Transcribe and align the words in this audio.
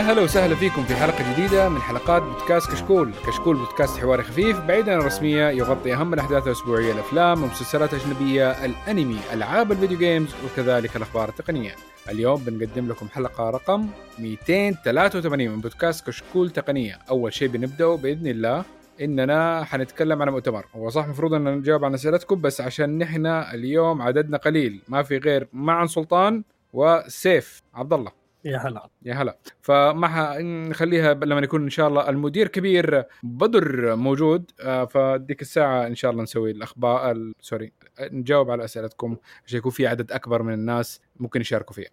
هلا 0.00 0.22
وسهلا 0.22 0.54
فيكم 0.54 0.84
في 0.84 0.96
حلقة 0.96 1.32
جديدة 1.32 1.68
من 1.68 1.80
حلقات 1.80 2.22
بودكاست 2.22 2.70
كشكول، 2.70 3.12
كشكول 3.26 3.56
بودكاست 3.56 3.98
حواري 3.98 4.22
خفيف 4.22 4.60
بعيدا 4.60 4.92
عن 4.92 5.00
الرسمية 5.00 5.48
يغطي 5.48 5.94
أهم 5.94 6.14
الأحداث 6.14 6.46
الأسبوعية 6.46 6.92
الأفلام 6.92 7.42
ومسلسلات 7.42 7.94
أجنبية، 7.94 8.64
الأنمي، 8.64 9.18
ألعاب 9.32 9.72
الفيديو 9.72 9.98
جيمز 9.98 10.34
وكذلك 10.44 10.96
الأخبار 10.96 11.28
التقنية. 11.28 11.74
اليوم 12.08 12.44
بنقدم 12.44 12.88
لكم 12.88 13.08
حلقة 13.08 13.50
رقم 13.50 13.86
283 14.18 15.50
من 15.50 15.60
بودكاست 15.60 16.06
كشكول 16.06 16.50
تقنية، 16.50 16.98
أول 17.10 17.32
شيء 17.32 17.48
بنبدأه 17.48 17.96
بإذن 17.96 18.26
الله 18.26 18.64
إننا 19.00 19.64
حنتكلم 19.64 20.22
عن 20.22 20.28
مؤتمر. 20.28 20.66
هو 20.76 20.90
صح 20.90 21.04
المفروض 21.04 21.34
أن 21.34 21.44
نجاوب 21.44 21.84
عن 21.84 21.94
أسئلتكم 21.94 22.40
بس 22.40 22.60
عشان 22.60 22.98
نحن 22.98 23.26
اليوم 23.26 24.02
عددنا 24.02 24.36
قليل 24.36 24.82
ما 24.88 25.02
في 25.02 25.18
غير 25.18 25.48
معن 25.52 25.86
سلطان 25.86 26.42
وسيف. 26.72 27.62
عبد 27.74 27.92
الله. 27.92 28.27
يا 28.48 28.58
هلا. 28.58 28.88
يا 29.02 29.14
هلا. 29.14 29.38
فمعها 29.62 30.42
نخليها 30.42 31.14
لما 31.14 31.40
يكون 31.40 31.62
إن 31.62 31.70
شاء 31.70 31.88
الله 31.88 32.08
المدير 32.08 32.48
كبير 32.48 33.04
بدر 33.22 33.96
موجود 33.96 34.50
آه، 34.60 34.84
فديك 34.84 35.42
الساعة 35.42 35.86
إن 35.86 35.94
شاء 35.94 36.10
الله 36.10 36.22
نسوي 36.22 36.50
الأخبار 36.50 37.10
ال- 37.10 37.34
sorry 37.40 37.72
نجاوب 38.00 38.50
على 38.50 38.64
أسئلتكم 38.64 39.16
عشان 39.46 39.58
يكون 39.58 39.72
في 39.72 39.86
عدد 39.86 40.12
أكبر 40.12 40.42
من 40.42 40.52
الناس 40.54 41.00
ممكن 41.20 41.40
يشاركوا 41.40 41.74
فيها. 41.74 41.90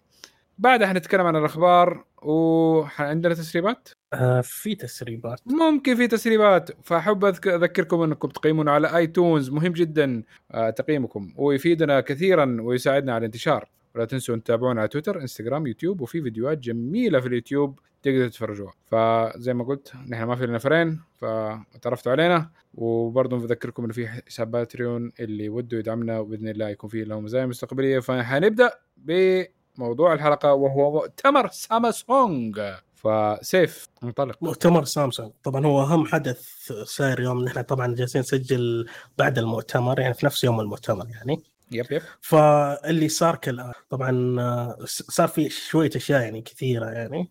بعدها 0.58 0.86
حنتكلم 0.88 1.26
عن 1.26 1.36
الأخبار 1.36 2.04
وعندنا 2.22 3.34
تسريبات؟ 3.34 3.88
آه 4.12 4.40
في 4.40 4.74
تسريبات. 4.74 5.40
ممكن 5.46 5.94
في 5.96 6.06
تسريبات. 6.08 6.70
فأحب 6.82 7.24
أذكركم 7.24 8.00
إنكم 8.02 8.28
تقيمونا 8.28 8.72
على 8.72 8.96
iTunes 8.96 9.50
مهم 9.50 9.72
جدا 9.72 10.22
آه، 10.52 10.70
تقييمكم 10.70 11.32
ويفيدنا 11.36 12.00
كثيرا 12.00 12.56
ويساعدنا 12.60 13.12
على 13.14 13.18
الانتشار. 13.18 13.68
ولا 13.96 14.04
تنسوا 14.04 14.36
تتابعونا 14.36 14.80
على 14.80 14.88
تويتر 14.88 15.20
إنستغرام 15.20 15.66
يوتيوب 15.66 16.00
وفي 16.00 16.22
فيديوهات 16.22 16.58
جميلة 16.58 17.20
في 17.20 17.28
اليوتيوب 17.28 17.78
تقدروا 18.02 18.28
تتفرجوها. 18.28 18.72
فزي 18.86 19.54
ما 19.54 19.64
قلت 19.64 19.92
نحن 20.08 20.24
ما 20.24 20.36
في 20.36 20.46
لنا 20.46 20.58
friend 20.58 21.00
فتعرفتوا 21.16 22.12
علينا 22.12 22.50
وبرضه 22.74 23.38
بذكركم 23.38 23.84
إنه 23.84 23.92
في 23.92 24.08
حساب 24.08 24.50
باتريون 24.50 25.12
اللي 25.20 25.48
وده 25.48 25.78
يدعمنا 25.78 26.18
وبإذن 26.18 26.48
الله 26.48 26.68
يكون 26.68 26.90
فيه 26.90 27.04
له 27.04 27.20
مزايا 27.20 27.46
مستقبلية. 27.46 27.98
فحنبدا 27.98 28.70
بموضوع 28.96 30.12
الحلقة 30.12 30.54
وهو 30.54 30.92
مؤتمر 30.92 31.48
سامسونج. 31.48 32.60
فسيف 32.94 33.88
انطلق. 34.04 34.42
مؤتمر 34.42 34.84
سامسونج. 34.84 35.30
طبعا 35.42 35.66
هو 35.66 35.82
أهم 35.82 36.06
حدث 36.06 36.72
صاير 36.72 37.20
يوم 37.20 37.44
نحن 37.44 37.62
طبعا 37.62 37.94
جالسين 37.94 38.20
نسجل 38.20 38.86
بعد 39.18 39.38
المؤتمر 39.38 40.00
يعني 40.00 40.14
في 40.14 40.26
نفس 40.26 40.44
يوم 40.44 40.60
المؤتمر 40.60 41.08
يعني. 41.08 41.42
yep 41.72 41.86
yep. 41.92 42.02
فاللي 42.20 43.08
صار 43.08 43.36
كالآن 43.36 43.72
طبعا 43.90 44.36
آه، 44.40 44.76
صار 44.86 45.28
في 45.28 45.48
شوية 45.50 45.90
أشياء 45.96 46.20
يعني 46.22 46.42
كثيرة 46.42 46.86
يعني. 46.86 47.30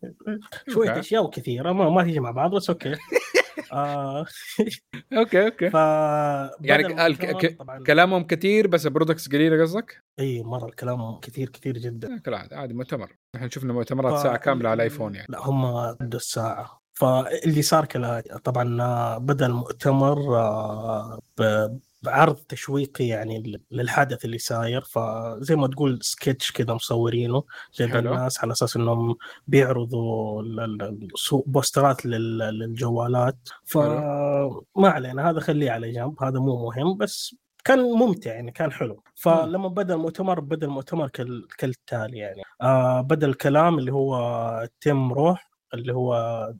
شوية 0.69 0.89
okay. 0.90 1.00
أشياء 1.00 1.23
وكثيرة 1.23 1.72
ما, 1.72 1.89
ما 1.89 2.03
تيجي 2.03 2.19
مع 2.19 2.31
بعض 2.31 2.56
بس 2.56 2.69
okay. 2.70 2.95
آه. 3.73 4.25
okay 5.14 5.45
okay. 5.45 5.70
ف 5.69 5.73
يعني 6.61 7.13
ك- 7.33 7.58
طبعا. 7.59 7.83
كلامهم 7.83 8.23
كثير 8.23 8.67
بس 8.67 8.88
products 8.88 9.30
قليلة 9.30 9.61
قصدك؟ 9.61 10.03
إي 10.19 10.44
مرة 10.44 10.66
الكلام 10.66 11.19
كثير 11.19 11.50
كثير 11.50 11.78
جدا. 11.78 12.19
كالعادة 12.19 12.58
عادي 12.57 12.74
مؤتمر. 12.74 13.16
نحن 13.35 13.50
شفنا 13.50 13.74
مؤتمرات 13.74 14.13
ف- 14.19 14.24
ساعة 14.24 14.38
كاملة 14.38 14.69
على 14.69 14.84
iPhone 14.84 15.16
يعني. 15.16 15.28
لا 15.29 15.40
هم 15.47 15.66
عدوا 15.66 16.19
الساعة. 16.19 16.81
فاللي 16.94 17.62
صار 17.62 17.85
كالآتي 17.85 18.40
طبعا 18.40 18.81
آه، 18.81 19.18
بدأ 19.18 19.45
المؤتمر 19.45 20.35
آه، 20.38 21.19
ب- 21.38 21.79
بعرض 22.06 22.36
تشويقي 22.36 23.08
يعني 23.08 23.62
للحدث 23.72 24.26
اللي 24.26 24.38
صاير. 24.38 24.82
فزي 24.82 25.56
ما 25.56 25.68
تقول 25.68 26.00
سكتش 26.02 26.52
كذا 26.52 26.74
مصورينه 26.74 27.44
حلو. 27.80 28.00
الناس 28.00 28.44
على 28.44 28.52
أساس 28.52 28.76
إنهم 28.76 29.16
بيعرضوا 29.48 30.42
بوسترات 31.46 32.06
لل- 32.06 32.38
للجوالات. 32.60 33.38
فما 33.66 34.90
علينا 34.90 35.30
هذا 35.30 35.40
خليه 35.40 35.72
على 35.72 35.92
جنب 35.92 36.24
هذا 36.24 36.40
مو 36.40 36.66
مهم 36.66 36.98
بس 36.98 37.36
كان 37.64 37.80
ممتع 37.80 38.34
يعني 38.34 38.52
كان 38.52 38.72
حلو. 38.72 39.04
فلما 39.16 39.68
بدأ 39.68 39.94
المؤتمر 39.94 40.40
بدأ 40.40 40.68
المؤتمر 40.68 41.08
كال... 41.10 41.48
كالتالي 41.58 42.18
يعني. 42.18 42.42
آه 42.62 43.02
بدأ 43.02 43.28
الكلام 43.28 43.80
اللي 43.80 43.94
هو 43.94 44.68
تيم 44.82 45.14
روح 45.14 45.52
اللي 45.74 45.94
هو 45.94 46.14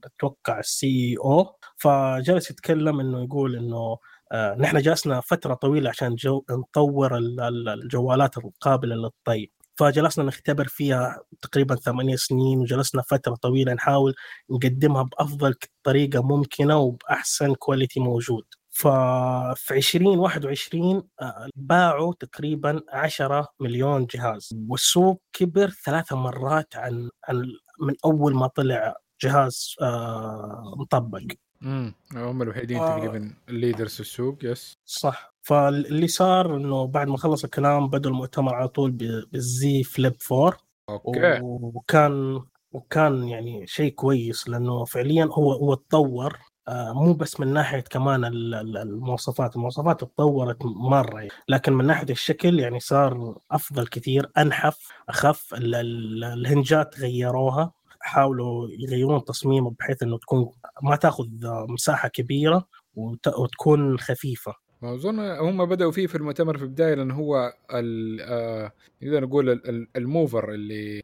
أتوقع 0.04 0.58
السي 0.58 1.16
أو. 1.24 1.56
فجلس 1.76 2.50
يتكلم 2.50 3.00
إنه 3.00 3.24
يقول 3.24 3.56
إنه 3.56 3.98
نحن 4.34 4.78
جلسنا 4.80 5.20
فترة 5.20 5.54
طويلة 5.54 5.90
عشان 5.90 6.14
جو... 6.14 6.44
نطور 6.50 7.16
ال- 7.16 7.40
ال- 7.40 7.68
الجوالات 7.68 8.38
القابلة 8.38 8.94
للطي. 8.96 9.50
فجلسنا 9.78 10.24
نختبر 10.24 10.64
فيها 10.68 11.20
تقريبا 11.42 11.74
ثمانية 11.74 12.16
سنين 12.16 12.58
وجلسنا 12.58 13.02
فترة 13.02 13.34
طويلة 13.34 13.72
نحاول 13.74 14.14
نقدمها 14.50 15.02
بأفضل 15.02 15.54
طريقة 15.82 16.22
ممكنة 16.22 16.76
وبأحسن 16.78 17.54
quality 17.54 18.00
موجود. 18.00 18.44
ففي 18.70 19.70
2021 19.74 21.02
آه، 21.20 21.48
باعوا 21.56 22.14
تقريبا 22.20 22.80
10 22.92 23.48
مليون 23.60 24.06
جهاز. 24.06 24.50
والسوق 24.68 25.22
كبر 25.32 25.70
ثلاث 25.84 26.12
مرات 26.12 26.76
عن 26.76 27.10
عن 27.28 27.52
من 27.80 27.94
أول 28.04 28.34
ما 28.34 28.46
طلع 28.46 28.94
جهاز 29.22 29.74
آه، 29.82 30.74
مطبق. 30.78 31.20
امم 31.62 31.94
هم 32.14 32.42
الوحيدين 32.42 32.78
آه. 32.78 32.96
تقريبا 32.98 33.34
ال 33.48 33.54
leaders 33.54 33.94
في 33.94 34.00
السوق 34.00 34.38
yes 34.44 34.78
صح. 34.84 35.34
فاللي 35.42 36.08
صار 36.08 36.56
إنه 36.56 36.86
بعد 36.86 37.08
ما 37.08 37.16
خلص 37.16 37.44
الكلام 37.44 37.88
بدأ 37.88 38.08
المؤتمر 38.08 38.54
على 38.54 38.68
طول 38.68 38.90
ب- 38.90 39.24
بال 39.32 39.65
Z 39.65 39.82
Flip 39.82 40.14
4 40.32 40.56
okay. 40.88 41.38
وكان 41.42 42.40
وكان 42.72 43.28
يعني 43.28 43.66
شيء 43.66 43.92
كويس 43.92 44.48
لأنه 44.48 44.84
فعليا 44.84 45.24
هو 45.32 45.52
هو 45.52 45.74
تطور 45.74 46.38
آه، 46.68 46.92
مو 46.92 47.12
بس 47.14 47.40
من 47.40 47.52
ناحية 47.52 47.80
كمان 47.80 48.24
ال- 48.24 48.54
ال- 48.54 48.76
المواصفات، 48.76 49.56
المواصفات 49.56 50.00
تطورت 50.00 50.56
مرة 50.64 51.16
يعني. 51.18 51.28
لكن 51.48 51.72
من 51.72 51.84
ناحية 51.86 52.10
الشكل 52.10 52.60
يعني 52.60 52.80
صار 52.80 53.38
أفضل 53.50 53.86
كثير، 53.86 54.30
أنحف، 54.38 54.88
أخف، 55.08 55.54
ال- 55.54 55.74
ال- 55.74 56.24
ال 56.24 56.35
hinge 56.35 56.89
ات 56.89 57.00
غيروها. 57.00 57.72
حاولوا 58.06 58.68
يغيرون 58.78 59.24
تصميمه 59.24 59.74
بحيث 59.80 60.02
إنه 60.02 60.18
تكون 60.18 60.52
ما 60.82 60.96
تاخذ 60.96 61.26
مساحة 61.68 62.08
كبيرة 62.08 62.68
وت- 62.96 63.28
وتكون 63.38 63.98
خفيفة. 63.98 64.54
أظن 64.82 65.18
هم 65.20 65.64
بدأوا 65.66 65.92
فيه 65.92 66.06
في 66.06 66.14
المؤتمر 66.14 66.58
في 66.58 66.64
البدايه 66.64 66.94
لأنه 66.94 67.14
هو 67.14 67.52
آه، 67.70 68.72
نقدر 69.02 69.24
نقول 69.24 69.50
ال- 69.50 69.68
ال- 69.68 69.88
الموفر 69.96 70.52
اللي 70.54 71.02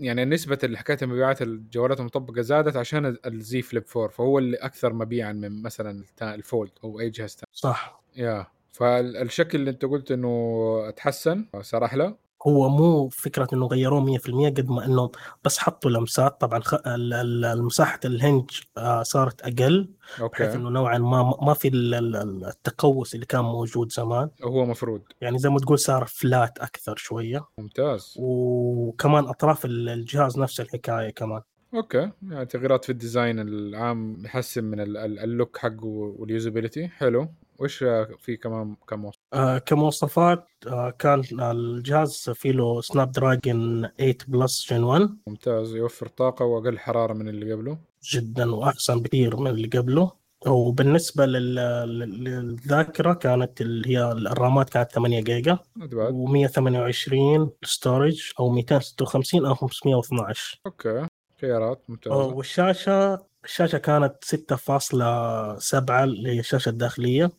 يعني 0.00 0.24
نسبة 0.24 0.58
اللي 0.64 0.78
حكايه 0.78 0.98
مبيعات 1.02 1.42
الجوالات 1.42 2.00
المطبقة 2.00 2.40
زادت 2.42 2.76
عشان 2.76 3.06
ال- 3.06 3.26
الزي 3.26 3.62
فليب 3.62 3.84
4 3.96 4.08
فهو 4.08 4.38
اللي 4.38 4.56
أكثر 4.56 4.92
مبيعا 4.92 5.32
من 5.32 5.62
مثلا 5.62 6.04
الفولد 6.22 6.70
أو 6.84 7.00
أي 7.00 7.10
جهاز 7.10 7.30
ثاني 7.30 7.46
صح. 7.52 8.02
يا 8.16 8.46
فالشكل 8.72 9.58
اللي 9.58 9.70
أنت 9.70 9.84
قلت 9.84 10.10
إنه 10.10 10.90
تحسن 10.90 11.46
صار 11.60 11.84
أحلى 11.84 12.14
هو 12.46 12.68
مو 12.68 13.08
فكرة 13.08 13.48
إنه 13.52 13.66
غيروه 13.66 14.18
100% 14.18 14.20
قد 14.50 14.68
ما 14.68 14.84
إنه 14.86 15.10
بس 15.44 15.58
حطوا 15.58 15.90
لمسات. 15.90 16.40
طبعا 16.40 16.60
خ... 16.60 16.74
ال- 16.74 17.12
ال- 17.14 17.44
المساحة 17.44 18.00
ال 18.04 18.12
hinge 18.12 18.50
آه، 18.78 19.02
صارت 19.02 19.40
أقل 19.42 19.88
بحيث 20.08 20.20
okay 20.20 20.52
إنه 20.54 20.70
نوعا 20.70 20.98
ما 20.98 21.36
ما 21.42 21.54
في 21.54 21.68
ال- 21.68 21.94
ال- 21.94 22.44
التقوس 22.46 23.14
اللي 23.14 23.26
كان 23.26 23.44
موجود 23.44 23.92
زمان. 23.92 24.30
هو 24.44 24.64
مفروض. 24.66 25.02
يعني 25.20 25.38
زي 25.38 25.48
ما 25.48 25.58
تقول 25.58 25.78
صار 25.78 26.04
flat 26.04 26.58
أكثر 26.58 26.96
شوية. 26.96 27.44
ممتاز. 27.58 28.14
وكمان 28.18 29.24
أطراف 29.24 29.64
ال- 29.64 29.88
الجهاز 29.88 30.38
نفس 30.38 30.60
الحكاية 30.60 31.10
كمان. 31.10 31.40
okay. 31.74 32.10
يعني 32.30 32.46
تغييرات 32.46 32.84
في 32.84 32.92
ال 32.92 32.99
design 32.99 33.40
العام 33.40 34.22
يحسن 34.24 34.64
من 34.64 34.80
ال- 34.80 34.96
ال- 34.96 35.18
ال 35.18 35.26
look 35.26 35.58
حقه 35.58 35.86
وال 36.18 36.31
usability 36.31 36.88
حلو. 36.88 37.28
وش 37.62 37.78
في 38.18 38.36
كمان 38.42 38.76
كم 38.88 39.04
وصف 39.04 39.18
آه 39.32 39.58
كمواصفات 39.58 40.46
آه 40.66 40.90
كان 40.90 41.22
الجهاز 41.40 42.30
فيه 42.34 42.52
له 42.52 42.80
سناب 42.80 43.12
دراجون 43.12 43.88
8 43.98 44.16
plus 44.28 44.72
gen 44.72 44.82
1 44.84 45.16
ممتاز 45.26 45.74
يوفر 45.74 46.06
طاقة 46.06 46.44
وأقل 46.44 46.78
حرارة 46.78 47.12
من 47.12 47.28
اللي 47.28 47.52
قبله. 47.52 47.78
جدا 48.12 48.54
وأحسن 48.54 49.00
بكثير 49.00 49.36
من 49.36 49.46
اللي 49.50 49.68
قبله. 49.68 50.12
وبالنسبة 50.46 51.26
لل- 51.26 51.54
لل- 51.98 52.24
للذاكرة 52.24 53.12
كانت 53.12 53.60
اللي 53.60 53.96
هي 53.98 54.12
الرامات 54.12 54.70
كانت 54.70 54.92
8 54.92 55.20
جيجا. 55.20 55.58
not 55.78 55.82
bad. 55.82 56.12
و128 56.12 57.48
storage 57.64 58.30
أو 58.40 58.48
256 58.50 59.46
أو 59.46 59.54
512 59.54 60.60
okay 60.66 61.06
خيارات 61.40 61.82
ممتازة. 61.88 62.16
والشاشة 62.16 63.18
الشاشة 63.44 63.78
كانت 63.78 64.24
6.7 64.24 65.90
اللي 65.90 66.30
هي 66.30 66.40
الشاشة 66.40 66.68
الداخلية 66.68 67.30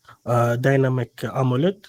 dynamic 0.54 1.26
AMOLED 1.26 1.86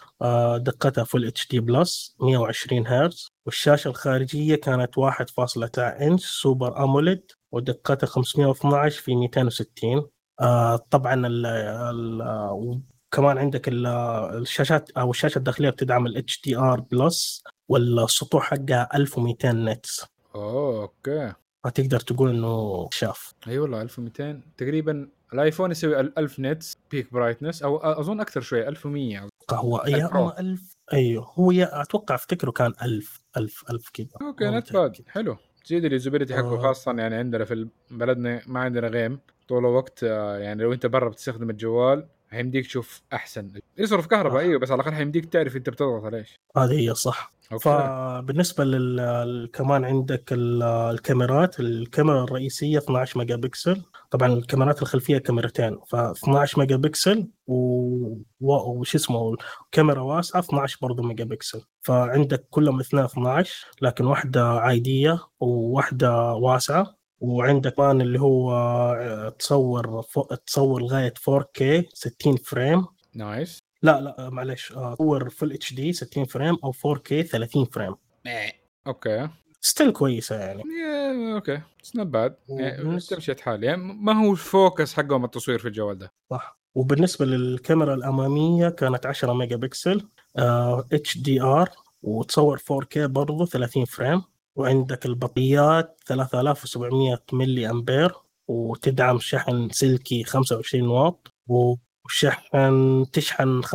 دقتها 0.56 1.04
full 1.04 1.24
HD 1.26 1.48
plus 1.48 2.16
120 2.20 2.86
هرتز. 2.86 3.28
والشاشة 3.46 3.88
الخارجية 3.88 4.56
كانت 4.56 4.98
1.9 4.98 5.78
إنش 5.78 6.24
super 6.26 6.84
AMOLED 6.84 7.30
ودقتها 7.52 8.06
512 8.06 9.00
في 9.02 9.14
260 9.16 10.06
آه، 10.40 10.76
طبعا 10.90 11.26
ال 11.26 11.46
ال 11.46 12.80
كمان 13.10 13.38
عندك 13.38 13.68
ال- 13.68 13.86
الشاشات 14.42 14.90
أو 14.90 15.10
الشاشة 15.10 15.38
الداخلية 15.38 15.70
بتدعم 15.70 16.06
ال 16.06 16.24
HDR 16.30 16.80
plus 16.80 17.42
والسطوع 17.68 18.40
حقها 18.40 18.88
1200 18.94 19.52
nits. 19.52 20.06
أوه 20.34 20.82
okay. 20.82 21.32
فتقدر 21.64 22.00
تقول 22.00 22.30
إنه 22.30 22.88
شاف. 22.92 23.34
اي 23.48 23.58
والله 23.58 23.82
1200 23.82 24.40
تقريبا 24.56 25.08
الآيفون 25.32 25.70
يسوي 25.70 26.00
1000 26.00 26.40
nits 26.40 26.78
peak 26.90 27.12
brightness 27.12 27.62
أو 27.62 27.76
أظن 27.76 28.20
أكثر 28.20 28.40
شوي 28.40 28.68
1100 28.68 29.28
هو 29.50 29.84
يا 29.86 30.10
أما 30.12 30.40
1000 30.40 30.76
أيوه 30.92 31.32
هو 31.34 31.50
يا 31.50 31.82
أتوقع 31.82 32.14
أفتكره 32.14 32.50
كان 32.50 32.72
1000 32.82 33.20
1000 33.36 33.64
1000 33.70 33.88
كذا 33.90 34.06
أوكي 34.22 34.44
نت 34.44 34.72
باد 34.72 34.96
حلو. 35.08 35.36
تزيد 35.64 35.84
ال 35.84 35.89
usability 35.89 36.34
حقه 36.36 36.54
آه. 36.54 36.62
خاصة 36.62 36.92
يعني 36.92 37.14
عندنا 37.14 37.44
في 37.44 37.68
بلدنا 37.90 38.40
ما 38.46 38.60
عندنا 38.60 38.88
غيم. 38.88 39.18
طول 39.48 39.58
الوقت 39.58 40.04
آه، 40.04 40.38
يعني 40.38 40.62
لو 40.62 40.72
أنت 40.72 40.86
برا 40.86 41.08
بتستخدم 41.08 41.50
الجوال 41.50 42.06
هيمديك 42.34 42.66
تشوف 42.66 43.02
أحسن. 43.12 43.50
يصرف 43.78 44.06
كهرباء 44.06 44.38
آه. 44.40 44.44
أيوه 44.44 44.60
بس 44.60 44.70
على 44.70 44.80
الأقل 44.82 44.94
هيمديك 44.96 45.24
تعرف 45.24 45.56
أنت 45.56 45.70
بتضغط 45.70 46.04
على 46.04 46.18
إيش. 46.18 46.40
هذه 46.56 46.80
هي 46.90 46.94
صح. 46.94 47.32
okay. 47.52 47.64
فبالنسبة 47.64 48.64
لل 48.64 49.50
كمان 49.52 49.84
عندك 49.84 50.32
ال- 50.32 50.62
الكاميرات 50.62 51.60
الكاميرا 51.60 52.24
الرئيسية 52.24 52.78
12 52.78 53.18
ميجا 53.18 53.36
بكسل 53.36 53.82
طبعا 54.10 54.32
الكاميرات 54.32 54.82
الخلفية 54.82 55.18
كاميرتين 55.18 55.78
ف 55.86 55.94
12 55.96 56.58
ميجا 56.60 56.76
بكسل 56.76 57.28
و- 57.46 58.16
وش 58.40 58.94
اسمه 58.94 59.36
كاميرا 59.72 60.00
واسعة 60.00 60.40
12 60.40 60.78
برضه 60.82 61.02
ميجا 61.02 61.24
بكسل 61.24 61.60
فعندك 61.82 62.46
كلهم 62.50 62.76
الاثنين 62.76 63.04
12 63.04 63.66
لكن 63.82 64.04
واحدة 64.04 64.48
عادية 64.48 65.18
وواحدة 65.40 66.32
واسعة. 66.34 66.96
وعندك 67.20 67.74
كمان 67.74 68.00
اللي 68.00 68.20
هو 68.20 68.52
آه، 68.52 69.28
تصور 69.28 70.02
فوق 70.02 70.34
تصور 70.34 70.82
لغاية 70.82 71.14
4K 71.30 71.84
60 71.94 72.36
frame. 72.36 72.86
nice. 73.14 73.58
لا 73.82 74.00
لا 74.00 74.30
معلش 74.30 74.72
آه، 74.72 74.94
صور 74.98 75.30
full 75.30 75.52
HD 75.52 75.92
60 75.92 76.24
frame 76.24 76.56
أو 76.64 76.72
4K 76.72 77.22
30 77.22 77.64
frame. 77.64 77.94
okay. 78.86 79.28
still 79.60 79.90
كويسة 79.92 80.36
يعني. 80.40 80.62
okay. 81.34 81.60
it's 81.80 81.96
not 81.96 82.06
bad 82.06 82.36
وبالنسبة- 82.48 83.08
تمشي 83.08 83.34
حال 83.42 83.64
يعني 83.64 83.82
ما 83.82 84.24
هو 84.26 84.32
ال 84.32 84.42
focus 84.42 84.94
حقهم 84.94 85.24
التصوير 85.24 85.58
في 85.58 85.68
الجوال 85.68 85.98
ده. 85.98 86.12
صح. 86.30 86.58
وبالنسبة 86.74 87.24
للكاميرا 87.26 87.94
الأمامية 87.94 88.68
كانت 88.68 89.06
10 89.06 89.32
ميجا 89.32 89.56
بكسل 89.56 90.08
HDR 90.92 91.70
وتصور 92.02 92.58
4K 92.58 92.98
برضه 92.98 93.46
30 93.46 93.84
frame. 93.84 94.22
وعندك 94.56 95.06
البطاريات 95.06 96.00
3700 96.06 97.18
ملي 97.32 97.70
أمبير 97.70 98.12
وتدعم 98.48 99.18
شحن 99.18 99.68
سلكي 99.72 100.24
25 100.24 100.88
واط 100.88 101.28
وشحن 101.46 103.06
تشحن 103.12 103.62
50% 103.62 103.68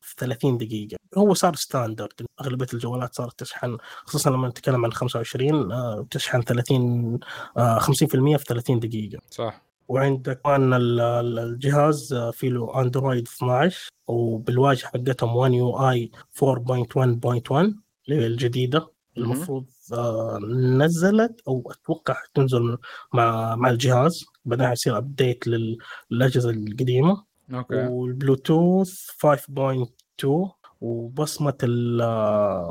في 0.00 0.14
30 0.18 0.58
دقيقة. 0.58 0.96
هو 1.18 1.34
صار 1.34 1.54
standard. 1.56 2.12
أغلبية 2.40 2.66
الجوالات 2.74 3.14
صارت 3.14 3.38
تشحن 3.40 3.76
خصوصا 4.04 4.30
لما 4.30 4.48
نتكلم 4.48 4.84
عن 4.84 4.92
25 4.92 5.72
آه، 5.72 6.06
تشحن 6.10 6.42
30 6.42 7.18
آه، 7.56 7.78
50% 7.78 8.36
في 8.36 8.44
30 8.44 8.80
دقيقة. 8.80 9.18
صح. 9.30 9.62
وعندك 9.88 10.40
كمان 10.44 10.74
ال- 10.74 11.00
ال- 11.00 11.38
الجهاز 11.38 12.12
آه، 12.12 12.30
فيه 12.30 12.48
له 12.48 12.80
أندرويد 12.80 13.28
12 13.28 13.88
وبالواجهة 14.08 14.86
حقتهم 14.88 15.36
1 15.36 15.52
يو 15.52 15.90
اي 15.90 16.10
4.1.1 16.32 17.74
اللي 18.08 18.22
هي 18.22 18.26
الجديده 18.26 18.91
المفروض 19.18 19.64
آه، 19.92 20.38
نزلت 20.78 21.40
أو 21.48 21.72
أتوقع 21.72 22.16
تنزل 22.34 22.78
مع 23.14 23.56
مع 23.56 23.70
الجهاز 23.70 24.24
بعدين 24.44 24.72
يصير 24.72 24.98
update 24.98 25.44
للأجهزة 26.10 26.50
القديمة. 26.50 27.24
okay. 27.54 27.86
والبلوتوث 27.86 28.90
5.2 29.18 30.50
وبصمة 30.80 31.56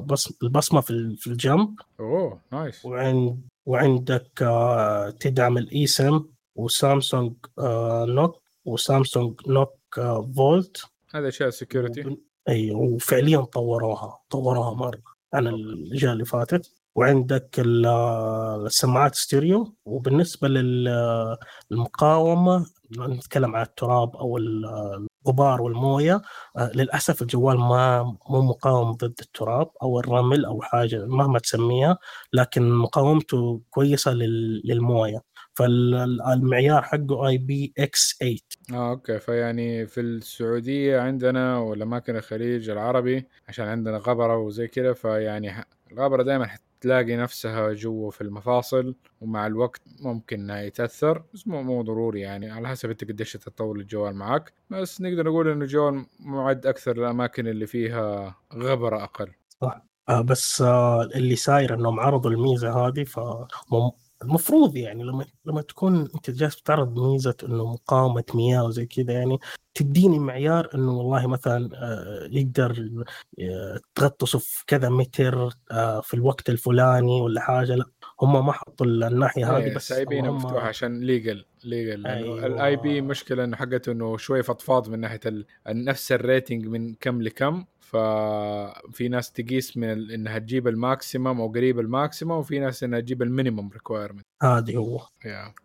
بص- 0.06 0.34
البصمة 0.44 0.82
في 0.82 0.90
ال- 0.92 1.18
في 1.18 1.28
الجنب. 1.28 1.76
أوه 2.00 2.42
nice. 2.52 2.86
وعند 2.86 3.42
وعندك 3.66 4.42
آه، 4.44 5.10
تدعم 5.10 5.58
الاي 5.58 5.88
سم 5.88 6.24
وسامسونج 6.56 7.34
آه، 7.60 8.06
Knox 8.06 8.42
وسامسونج 8.66 9.34
Knox 9.48 9.74
آه، 9.98 10.32
vault 10.36 10.86
هذا 11.16 11.28
أشياء 11.28 11.50
security 11.50 12.18
اي 12.50 12.72
وفعليا 12.72 13.42
طوروها 13.42 14.20
طوروها 14.30 14.74
مرة. 14.74 15.11
عن 15.34 15.48
الاجهزه 15.48 16.14
اللي 16.14 16.26
فاتت. 16.26 16.72
وعندك 16.96 17.60
ال- 17.60 17.86
السماعات 18.66 19.16
ستيريو. 19.16 19.76
وبالنسبة 19.86 20.48
للمقاومة 21.72 22.66
نتكلم 23.00 23.56
عن 23.56 23.62
التراب 23.64 24.16
أو 24.16 24.38
ال- 24.38 24.66
الغبار 25.28 25.62
والموية 25.62 26.22
آه، 26.58 26.72
للأسف 26.76 27.22
الجوال 27.22 27.58
ما 27.60 28.04
مو 28.30 28.42
مقاوم 28.42 28.92
ضد 28.92 29.14
التراب 29.22 29.70
أو 29.84 30.00
الرمل 30.00 30.46
أو 30.46 30.62
حاجة 30.62 31.06
مهما 31.06 31.40
تسميها 31.40 31.98
لكن 32.34 32.72
مقاومته 32.72 33.62
كويسة 33.70 34.12
لل- 34.14 34.62
للموية. 34.66 35.22
فالمعيار 35.56 36.82
حقه 36.82 37.28
IPX8 37.28 38.38
آه 38.74 38.90
أوكي. 38.92 39.20
فيعني 39.20 39.88
في 39.88 40.02
السعودية 40.02 41.00
عندنا 41.00 41.58
والأماكن 41.58 42.16
الخليج 42.16 42.70
العربي 42.70 43.28
عشان 43.48 43.68
عندنا 43.68 43.98
غبرة 43.98 44.38
وزي 44.38 44.68
كذا 44.68 44.94
فيعني 44.94 45.66
الغبرة 45.92 46.24
دائما 46.24 46.48
حتلاقي 46.48 47.16
نفسها 47.16 47.74
جوا 47.74 48.12
في 48.12 48.22
المفاصل 48.22 48.96
ومع 49.22 49.48
الوقت 49.48 49.82
ممكن 50.02 50.40
إنها 50.40 50.62
يتأثر 50.62 51.24
بس 51.34 51.48
مو 51.48 51.64
مو 51.64 51.82
ضروري 51.82 52.22
يعني 52.22 52.52
على 52.52 52.68
حسب 52.68 52.90
أنت 52.90 53.04
قديش 53.04 53.34
تطور 53.34 53.76
الجوال 53.76 54.16
معك 54.16 54.54
بس 54.70 55.02
نقدر 55.02 55.24
نقول 55.24 55.48
إنه 55.48 55.64
الجوال 55.64 56.06
معد 56.20 56.66
أكثر 56.66 56.98
للاماكن 56.98 57.48
اللي 57.48 57.68
فيها 57.68 58.36
غبرة 58.54 59.04
أقل. 59.04 59.32
صح. 59.62 59.86
آه 60.10 60.22
بس 60.22 60.62
آه 60.62 61.04
اللي 61.04 61.36
صاير 61.36 61.74
إنهم 61.74 62.00
عرضوا 62.00 62.32
الميزة 62.32 62.88
هذه 62.88 63.04
ف 63.04 63.20
المفروض 64.24 64.76
يعني 64.76 65.04
لما 65.04 65.26
لما 65.46 65.62
تكون 65.62 66.00
أنت 66.16 66.30
جالس 66.32 66.56
بتعرض 66.60 67.00
ميزة 67.00 67.36
إنه 67.44 67.66
مقاومة 67.74 68.24
مياه 68.36 68.64
وزي 68.66 68.86
كذا 68.86 69.14
يعني 69.14 69.38
تديني 69.74 70.20
معيار 70.20 70.70
إنه 70.76 70.98
والله 70.98 71.28
مثلا 71.28 71.70
آه، 71.76 72.28
يقدر 72.32 72.90
آه، 73.40 73.80
تغطسه 73.96 74.40
في 74.40 74.64
كذا 74.68 74.90
متر 74.90 75.50
آه، 75.72 76.02
في 76.02 76.14
الوقت 76.14 76.50
الفلاني 76.50 77.22
ولا 77.22 77.42
حاجة 77.42 77.76
لا 77.76 77.86
هم 78.22 78.46
ما 78.46 78.52
حطوا 78.52 78.86
الناحية 78.86 79.58
هذه 79.58 79.64
إيه، 79.64 79.76
بس 79.76 79.88
سايبينها 79.88 80.30
هم- 80.30 80.36
مفتوحه 80.36 80.68
عشان 80.68 81.00
legal 81.00 81.46
legal 81.64 82.08
أيوة. 82.08 82.46
ال 82.46 82.76
IP 82.76 83.02
مشكلة 83.02 83.44
إنه 83.44 83.58
حقته 83.58 83.92
إنه 83.92 84.18
شوي 84.18 84.44
فضفاض 84.44 84.90
من 84.90 85.00
ناحية 85.00 85.20
ال... 85.26 85.46
نفس 85.68 86.12
ال 86.12 86.19
rating 86.19 86.66
من 86.68 86.94
كم 86.94 87.22
لكم 87.22 87.66
ففي 87.92 89.08
ناس 89.10 89.32
تقيس 89.32 89.78
من 89.78 89.92
ال... 89.92 90.12
إنها 90.12 90.40
تجيب 90.40 90.68
ال 90.68 90.77
maximum 90.77 91.42
أو 91.42 91.48
قريب 91.48 91.80
ال 91.80 91.86
maximum 91.86 92.32
وفي 92.32 92.60
ناس 92.60 92.84
إنها 92.84 93.00
تجيب 93.00 93.22
ال 93.22 93.28
minimum 93.28 93.70
requirement 93.74 94.26
هذه 94.44 94.76
هو. 94.78 95.00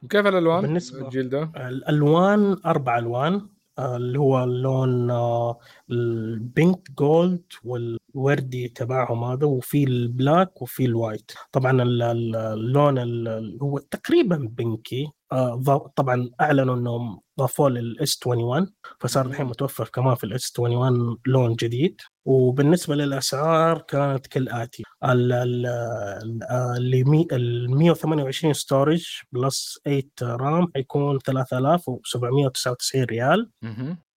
وكيف 0.02 0.26
الألوان 0.26 0.78
بالنسبة- 0.80 0.94
الجيل 0.94 1.28
ده؟ 1.28 1.50
الألوان 1.56 2.56
أربع 2.66 2.98
ألوان 2.98 3.46
آه، 3.78 3.96
اللي 3.96 4.18
هو 4.18 4.44
اللون 4.44 5.10
آه، 5.10 5.58
ال 5.90 6.10
pink 6.10 6.90
gold 6.98 7.42
والوردي 7.64 8.68
تبعهم 8.68 9.24
هذا 9.24 9.46
وفي 9.46 9.84
ال 9.84 9.97
black 9.97 10.62
وفي 10.62 10.84
ال 10.84 10.91
white. 10.91 11.30
طبعا 11.52 11.82
ال- 11.82 12.02
ال- 12.02 12.36
اللون 12.36 12.98
ال- 12.98 13.28
ال- 13.28 13.58
هو 13.62 13.78
تقريبا 13.78 14.36
pinky. 14.50 15.08
آه، 15.32 15.90
طبعا 15.96 16.30
أعلنوا 16.40 16.74
إنهم 16.76 17.20
ضافوه 17.38 17.70
لل 17.70 18.03
S 18.03 18.20
21 18.26 18.72
فصار 19.00 19.26
الحين 19.26 19.46
متوفر 19.46 19.88
كمان 19.88 20.14
في 20.14 20.24
ال 20.24 20.38
S 20.38 20.52
21 20.58 21.16
لون 21.26 21.54
جديد. 21.54 22.00
وبالنسبة 22.24 22.94
للأسعار 22.94 23.78
كانت 23.78 24.26
كالآتي. 24.26 24.82
ال- 25.04 25.32
ال- 25.32 25.66
ال- 26.22 26.42
آه، 26.42 26.76
اللي 26.76 27.04
مي- 27.04 27.26
ال 27.32 27.70
128 27.70 28.52
storage 28.52 29.06
plus 29.32 29.78
8 29.84 30.10
RAM 30.22 30.68
حيكون 30.74 31.18
3799 31.18 33.04
ريال. 33.04 33.50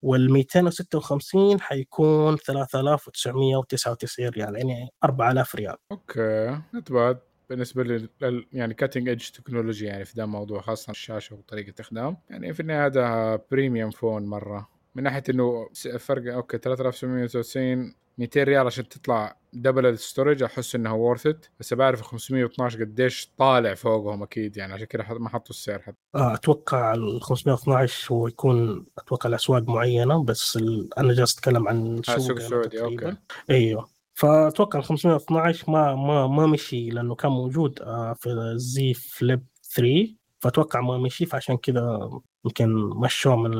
وال 0.02 0.32
256 0.32 1.62
حيكون 1.62 2.38
3999 2.38 4.30
ريال 4.30 4.56
يعني 4.56 4.90
4000 5.04 5.56
ريال. 5.56 5.76
okay. 5.92 6.60
not 6.76 6.92
bad 6.92 7.20
بالنسبة 7.50 7.84
لل 7.84 8.46
يعني 8.54 8.74
cutting 8.74 9.10
edge 9.10 9.30
technology 9.30 9.86
يعني 9.86 10.06
في 10.06 10.14
ذا 10.18 10.24
الموضوع 10.24 10.62
خاصة 10.62 10.92
الشاشة 10.92 11.36
وطريقة 11.36 11.70
استخدام. 11.70 12.18
يعني 12.30 12.54
في 12.54 12.60
النهاية 12.60 12.86
هذا 12.86 13.40
premium 13.52 13.92
phone 13.92 14.26
مرة. 14.26 14.70
من 14.96 15.04
ناحية 15.04 15.24
إنه 15.30 15.70
فرق 16.00 16.34
okay 16.34 16.58
3799 16.58 17.96
200 18.20 18.44
ريال 18.44 18.66
عشان 18.66 18.90
تطلع 18.90 19.36
double 19.54 19.86
ال 19.86 19.93
storage 19.93 20.44
أحس 20.44 20.76
إنها 20.76 20.92
worth 20.92 21.28
it 21.28 21.46
بس 21.60 21.74
بعرف 21.74 22.00
ال 22.00 22.06
512 22.06 22.80
قديش 22.80 23.32
طالع 23.38 23.74
فوقهم 23.74 24.24
أكيد 24.24 24.58
يعني 24.58 24.74
عشان 24.74 24.86
كذا 24.86 25.06
ما 25.10 25.30
حطوا 25.30 25.50
السعر 25.50 25.80
حتى. 25.80 25.98
آه، 26.16 26.34
أتوقع 26.34 26.94
ال 26.94 27.22
512 27.22 28.14
هو 28.14 28.28
يكون 28.28 28.86
أتوقع 28.98 29.30
الاسواق 29.30 29.64
معينة 29.64 30.24
بس 30.24 30.58
ال... 30.58 30.90
أنا 30.98 31.14
جالس 31.14 31.38
أتكلم 31.38 31.68
عن 31.68 32.00
السوق 32.00 32.18
سوق 32.18 32.38
السعودي، 32.38 32.82
أوكي. 32.82 33.16
أيوه. 33.50 33.90
فأتوقع 34.14 34.80
ال 34.80 34.84
512 34.84 35.72
ما 35.72 35.96
ما 35.96 36.28
ما 36.28 36.48
مشي 36.48 36.90
لأنه 36.90 37.16
كان 37.16 37.32
موجود 37.32 37.82
آه، 37.82 38.14
في 38.14 38.30
الزي 38.30 38.94
فليب 38.94 39.46
3 39.76 40.16
فأتوقع 40.40 40.82
ما 40.82 40.98
مشي 40.98 41.26
فعشان 41.26 41.58
كذا 41.58 42.10
يمكن 42.46 42.76
مشوه 42.76 43.36
من 43.36 43.54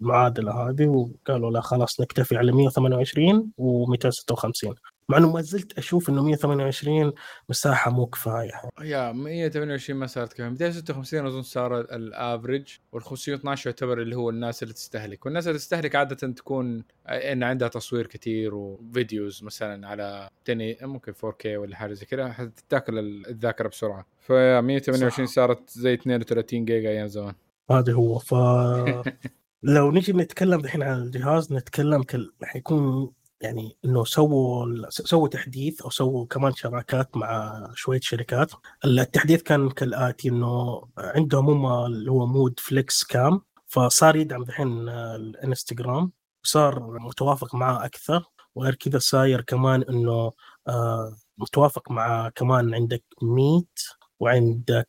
المعادلة 0.00 0.52
هذه 0.52 0.86
وقالوا 0.86 1.50
لا 1.50 1.60
خلاص 1.60 2.00
نكتفي 2.00 2.36
على 2.36 2.52
128 2.52 3.52
و256 3.60 4.74
مع 5.08 5.18
إنه 5.18 5.32
ما 5.32 5.40
زلت 5.40 5.78
أشوف 5.78 6.08
إنه 6.10 6.22
128 6.22 7.12
مساحة 7.48 7.90
مو 7.90 8.06
كفاية. 8.06 8.52
yeah 8.80 9.12
128 9.12 10.00
ما 10.00 10.06
صارت 10.06 10.32
كمان 10.32 10.52
256 10.52 11.26
أظن 11.26 11.42
صار 11.42 11.80
ال 11.80 11.92
average 11.92 12.78
وال 12.92 13.02
512 13.02 13.70
يعتبر 13.70 14.02
اللي 14.02 14.16
هو 14.16 14.30
الناس 14.30 14.62
اللي 14.62 14.74
تستهلك. 14.74 15.26
والناس 15.26 15.46
اللي 15.46 15.58
تستهلك 15.58 15.96
عادة 15.96 16.32
تكون 16.32 16.84
إن 17.08 17.42
عندها 17.42 17.68
تصوير 17.68 18.06
كثير 18.06 18.54
و 18.54 18.67
videos 18.67 19.44
مثلا 19.44 19.88
على 19.88 20.30
ممكن 20.82 21.12
4K 21.12 21.46
ولا 21.46 21.76
حاجة 21.76 21.92
زي 21.92 22.06
كذا 22.06 22.32
حتتاكل 22.32 22.98
الذاكرة 22.98 23.68
بسرعة. 23.68 24.06
ف 24.20 24.32
128 24.32 25.26
صح. 25.26 25.34
صارت 25.34 25.70
زي 25.70 25.94
32 25.94 26.64
جيجا 26.64 26.88
أيام 26.88 27.06
زمان. 27.06 27.34
هذا 27.70 27.92
هو. 27.92 28.18
ف 28.18 28.34
لو 29.62 29.90
نجي 29.92 30.12
نتكلم 30.12 30.60
الحين 30.60 30.82
عن 30.82 31.02
الجهاز 31.02 31.52
نتكلم 31.52 32.02
كل 32.02 32.32
حيكون 32.42 33.12
يعني 33.40 33.76
إنه 33.84 34.04
سووا 34.04 34.66
سووا 34.90 35.28
تحديث 35.28 35.82
أو 35.82 35.90
سووا 35.90 36.26
كمان 36.26 36.52
شراكات 36.54 37.16
مع 37.16 37.62
شوية 37.74 38.00
شركات. 38.00 38.52
التحديث 38.84 39.42
كان 39.42 39.70
كالآتي 39.70 40.28
إنه 40.28 40.82
عندهم 40.98 41.50
هم 41.50 41.86
اللي 41.86 42.10
هو 42.10 42.26
mode 42.26 42.60
Flex 42.60 43.04
Cam 43.04 43.40
فصار 43.66 44.16
يدعم 44.16 44.42
الحين 44.42 44.88
الإنستغرام. 44.88 46.12
صار 46.42 46.98
متوافق 47.00 47.54
معاه 47.54 47.84
أكثر 47.84 48.24
وغير 48.54 48.74
كذا 48.74 48.98
صاير 48.98 49.40
كمان 49.40 49.82
إنه 49.82 50.32
آه، 50.68 51.16
متوافق 51.38 51.90
مع 51.90 52.28
كمان 52.28 52.74
عندك 52.74 53.04
Meet 53.22 53.78
وعندك 54.20 54.88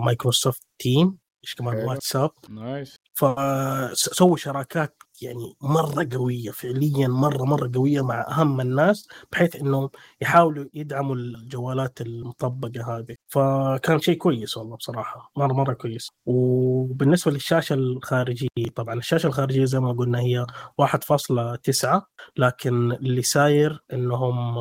مايكروسوفت 0.00 0.62
Teams. 0.78 1.21
إيش 1.44 1.54
كمان 1.54 1.76
واتساب. 1.76 2.30
nice. 2.50 2.96
فسووا 3.14 4.36
شراكات 4.36 5.02
يعني 5.22 5.56
مرة 5.62 6.08
قوية 6.12 6.50
فعليا 6.50 7.08
مرة 7.08 7.44
مرة 7.44 7.70
قوية 7.74 8.00
مع 8.02 8.26
أهم 8.30 8.60
الناس 8.60 9.08
بحيث 9.32 9.56
إنهم 9.56 9.90
يحاولوا 10.20 10.64
يدعموا 10.74 11.14
الجوالات 11.16 12.00
المطبقة 12.00 12.98
هذه. 12.98 13.16
فكان 13.28 13.98
شيء 14.00 14.16
كويس 14.18 14.56
والله 14.56 14.76
بصراحة 14.76 15.30
مرة 15.36 15.52
مرة 15.52 15.72
كويس. 15.72 16.08
وبالنسبة 16.26 17.32
للشاشة 17.32 17.74
الخارجية 17.74 18.48
طبعا 18.76 18.94
الشاشة 18.94 19.26
الخارجية 19.26 19.64
زي 19.64 19.80
ما 19.80 19.92
قلنا 19.92 20.20
هي 20.20 20.46
1.9 20.78 22.00
لكن 22.36 22.92
اللي 22.92 23.22
ساير 23.22 23.84
إنهم 23.92 24.56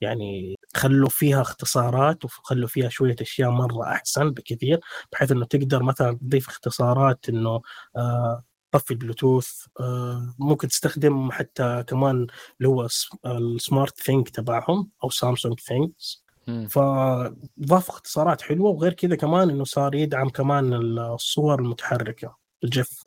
يعني 0.00 0.56
خلوا 0.76 1.08
فيها 1.08 1.40
اختصارات 1.42 2.24
وخلوا 2.24 2.68
فيها 2.68 2.88
شوية 2.88 3.16
أشياء 3.20 3.50
مرة 3.50 3.82
أحسن 3.92 4.30
بكثير 4.30 4.80
بحيث 5.12 5.32
إنه 5.32 5.44
تقدر 5.44 5.82
مثلا 5.82 6.12
تضيف 6.18 6.48
اختصارات 6.48 7.28
إنه 7.28 7.60
آه 7.96 8.42
طفي 8.78 8.90
البلوتوث 8.90 9.66
آه، 9.80 10.34
ممكن 10.38 10.68
تستخدم 10.68 11.30
حتى 11.30 11.84
كمان 11.86 12.26
اللي 12.58 12.68
هو 12.68 12.88
ال 13.26 14.00
SmartThings 14.00 14.28
تبعهم 14.28 14.90
أو 15.04 15.10
سامسونج 15.10 15.60
Things 15.60 16.26
فضاف 16.46 17.88
اختصارات 17.88 18.42
حلوة 18.42 18.70
وغير 18.70 18.92
كذا 18.92 19.16
كمان 19.16 19.50
إنه 19.50 19.64
صار 19.64 19.94
يدعم 19.94 20.28
كمان 20.28 20.74
الصور 20.98 21.60
المتحركة 21.60 22.36
ال 22.64 22.74
GIF 22.74 23.02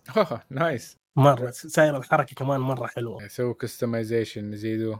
nice 0.50 0.98
مرة 1.16 1.50
صاير 1.52 1.98
الحركة 1.98 2.36
كمان 2.36 2.60
مرة 2.60 2.88
حلوة. 2.88 3.24
يسوي 3.24 3.54
customization 3.54 4.54
يزيدوا. 4.54 4.96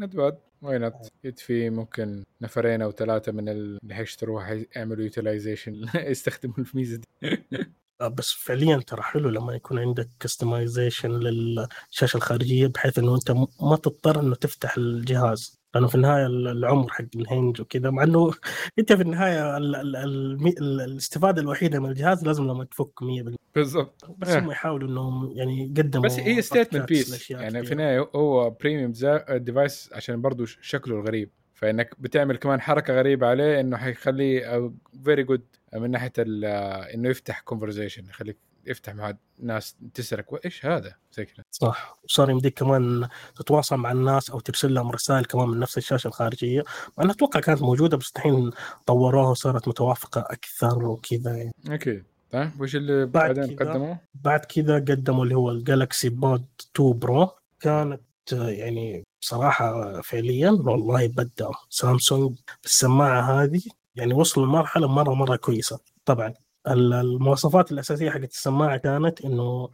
not 0.00 0.16
bad 0.16 0.38
why 0.62 0.78
not 0.78 0.94
في 1.36 1.70
ممكن 1.70 2.24
نفرين 2.40 2.82
أو 2.82 2.90
ثلاثة 2.90 3.32
من 3.32 3.48
اللي 3.48 3.94
حيشتروها 3.94 4.44
حيعملوا 4.44 5.04
utilization 5.04 5.86
يستخدموا 5.94 6.56
الميزه 6.58 6.96
دي. 6.96 7.06
بس 8.08 8.32
فعليا 8.32 8.76
ترى 8.76 9.02
حلو 9.02 9.28
لما 9.28 9.54
يكون 9.54 9.78
عندك 9.78 10.08
customization 10.20 11.10
للشاشة 11.10 12.16
الخارجية 12.16 12.66
بحيث 12.66 12.98
إنه 12.98 13.14
أنت 13.14 13.30
ما 13.60 13.76
تضطر 13.76 14.20
إنه 14.20 14.34
تفتح 14.34 14.76
الجهاز. 14.76 15.64
لأنه 15.74 15.86
في 15.86 15.94
النهاية 15.94 16.26
العمر 16.26 16.90
حق 16.90 17.04
ال 17.16 17.23
hinge 17.23 17.60
وكذا 17.60 17.90
مع 17.90 18.02
إنه 18.02 18.30
أنت 18.78 18.92
في 18.92 19.02
النهاية 19.02 19.56
ال 19.56 19.76
ال 19.76 19.96
ال 19.96 20.80
الاستفادة 20.80 21.42
الوحيدة 21.42 21.80
من 21.80 21.88
الجهاز 21.88 22.24
لازم 22.24 22.44
لما 22.44 22.64
تفك 22.64 23.00
100% 23.02 23.36
بالضبط. 23.54 24.10
بس 24.18 24.28
هم 24.28 24.50
يحاولوا 24.50 24.88
إنهم 24.88 25.32
يعني 25.36 25.64
يقدموا 25.64 26.04
بس 26.04 26.18
هي 26.18 26.42
statement 26.42 26.88
piece 26.88 27.30
يعني 27.30 27.64
في 27.64 27.72
النهاية 27.72 28.10
هو 28.14 28.50
premium 28.50 28.92
device 29.30 29.90
عشان 29.92 30.22
برضه 30.22 30.44
شكله 30.46 30.96
الغريب 30.96 31.30
فإنك 31.54 31.94
بتعمل 31.98 32.36
كمان 32.36 32.60
حركة 32.60 32.94
غريبة 32.94 33.26
عليه 33.26 33.60
إنه 33.60 33.76
حيخليه 33.76 34.72
very 35.04 35.22
good 35.22 35.44
من 35.74 35.90
ناحية 35.90 36.12
إنه 36.18 37.08
يفتح 37.08 37.40
conversation 37.40 38.06
يخليك 38.06 38.38
يفتح 38.66 38.94
مع 38.94 39.14
ناس 39.38 39.76
تسألك 39.94 40.32
وإيش 40.32 40.66
هذا؟ 40.66 40.94
زي 41.12 41.24
كذا. 41.24 41.44
صح. 41.50 41.98
وصار 42.04 42.30
يمديك 42.30 42.58
كمان 42.58 43.08
تتواصل 43.36 43.76
مع 43.76 43.92
الناس 43.92 44.30
أو 44.30 44.40
ترسل 44.40 44.74
لهم 44.74 44.90
رسائل 44.90 45.24
كمان 45.24 45.48
من 45.48 45.58
نفس 45.58 45.78
الشاشة 45.78 46.08
الخارجية 46.08 46.64
مع 46.98 47.04
انها 47.04 47.14
أتوقع 47.14 47.40
كانت 47.40 47.62
موجودة 47.62 47.96
بس 47.96 48.12
الحين 48.16 48.50
طوروها 48.86 49.30
وصارت 49.30 49.68
متوافقة 49.68 50.20
أكثر 50.20 50.84
وكذا 50.84 51.36
يعني. 51.36 51.52
أكيد. 51.68 52.04
طيب 52.30 52.60
وش 52.60 52.76
اللي 52.76 53.06
بعدين 53.06 53.56
قدموا؟ 53.56 53.94
بعد 54.14 54.44
كذا 54.44 54.74
قدموا 54.74 55.24
اللي 55.24 55.34
هو 55.34 55.50
الجالكسي 55.50 56.08
بود 56.08 56.44
2 56.76 56.98
برو 56.98 57.30
كانت 57.60 58.00
يعني 58.32 59.04
بصراحة 59.22 60.00
فعليا 60.00 60.50
والله 60.50 61.08
بدع 61.08 61.50
سامسونج 61.68 62.38
بالسماعة 62.62 63.42
هذه. 63.42 63.62
يعني 63.96 64.14
وصل 64.14 64.42
لمرحلة 64.42 64.88
مرة 64.88 65.14
مرة 65.14 65.36
كويسة. 65.36 65.80
طبعا 66.04 66.34
المواصفات 66.68 67.72
الأساسية 67.72 68.10
حقت 68.10 68.30
السماعة 68.30 68.76
كانت 68.76 69.20
إنه 69.20 69.70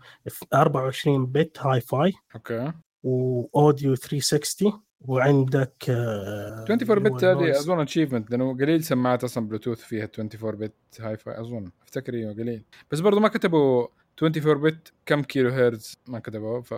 24 0.55 1.27
bit 1.27 1.59
Hi-Fi 1.59 1.81
okay. 1.81 2.13
و 2.35 2.73
audio 3.03 3.95
360 3.95 4.83
وعندك 5.01 5.85
24 5.89 7.03
bit 7.03 7.25
هذه 7.25 7.59
أظن 7.59 7.81
achievement 7.81 8.31
لأنه 8.31 8.55
قليل 8.55 8.85
سماعات 8.85 9.25
أصلا 9.25 9.49
بلوتوث 9.49 9.81
فيها 9.81 10.09
24 10.19 10.57
bit 10.57 10.75
Hi-Fi 11.01 11.41
أظن. 11.41 11.71
أفتكر 11.83 12.15
أيوه 12.15 12.33
قليل. 12.33 12.65
بس 12.91 13.01
برضه 13.01 13.21
ما 13.21 13.29
كتبوا 13.29 13.87
24 14.23 14.61
bit 14.63 14.93
كم 15.07 15.23
كيلو 15.23 15.51
هرتز 15.51 15.99
ما 16.07 16.19
كتبوا 16.19 16.61
ف 16.61 16.75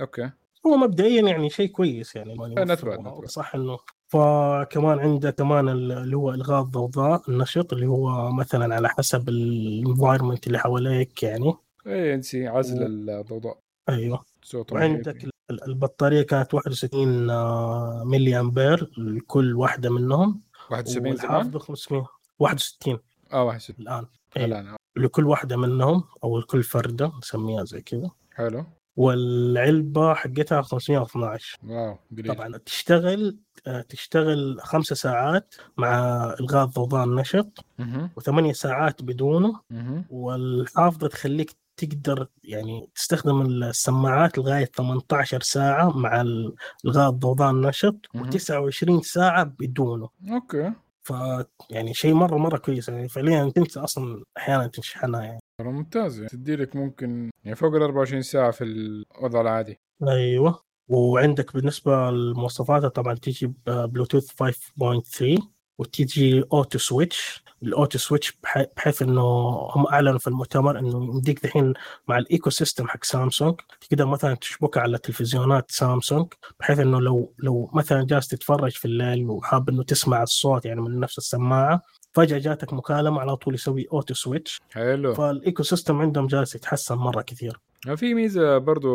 okay. 0.00 0.30
هو 0.66 0.76
مبدئيا 0.76 1.22
يعني 1.22 1.50
شيء 1.50 1.70
كويس 1.70 2.16
يعني 2.16 2.34
ما 2.34 3.26
صح 3.26 3.54
إنه 3.54 3.78
فكمان 4.16 4.98
عنده 4.98 5.30
كمان 5.30 5.68
اللي 5.68 6.16
هو 6.16 6.30
الغاء 6.30 6.62
الضوضاء 6.62 7.22
النشط 7.28 7.72
اللي 7.72 7.86
هو 7.86 8.32
مثلا 8.32 8.74
على 8.74 8.88
حسب 8.88 9.28
ال 9.28 9.38
environment 9.38 10.46
اللي 10.46 10.58
حواليك 10.58 11.22
يعني. 11.22 11.54
اي 11.86 12.14
انسي 12.14 12.46
عزل 12.48 12.82
و... 12.82 12.86
الضوضاء. 13.20 13.58
أيوه. 13.88 14.24
وعندك 14.72 15.28
البطارية 15.50 16.22
كانت 16.22 16.54
61 16.54 17.30
آه، 17.30 18.02
ملي 18.04 18.40
امبير 18.40 18.90
لكل 18.98 19.56
واحدة 19.56 19.90
منهم. 19.90 20.40
71 20.70 21.10
والحافظ 21.12 21.56
500 21.56 22.06
61 22.38 22.98
آه 23.32 23.44
61 23.44 23.86
الآن. 23.86 24.06
الآن 24.36 24.66
آه. 24.66 24.76
لكل 24.96 25.26
واحدة 25.26 25.56
منهم 25.56 26.04
أو 26.24 26.38
لكل 26.38 26.62
فرده 26.62 27.12
نسميها 27.18 27.64
زي 27.64 27.80
كذا. 27.80 28.10
حلو. 28.34 28.64
والعلبة 28.96 30.14
حقتها 30.14 30.62
512 30.62 31.58
واو 31.64 31.98
قليل. 32.18 32.34
طبعا 32.34 32.56
تشتغل 32.56 33.38
آه، 33.66 33.80
تشتغل 33.80 34.58
خمسة 34.62 34.94
ساعات 34.94 35.54
مع 35.76 35.94
إلغاء 36.40 36.64
الضوضاء 36.64 37.04
النشط 37.04 37.64
وثمانية 38.16 38.52
ساعات 38.52 39.02
بدونه. 39.02 39.60
والحافظة 40.10 41.08
تخليك 41.08 41.56
تقدر 41.76 42.28
يعني 42.44 42.90
تستخدم 42.94 43.40
السماعات 43.42 44.38
لغاية 44.38 44.64
18 44.64 45.40
ساعة 45.40 45.98
مع 45.98 46.20
إلغاء 46.84 47.10
الضوضاء 47.10 47.50
النشط 47.50 47.96
و29 48.16 49.00
ساعة 49.02 49.44
بدونه. 49.44 50.08
أوكي. 50.32 50.72
ف 51.02 51.12
يعني 51.70 51.94
شيء 51.94 52.14
مرة 52.14 52.36
مرة 52.36 52.58
كويس. 52.58 52.88
يعني 52.88 53.08
فعليا 53.08 53.52
انت 53.56 53.76
أصلا 53.76 54.24
أحيانا 54.36 54.66
تشحنها 54.66 55.22
يعني. 55.22 55.40
ممتاز 55.64 56.16
يعني. 56.16 56.28
تدي 56.28 56.56
لك 56.56 56.76
ممكن 56.76 57.30
يعني 57.44 57.56
فوق 57.56 57.74
ال 57.74 57.82
24 57.82 58.22
ساعة 58.22 58.50
في 58.50 58.64
الوضع 58.64 59.40
العادي. 59.40 59.80
أيوه. 60.08 60.62
وعندك 60.88 61.54
بالنسبة 61.54 62.10
لمواصفاتها 62.10 62.88
طبعا 62.88 63.14
تيجي 63.14 63.52
بلوتوث 63.66 64.30
5.3 64.30 65.42
وتيجي 65.78 66.44
auto 66.52 66.78
switch 66.78 67.44
ال 67.62 67.69
auto 67.69 67.98
switch 67.98 68.38
بحيث 68.76 69.02
إنه 69.02 69.22
هم 69.70 69.86
أعلنوا 69.86 70.18
في 70.18 70.26
المؤتمر 70.26 70.78
إنه 70.78 71.04
يمديك 71.04 71.44
الحين 71.44 71.74
مع 72.08 72.18
ال 72.18 72.50
ecosystem 72.50 72.88
حق 72.88 73.04
سامسونج 73.04 73.54
تقدر 73.80 74.06
مثلا 74.06 74.34
تشبكها 74.34 74.80
على 74.80 74.98
تلفزيونات 74.98 75.70
سامسونج 75.70 76.26
بحيث 76.60 76.78
إنه 76.78 77.00
لو 77.00 77.34
لو 77.38 77.70
مثلا 77.74 78.06
جالس 78.06 78.28
تتفرج 78.28 78.70
في 78.72 78.84
الليل 78.84 79.30
وحاب 79.30 79.68
إنه 79.68 79.82
تسمع 79.82 80.22
الصوت 80.22 80.64
يعني 80.66 80.80
من 80.80 81.00
نفس 81.00 81.18
السماعة 81.18 81.82
فجأة 82.16 82.38
جاتك 82.38 82.72
مكالمة 82.72 83.20
على 83.20 83.36
طول 83.36 83.54
يسوي 83.54 83.86
auto 83.92 84.14
switch 84.14 84.60
حلو. 84.72 85.14
فال 85.14 85.62
ecosystem 85.62 86.00
عندهم 86.00 86.26
جالس 86.26 86.54
يتحسن 86.54 86.94
مرة 86.94 87.22
كثير. 87.22 87.60
في 87.96 88.14
ميزة 88.14 88.58
برضو 88.58 88.88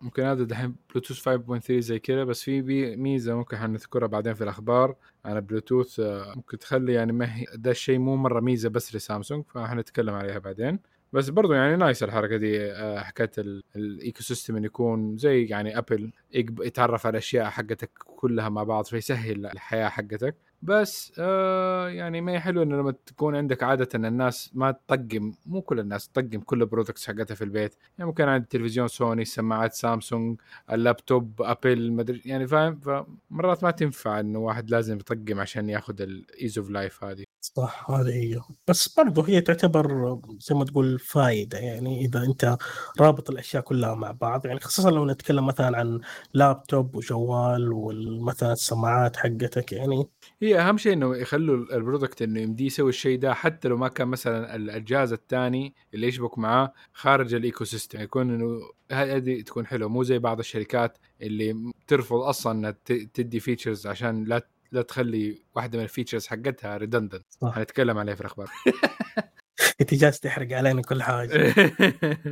ممكن 0.00 0.22
هذا 0.22 0.44
دحين 0.44 0.74
بلوتوث 0.90 1.28
5.3 1.28 1.72
زي 1.78 1.98
كذا 1.98 2.24
بس 2.24 2.42
في 2.42 2.62
ميزة 2.96 3.34
ممكن 3.34 3.56
حنذكرها 3.56 4.06
بعدين 4.06 4.34
في 4.34 4.44
الأخبار. 4.44 4.94
عن 5.24 5.40
بلوتوث 5.40 6.00
ممكن 6.36 6.58
تخلي 6.58 6.92
يعني 6.92 7.12
ما 7.12 7.36
هي 7.36 7.44
ده 7.54 7.70
الشيء 7.70 7.98
مو 7.98 8.16
مرة 8.16 8.40
ميزة 8.40 8.68
بس 8.68 8.94
لسامسونج 8.94 9.44
فحنتكلم 9.54 10.14
عليها 10.14 10.38
بعدين. 10.38 10.78
بس 11.12 11.28
برضو 11.28 11.52
يعني 11.52 11.76
nice 11.76 12.02
الحركة 12.02 12.36
دي 12.36 12.72
آه، 12.72 13.00
حكايه 13.00 13.30
ال 13.76 14.22
ecosystem 14.22 14.56
انه 14.56 14.66
يكون 14.66 15.16
زي 15.16 15.44
يعني 15.44 15.78
ابل 15.78 16.12
يتعرف 16.34 17.06
على 17.06 17.12
الأشياء 17.12 17.50
حقتك 17.50 17.90
كلها 18.16 18.48
مع 18.48 18.62
بعض 18.62 18.84
فيسهل 18.84 19.46
الحياة 19.46 19.88
حقتك. 19.88 20.36
بس 20.62 21.12
آه 21.18 21.88
يعني 21.88 22.20
ما 22.20 22.32
هي 22.32 22.40
حلو 22.40 22.62
إنه 22.62 22.76
لما 22.76 22.94
تكون 23.06 23.36
عندك 23.36 23.62
عادة 23.62 23.88
إن 23.94 24.04
الناس 24.04 24.50
ما 24.54 24.70
تطقم 24.70 25.32
مو 25.46 25.62
كل 25.62 25.80
الناس 25.80 26.08
تطقم 26.08 26.40
كل 26.40 26.62
ال 26.62 26.67
products 26.67 27.06
حقتها 27.06 27.34
في 27.34 27.44
البيت. 27.44 27.74
يعني 27.98 28.08
ممكن 28.08 28.24
عندي 28.28 28.46
تلفزيون 28.50 28.88
سوني 28.88 29.24
سماعات 29.24 29.72
سامسونج 29.72 30.40
اللابتوب 30.72 31.42
أبل 31.42 31.92
مدري 31.92 32.22
يعني 32.24 32.46
فاهم؟ 32.46 32.80
فمرات 32.80 33.64
ما 33.64 33.70
تنفع 33.70 34.20
إنه 34.20 34.38
واحد 34.38 34.70
لازم 34.70 34.96
يطقم 34.96 35.40
عشان 35.40 35.68
ياخذ 35.68 36.02
ال 36.02 36.13
ease 36.13 36.58
of 36.58 36.70
life 36.70 37.04
هذه. 37.04 37.24
صح 37.40 37.90
هذه 37.90 38.08
هي 38.08 38.40
بس 38.68 38.94
برضه 38.94 39.28
هي 39.28 39.40
تعتبر 39.40 40.18
زي 40.40 40.54
ما 40.54 40.64
تقول 40.64 40.98
فائده 40.98 41.58
يعني 41.58 42.04
إذا 42.04 42.24
أنت 42.24 42.56
رابط 43.00 43.30
الأشياء 43.30 43.62
كلها 43.62 43.94
مع 43.94 44.10
بعض 44.10 44.46
يعني 44.46 44.60
خصوصا 44.60 44.90
لو 44.90 45.06
نتكلم 45.06 45.46
مثلا 45.46 45.78
عن 45.78 46.00
لابتوب 46.34 46.94
وجوال 46.96 47.72
ومثلا 47.72 48.52
السماعات 48.52 49.16
حقتك 49.16 49.72
يعني 49.72 50.08
هي 50.42 50.60
أهم 50.60 50.78
شيء 50.78 50.92
إنه 50.92 51.16
يخلوا 51.16 51.76
ال 51.76 51.82
product 51.82 52.22
إنه 52.22 52.40
يمديه 52.40 52.66
يسوي 52.66 52.88
الشيء 52.88 53.18
ده 53.18 53.34
حتى 53.34 53.68
لو 53.68 53.76
ما 53.76 53.88
كان 53.88 54.08
مثلا 54.08 54.56
الجهاز 54.56 55.12
الثاني 55.12 55.74
اللي 55.94 56.06
يشبك 56.06 56.38
معاه 56.38 56.72
خارج 56.92 57.34
ال 57.34 57.64
ecosystem 57.64 58.00
يكون 58.00 58.34
إنه 58.34 58.60
هذه 58.92 59.40
تكون 59.40 59.66
حلوة 59.66 59.88
مو 59.88 60.02
زي 60.02 60.18
بعض 60.18 60.38
الشركات 60.38 60.98
اللي 61.22 61.72
ترفض 61.86 62.16
أصلا 62.16 62.52
إنها 62.52 62.76
تدي 63.14 63.40
features 63.40 63.86
عشان 63.86 64.24
لا 64.24 64.46
لا 64.72 64.82
تخلي 64.82 65.42
واحدة 65.54 65.78
من 65.78 65.84
ال 65.84 65.89
features 65.89 66.26
حقتها 66.26 66.76
redundant 66.76 67.26
هنتكلم 67.42 67.98
عليه 67.98 68.14
في 68.14 68.20
الأخبار. 68.20 68.50
انت 69.80 69.94
جالس 69.94 70.20
تحرق 70.20 70.56
علينا 70.56 70.82
كل 70.82 71.02
حاجة. 71.02 71.54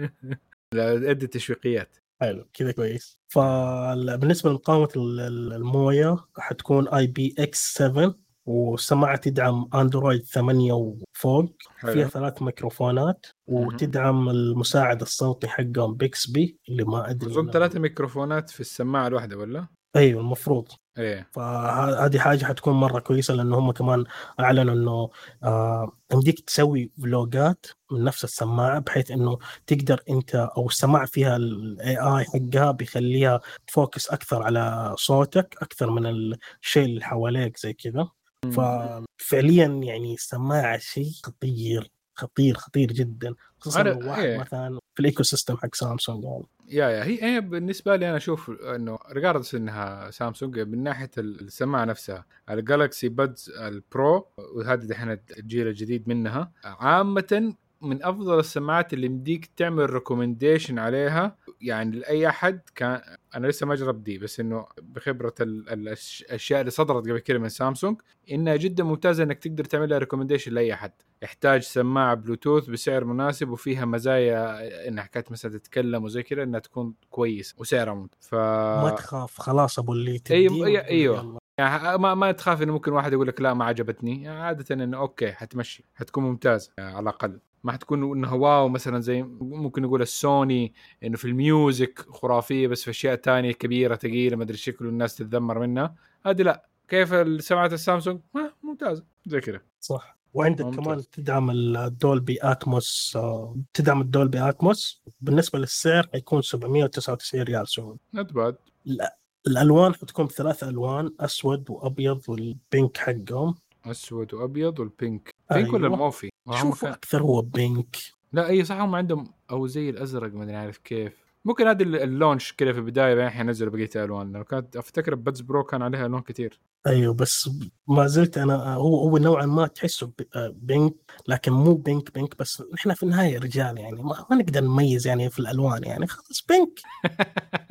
لا 0.74 1.10
أدي 1.10 1.26
تشويقيات 1.26 1.96
حلو 2.20 2.44
كذا 2.54 2.72
كويس. 2.72 3.18
فبالنسبه 3.28 4.50
لمقاومة 4.50 4.88
الموية 4.96 6.16
حتكون 6.38 6.88
IPX 6.88 7.74
7 7.74 8.14
والسماعه 8.46 9.16
تدعم 9.16 9.68
اندرويد 9.74 10.22
8 10.24 10.72
وفوق. 10.72 11.56
حلو. 11.76 11.92
فيها 11.92 12.08
ثلاث 12.08 12.42
ميكروفونات 12.42 13.26
وتدعم 13.46 14.28
المساعد 14.28 15.00
الصوتي 15.00 15.48
حقهم 15.48 15.94
بيكسبي 15.94 16.58
اللي 16.68 16.84
ما 16.84 17.10
أدري 17.10 17.30
أظن 17.30 17.50
ثلاثة 17.50 17.80
ميكروفونات 17.80 18.50
في 18.50 18.60
السماعة 18.60 19.06
الواحدة 19.06 19.36
ولا؟ 19.36 19.66
أيوه 19.96 20.20
المفروض. 20.20 20.68
إيه. 20.98 21.28
فهذه 21.32 22.18
حاجة 22.18 22.44
حتكون 22.44 22.74
مرة 22.74 23.00
كويسة 23.00 23.34
لأنه 23.34 23.58
هم 23.58 23.72
كمان 23.72 24.04
أعلنوا 24.40 24.74
إنه 24.74 25.10
آه 25.42 25.92
يمديك 26.12 26.40
تسوي 26.40 26.90
vlogات 27.02 27.66
من 27.92 28.04
نفس 28.04 28.24
السماعة 28.24 28.78
بحيث 28.78 29.10
إنه 29.10 29.38
تقدر 29.66 30.02
أنت 30.10 30.34
أو 30.34 30.66
السماعة 30.66 31.06
فيها 31.06 31.36
ال 31.36 31.98
AI 31.98 32.24
حقها 32.24 32.70
بيخليها 32.70 33.40
ت 33.66 33.74
focus 33.74 34.10
أكثر 34.10 34.42
على 34.42 34.94
صوتك 34.98 35.56
أكثر 35.62 35.90
من 35.90 36.06
الشيء 36.06 36.84
اللي 36.84 37.04
حواليك 37.04 37.58
زي 37.58 37.72
كذا. 37.72 38.08
ففعليا 38.52 39.66
يعني 39.66 40.14
السماعة 40.14 40.78
شيء 40.78 41.10
خطير. 41.24 41.90
خطير 42.18 42.54
خطير 42.54 42.92
جدا 42.92 43.34
خصوصا 43.58 43.82
لو 43.82 44.08
واحد 44.08 44.22
إيه. 44.22 44.38
مثلا 44.38 44.78
في 44.94 45.00
ال 45.00 45.22
ecosystem 45.22 45.56
حق 45.56 45.74
سامسونج 45.74 46.24
يعني 46.24 46.44
يا 46.68 46.88
يا 46.88 47.04
هي 47.04 47.22
هي 47.22 47.40
بالنسبة 47.40 47.96
لي 47.96 48.08
أنا 48.08 48.16
أشوف 48.16 48.50
إنه 48.50 48.98
regardless 49.12 49.54
إنها 49.54 50.10
سامسونج 50.10 50.58
من 50.58 50.82
ناحية 50.82 51.10
السماعة 51.18 51.84
نفسها 51.84 52.24
الجالكسي 52.50 53.08
Buds 53.08 53.50
ال 53.50 53.69
Pro 53.69 54.26
وهذه 54.56 54.80
دحين 54.80 55.18
الجيل 55.38 55.68
الجديد 55.68 56.08
منها 56.08 56.52
عامة 56.64 57.54
من 57.80 58.04
أفضل 58.04 58.38
السماعات 58.38 58.92
اللي 58.92 59.06
يمديك 59.06 59.46
تعمل 59.56 59.90
recommendation 59.90 60.78
عليها. 60.78 61.36
يعني 61.60 61.96
لأي 61.96 62.28
أحد 62.28 62.60
كان 62.74 63.00
أنا 63.34 63.46
لسه 63.46 63.66
ما 63.66 63.74
جربت 63.74 64.00
دي 64.00 64.18
بس 64.18 64.40
إنه 64.40 64.66
بخبرة 64.82 65.34
الأشياء 65.40 66.60
اللي 66.60 66.70
صدرت 66.70 67.08
قبل 67.08 67.18
كده 67.18 67.38
من 67.38 67.48
سامسونج 67.48 68.00
إنها 68.30 68.56
جدا 68.56 68.84
ممتازة 68.84 69.24
إنك 69.24 69.38
تقدر 69.38 69.64
تعمل 69.64 69.88
لها 69.88 69.98
recommendation 69.98 70.52
لأي 70.52 70.74
أحد. 70.74 70.92
يحتاج 71.22 71.62
سماعة 71.62 72.14
بلوتوث 72.14 72.66
بسعر 72.70 73.04
مناسب 73.04 73.48
وفيها 73.48 73.84
مزايا 73.84 74.88
إنها 74.88 75.04
حكايه 75.04 75.24
مثلا 75.30 75.52
تتكلم 75.52 76.04
وزي 76.04 76.22
كده 76.22 76.42
إنها 76.42 76.60
تكون 76.60 76.94
كويس 77.10 77.54
وسعرها 77.58 77.94
ممتاز 77.94 78.28
ف 78.28 78.34
ما 78.34 78.94
تخاف 78.98 79.40
خلاص 79.40 79.78
أبو 79.78 79.92
اللي 79.92 80.20
أيوه. 80.30 80.66
أيوه 80.66 81.38
يعني 81.58 81.98
ما 81.98 82.14
ما 82.14 82.32
تخاف 82.32 82.62
إنه 82.62 82.72
ممكن 82.72 82.92
واحد 82.92 83.12
يقول 83.12 83.26
لك 83.28 83.40
لا 83.40 83.54
ما 83.54 83.64
عجبتني. 83.64 84.22
يعني 84.22 84.40
عادة 84.40 84.74
إنه 84.74 84.98
okay 84.98 85.32
حتمشي 85.32 85.84
حتكون 85.94 86.24
ممتازه 86.24 86.72
يعني 86.78 86.90
على 86.90 87.02
الأقل. 87.02 87.40
ما 87.64 87.72
حتكون 87.72 88.16
انها 88.18 88.34
wow 88.34 88.68
مثلا 88.68 89.00
زي 89.00 89.22
ممكن 89.40 89.82
نقول 89.82 90.02
السوني 90.02 90.72
إنه 91.02 91.16
في 91.16 91.24
ال 91.24 91.38
music 91.38 92.06
خرافية 92.10 92.68
بس 92.68 92.84
في 92.84 92.90
أشياء 92.90 93.14
تانية 93.14 93.52
كبيرة 93.52 93.96
ثقيله 93.96 94.36
ما 94.36 94.42
أدري 94.42 94.56
شكله 94.56 94.88
الناس 94.88 95.16
تتذمر 95.16 95.58
منها. 95.58 95.94
هذه 96.26 96.42
لا. 96.42 96.68
كيف 96.88 97.42
سماعه 97.42 97.66
السامسونج؟ 97.66 98.20
ممتازه 98.62 99.04
زي 99.26 99.40
كذا. 99.40 99.60
صح. 99.80 100.18
وعندك 100.34 100.64
ممتاز. 100.64 100.84
كمان 100.84 101.02
تدعم 101.12 101.50
ال 101.50 101.65
Dolby 101.65 102.38
Atmos 102.42 103.12
آه، 103.16 103.56
تدعم 103.74 104.00
ال 104.00 104.08
Dolby 104.08 104.48
Atmos. 104.48 105.02
بالنسبة 105.20 105.58
للسعر 105.58 106.08
حيكون 106.12 106.42
799 106.42 107.42
ريال 107.42 107.68
سعودي 107.68 108.00
not 108.14 108.32
bad 108.32 108.56
لا. 108.84 109.16
الألوان 109.46 109.94
حتكون 109.94 110.26
بثلاث 110.26 110.64
ألوان 110.64 111.14
أسود 111.20 111.70
وأبيض 111.70 112.20
وال 112.28 112.51
pink 112.51 112.96
حقهم. 112.96 113.54
أسود 113.86 114.34
وأبيض 114.34 114.78
وال 114.78 114.97
pink 114.97 115.34
pink 115.50 115.64
أيوة. 115.66 115.74
ولا 115.74 115.86
الموفي؟ 115.86 116.30
شوف 116.56 116.82
كان... 116.82 116.92
أكثر 116.92 117.22
هو 117.22 117.42
pink 117.42 117.96
لا 118.32 118.48
إي 118.48 118.64
صح 118.64 118.76
هم 118.76 118.94
عندهم 118.94 119.32
أو 119.50 119.66
زي 119.66 119.90
الأزرق 119.90 120.34
ما 120.34 120.44
أدري 120.44 120.56
عارف 120.56 120.78
كيف. 120.78 121.28
ممكن 121.44 121.66
هذا 121.66 121.82
ال 121.82 121.92
launch 121.92 122.52
كذا 122.52 122.72
في 122.72 122.78
البداية 122.78 123.14
بعدين 123.14 123.50
نزلوا 123.50 123.72
بقية 123.72 123.90
الألوان. 123.96 124.32
لأنه 124.32 124.44
كانت 124.44 124.76
أفتكر 124.76 125.14
Buds 125.14 125.40
Pro 125.40 125.64
كان 125.64 125.82
عليها 125.82 126.06
ألوان 126.06 126.22
كثير 126.22 126.60
أيوه 126.86 127.14
بس 127.14 127.50
ما 127.88 128.06
زلت 128.06 128.38
أنا 128.38 128.74
هو 128.74 129.08
هو 129.08 129.18
نوعا 129.18 129.46
ما 129.46 129.66
تحسه 129.66 130.12
pink 130.36 130.94
لكن 131.28 131.52
مو 131.52 131.74
pink 131.74 132.14
pink 132.14 132.38
بس 132.38 132.62
نحن 132.74 132.94
في 132.94 133.02
النهاية 133.02 133.38
رجال 133.38 133.78
يعني 133.78 134.02
ما, 134.02 134.26
ما 134.30 134.36
نقدر 134.36 134.60
نميز 134.60 135.06
يعني 135.06 135.30
في 135.30 135.38
الألوان 135.38 135.84
يعني 135.84 136.06
خلاص 136.06 136.44
pink 136.48 136.80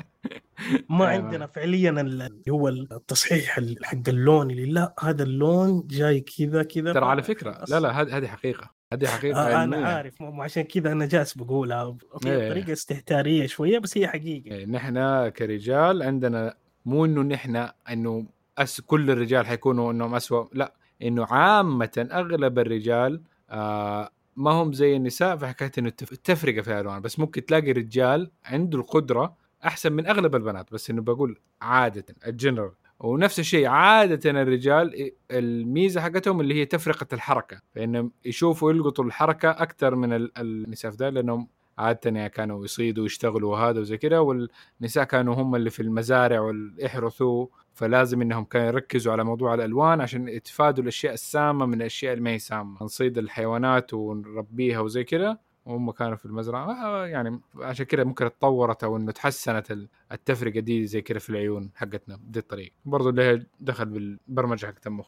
ما 0.89 1.09
أيوة. 1.09 1.23
عندنا 1.23 1.47
فعليا 1.47 1.89
اللي 1.89 2.41
هو 2.49 2.67
التصحيح 2.67 3.59
حق 3.83 3.97
اللون 4.07 4.51
اللي 4.51 4.65
لا 4.65 4.93
هذا 4.99 5.23
اللون 5.23 5.87
جاي 5.87 6.19
كذا 6.19 6.63
كذا 6.63 6.93
ترى 6.93 7.05
على 7.05 7.23
فكرة 7.23 7.65
لا 7.69 7.79
لا 7.79 8.01
هذه 8.01 8.17
هذه 8.17 8.27
حقيقة 8.27 8.71
هذه 8.93 9.07
حقيقة 9.07 9.41
آه 9.41 9.63
أنا 9.63 9.87
عارف 9.87 10.21
مو 10.21 10.43
عشان 10.43 10.63
كذا 10.63 10.91
أنا 10.91 11.05
جالس 11.05 11.37
بقولها 11.37 11.97
إيه. 12.25 12.49
طريقة 12.49 12.73
استهتارية 12.73 13.47
شوية 13.47 13.79
بس 13.79 13.97
هي 13.97 14.07
حقيقة 14.07 14.55
إيه 14.55 14.65
نحن 14.65 15.27
كرجال 15.29 16.03
عندنا 16.03 16.53
مو 16.85 17.05
إنه 17.05 17.21
نحن 17.21 17.69
إنه 17.89 18.25
أس 18.57 18.81
كل 18.81 19.11
الرجال 19.11 19.45
حيكونوا 19.45 19.91
إنهم 19.91 20.15
اسوء 20.15 20.49
لا 20.53 20.73
إنه 21.01 21.25
عامة 21.25 22.07
أغلب 22.11 22.59
الرجال 22.59 23.21
آه 23.49 24.09
ما 24.35 24.51
هم 24.51 24.73
زي 24.73 24.95
النساء 24.95 25.37
في 25.37 25.47
حكايه 25.47 25.71
انه 25.77 25.87
التفرقة 25.87 26.61
في 26.61 26.71
الالوان 26.71 27.01
بس 27.01 27.19
ممكن 27.19 27.45
تلاقي 27.45 27.71
رجال 27.71 28.31
عنده 28.45 28.79
القدرة 28.79 29.35
أحسن 29.65 29.93
من 29.93 30.07
أغلب 30.07 30.35
البنات 30.35 30.73
بس 30.73 30.89
إنه 30.89 31.01
بقول 31.01 31.39
عاده 31.61 32.05
الجنرال 32.27 32.71
ونفس 32.99 33.39
الشيء 33.39 33.67
عادة 33.67 34.41
الرجال 34.41 35.11
الميزة 35.31 36.01
حقتهم 36.01 36.41
اللي 36.41 36.53
هي 36.55 36.65
تفرقة 36.65 37.07
الحركة. 37.13 37.61
فإنهم 37.75 38.11
يشوفوا 38.25 38.71
يلقطوا 38.71 39.05
الحركة 39.05 39.49
أكثر 39.49 39.95
من 39.95 40.29
النساء. 40.37 40.91
في 40.91 40.97
ده 40.97 41.09
لأنهم 41.09 41.47
عادة 41.77 41.99
يعني 42.05 42.29
كانوا 42.29 42.65
يصيدوا 42.65 43.03
ويشتغلوا 43.03 43.51
وهذا 43.51 43.79
وزي 43.79 43.97
كذا 43.97 44.19
والنساء 44.19 45.03
كانوا 45.03 45.35
هم 45.35 45.55
اللي 45.55 45.69
في 45.69 45.79
المزارع 45.81 46.39
والإحرثوا 46.39 47.47
فلازم 47.73 48.21
إنهم 48.21 48.43
كانوا 48.43 48.67
يركزوا 48.67 49.11
على 49.13 49.23
موضوع 49.23 49.53
الألوان 49.53 50.01
عشان 50.01 50.27
يتفادوا 50.27 50.83
الأشياء 50.83 51.13
السامة 51.13 51.65
من 51.65 51.73
الأشياء 51.73 52.13
اللي 52.13 52.23
ما 52.23 52.29
هي 52.31 52.39
سامة. 52.39 52.83
نصيد 52.83 53.17
الحيوانات 53.17 53.93
ونربيها 53.93 54.79
وزي 54.79 55.03
كذا 55.03 55.37
وهم 55.67 55.91
كانوا 55.91 56.15
في 56.15 56.25
المزرعة. 56.25 56.85
آه، 56.85 57.07
يعني 57.07 57.41
عشان 57.55 57.85
كذا 57.85 58.03
ممكن 58.03 58.25
اتطورت 58.25 58.83
أو 58.83 58.97
إنه 58.97 59.11
تحسنت 59.11 59.77
التفرقة 60.11 60.59
دي 60.59 60.87
زي 60.87 61.01
كذا 61.01 61.19
في 61.19 61.29
العيون 61.29 61.71
حقتنا 61.75 62.15
بدي 62.15 62.39
الطريقة 62.39 62.73
برضو 62.85 63.09
اللي 63.09 63.45
دخل 63.59 63.85
بالبرمجة 63.85 64.65
حقت 64.65 64.87
المخ 64.87 65.07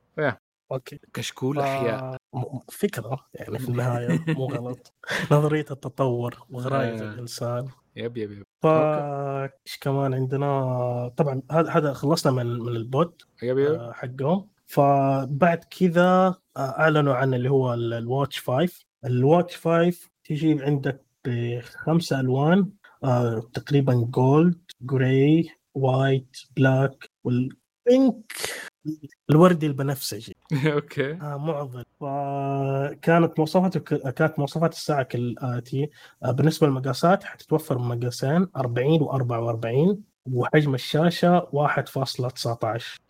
أوكي. 0.71 0.99
كشكول 1.13 1.59
أحياء. 1.59 2.17
فكره 2.71 3.25
يعني 3.33 3.59
في 3.59 3.69
النهاية 3.69 4.25
مو 4.27 4.45
غلط. 4.45 4.93
نظرية 5.31 5.65
التطور 5.71 6.45
وغرايز 6.49 7.01
آه. 7.01 7.13
الإنسان. 7.13 7.67
يب 7.95 8.17
يب 8.17 8.31
يب. 8.31 8.43
فا 8.63 9.43
إيش 9.43 9.77
كمان 9.81 10.13
عندنا؟ 10.13 11.11
طبعا 11.17 11.41
هذا 11.51 11.71
هذا 11.71 11.93
خلصنا 11.93 12.31
من 12.31 12.59
من 12.59 12.75
البوت 12.75 13.25
يب 13.43 13.57
يب. 13.57 13.71
آه، 13.71 13.91
حقهم. 13.91 14.47
فبعد 14.65 15.63
كذا 15.79 16.35
أعلنوا 16.57 17.13
عن 17.13 17.33
اللي 17.33 17.49
هو 17.49 17.73
الواتش 17.73 18.39
5 18.39 18.85
الواتش 19.05 19.57
5 19.57 20.09
تجي 20.29 20.63
عندك 20.63 21.05
بخمسة 21.25 22.19
ألوان 22.19 22.69
آه 23.03 23.49
تقريبا 23.53 23.93
gold 23.93 24.62
gray 24.81 25.49
white 25.73 26.38
black 26.57 27.09
وال 27.23 27.60
pink 27.60 28.33
الوردي 29.29 29.67
البنفسجي 29.67 30.35
okay. 30.73 31.12
آه 31.11 31.37
معضل. 31.37 31.85
فكانت 31.99 33.39
مواصفات 33.39 33.77
كانت 33.77 34.39
مواصفات 34.39 34.73
الساعة 34.73 35.03
كالاتي 35.03 35.89
آه 36.23 36.31
بالنسبة 36.31 36.67
للمقاسات 36.67 37.23
حتتوفر 37.23 37.77
مقاسين 37.77 38.47
40 38.57 38.99
و44 38.99 39.97
وحجم 40.31 40.73
الشاشة 40.75 41.39
1.19 41.39 41.47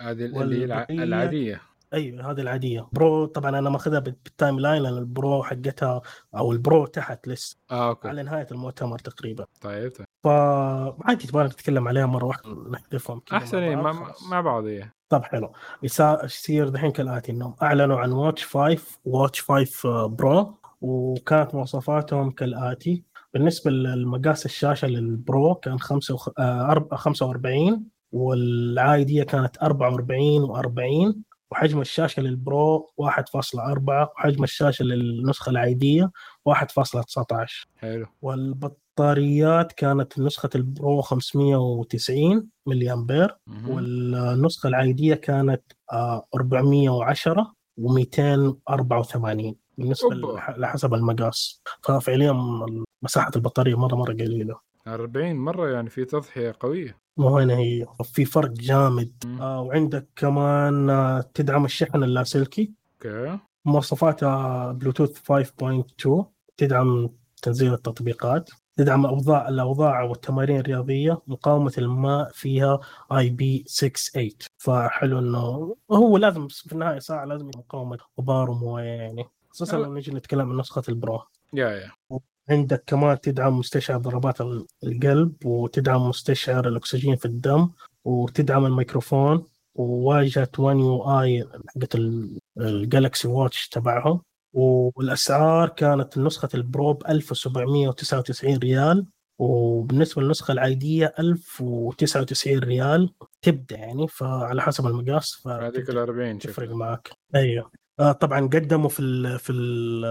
هذه 0.02 0.26
اللي 0.26 0.60
هي 0.62 0.86
العادية. 0.90 1.62
أيوه 1.94 2.32
هذه 2.32 2.42
العادية. 2.42 2.88
Pro 2.94 3.26
طبعا 3.26 3.60
أنا 3.60 3.70
ماخذها 3.70 4.00
بال 4.00 4.60
timeline 4.60 4.82
لأن 4.82 4.98
ال 4.98 5.09
Pro 5.09 5.44
حقتها 5.44 6.02
أو 6.38 6.52
ال 6.52 6.60
Pro 6.60 6.86
تحت 6.86 7.28
لسه 7.28 7.58
آه 7.72 7.90
okay. 7.90 8.08
على 8.08 8.24
نهاية 8.24 8.48
المؤتمر 8.52 9.00
تقريبا. 9.00 9.46
طيب 9.62 9.92
طيب. 9.92 10.06
فعادي 10.24 11.28
تبغى 11.28 11.46
نتكلم 11.46 11.88
عليها 11.88 12.06
مرة 12.06 12.26
واحدة 12.26 12.50
نحذفهم 12.72 13.22
احسن 13.34 13.76
مع, 13.76 14.14
مع 14.32 14.42
بعض. 14.42 14.66
إيه 14.66 14.94
طب 15.10 15.24
حلو. 15.24 15.52
يصير 15.84 16.70
دحين 16.70 16.92
كالآتي؟ 16.92 17.32
إنهم 17.32 17.56
أعلنوا 17.62 18.00
عن 18.00 18.12
Watch 18.12 18.46
5 18.46 18.78
Watch 19.06 19.42
5 19.42 20.08
Pro 20.08 20.54
وكانت 20.82 21.56
مواصفاتهم 21.56 22.32
كالآتي. 22.32 23.04
بالنسبة 23.34 23.72
لمقاس 23.72 24.46
الشاشة 24.46 24.88
لل 24.88 25.15
Pro 25.15 25.56
كان 25.56 25.80
45 25.80 27.84
والعادية 28.12 29.24
كانت 29.24 29.58
44 29.64 30.48
و40 30.48 31.16
وحجم 31.52 31.82
الشاشة 31.82 32.22
لل 32.22 32.50
Pro 32.50 32.92
1.4 33.02 34.10
وحجم 34.16 34.44
الشاشة 34.44 34.84
للنسخة 34.84 35.50
العادية 35.50 36.12
1.19 36.50 37.68
حلو. 37.78 38.06
والبطاريات 38.22 39.72
كانت 39.72 40.20
نسخة 40.20 40.50
ال 40.56 40.67
Pro 40.67 41.02
590 41.02 42.48
ملي 42.66 42.94
امبير 42.94 43.38
والنسخة 43.68 44.68
العادية 44.68 45.16
كانت 45.16 45.62
410 46.36 47.54
و284 47.82 49.54
بالنسبة 49.78 50.10
لحسب 50.58 50.94
المقاس. 50.94 51.62
ففعليا 51.84 52.32
مساحة 53.02 53.32
البطارية 53.36 53.76
مرة 53.76 53.96
مرة 53.96 54.14
قليلة. 54.14 54.69
40 54.88 55.36
مرة 55.36 55.70
يعني 55.70 55.90
في 55.90 56.06
تضحية 56.06 56.56
قوية. 56.60 56.98
مو 57.18 57.38
هنا 57.38 57.58
هي 57.58 57.86
في 58.04 58.26
فرق 58.26 58.52
جامد. 58.52 59.12
آه 59.42 59.62
وعندك 59.62 60.08
كمان 60.16 60.90
آه 60.90 61.22
تدعم 61.34 61.66
الشحن 61.66 62.04
اللاسلكي. 62.04 62.72
okay. 63.06 63.40
مواصفاتها 63.66 64.72
بلوتوث 64.72 65.18
5.2 65.18 66.26
تدعم 66.58 67.10
تنزيل 67.42 67.74
التطبيقات 67.74 68.50
تدعم 68.78 69.06
الاوضاع 69.06 69.50
الأوضاع 69.50 70.02
والتمارين 70.04 70.60
الرياضية 70.60 71.22
مقاومة 71.28 71.74
الماء 71.78 72.32
فيها 72.34 72.80
IP 73.12 73.64
68 73.68 74.30
فحلو 74.58 75.20
إنه 75.20 75.76
هو 75.92 76.18
لازم 76.18 76.48
في 76.48 76.74
النهاية 76.74 77.00
ساعة 77.00 77.26
لازم 77.26 77.48
مقاومة 77.48 77.98
غبار 78.20 78.50
ومويه 78.52 78.84
يعني. 78.84 79.26
خصوصا 79.50 79.78
لما 79.78 80.00
نجي 80.00 80.12
نتكلم 80.12 80.50
عن 80.52 80.58
نسخة 80.58 80.84
ال 80.90 80.96
Pro. 80.96 81.22
yeah 81.54 81.70
yeah. 81.70 81.92
عندك 82.50 82.84
كمان 82.88 83.22
تدعم 83.22 83.60
مستشعر 83.60 83.98
ضربات 83.98 84.42
القلب 84.84 85.46
وتدعم 85.46 86.10
مستشعر 86.10 86.68
الأكسجين 86.68 87.16
في 87.16 87.26
الدم 87.26 87.70
وتدعم 88.06 88.66
الميكروفون 88.66 89.44
وواجهة 89.76 90.50
1 90.60 90.78
يو 90.78 91.22
آي 91.22 91.48
حقت 91.76 91.96
ال 92.58 92.68
Galaxy 92.68 93.28
Watch 93.28 93.70
تبعهم. 93.70 94.22
والأسعار 94.54 95.70
كانت 95.70 96.18
نسخه 96.18 96.50
ال 96.54 96.64
Pro 96.64 96.94
ب 96.94 97.04
1799 97.08 98.58
ريال 98.58 99.06
وبالنسبة 99.40 100.22
للنسخة 100.22 100.52
العادية 100.52 101.14
1099 101.20 102.60
ريال 102.60 103.14
تبدأ 103.42 103.78
يعني 103.78 104.08
فعلى 104.08 104.62
حسب 104.62 104.88
المقاس 104.88 105.48
هذيك 105.48 105.90
ال 105.90 105.98
40 105.98 106.40
تفرق 106.40 106.72
معك. 106.72 107.10
أيوه. 107.36 107.72
طبعا 108.00 108.40
قدموا 108.48 108.90
في 108.90 109.00
ال 109.00 109.40
في 109.40 109.50
ال 109.52 110.06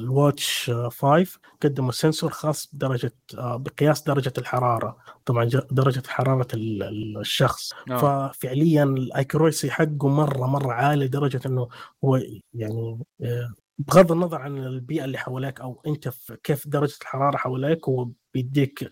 ال 0.00 0.12
Watch 0.12 0.70
5 0.70 1.38
قدموا 1.62 1.92
sensor 1.92 2.30
خاص 2.30 2.68
بدرجة 2.72 3.12
آه 3.38 3.56
بقياس 3.56 4.02
درجة 4.02 4.32
الحرارة. 4.38 4.96
طبعا 5.24 5.44
درجة 5.70 6.02
حرارة 6.08 6.46
الشخص. 6.54 7.72
oh. 7.90 8.28
ففعليا 8.32 8.84
ال 8.84 8.94
accuracy 8.94 9.70
حقه 9.70 10.08
مرة 10.08 10.46
مرة 10.46 10.72
عالي 10.72 11.04
لدرجة 11.04 11.40
إنه 11.46 11.68
هو 12.04 12.16
يعني 12.54 12.98
آه 13.22 13.52
بغض 13.78 14.12
النظر 14.12 14.42
عن 14.42 14.58
البيئة 14.58 15.04
اللي 15.04 15.18
حواليك 15.18 15.60
أو 15.60 15.82
أنت 15.86 16.08
في 16.08 16.36
كيف 16.44 16.68
درجة 16.68 16.94
الحرارة 17.02 17.36
حواليك 17.36 17.88
هو 17.88 18.08
بيديك 18.34 18.88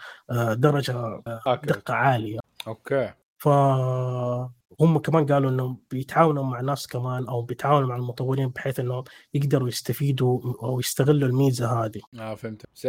درجة 0.53 1.23
دقة 1.65 1.95
عالية. 1.95 2.39
okay. 2.67 3.13
ف 3.39 3.49
هم 4.81 4.99
كمان 4.99 5.27
قالوا 5.27 5.51
إنهم 5.51 5.79
بيتعاونوا 5.91 6.45
مع 6.45 6.61
ناس 6.61 6.87
كمان 6.87 7.29
أو 7.29 7.43
بيتعاونوا 7.43 7.89
مع 7.89 7.97
المطورين 7.97 8.49
بحيث 8.49 8.81
إنهم 8.81 9.05
يقدروا 9.35 9.69
يستفيدوا 9.69 10.41
أو 10.63 10.81
يستغلوا 10.81 11.29
الميزة 11.29 11.85
هذه. 11.85 12.01
آه 12.19 12.35
فهمت. 12.35 12.63
س... 12.75 12.87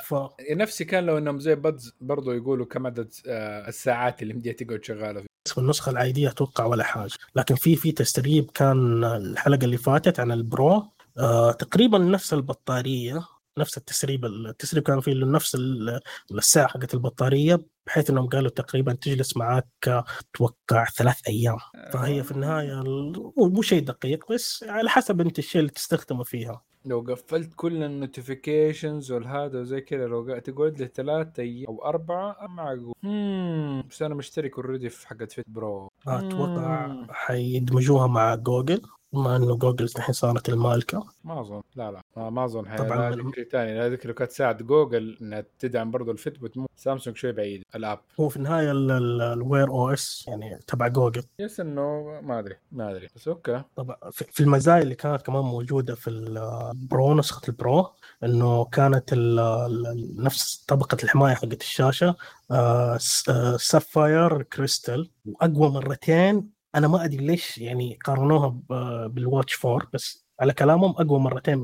ف... 0.00 0.14
نفسي 0.50 0.84
كان 0.84 1.06
لو 1.06 1.18
إنهم 1.18 1.38
زي 1.40 1.54
Buds 1.54 1.96
برضو 2.00 2.32
يقولوا 2.32 2.66
كم 2.66 2.86
عدد 2.86 3.14
الساعات 3.26 4.22
اللي 4.22 4.34
مديها 4.34 4.52
تقعد 4.52 4.84
شغالة 4.84 5.20
فيه. 5.20 5.26
في 5.48 5.58
النسخه 5.58 5.90
العادية 5.90 6.28
أتوقع 6.28 6.64
ولا 6.64 6.84
حاجة، 6.84 7.12
لكن 7.36 7.54
في 7.54 7.76
في 7.76 7.92
تسريب 7.92 8.50
كان 8.50 9.04
الحلقة 9.04 9.64
اللي 9.64 9.76
فاتت 9.76 10.20
عن 10.20 10.32
ال 10.32 10.44
Pro 10.44 10.82
آه 11.18 11.52
تقريبا 11.52 11.98
نفس 11.98 12.34
البطارية 12.34 13.22
نفس 13.58 13.78
التسريب 13.78 14.24
التسريب 14.24 14.82
كان 14.82 15.00
فيه 15.00 15.14
نفس 15.14 15.56
الساعة 16.32 16.68
حقت 16.68 16.94
البطارية 16.94 17.66
بحيث 17.86 18.10
إنهم 18.10 18.26
قالوا 18.26 18.50
تقريبا 18.50 18.92
تجلس 18.92 19.36
معك 19.36 19.66
توقع 20.34 20.84
ثلاث 20.84 21.20
أيام. 21.28 21.56
فهي 21.92 22.22
في 22.22 22.32
النهاية 22.32 22.82
مو 23.36 23.62
شيء 23.62 23.82
دقيق 23.84 24.32
بس 24.32 24.64
على 24.68 24.90
حسب 24.90 25.20
أنت 25.20 25.38
الشيء 25.38 25.60
اللي 25.60 25.72
تستخدمه 25.72 26.22
فيها. 26.22 26.62
لو 26.86 27.00
قفلت 27.00 27.52
كل 27.56 27.82
ال 27.82 27.91
notifications 27.91 29.12
والهذا 29.12 29.60
وزي 29.60 29.80
كذا 29.80 30.06
لو 30.06 30.38
تقعد 30.38 30.80
لي 30.80 30.90
ثلاث 30.94 31.38
أيام 31.38 31.66
أو 31.68 31.84
أربعة 31.84 32.36
معقول 32.46 32.94
بس 33.90 34.02
أنا 34.02 34.14
مشترك 34.14 34.54
already 34.58 34.88
في 34.88 35.08
حقت 35.08 35.32
Fitbit 35.32 35.92
أتوقع 36.08 37.06
حيدمجوها 37.10 38.06
مع 38.06 38.34
جوجل 38.34 38.82
بما 39.14 39.36
إنه 39.36 39.56
جوجل 39.56 39.88
الحين 39.96 40.12
صارت 40.12 40.48
المالكة. 40.48 41.06
ما 41.24 41.40
أظن. 41.40 41.62
لا 41.76 41.92
لا. 41.92 42.00
ما, 42.16 42.30
ما 42.30 42.44
أظن 42.44 42.76
طبعا 42.76 43.10
ذكر 43.10 43.44
ثاني 43.52 43.78
لا 43.78 43.96
كانت 43.96 44.22
تساعد 44.22 44.62
جوجل 44.62 45.18
إنها 45.22 45.44
تدعم 45.58 45.90
برضه 45.90 46.12
ال 46.12 46.18
Fitbit 46.18 46.56
مو 46.56 46.66
سامسونج 46.76 47.16
شوي 47.16 47.32
بعيد 47.32 47.62
الاب 47.74 47.98
هو 48.20 48.28
في 48.28 48.36
النهاية 48.36 48.72
ال 48.72 49.68
Wear 49.68 49.92
OS 49.92 50.24
يعني 50.28 50.60
تبع 50.66 50.88
جوجل 50.88 51.22
yes 51.38 51.60
انه 51.60 52.20
ما 52.22 52.38
أدري 52.38 52.56
ما 52.72 52.90
أدري. 52.90 53.08
بس 53.16 53.28
okay. 53.28 53.62
طبعا 53.76 53.96
في 54.10 54.40
المزايا 54.40 54.82
اللي 54.82 54.94
كانت 54.94 55.22
كمان 55.22 55.44
موجودة 55.44 55.94
في 55.94 56.10
ال 56.10 56.36
Pro 56.36 57.14
نسخة 57.14 57.42
ال 57.48 57.59
Pro 57.59 57.90
إنه 58.24 58.64
كانت 58.64 59.14
نفس 60.18 60.64
طبقة 60.68 60.96
الحماية 61.04 61.34
حقت 61.34 61.60
الشاشة 61.60 62.16
sapphire 63.56 64.42
crystal 64.42 65.10
وأقوى 65.26 65.70
مرتين 65.70 66.50
أنا 66.74 66.88
ما 66.88 67.04
أدري 67.04 67.26
ليش 67.26 67.58
يعني 67.58 67.98
قارنوها 68.04 68.48
بال 69.08 69.24
Watch 69.24 69.64
4 69.66 69.88
بس 69.92 70.26
على 70.40 70.52
كلامهم 70.52 70.90
أقوى 70.90 71.18
مرتين 71.20 71.58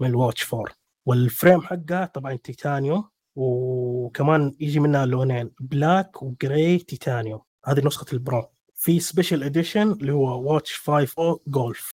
من 0.00 0.06
ال 0.08 0.16
Watch 0.16 0.54
4 0.54 0.74
وال 1.06 1.21
frame 1.21 1.60
حقها 1.62 2.06
طبعا 2.06 2.34
تيتانيوم 2.36 3.04
وكمان 3.36 4.54
يجي 4.60 4.80
منها 4.80 5.06
لونين 5.06 5.50
black 5.60 6.22
و 6.22 6.33
gray 6.33 6.78
titanium 6.78 7.40
هذه 7.66 7.86
نسخة 7.86 8.06
ال 8.12 8.20
Pro. 8.20 8.53
في 8.84 9.00
special 9.00 9.42
edition 9.42 9.92
اللي 9.92 10.12
هو 10.12 10.52
Watch 10.52 10.78
5 10.78 11.14
أو 11.18 11.40
جولف 11.46 11.92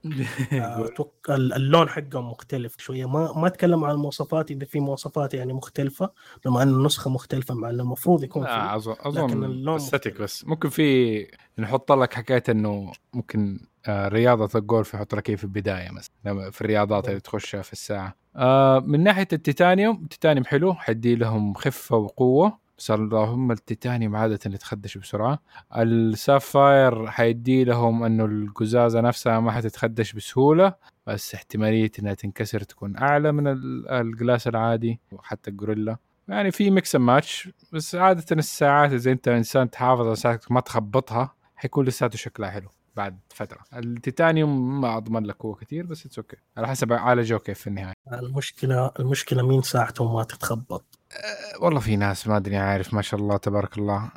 اللون 1.29 1.89
حقه 1.89 2.21
مختلف 2.21 2.75
شوية. 2.77 3.05
ما 3.05 3.33
ما 3.35 3.47
أتكلم 3.47 3.83
عن 3.83 3.91
المواصفات 3.91 4.51
إذا 4.51 4.65
في 4.65 4.79
مواصفات 4.79 5.33
يعني 5.33 5.53
مختلفة 5.53 6.11
بما 6.45 6.63
أن 6.63 6.67
النسخة 6.69 7.09
مختلفة 7.09 7.55
مع 7.55 7.69
إنه 7.69 7.83
المفروض 7.83 8.23
يكون 8.23 8.43
في 8.43 8.49
آه 8.49 8.75
أظن 8.75 8.95
اظن 8.99 9.69
aesthetic 9.69 10.21
بس. 10.21 10.45
ممكن 10.45 10.69
في 10.69 11.27
نحط 11.57 11.91
لك 11.91 12.13
حكاية 12.13 12.43
إنه 12.49 12.91
ممكن 13.13 13.59
آه 13.85 14.07
رياضة 14.07 14.59
الجولف 14.59 14.93
يحط 14.93 15.15
لك 15.15 15.35
في 15.35 15.43
البداية 15.43 15.89
مثلا 15.91 16.51
في 16.51 16.61
الرياضات 16.61 17.09
اللي 17.09 17.19
تخشها 17.19 17.61
في 17.61 17.73
الساعة. 17.73 18.15
آه 18.35 18.79
من 18.79 19.03
ناحية 19.03 19.27
التيتانيوم 19.33 20.03
التيتانيوم 20.03 20.45
حلو 20.45 20.73
حيدي 20.73 21.15
لهم 21.15 21.53
خفة 21.53 21.97
وقوة. 21.97 22.61
بس 22.81 22.91
اللهم 22.91 23.51
التيتانيوم 23.51 24.15
عادة 24.15 24.39
يتخدش 24.45 24.97
بسرعة. 24.97 25.39
ال 25.77 25.91
sapphire 25.91 27.07
حيدي 27.07 27.63
لهم 27.63 28.03
إنه 28.03 28.25
القزازة 28.25 29.01
نفسها 29.01 29.39
ما 29.39 29.51
حتتخدش 29.51 30.13
بسهولة 30.13 30.73
بس 31.07 31.35
احتمالية 31.35 31.91
إنها 31.99 32.13
تنكسر 32.13 32.59
تكون 32.59 32.97
أعلى 32.97 33.31
من 33.31 33.47
ال 33.89 33.99
glass 33.99 34.47
العادي 34.47 34.99
وحتى 35.11 35.49
ال 35.49 35.55
Gorilla 35.55 35.97
يعني 36.27 36.51
في 36.51 36.71
mix 36.71 36.95
match 36.95 37.49
بس 37.73 37.95
عادة 37.95 38.25
الساعات 38.31 38.91
إذا 38.91 39.11
أنت 39.11 39.27
إنسان 39.27 39.69
تحافظ 39.69 40.05
على 40.05 40.15
ساعتك 40.15 40.51
ما 40.51 40.59
تخبطها 40.59 41.35
حيكون 41.55 41.85
لساته 41.85 42.17
شكلها 42.17 42.49
حلو. 42.49 42.69
بعد 42.95 43.19
فترة. 43.29 43.59
التيتانيوم 43.73 44.81
ما 44.81 44.97
أضمن 44.97 45.23
لك 45.25 45.45
هو 45.45 45.53
كثير 45.55 45.85
بس 45.85 46.05
it's 46.05 46.17
okay 46.17 46.37
على 46.57 46.67
حسب 46.67 46.93
عالجوه 46.93 47.39
كيف 47.39 47.59
في 47.59 47.67
النهاية. 47.67 47.93
المشكلة 48.13 48.91
المشكلة 48.99 49.47
مين 49.47 49.61
ساعته 49.61 50.13
ما 50.13 50.23
تتخبط؟ 50.23 50.83
أه 51.11 51.63
والله 51.63 51.79
في 51.79 51.95
ناس 51.95 52.27
ما 52.27 52.37
أدري 52.37 52.57
عارف 52.57 52.93
ما 52.93 53.01
شاء 53.01 53.19
الله 53.19 53.37
تبارك 53.37 53.77
الله. 53.77 54.11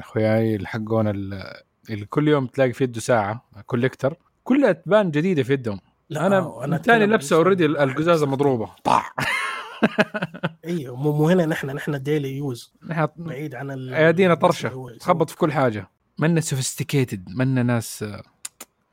اخوياي 0.00 0.56
اللي 0.56 0.68
حقون 0.68 1.08
اللي 1.08 2.06
كل 2.10 2.28
يوم 2.28 2.46
تلاقي 2.46 2.72
في 2.72 2.84
يده 2.84 3.00
ساعة 3.00 3.44
collector 3.66 4.16
كلها 4.44 4.72
تبان 4.72 5.10
جديدة 5.10 5.42
في 5.42 5.52
يدهم. 5.52 5.80
أنا 6.12 6.64
أنا 6.64 6.78
تاني 6.78 7.06
لابسه 7.06 7.36
already 7.36 7.66
القزازة 7.66 8.26
مضروبة. 8.26 8.70
طاع. 8.84 9.02
أيوه 10.64 10.96
مو 10.96 11.12
مو 11.12 11.28
هنا 11.28 11.46
نحن 11.46 11.70
نحن 11.70 12.02
daily 12.02 12.36
use 12.36 12.74
نحن 12.88 13.08
بعيد 13.16 13.54
عن 13.54 13.70
ايادينا 13.88 14.34
طرشة. 14.34 14.96
تخبط 15.00 15.30
في 15.30 15.36
كل 15.36 15.52
حاجة. 15.52 15.90
منا 16.18 16.40
sophisticated 16.40 17.28
منا 17.28 17.62
ناس 17.62 18.04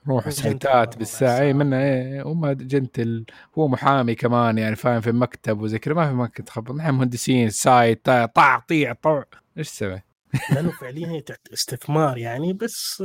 روح 0.07 0.29
site 0.29 0.84
ات 0.84 0.97
بالساعة. 0.97 1.39
إي 1.39 1.53
منا 1.53 1.83
إيه 1.83 2.23
هم 2.23 2.51
gentle 2.51 3.25
هو 3.57 3.67
محامي 3.67 4.15
كمان 4.15 4.57
يعني 4.57 4.75
فاهم 4.75 5.01
في 5.01 5.11
مكتب 5.11 5.61
وزي 5.61 5.79
كذا 5.79 5.93
ما 5.93 6.07
في 6.07 6.13
مكتب 6.13 6.45
تخبط 6.45 6.71
نحن 6.71 6.89
مهندسين 6.89 7.49
سايت 7.49 8.05
طع 8.05 8.59
طيع 8.59 8.93
طع 8.93 9.23
إيش 9.57 9.69
تسوي؟ 9.69 10.01
لأنه 10.53 10.71
فعليا 10.71 11.07
هي 11.07 11.23
استثمار 11.53 12.17
يعني 12.17 12.53
بس 12.53 13.03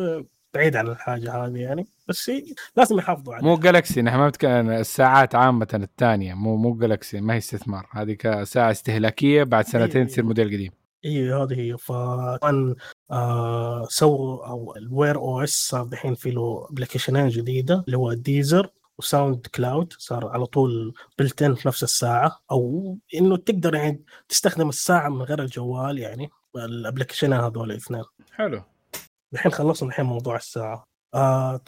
بعيد 0.54 0.76
عن 0.76 0.86
الحاجة 0.86 1.34
هذه 1.34 1.58
يعني. 1.58 1.86
بس 2.08 2.30
لازم 2.76 2.98
يحافظوا 2.98 3.34
عليها. 3.34 3.48
مو 3.48 3.56
جالكسي 3.56 4.02
نحن 4.02 4.16
ما 4.16 4.28
بتكلم 4.28 4.70
الساعات 4.70 5.34
عامة 5.34 5.68
الثانية. 5.74 6.34
مو 6.34 6.56
مو 6.56 6.74
جالكسي 6.74 7.20
ما 7.20 7.34
هي 7.34 7.38
استثمار. 7.38 7.86
هذه 7.90 8.44
ساعة 8.44 8.70
استهلاكية 8.70 9.42
بعد 9.42 9.66
سنتين 9.66 10.06
تصير 10.06 10.24
موديل 10.24 10.46
قديم. 10.46 10.77
اي 11.04 11.32
هذه؟ 11.32 11.60
هي 11.60 11.78
فكان 11.78 12.74
آه 13.10 13.86
سووا 13.90 14.46
أو 14.46 14.76
الوير 14.76 15.16
أو 15.16 15.40
إس 15.40 15.68
صار 15.68 15.84
دحين 15.84 16.14
في 16.14 16.30
له 16.30 16.66
ابلكيشنين 16.70 17.28
جديدة 17.28 17.84
اللي 17.86 17.96
هو 17.96 18.12
ديزر 18.12 18.70
و 18.98 19.46
SoundCloud 19.46 19.92
صار 19.98 20.28
على 20.28 20.46
طول 20.46 20.94
built-in 21.18 21.54
في 21.54 21.68
نفس 21.68 21.82
الساعة 21.82 22.40
أو 22.50 22.96
إنه 23.14 23.36
تقدر 23.36 23.74
يعني 23.74 24.04
تستخدم 24.28 24.68
الساعة 24.68 25.08
من 25.08 25.22
غير 25.22 25.42
الجوال 25.42 25.98
يعني 25.98 26.30
ال 26.56 26.62
application 26.62 27.21
ين 27.21 27.32
هذول 27.32 27.70
الاثنين. 27.70 28.04
حلو. 28.32 28.62
الحين 29.32 29.52
خلصنا 29.52 29.88
الحين 29.88 30.04
موضوع 30.04 30.36
الساعة. 30.36 30.84
آه 31.14 31.60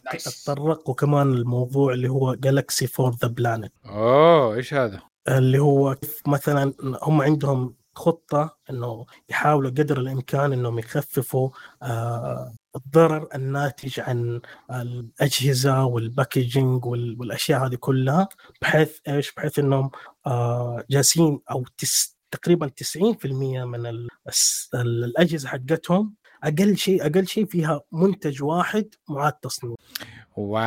تطرقوا 0.45 0.95
كمان 0.95 1.33
الموضوع 1.33 1.93
اللي 1.93 2.09
هو 2.09 2.35
Galaxy 2.35 2.87
for 2.87 3.15
the 3.15 3.29
Planet 3.29 3.73
أوه 3.87 4.55
إيش 4.55 4.75
هذا؟ 4.75 5.01
اللي 5.29 5.59
هو 5.59 5.97
مثلا 6.27 6.75
هم 7.03 7.23
عندهم 7.23 7.75
خطة 7.95 8.57
إنه 8.71 9.07
يحاولوا 9.29 9.71
قدر 9.71 10.01
الإمكان 10.01 10.53
إنهم 10.53 10.79
يخففوا 10.79 11.51
آه 11.83 12.55
الضرر 12.77 13.29
الناتج 13.35 14.01
عن 14.01 14.41
الأجهزة 14.71 15.85
وال 15.85 16.03
packaging 16.03 16.87
والأشياء 16.87 17.67
هذه 17.67 17.75
كلها 17.75 18.29
بحيث 18.63 18.99
إيش؟ 19.09 19.33
بحيث 19.33 19.59
إنهم 19.59 19.91
آه 20.27 20.85
جالسين 20.91 21.41
أو 21.51 21.65
تقريبا 22.31 22.71
90% 23.25 23.27
من 23.65 24.07
الأجهزة 24.75 25.49
حقتهم 25.49 26.15
أقل 26.45 26.77
شيء 26.77 27.07
أقل 27.07 27.27
شيء 27.27 27.47
فيها 27.47 27.81
منتج 27.93 28.43
واحد 28.43 28.95
معاد 29.09 29.33
تصنيع 29.33 29.75
wow 30.37 30.61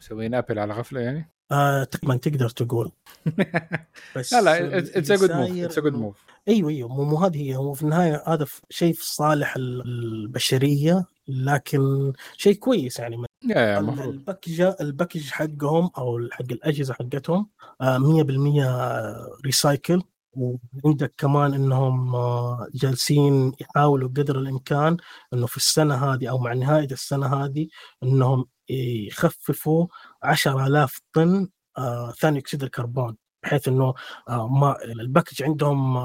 سوينا 0.00 0.38
أبل 0.38 0.58
على 0.58 0.74
غفلة 0.74 1.00
يعني؟ 1.00 1.33
آه 1.52 1.84
تقريبا 1.84 2.16
تقدر 2.16 2.48
تقول. 2.48 2.92
بس 4.16 4.32
لا 4.32 4.40
لا 4.40 4.78
it's 4.78 5.10
a 5.10 5.16
good 5.16 5.32
move 5.32 5.64
it's 5.64 5.78
a 5.78 5.80
good 5.80 5.92
move 5.92 6.24
أيوه 6.48 6.70
أيوه 6.70 7.04
مو 7.04 7.18
هذه 7.18 7.42
هي 7.42 7.56
هو 7.56 7.72
في 7.72 7.82
النهاية 7.82 8.22
هذا 8.26 8.46
شيء 8.70 8.92
في 8.92 9.06
صالح 9.06 9.56
البشرية 9.56 11.04
لكن 11.28 12.12
شيء 12.36 12.54
كويس 12.54 12.98
يعني. 12.98 13.24
yeah 13.44 13.80
ال 13.80 13.90
package 13.90 14.60
ال 14.60 14.69
package 14.69 15.30
حقهم 15.30 15.90
أو 15.98 16.28
حق 16.32 16.44
الأجهزة 16.50 16.94
حقتهم 16.94 17.48
100% 17.82 18.64
آه، 18.64 19.38
recycle 19.44 20.02
وعندك 20.32 21.14
كمان 21.18 21.54
إنهم 21.54 22.14
آه، 22.14 22.68
جالسين 22.74 23.52
يحاولوا 23.60 24.08
قدر 24.08 24.38
الإمكان 24.38 24.96
إنه 25.32 25.46
في 25.46 25.56
السنة 25.56 25.94
هذه 25.94 26.30
أو 26.30 26.38
مع 26.38 26.52
نهاية 26.52 26.88
السنة 26.92 27.26
هذه 27.26 27.68
إنهم 28.02 28.46
يخففوا 28.70 29.86
10000 30.22 31.00
طن 31.12 31.48
آه، 31.78 32.12
ثاني 32.12 32.38
أكسيد 32.38 32.62
الكربون 32.62 33.16
بحيث 33.42 33.68
إنه 33.68 33.94
آه، 34.28 34.48
ما 34.48 34.84
ال 34.84 34.91
package 34.91 35.42
عندهم 35.42 35.96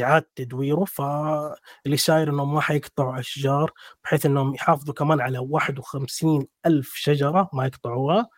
إعادة 0.00 0.30
تدويره 0.36 0.84
فاللي 0.84 1.96
صاير 1.96 2.30
إنهم 2.30 2.54
ما 2.54 2.60
حيقطعوا 2.60 3.18
اشجار 3.20 3.72
بحيث 4.04 4.26
إنهم 4.26 4.54
يحافظوا 4.54 4.94
كمان 4.94 5.20
على 5.20 5.38
51 5.38 6.46
ألف 6.66 6.92
شجرة 6.94 7.50
ما 7.52 7.66
يقطعوها. 7.66 8.28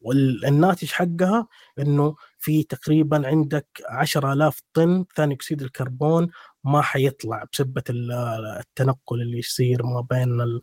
والناتج 0.00 0.90
حقها 0.90 1.48
إنه 1.78 2.16
في 2.38 2.62
تقريبا 2.62 3.26
عندك 3.28 3.66
10000 3.88 4.60
طن 4.74 5.04
ثاني 5.16 5.34
أكسيد 5.34 5.62
الكربون 5.62 6.30
ما 6.64 6.82
حيطلع 6.82 7.44
بسبة 7.52 7.82
التنقل 7.90 9.22
اللي 9.22 9.38
يصير 9.38 9.82
ما 9.86 10.00
بين 10.10 10.60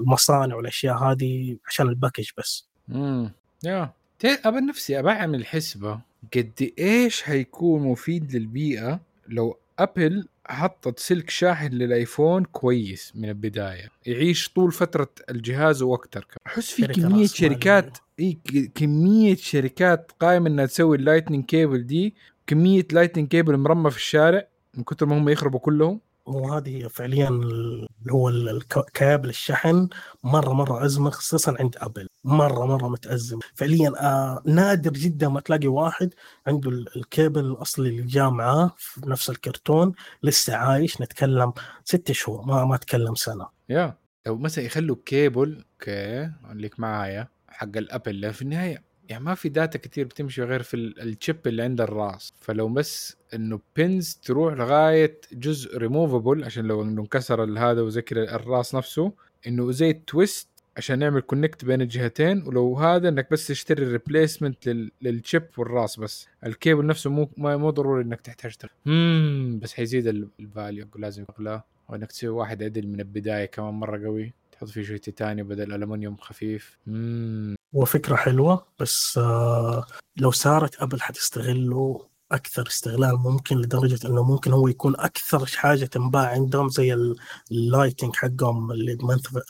المصانع 0.00 0.54
والأشياء 0.56 0.96
هذه 0.96 1.56
عشان 1.66 1.88
ال 1.88 1.93
package 1.93 2.28
بس. 2.38 2.68
امم 2.90 3.32
yeah. 3.64 3.92
ابى 4.24 4.60
نفسي 4.60 4.98
ابى 4.98 5.10
أعمل 5.10 5.46
حسبه 5.46 6.00
قد 6.36 6.72
إيش 6.78 7.22
حيكون 7.22 7.82
مفيد 7.82 8.36
للبيئة 8.36 9.00
لو 9.28 9.58
أبل 9.78 10.28
حطت 10.46 10.98
سلك 10.98 11.30
شاحن 11.30 11.72
للآيفون 11.72 12.44
كويس 12.44 13.12
من 13.16 13.28
البداية؟ 13.28 13.88
يعيش 14.06 14.48
طول 14.48 14.72
فترة 14.72 15.08
الجهاز 15.30 15.82
وأكثر 15.82 16.26
أحس 16.46 16.70
في 16.70 16.86
كمية 16.86 17.26
شركات 17.26 17.98
إي 18.20 18.38
كمية 18.74 19.36
شركات 19.36 20.12
قايمة 20.20 20.48
إنها 20.48 20.66
تسوي 20.66 20.96
ال 20.96 21.01
Lightning 21.01 21.44
cable 21.44 21.86
دي 21.86 22.14
كمية 22.46 22.86
Lightning 22.92 23.28
cable 23.28 23.56
مرمى 23.56 23.90
في 23.90 23.96
الشارع 23.96 24.46
من 24.74 24.84
كثر 24.84 25.06
ما 25.06 25.18
هم 25.18 25.28
يخربوا 25.28 25.60
كلهم. 25.60 26.00
وهذه 26.26 26.86
فعليا 26.86 27.28
اللي 27.28 27.86
هو 28.12 28.28
الكابل 28.28 29.28
الشحن 29.28 29.88
مرة 30.24 30.52
مرة 30.52 30.84
أزمة 30.84 31.10
خصوصا 31.10 31.56
عند 31.60 31.76
أبل. 31.78 32.06
مرة 32.24 32.66
مرة 32.66 32.88
متأزم. 32.88 33.38
فعليا 33.54 33.92
آه 34.00 34.42
نادر 34.46 34.90
جدا 34.92 35.28
ما 35.28 35.40
تلاقي 35.40 35.66
واحد 35.66 36.14
عنده 36.46 36.70
الكيبل 36.70 37.44
الأصلي 37.44 37.88
اللي 37.88 38.02
جاء 38.02 38.30
معاه 38.30 38.70
في 38.76 39.00
نفس 39.06 39.30
الكرتون 39.30 39.92
لسه 40.22 40.56
عايش 40.56 41.00
نتكلم 41.00 41.52
ست 41.84 42.12
شهور 42.12 42.42
ما 42.46 42.64
ما 42.64 42.74
أتكلم 42.74 43.14
سنة. 43.14 43.46
yeah. 43.68 43.96
لو 44.26 44.36
مثلا 44.38 44.64
يخلوا 44.64 44.96
cable 45.06 45.64
okay 45.80 46.30
لك 46.54 46.80
معايا 46.80 47.28
حق 47.48 47.76
الأبل 47.76 48.34
في 48.34 48.42
النهاية 48.42 48.82
يعني 49.10 49.24
ما 49.24 49.34
في 49.34 49.48
data 49.48 49.78
كتير 49.78 50.04
بتمشي 50.04 50.42
غير 50.42 50.62
في 50.62 50.76
ال 50.76 50.88
chip 50.88 51.36
اللي 51.46 51.62
عند 51.62 51.80
الراس. 51.80 52.32
فلو 52.40 52.68
بس 52.68 53.16
إنه 53.34 53.60
pins 53.76 54.20
تروح 54.24 54.54
لغاية 54.54 55.20
جزء 55.32 55.78
ريموفبل 55.78 56.44
عشان 56.44 56.64
لو 56.64 56.82
إنه 56.82 57.02
انكسر 57.02 57.58
هذا 57.58 57.80
وزي 57.80 58.04
الراس 58.12 58.74
نفسه 58.74 59.12
إنه 59.46 59.70
زي 59.70 59.90
ال 59.90 60.00
twist 60.00 60.48
عشان 60.76 60.98
نعمل 60.98 61.20
connect 61.20 61.64
بين 61.64 61.80
الجهتين. 61.82 62.42
ولو 62.46 62.76
هذا 62.78 63.08
إنك 63.08 63.30
بس 63.30 63.46
تشتري 63.46 63.84
replacement 63.84 64.68
لل 65.02 65.17
chip 65.17 65.46
والراس 65.58 66.00
بس. 66.00 66.28
الكيبل 66.46 66.86
نفسه 66.86 67.10
مو 67.10 67.30
مو 67.36 67.70
ضروري 67.70 68.02
إنك 68.02 68.20
تحتاج 68.20 68.54
امم 68.86 69.58
بس 69.62 69.74
حيزيد 69.74 70.06
ال 70.40 70.48
value 70.48 70.86
لازم 70.96 71.24
يغلى 71.30 71.62
وإنك 71.88 72.12
تسوي 72.12 72.30
واحد 72.30 72.62
عدل 72.62 72.86
من 72.86 73.00
البداية 73.00 73.44
كمان 73.44 73.74
مرة 73.74 74.04
قوي. 74.06 74.32
تحط 74.60 74.68
فيه 74.68 74.82
شوية 74.82 74.98
تيتانيوم 74.98 75.48
بدل 75.48 75.74
الومنيوم 75.74 76.16
خفيف. 76.16 76.78
امم 76.88 77.56
وفكره 77.72 78.16
حلوة 78.16 78.66
بس 78.78 79.18
آه 79.18 79.86
لو 80.16 80.30
صارت 80.30 80.82
أبل 80.82 81.00
حتستغله 81.00 82.06
أكثر 82.32 82.66
استغلال 82.66 83.18
ممكن 83.18 83.56
لدرجة 83.56 84.06
إنه 84.06 84.22
ممكن 84.22 84.52
هو 84.52 84.68
يكون 84.68 84.94
أكثر 84.96 85.46
حاجة 85.46 85.84
تنباع 85.84 86.26
عندهم 86.26 86.68
زي 86.68 87.14
ال 87.52 87.58
Lightning 87.58 88.16
حقهم 88.16 88.72
اللي 88.72 88.98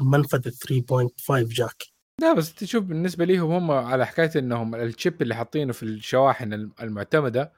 منفذ 0.01 0.51
3.5 0.51 1.49
jack 1.48 1.83
لا 2.20 2.33
بس 2.33 2.55
تشوف 2.55 2.85
بالنسبة 2.85 3.25
ليهم 3.25 3.51
هم 3.51 3.70
على 3.70 4.07
حكاية 4.07 4.31
إنهم 4.37 4.75
ال 4.74 4.84
chip 4.84 5.22
اللي 5.23 5.35
حاطينه 5.35 5.73
في 5.73 5.83
الشواحن 5.83 6.70
المعتمدة 6.83 7.53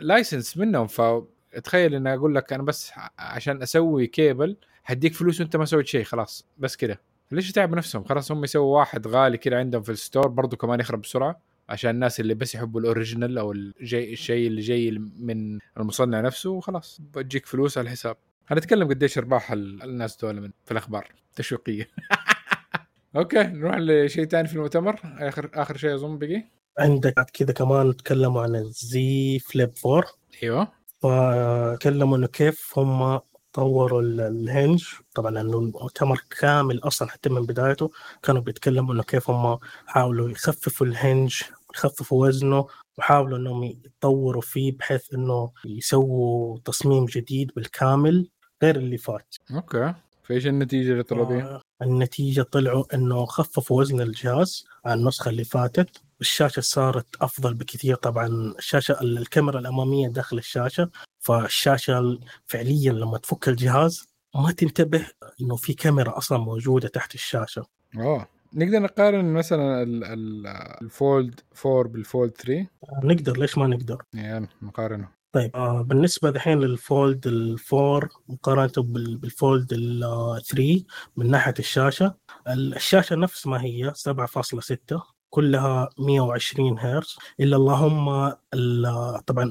license 0.00 0.56
منهم. 0.56 0.86
فتخيل 0.86 1.94
إني 1.94 2.14
أقول 2.14 2.34
لك 2.34 2.52
أنا 2.52 2.62
بس 2.62 2.92
عشان 3.18 3.62
أسوي 3.62 4.06
كيبل 4.06 4.56
حديك 4.84 5.14
فلوس 5.14 5.40
وانت 5.40 5.56
ما 5.56 5.64
سويت 5.64 5.86
شيء 5.86 6.04
خلاص. 6.04 6.46
بس 6.58 6.76
كده. 6.76 7.00
ليش 7.32 7.50
يتعبوا 7.50 7.76
نفسهم؟ 7.76 8.04
خلاص 8.04 8.32
هم 8.32 8.44
يسووا 8.44 8.78
واحد 8.78 9.06
غالي 9.06 9.38
كده 9.38 9.58
عندهم 9.58 9.82
في 9.82 9.92
ال 9.92 9.98
store 9.98 10.28
برضه 10.28 10.56
كمان 10.56 10.80
يخرب 10.80 11.00
بسرعة 11.00 11.40
عشان 11.68 11.90
الناس 11.90 12.20
اللي 12.20 12.34
بس 12.34 12.54
يحبوا 12.54 12.80
ال 12.80 12.86
original 12.86 13.38
أو 13.38 13.52
الجي 13.52 14.12
الشيء 14.12 14.46
اللي 14.46 14.60
جاي 14.60 14.90
من 15.16 15.58
المصنع 15.78 16.20
نفسه 16.20 16.50
وخلاص. 16.50 17.00
بتجيك 17.14 17.46
فلوس 17.46 17.78
على 17.78 17.84
الحساب. 17.84 18.16
هنتكلم 18.48 18.88
قديش 18.88 19.18
أرباح 19.18 19.52
الناس 19.52 20.16
دول 20.16 20.40
من 20.40 20.50
في 20.64 20.72
الأخبار. 20.72 21.12
تشويقية. 21.36 21.88
okay 23.16 23.42
نروح 23.42 23.76
لشيء 23.76 24.24
ثاني 24.24 24.48
في 24.48 24.54
المؤتمر. 24.54 25.00
اخر 25.04 25.50
آخر 25.54 25.76
شيء 25.76 25.94
أظن 25.94 26.18
بقي. 26.18 26.44
عندك 26.78 27.30
كذا 27.32 27.52
كمان 27.52 27.96
تكلموا 27.96 28.42
عن 28.42 28.56
الزي 28.56 29.38
فليب 29.38 29.72
4 29.86 30.04
أيوه. 30.42 30.68
فتكلموا 31.00 32.16
إنه 32.16 32.26
كيف 32.26 32.78
هم 32.78 33.20
طوروا 33.52 34.02
الهنج. 34.02 34.84
طبعا 35.14 35.30
لأنه 35.30 35.58
المؤتمر 35.58 36.20
كامل 36.40 36.78
أصلا 36.78 37.08
حتى 37.08 37.28
من 37.28 37.46
بدايته 37.46 37.90
كانوا 38.22 38.42
بيتكلموا 38.42 38.94
إنه 38.94 39.02
كيف 39.02 39.30
هم 39.30 39.58
حاولوا 39.86 40.30
يخففوا 40.30 40.86
الهنج 40.86 41.42
يخففوا 41.74 42.26
وزنه 42.26 42.66
وحاولوا 42.98 43.38
إنهم 43.38 43.64
يطوروا 43.64 44.42
فيه 44.42 44.76
بحيث 44.76 45.14
إنه 45.14 45.50
يسووا 45.64 46.58
تصميم 46.64 47.04
جديد 47.04 47.50
بالكامل 47.56 48.28
غير 48.62 48.76
اللي 48.76 48.98
فات. 48.98 49.34
أوكي. 49.54 49.94
فإيش 50.22 50.46
النتيجة 50.46 50.92
اللي 50.92 51.02
طلعوا 51.02 51.26
بيها؟ 51.26 51.62
النتيجة 51.82 52.42
طلعوا 52.42 52.94
إنه 52.94 53.24
خففوا 53.24 53.80
وزن 53.80 54.00
الجهاز 54.00 54.64
عن 54.84 54.98
النسخة 54.98 55.28
اللي 55.28 55.44
فاتت. 55.44 56.02
الشاشة 56.20 56.60
صارت 56.60 57.06
أفضل 57.20 57.54
بكثير. 57.54 57.94
طبعا 57.94 58.54
الشاشة 58.58 59.00
الكاميرا 59.00 59.58
الأمامية 59.58 60.08
داخل 60.08 60.38
الشاشة 60.38 60.90
فالشاشة 61.22 62.18
فعليا 62.46 62.92
لما 62.92 63.18
تفك 63.18 63.48
الجهاز 63.48 64.06
ما 64.34 64.52
تنتبه 64.52 65.06
إنه 65.40 65.56
في 65.56 65.74
كاميرا 65.74 66.18
أصلا 66.18 66.38
موجودة 66.38 66.88
تحت 66.88 67.14
الشاشة. 67.14 67.64
اوه 67.96 68.26
نقدر 68.54 68.78
نقارن 68.78 69.24
مثلا 69.32 69.82
ال- 69.82 70.04
ال- 70.04 70.46
ال 70.82 70.94
Fold 70.94 71.40
4 71.66 71.82
بال 71.92 72.05
Fold 72.05 72.30
3 72.32 72.66
نقدر 73.04 73.36
ليش 73.38 73.58
ما 73.58 73.66
نقدر؟ 73.66 74.02
يعني 74.14 74.48
نقارنه. 74.62 75.08
طيب 75.32 75.56
آه 75.56 75.82
بالنسبة 75.82 76.30
دحين 76.30 76.58
لل 76.60 76.82
Fold 76.82 77.26
ال 77.26 77.42
four 77.42 78.08
مقارنة 78.28 78.72
بال- 78.76 79.16
بال 79.16 79.35
Fold 79.35 79.72
ال 79.72 80.00
3 80.46 80.84
من 81.16 81.30
ناحية 81.30 81.54
الشاشة 81.58 82.14
الشاشة 82.48 83.16
نفس 83.16 83.46
ما 83.46 83.62
هي 83.62 83.92
7.6 83.94 85.02
كلها 85.34 85.88
120 85.98 86.78
هرتز 86.78 87.16
إلا 87.40 87.56
اللهم 87.56 88.32
ال- 88.54 89.24
طبعا 89.26 89.50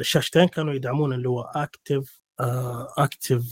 الشاشتين 0.00 0.48
كانوا 0.48 0.74
يدعمون 0.74 1.12
اللي 1.12 1.28
هو 1.28 1.40
active 1.40 2.20
active 2.98 3.50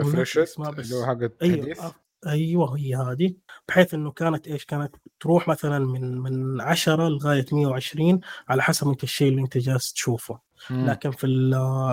refresh 0.00 0.58
اللي 0.58 0.94
هو 0.94 1.06
حق 1.06 1.18
أيوه 1.42 1.94
أيوه 2.26 2.78
هي 2.78 2.94
هذه. 2.96 3.34
بحيث 3.68 3.94
إنه 3.94 4.10
كانت 4.10 4.48
إيش 4.48 4.64
كانت 4.64 4.96
تروح 5.20 5.48
مثلا 5.48 5.78
من 5.78 6.18
من 6.18 6.60
10 6.60 7.08
لغاية 7.08 7.46
120 7.52 8.20
على 8.48 8.62
حسب 8.62 8.88
أنت 8.88 9.02
الشيء 9.02 9.28
اللي 9.28 9.40
أنت 9.42 9.58
جالس 9.58 9.92
تشوفه. 9.92 10.38
مم. 10.70 10.86
لكن 10.90 11.10
في 11.10 11.26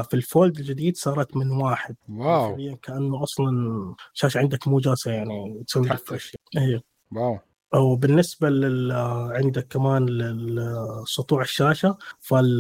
في 0.09 0.13
ال 0.13 0.22
Fold 0.22 0.59
الجديد 0.59 0.97
صارت 0.97 1.35
من 1.37 1.51
واحد. 1.51 1.95
wow. 2.09 2.77
كأنه 2.81 3.23
أصلا 3.23 3.49
شاشة 4.13 4.37
عندك 4.39 4.67
مو 4.67 4.79
جالسة 4.79 5.11
يعني 5.11 5.63
تسوي. 5.67 5.89
refresh 5.89 6.37
أيوه. 6.57 6.81
wow. 7.11 7.39
وبالنسبه 7.75 8.49
لل 8.49 8.91
عندك 9.35 9.67
كمان 9.67 10.05
لسطوع 10.05 11.41
الشاشة 11.41 11.97
فال 12.19 12.59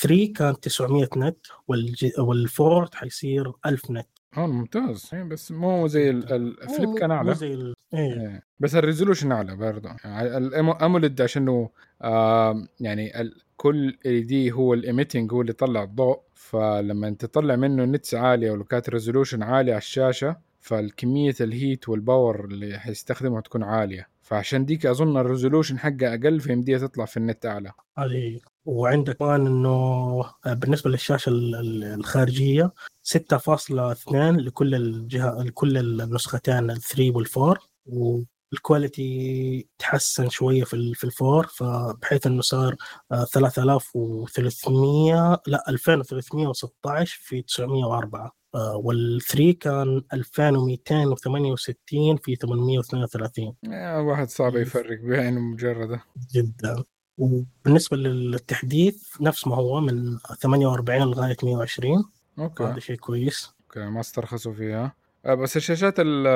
3 0.00 0.32
كان 0.36 0.60
900 0.60 1.08
nit 1.16 1.36
والج- 1.72 2.18
وال 2.18 2.43
Fold 2.43 2.94
حيصير 2.94 3.52
1000 3.66 3.90
nit. 3.90 4.06
آه 4.36 4.46
ممتاز. 4.46 5.10
إيه، 5.14 5.22
بس 5.22 5.52
مو 5.52 5.86
زي 5.86 6.10
ال- 6.10 6.32
ال- 6.32 6.62
ال 6.62 6.69
Flip 6.69 6.98
كان 6.98 7.08
مو 7.10 7.14
أعلى. 7.16 7.34
زي 7.34 7.54
ال... 7.54 7.74
إيه. 7.94 8.12
إيه. 8.20 8.42
بس 8.60 8.74
ال 8.74 8.79
resolution 8.79 9.32
أعلى 9.32 9.56
برضه. 9.56 9.90
يعني 10.04 10.36
ال 10.36 10.48
AMOLED 10.48 11.20
عشان 11.22 11.42
إنه 11.42 11.70
آه 12.02 12.66
يعني 12.80 13.20
ال- 13.20 13.42
كل 13.56 13.96
ال 14.06 14.26
D 14.26 14.52
هو 14.52 14.74
ال 14.74 14.80
emitting 14.80 15.32
هو 15.32 15.40
اللي 15.40 15.50
يطلع 15.50 15.82
الضوء. 15.82 16.20
فلما 16.34 17.08
أنت 17.08 17.24
تطلع 17.24 17.56
منه 17.56 17.84
nits 17.84 18.14
عالية 18.14 18.50
ولو 18.50 18.64
كانت 18.64 18.90
resolution 18.90 19.42
عالية 19.42 19.72
على 19.72 19.78
الشاشة 19.78 20.36
فالكمية 20.60 21.34
ال 21.40 21.50
heat 21.50 21.88
وال 21.88 22.04
power 22.04 22.44
اللي 22.44 22.78
حيستخدمها 22.78 23.40
تكون 23.40 23.62
عالية. 23.62 24.08
فعشان 24.22 24.64
ديك 24.64 24.86
أظن 24.86 25.16
ال 25.16 25.22
resolution 25.22 25.78
حقها 25.78 26.14
أقل 26.14 26.40
فيمديها 26.40 26.78
تطلع 26.78 27.04
في 27.04 27.16
ال 27.16 27.23
nit 27.23 27.46
أعلى. 27.46 27.72
هذه 27.98 28.40
وعندك 28.64 29.16
كمان 29.16 29.46
إنه 29.46 30.24
بالنسبة 30.46 30.90
للشاشة 30.90 31.30
ال- 31.30 31.54
ال- 31.54 31.84
الخارجية 31.84 32.72
6.2 33.02 34.40
لكل 34.40 34.74
الجهة 34.74 35.42
لكل 35.42 35.76
النسختين 36.00 36.70
ال 36.70 36.80
3 36.80 37.10
وال 37.16 37.26
4 37.36 37.56
وال 37.86 38.26
quality 38.26 39.68
تحسن 39.78 40.28
شوية 40.28 40.64
في 40.64 40.94
في 40.94 41.04
ال 41.04 41.12
four 41.12 41.46
فبحيث 41.46 42.26
إنه 42.26 42.40
صار 42.42 42.76
آه، 43.12 43.24
3300 43.24 45.42
لا 45.46 45.64
2316 45.68 47.18
في 47.22 47.42
904 47.42 48.32
وال 48.54 49.20
3 49.22 49.52
كان 49.52 50.02
2268 50.12 52.16
في 52.16 52.36
832 52.36 53.54
يعني 53.62 54.02
واحد 54.02 54.28
صعب 54.28 54.54
إيه. 54.56 54.62
يفرق 54.62 55.00
بعينه 55.02 55.40
مجرده 55.40 56.02
جدا. 56.34 56.84
وبالنسبة 57.18 57.96
للتحديث 57.96 59.20
نفس 59.20 59.46
ما 59.46 59.56
هو 59.56 59.80
من 59.80 60.18
48 60.18 61.02
لغاية 61.02 61.36
120 61.42 62.04
okay. 62.38 62.64
هذا 62.64 62.78
شيء 62.80 62.96
كويس. 62.96 63.50
okay 63.62 63.90
ما 63.90 64.00
استرخصوا 64.00 64.52
فيها. 64.52 64.92
آه، 65.26 65.34
بس 65.34 65.56
الشاشات 65.56 65.94
ال- 66.00 66.26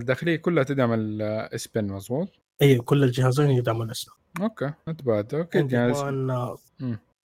الداخلية 0.00 0.36
كلها 0.36 0.64
تدعم 0.64 0.92
ال 0.92 1.11
S 1.11 1.30
Pen 1.30 1.86
مظبوط؟ 1.86 2.28
اي 2.62 2.78
كل 2.78 3.04
الجهازين 3.04 3.50
يدعموا 3.50 3.84
ال 3.84 3.89
S 3.89 3.94
Pen 3.94 4.10
okay 4.40 4.72
but 4.86 5.34
okay 5.34 5.62
جهاز. 5.62 5.96
آه،. 5.96 6.58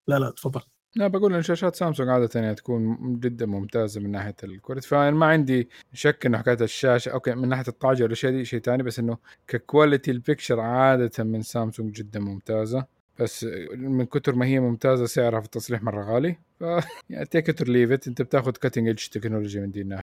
لا 0.07 0.19
لا 0.19 0.31
تفضل. 0.31 0.61
لا 0.97 1.07
بقول 1.07 1.35
إن 1.35 1.43
شاشات 1.43 1.77
سامسونج 1.77 2.09
عادة 2.09 2.41
يعني 2.41 2.55
تكون 2.55 2.97
جدا 3.21 3.47
ممتازة 3.47 4.01
من 4.01 4.11
ناحية 4.11 4.35
ال 4.45 4.50
quality. 4.50 4.89
فأنا 4.89 5.11
ما 5.11 5.27
عندي 5.27 5.69
شك 5.93 6.27
إنه 6.27 6.39
حكاية 6.39 6.57
الشاشة 6.61 7.11
okay 7.11 7.35
من 7.35 7.49
ناحية 7.49 7.65
الطاقه 7.69 8.03
والاشياء 8.03 8.33
دي 8.33 8.45
شيء 8.45 8.61
ثاني 8.61 8.83
بس 8.83 8.99
إنه 8.99 9.19
ك 9.49 9.56
quality 9.56 10.11
ال 10.11 10.17
picture 10.17 10.61
عادة 10.61 11.25
من 11.25 11.43
سامسونج 11.43 11.93
جدا 11.95 12.21
ممتازة. 12.21 12.87
بس 13.19 13.45
من 13.77 14.05
كتر 14.05 14.35
ما 14.35 14.47
هي 14.47 14.61
ممتازة 14.61 15.07
سعرها 15.07 15.41
في 15.41 15.47
التصليح 15.47 15.83
مرة 15.83 16.05
غالي. 16.05 16.37
ف 16.61 16.65
يعني 17.11 17.27
take 17.27 17.49
it 17.49 17.63
leave 17.69 17.91
it 17.93 18.07
أنت 18.09 18.23
بتاخذ 18.23 18.51
cutting 18.53 18.87
edge 18.87 19.07
تكنولوجيا 19.07 19.61
من 19.61 19.71
دي 19.71 19.81
الناحية. 19.81 20.03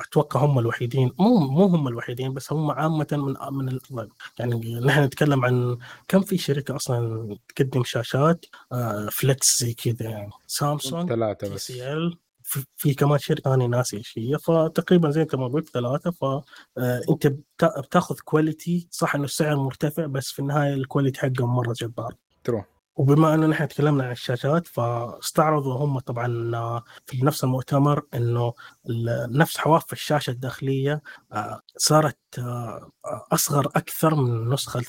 أتوقع 0.00 0.40
هم 0.40 0.58
الوحيدين 0.58 1.10
مو 1.18 1.38
مو 1.38 1.64
هم 1.66 1.88
الوحيدين 1.88 2.34
بس 2.34 2.52
هم 2.52 2.70
عامة 2.70 3.06
من 3.12 3.34
من 3.90 4.08
يعني 4.38 4.80
نحن 4.80 5.02
نتكلم 5.04 5.44
عن 5.44 5.78
كم 6.08 6.20
في 6.20 6.38
شركة 6.38 6.76
أصلا 6.76 7.36
تقدم 7.56 7.84
شاشات 7.84 8.44
آه، 8.72 9.08
flex 9.12 9.60
زي 9.62 9.74
كذا 9.74 10.10
يعني. 10.10 10.30
سامسونج 10.46 11.08
ثلاثة 11.08 11.54
بس. 11.54 11.66
CL 11.66 12.18
في 12.44 12.64
في 12.76 12.94
كمان 12.94 13.18
شركة 13.18 13.54
أنا 13.54 13.66
ناسي 13.66 13.96
إيش 13.96 14.18
هي. 14.18 14.38
فتقريبا 14.38 15.10
زي 15.10 15.22
انت 15.22 15.34
ما 15.34 15.48
قلت 15.48 15.68
ثلاثة. 15.68 16.10
فانت 16.10 17.26
بتاخذ 17.62 18.14
quality 18.24 18.88
صح 18.90 19.14
إنه 19.14 19.24
السعر 19.24 19.56
مرتفع 19.56 20.06
بس 20.06 20.30
في 20.32 20.38
النهاية 20.38 20.74
ال 20.74 20.80
quality 20.80 21.20
حقهم 21.20 21.54
مرة 21.56 21.72
جبار. 21.72 22.14
true. 22.44 22.64
وبما 23.02 23.34
انه 23.34 23.46
نحن 23.46 23.68
تكلمنا 23.68 24.04
عن 24.04 24.12
الشاشات 24.12 24.66
فاستعرضوا 24.66 25.74
هم 25.74 25.98
طبعا 25.98 26.56
آه، 26.56 26.84
في 27.06 27.24
نفس 27.24 27.44
المؤتمر 27.44 28.02
إنه 28.14 28.54
نفس 29.28 29.58
حواف 29.58 29.92
الشاشة 29.92 30.30
الداخلية 30.30 31.02
آه، 31.32 31.60
صارت 31.76 32.18
آه، 32.38 32.90
أصغر 33.32 33.66
أكثر 33.66 34.14
من 34.14 34.50
نسخة 34.50 34.82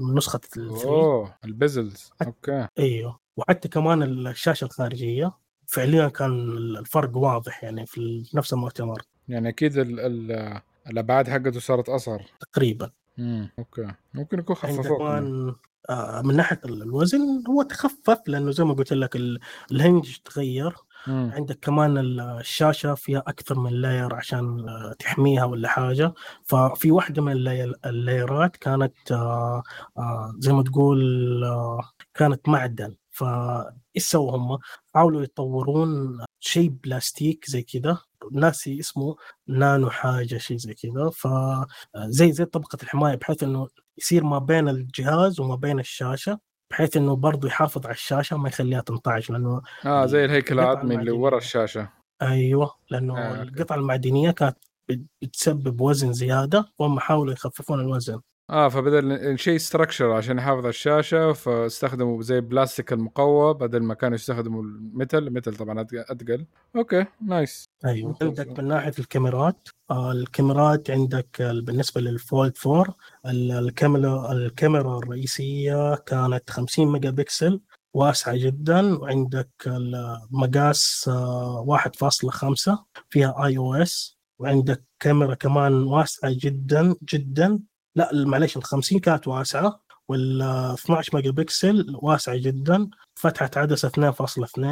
من 0.00 0.14
نسخة 0.14 0.40
أوه 0.58 1.34
ال 1.44 1.52
bezels. 1.52 2.10
okay. 2.26 2.68
أيوه. 2.78 3.18
وحتى 3.36 3.68
كمان 3.68 4.02
الشاشة 4.02 4.64
الخارجية 4.64 5.32
فعليا 5.66 6.08
كان 6.08 6.50
الفرق 6.78 7.16
واضح 7.16 7.64
يعني 7.64 7.86
في 7.86 8.30
نفس 8.34 8.52
المؤتمر. 8.52 9.02
يعني 9.28 9.48
أكيد 9.48 9.78
ال 9.78 10.00
ال 10.00 10.60
الأبعاد 10.90 11.28
حقته 11.28 11.60
صارت 11.60 11.88
أصغر. 11.88 12.22
تقريبا. 12.40 12.90
امم 13.18 13.50
okay. 13.58 13.86
ممكن 14.14 14.38
يكون 14.38 14.56
عندك 14.64 14.80
خففوه 14.80 15.56
آه، 15.90 16.22
من 16.22 16.36
ناحية 16.36 16.60
الوزن 16.64 17.44
هو 17.48 17.62
تخفف 17.62 18.18
لأنه 18.26 18.50
زي 18.50 18.64
ما 18.64 18.74
قلت 18.74 18.92
لك 18.92 19.16
ال- 19.16 19.40
ال 19.72 19.79
hinge 19.79 20.16
تغير. 20.24 20.74
مم. 21.06 21.30
عندك 21.34 21.58
كمان 21.62 21.98
ال- 21.98 22.20
الشاشة 22.20 22.94
فيها 22.94 23.18
أكثر 23.26 23.58
من 23.58 23.72
layer 23.72 24.14
عشان 24.14 24.68
آه، 24.68 24.92
تحميها 24.98 25.44
ولا 25.44 25.68
حاجة. 25.68 26.14
ففي 26.44 26.90
واحدة 26.90 27.22
من 27.22 27.32
ال 27.32 27.40
lay- 27.40 27.72
اللايرات 27.86 28.56
كانت 28.56 29.12
آه، 29.12 29.62
آه، 29.98 30.34
زي 30.38 30.52
ما 30.52 30.62
تقول 30.62 31.00
آه، 31.44 31.80
كانت 32.14 32.48
معدن. 32.48 32.96
فايش 33.10 33.74
سووا 34.10 34.36
هم؟ 34.36 34.58
حاولوا 34.94 35.22
يطورون 35.22 36.18
شيء 36.40 36.68
بلاستيك 36.84 37.44
زي 37.48 37.62
كذا 37.62 37.98
ناسي 38.32 38.80
اسمه 38.80 39.16
نانو 39.48 39.90
حاجة 39.90 40.36
شيء 40.36 40.56
زي 40.56 40.74
كذا 40.74 41.10
فزي 41.10 42.32
زي 42.32 42.44
طبقة 42.44 42.78
الحماية 42.82 43.14
بحيث 43.14 43.42
إنه 43.42 43.68
يصير 43.98 44.24
ما 44.24 44.38
بين 44.38 44.68
الجهاز 44.68 45.40
وما 45.40 45.54
بين 45.56 45.78
الشاشة 45.80 46.38
بحيث 46.70 46.96
إنه 46.96 47.16
برضه 47.16 47.48
يحافظ 47.48 47.86
على 47.86 47.94
الشاشة 47.94 48.36
ما 48.36 48.48
يخليها 48.48 48.80
تنطعج 48.80 49.32
لأنه 49.32 49.62
آه 49.86 50.06
زي 50.06 50.24
الهيكل 50.24 50.60
العظمي 50.60 50.94
اللي. 50.94 51.10
ورا 51.10 51.38
الشاشة 51.38 51.88
أيوه 52.22 52.74
لأنه 52.90 53.18
آه،. 53.18 53.42
القطعه 53.42 53.76
المعدنية 53.76 54.30
كانت 54.30 54.56
بت- 54.88 55.06
بتسبب 55.22 55.80
وزن 55.80 56.12
زيادة 56.12 56.64
وهم 56.78 57.00
حاولوا 57.00 57.32
يخففون 57.32 57.80
الوزن 57.80 58.20
آه 58.50 58.68
فبدل 58.68 59.12
الشيء 59.12 59.58
structure 59.58 60.12
عشان 60.12 60.38
يحافظ 60.38 60.58
على 60.60 60.68
الشاشة 60.68 61.32
فاستخدموا 61.32 62.22
زي 62.22 62.40
بلاستيك 62.40 62.92
المقوى 62.92 63.54
بدل 63.54 63.82
ما 63.82 63.94
كانوا 63.94 64.14
يستخدموا 64.14 64.62
ال 64.62 64.71
metal. 64.71 65.26
ال 65.26 65.31
metal 65.31 65.54
طبعا 65.56 65.80
اثقل 65.82 66.46
okay 66.76 67.04
nice. 67.26 67.68
أيوه. 67.84 68.16
عندك 68.22 68.58
من 68.58 68.68
ناحية 68.68 68.92
الكاميرات 68.98 69.68
آه 69.90 70.12
الكاميرات 70.12 70.90
عندك 70.90 71.40
آه، 71.40 71.52
بالنسبة 71.52 72.00
لل 72.00 72.17
Fold 72.17 72.52
4 72.66 72.96
ال- 73.26 73.52
الكاميرا 73.52 74.32
الكاميرا 74.32 74.98
الرئيسية 74.98 75.94
كانت 75.94 76.50
50 76.50 76.92
ميجا 76.92 77.10
بكسل 77.10 77.60
واسعة 77.94 78.36
جدا. 78.36 78.98
وعندك 78.98 79.50
المقاس 79.66 81.04
آه، 81.08 81.60
1.5 81.68 82.86
فيها 83.10 83.44
OIS 83.46 84.16
وعندك 84.38 84.84
كاميرا 85.00 85.34
كمان 85.34 85.72
واسعة 85.82 86.32
جدا 86.38 86.94
جدا. 87.12 87.58
لا 87.96 88.10
معليش 88.12 88.56
ال 88.56 88.64
50 88.64 88.98
كانت 88.98 89.28
واسعة 89.28 89.80
وال 90.08 90.42
12 90.42 91.10
ميجا 91.16 91.30
بكسل 91.30 91.96
واسعة 92.02 92.36
جدا 92.36 92.90
فتحة 93.14 93.50
عدسه 93.56 93.88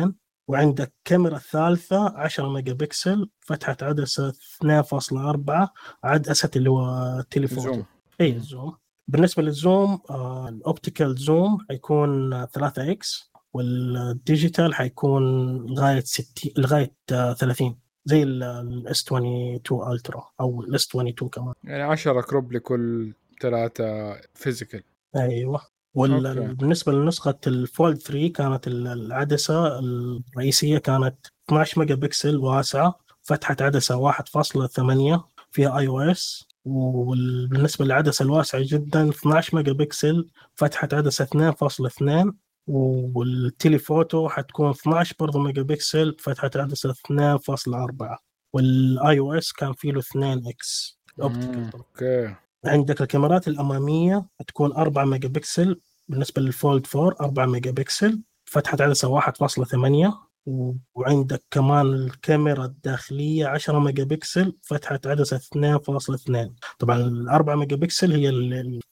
2.2 0.06 0.12
وعندك 0.48 0.92
كاميرا 1.04 1.36
الثالثة 1.36 2.18
10 2.18 2.48
ميجا 2.48 2.72
بكسل 2.72 3.28
فتحة 3.40 3.76
عدسة 3.82 4.32
2.4 4.32 5.68
عدسة 6.04 6.50
اللي 6.56 6.70
هو 6.70 7.16
ال 7.20 7.24
telephoto 7.24 7.64
zoom 7.64 7.84
إي 8.20 8.32
ال 8.36 8.43
zoom. 8.43 8.76
بالنسبة 9.08 9.42
لل 9.42 9.61
zoom 9.61 10.00
آه 10.10 10.48
ال 10.48 10.56
optical 10.56 11.14
zoom 11.14 11.58
حيكون 11.70 12.30
3 12.46 12.90
x 12.90 13.32
وال 13.54 13.81
digital 13.81 14.74
حيكون 14.74 15.56
لغاية 15.66 16.00
60 16.00 16.52
لغاية 16.58 16.94
آه 17.12 17.32
30 17.32 17.78
زي 18.04 18.22
ال 18.22 18.62
S 18.62 19.02
22 19.06 19.92
Ultra 19.92 20.24
أو 20.40 20.60
ال 20.62 20.74
S 20.74 20.86
22 20.88 21.30
كمان. 21.30 21.54
يعني 21.64 21.82
10 21.82 22.20
crop 22.20 22.52
لكل 22.52 23.12
ثلاثة 23.42 24.14
physical 24.34 24.82
أيوه. 25.16 25.60
وبالنسبه 25.94 26.92
لنسخة 26.92 27.38
ال 27.46 27.57
Fold 27.57 27.98
3 27.98 28.28
كانت 28.28 28.66
ال- 28.68 28.86
العدسة 28.86 29.78
الرئيسية 29.78 30.78
كانت 30.78 31.16
12 31.48 31.80
ميجا 31.80 31.94
بكسل 31.94 32.36
واسعة 32.36 32.98
فتحه 33.22 33.56
عدسة 33.60 33.96
1.8 33.96 35.20
فيها 35.50 35.78
OIS 35.78 36.48
وبالنسبه 36.64 37.84
للعدسة 37.84 38.22
الواسعة 38.22 38.60
جدا 38.64 39.08
12 39.08 39.56
ميجا 39.56 39.72
بكسل 39.72 40.30
فتحه 40.54 40.88
عدسه 40.92 41.24
2.2 41.24 42.32
وال 42.66 42.96
telephoto 42.96 44.28
حتكون 44.28 44.70
12 44.70 45.14
برضه 45.20 45.38
ميجا 45.38 45.62
بكسل 45.62 46.16
فتحه 46.18 46.50
عدسه 46.56 46.92
2.4 46.92 48.16
وال 48.52 49.18
OIS 49.18 49.52
كان 49.52 49.72
فيه 49.72 49.92
له 49.92 49.98
2 50.00 50.46
x 50.46 50.98
optical 51.22 51.70
okay. 51.74 52.34
عندك 52.64 53.00
الكاميرات 53.02 53.48
الأمامية 53.48 54.26
تكون 54.48 54.72
4 54.72 55.04
ميجا 55.04 55.28
بكسل 55.28 55.80
بالنسبة 56.08 56.42
لل 56.42 56.57
Fold 56.57 56.86
4 56.96 57.16
4 57.20 57.46
ميجا 57.46 57.70
بكسل 57.70 58.22
فتحة 58.44 58.76
عدسة 58.80 59.08
1.8 59.08 60.08
و- 60.08 60.12
وعندك 60.46 61.42
كمان 61.50 61.86
الكاميرا 61.86 62.64
الداخلية 62.64 63.46
10 63.46 63.78
ميجا 63.78 64.04
بكسل 64.04 64.56
فتحة 64.62 65.00
عدسة 65.06 65.38
2.2 65.38 66.50
طبعا 66.78 66.96
ال 66.96 67.28
4 67.28 67.54
ميجا 67.56 67.76
بكسل 67.76 68.12
هي 68.12 68.30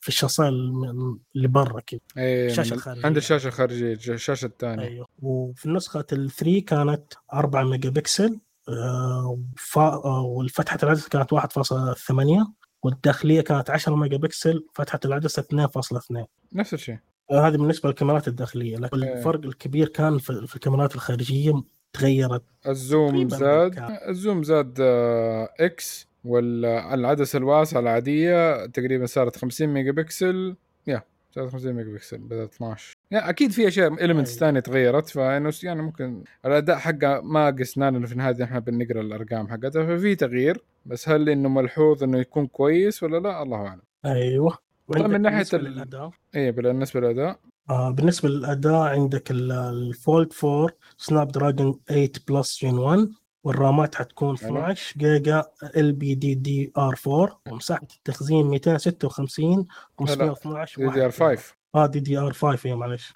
في 0.00 0.08
الشاشة 0.08 0.48
اللي 0.48 1.48
برا 1.48 1.80
كده 1.80 2.00
اي 2.18 2.46
الشاشة 2.46 2.74
الخارجية. 2.74 3.06
عند 3.06 3.16
الشاشة 3.16 3.48
الخارجية 3.48 3.92
الشاشة 3.92 4.46
الثانية. 4.46 4.84
أيوه. 4.84 5.06
وفي 5.22 5.66
النسخة 5.66 6.06
ال 6.12 6.30
3 6.30 6.60
كانت 6.60 7.12
4 7.32 7.64
ميجا 7.64 7.90
بكسل 7.90 8.40
آه، 8.68 9.38
آه، 9.76 10.22
والفتحة 10.22 10.78
العدسة 10.82 11.08
كانت 11.08 11.32
1.8 11.32 12.52
والداخلية 12.82 13.40
كانت 13.40 13.70
10 13.70 13.94
ميجا 13.94 14.16
بكسل 14.16 14.66
فتحة 14.74 15.00
العدسة 15.04 15.40
2.2 15.40 16.26
نفس 16.52 16.74
الشيء. 16.74 16.98
هذه 17.32 17.56
بالنسبة 17.56 17.88
للكاميرات 17.88 18.28
الداخلية 18.28 18.76
لكن 18.76 19.02
إيه. 19.02 19.12
الفرق 19.12 19.44
الكبير 19.44 19.88
كان 19.88 20.18
في 20.18 20.56
الكاميرات 20.56 20.94
الخارجية 20.94 21.62
تغيرت. 21.92 22.42
ال 22.68 22.80
zoom 22.80 23.28
زاد. 23.28 23.78
ال 24.08 24.15
zoom 24.15 24.42
زاد 24.42 24.78
آه، 24.80 25.48
x 25.60 26.06
والعدسة 26.24 27.36
الواسعة 27.36 27.80
العادية 27.80 28.66
تقريبا 28.66 29.06
صارت 29.06 29.36
50 29.36 29.68
ميجا 29.68 29.90
بكسل 29.92 30.56
يا 30.86 31.02
صارت 31.34 31.52
50 31.52 31.72
ميجا 31.72 31.92
بكسل 31.92 32.18
بدل 32.18 32.42
12 32.42 32.96
يا 33.12 33.30
أكيد 33.30 33.50
في 33.50 33.68
أشياء 33.68 34.04
elements 34.04 34.30
أيوة. 34.30 34.40
ثانية 34.40 34.60
تغيرت 34.60 35.08
فإنه 35.08 35.52
يعني 35.62 35.82
ممكن 35.82 36.24
الأداء 36.46 36.76
حقه 36.76 37.20
ما 37.20 37.50
قسناه 37.50 37.90
لأنه 37.90 38.06
في 38.06 38.12
النهاية 38.12 38.44
إحنا 38.44 38.58
بنقرأ 38.58 39.00
الأرقام 39.00 39.48
حقتها 39.48 39.96
ففي 39.96 40.14
تغيير. 40.14 40.62
بس 40.86 41.08
هل 41.08 41.28
إنه 41.28 41.48
ملحوظ 41.48 42.02
إنه 42.02 42.18
يكون 42.18 42.46
كويس 42.46 43.02
ولا 43.02 43.16
لا؟ 43.16 43.42
الله 43.42 43.56
أعلم. 43.56 43.82
أيوه. 44.04 44.58
من 44.90 45.00
وعندك 45.00 45.20
ناحية 45.20 45.36
بالنسبة 45.36 45.58
ال- 45.58 45.64
للأداء؟ 45.64 46.10
اي 46.36 46.52
بالنسبة 46.52 47.00
للأداء؟ 47.00 47.40
آه 47.70 47.90
بالنسبة 47.90 48.28
للأداء 48.28 48.74
عندك 48.82 49.30
ال- 49.30 49.52
ال 49.52 49.68
Fold 49.68 50.32
4 50.44 50.70
Snapdragon 50.98 51.80
8 51.88 52.12
Plus 52.28 52.58
Gen 52.60 52.78
1 52.78 53.08
وال 53.44 53.61
RAMات 53.61 53.94
حتكون 53.94 54.38
حلو. 54.38 54.48
12 54.58 54.94
جيجا 54.98 55.42
ال 55.76 55.92
بي 55.92 56.14
دي 56.14 56.34
دي 56.34 56.72
آر 56.78 56.94
4 57.06 57.40
ومساحة 57.50 57.86
التخزين 57.96 58.46
256 58.46 59.66
512 59.98 60.86
DDR 60.86 61.10
5 61.10 61.54
آه 61.74 61.86
DDR 61.86 62.32
5 62.32 62.68
يا 62.68 62.74
معلش 62.74 63.12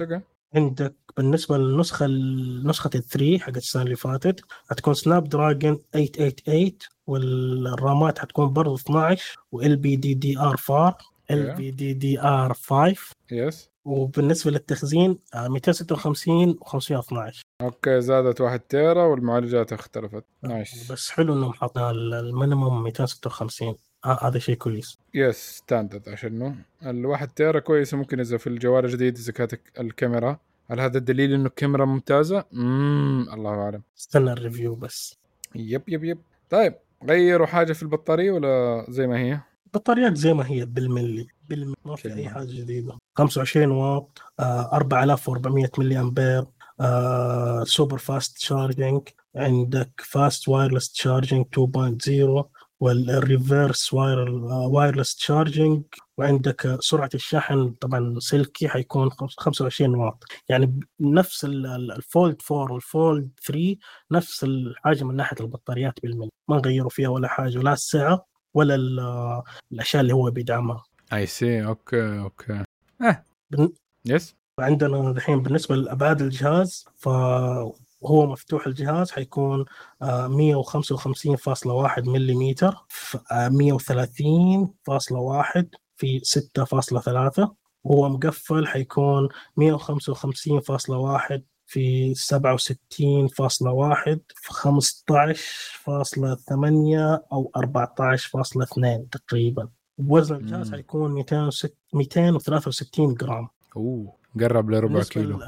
okay. 0.00 0.20
عندك 0.56 0.94
بالنسبة 1.16 1.56
للنسخة 1.58 2.06
نسخة 2.64 2.90
ال 2.94 3.01
three 3.01 3.38
حقت 3.38 3.56
السنة 3.56 3.82
اللي 3.82 3.96
فاتت 3.96 4.40
حتكون 4.70 4.94
Snapdragon 4.94 5.78
888 5.92 6.72
وال 7.06 7.43
RAMات 7.43 8.18
حتكون 8.18 8.52
برضه 8.52 8.74
12 8.74 9.36
وال 9.52 9.76
بي 9.76 9.96
دي 9.96 10.14
دي 10.14 10.38
ار 10.38 10.56
4 10.70 10.98
ال 11.30 11.54
بي 11.54 11.70
دي 11.70 11.92
دي 11.92 12.20
ار 12.20 12.54
5 12.54 12.94
يس 13.32 13.70
وبالنسبة 13.84 14.50
للتخزين 14.50 15.18
آه، 15.34 15.48
256 15.48 16.54
و512 16.64 17.40
okay 17.62 18.00
زادت 18.00 18.40
1 18.40 18.60
تيرا 18.60 19.04
والمعالجات 19.04 19.72
اختلفت. 19.72 20.24
nice 20.42 20.92
بس 20.92 21.10
حلو 21.10 21.32
إنهم 21.34 21.52
حاطين 21.52 21.82
ال 21.82 21.94
minimum 21.94 22.82
256 22.82 23.74
آه 24.04 24.18
هذا 24.28 24.38
شيء 24.38 24.54
كويس. 24.54 24.98
yes 25.14 25.36
standard 25.36 26.08
عشانه 26.08 26.54
الواحد 26.86 27.28
تيرا 27.28 27.60
كويسه 27.60 27.96
ممكن 27.96 28.20
إذا 28.20 28.36
في 28.36 28.46
الجوال 28.46 28.84
الجديد 28.84 29.16
إذا 29.18 29.32
كانت 29.32 29.54
الكاميرا 29.80 30.38
هل 30.70 30.80
هذا 30.80 30.98
الدليل 30.98 31.32
إنه 31.32 31.46
الكاميرا 31.46 31.84
ممتازة؟ 31.84 32.44
امم 32.54 33.26
الله 33.32 33.50
أعلم 33.50 33.82
استنى 33.98 34.32
ال 34.32 34.38
review 34.38 34.74
بس 34.74 35.16
yep 35.54 35.82
yep 35.88 36.04
yep 36.04 36.18
طيب 36.50 36.74
غيروا 37.04 37.46
حاجة 37.46 37.72
في 37.72 37.82
البطارية 37.82 38.30
ولا 38.32 38.86
زي 38.88 39.06
ما 39.06 39.18
هي؟ 39.18 39.40
بطاريات 39.74 40.16
زي 40.16 40.34
ما 40.34 40.46
هي 40.50 40.64
بالملي 40.66 41.26
بالملي 41.48 41.74
ما 41.84 41.96
في. 41.96 42.14
أي 42.14 42.28
حاجة 42.28 42.46
جديدة 42.46 42.98
25 43.18 43.70
واط 43.70 44.18
آه 44.40 44.70
4400 44.72 45.70
ملي 45.78 46.00
أمبير 46.00 46.44
آه 46.80 47.64
super 47.64 47.98
fast 47.98 48.38
charging 48.38 49.08
عندك 49.36 49.90
fast 50.04 50.48
wireless 50.48 50.92
charging 50.92 51.44
2.0 52.40 52.44
وال 52.80 53.05
reverse 53.05 53.92
wire 53.94 54.30
wireless 54.44 55.16
charging 55.16 55.82
وعندك 56.18 56.76
سرعة 56.80 57.10
الشحن 57.14 57.70
طبعا 57.80 58.14
سلكي 58.18 58.68
حيكون 58.68 59.10
خمس- 59.10 59.34
25 59.38 59.94
واط. 59.94 60.24
يعني 60.48 60.80
نفس 61.00 61.44
ال- 61.44 61.66
ال- 61.66 61.92
ال 61.92 62.01
Fold 62.01 62.36
4 62.50 62.72
وال 62.72 62.91
Fold 62.91 63.30
3 63.46 63.76
نفس 64.10 64.44
الحاجة 64.44 65.04
من 65.04 65.16
ناحية 65.16 65.36
البطاريات 65.40 65.94
بالملي. 66.02 66.30
ما 66.48 66.56
غيروا 66.56 66.90
فيها 66.90 67.08
ولا 67.08 67.28
حاجة 67.28 67.58
ولا 67.58 67.72
السعة 67.72 68.26
ولا 68.54 68.74
ال- 68.74 69.42
الأشياء 69.72 70.02
اللي 70.02 70.14
هو 70.14 70.30
بيدعمها. 70.30 70.84
I 71.12 71.26
see 71.26 71.66
okay 71.66 72.18
okay. 72.18 72.64
آه. 73.02 73.24
yes 74.04 74.34
عندنا 74.60 75.10
الحين 75.10 75.42
بالنسبة 75.42 75.76
لأبعاد 75.76 76.22
الجهاز 76.22 76.84
فهو 76.96 77.72
مفتوح 78.26 78.66
الجهاز 78.66 79.10
حيكون 79.10 79.64
آه، 80.02 80.28
155.1 80.28 82.08
ملم 82.08 82.54
في 82.88 83.18
آه، 83.32 83.48
130.1 83.48 85.74
في 85.96 86.20
6.3 86.20 87.48
وهو 87.84 88.08
مقفل 88.08 88.66
حيكون 88.66 89.28
155.1 89.60 91.40
في 91.66 92.14
67.1 92.14 92.18
في 94.34 94.52
15.8 94.52 94.56
أو 97.32 97.50
14.2 97.56 99.08
تقريبا. 99.12 99.68
وزن 99.98 100.36
الجهاز. 100.36 100.72
حيكون 100.72 101.12
206 101.12 101.74
263 101.92 103.14
جرام. 103.14 103.48
أوه 103.76 104.16
قرب 104.40 104.70
لربع 104.70 105.02
كيلو. 105.02 105.40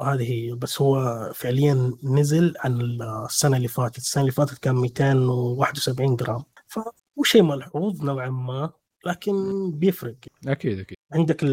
هذه 0.00 0.32
هي 0.32 0.54
بس 0.54 0.82
هو 0.82 1.30
فعليا 1.34 1.92
نزل 2.02 2.54
عن 2.60 2.80
السنة 2.80 3.56
اللي 3.56 3.68
فاتت. 3.68 3.96
السنة 3.96 4.20
اللي 4.20 4.32
فاتت 4.32 4.58
كان 4.58 4.74
271 4.74 6.16
جرام. 6.16 6.44
فهو 6.68 6.92
شيء 7.22 7.42
ملحوظ 7.42 8.02
نوعا 8.02 8.28
ما. 8.28 8.70
لكن 9.06 9.70
بيفرق. 9.70 10.14
أكيد 10.46 10.78
أكيد. 10.78 10.96
عندك 11.12 11.44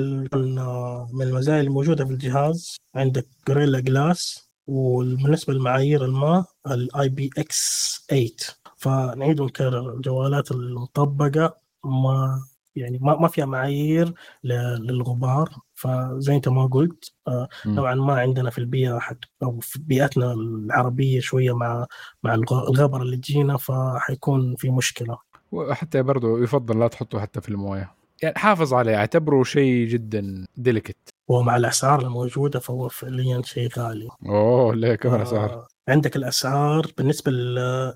من 1.14 1.22
المزايا 1.22 1.62
الموجودة 1.62 2.06
في 2.06 2.12
الجهاز 2.12 2.78
عندك 2.96 3.28
Gorilla 3.48 3.80
Glass 3.80 4.50
وبالنسبة 4.68 5.54
للمعايير 5.54 6.06
الماء 6.06 6.46
ال 6.72 7.10
IPX 7.10 7.92
8 8.10 8.30
فنعيد 8.78 9.40
ونكرر 9.40 9.94
الجوالات 9.94 10.52
المطبقة 10.52 11.58
ما 11.86 12.42
يعني 12.76 13.00
ما 13.02 13.16
ما 13.16 13.28
فيها 13.28 13.46
معايير 13.46 14.14
للغبار. 14.44 15.50
فزي 15.76 16.36
انت 16.36 16.48
ما 16.48 16.66
قلت 16.66 17.12
آه، 17.28 17.48
مم. 17.66 17.76
نوعا 17.76 17.96
ما 17.96 18.14
عندنا 18.14 18.50
في 18.50 18.58
البيئة 18.58 19.00
حت 19.00 19.18
أو 19.44 19.60
في 19.60 19.80
بيئتنا 19.80 20.34
العربية 20.34 21.20
شوية 21.20 21.56
مع 21.56 21.86
مع 22.24 22.34
الغ- 22.36 22.70
الغبر 22.70 23.02
اللي 23.02 23.18
تجينا 23.18 23.58
فحيكون 23.58 24.56
في 24.56 24.70
مشكلة. 24.70 25.18
وحتى 25.52 26.02
برضو 26.02 26.38
يفضل 26.38 26.80
لا 26.80 26.88
تحطه 26.88 27.20
حتى 27.20 27.42
في 27.42 27.50
المويه. 27.50 27.92
يعني 28.24 28.36
حافظ 28.38 28.74
عليه 28.74 28.96
اعتبره 28.96 29.44
شيء 29.44 29.88
جدا 29.88 30.46
delicate 30.58 30.98
ومع 31.28 31.56
الأسعار 31.58 32.02
الموجودة 32.02 32.60
فهو 32.60 32.90
فعليا 32.90 33.42
شيء 33.42 33.70
غالي. 33.80 34.08
أوه 34.26 34.76
ليه 34.76 34.96
كمان 34.96 35.20
آه، 35.20 35.24
اسعار 35.24 35.68
عندك 35.90 36.16
الأسعار 36.16 36.88
بالنسبة 36.98 37.32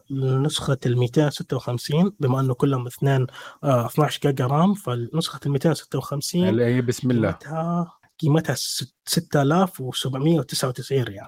لنسخة 0.09 0.77
ال 0.85 0.97
256 0.97 2.11
بما 2.19 2.39
إنه 2.39 2.53
كلهم 2.53 2.87
اثنين 2.87 3.27
آه 3.63 3.85
12 3.85 4.19
جيجا 4.21 4.45
RAM 4.47 4.73
فالنسخه 4.73 5.39
ال 5.45 5.51
256 5.51 6.49
اللي 6.49 6.65
هي 6.65 6.81
بسم 6.81 7.11
الله. 7.11 7.31
قيمتها 7.31 7.91
قيمتها 8.19 8.55
ست- 8.55 8.95
6799 9.05 11.03
ريال. 11.03 11.27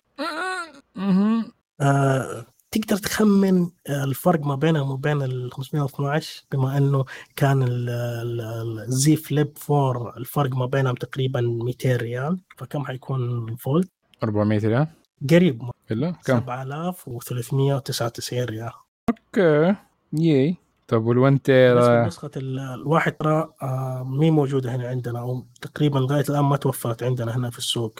آه 1.82 2.46
تقدر 2.72 2.98
تخمن 2.98 3.70
الفرق 3.90 4.46
ما 4.46 4.56
بينها 4.56 4.82
وما 4.82 4.96
بين 4.96 5.22
ال 5.22 5.52
512 5.52 6.44
بما 6.52 6.78
أنه 6.78 7.06
كان 7.36 7.66
ال 7.68 8.42
Z 8.42 9.16
Flip 9.16 9.52
4 9.72 10.18
الفرق 10.18 10.56
ما 10.56 10.66
بينهم 10.66 10.96
تقريبا 10.96 11.42
200 11.42 11.96
ريال 11.96 12.40
فكم 12.58 12.86
حيكون 12.86 13.50
ال 13.50 13.56
Fold؟ 13.56 13.88
400 14.24 14.60
ريال. 14.60 14.88
قريب. 15.30 15.64
إلا؟ 15.92 16.12
كم؟ 16.26 16.40
7399 16.40 18.44
ريال. 18.44 18.72
okay. 19.10 19.76
يي 20.14 20.56
طب 20.88 21.06
وال 21.06 21.27
1 21.27 21.38
تيرا 21.44 22.08
نسخة 22.08 22.32
الواحد 22.38 23.12
ترى 23.12 23.54
آه 23.62 24.04
مي 24.04 24.32
موجودة 24.32 24.76
هنا 24.76 24.88
عندنا 24.88 25.20
أو 25.20 25.46
تقريبا 25.62 26.00
لغاية 26.00 26.26
الآن 26.30 26.44
ما 26.44 26.58
توفرت 26.58 27.04
عندنا 27.04 27.36
هنا 27.36 27.50
في 27.50 27.58
السوق. 27.58 28.00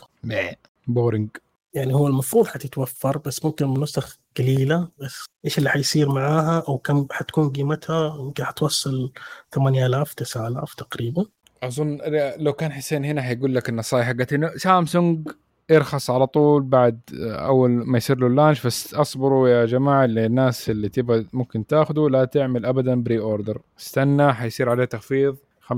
boring 0.88 1.30
يعني 1.78 1.94
هو 1.94 2.08
المفروض 2.08 2.48
حتتوفر 2.48 3.18
بس 3.18 3.46
ممكن 3.46 3.82
نسخ 3.82 4.18
قليلة 4.38 4.88
بس 4.98 5.26
إيش 5.46 5.58
اللي 5.58 5.70
حيصير 5.70 6.10
معاها 6.10 6.64
أو 6.68 6.78
كم 6.78 7.08
حتكون 7.12 7.50
قيمتها؟ 7.50 8.18
يمكن 8.20 8.44
حتوصل 8.44 9.12
8000 9.52 10.14
9000 10.14 10.74
تقريبا. 10.74 11.26
أظن 11.64 12.00
لو 12.38 12.54
كان 12.54 12.72
حسين 12.72 13.06
هنا 13.06 13.22
حيقول 13.22 13.56
لك 13.56 13.70
النصائح 13.70 14.08
حقت 14.08 14.58
سامسونج 14.58 15.28
يرخص 15.70 16.10
على 16.10 16.28
طول 16.28 16.64
بعد 16.64 17.00
أول 17.24 17.70
ما 17.70 17.98
يصير 17.98 18.18
له 18.18 18.28
ال 18.28 18.33
launch 18.33 18.66
بس 18.66 18.94
أصبروا 18.94 19.50
يا 19.50 19.66
جماعة 19.66 20.06
للناس 20.06 20.70
اللي 20.70 20.90
تبغى 20.90 21.26
ممكن 21.34 21.68
تاخذه 21.68 22.10
لا 22.10 22.26
تعمل 22.26 22.66
ابدا 22.66 23.04
pre-order 23.04 23.62
استنى 23.80 24.34
حيصير 24.34 24.70
عليه 24.70 24.86
تخفيض 24.86 25.38
25% 25.62 25.74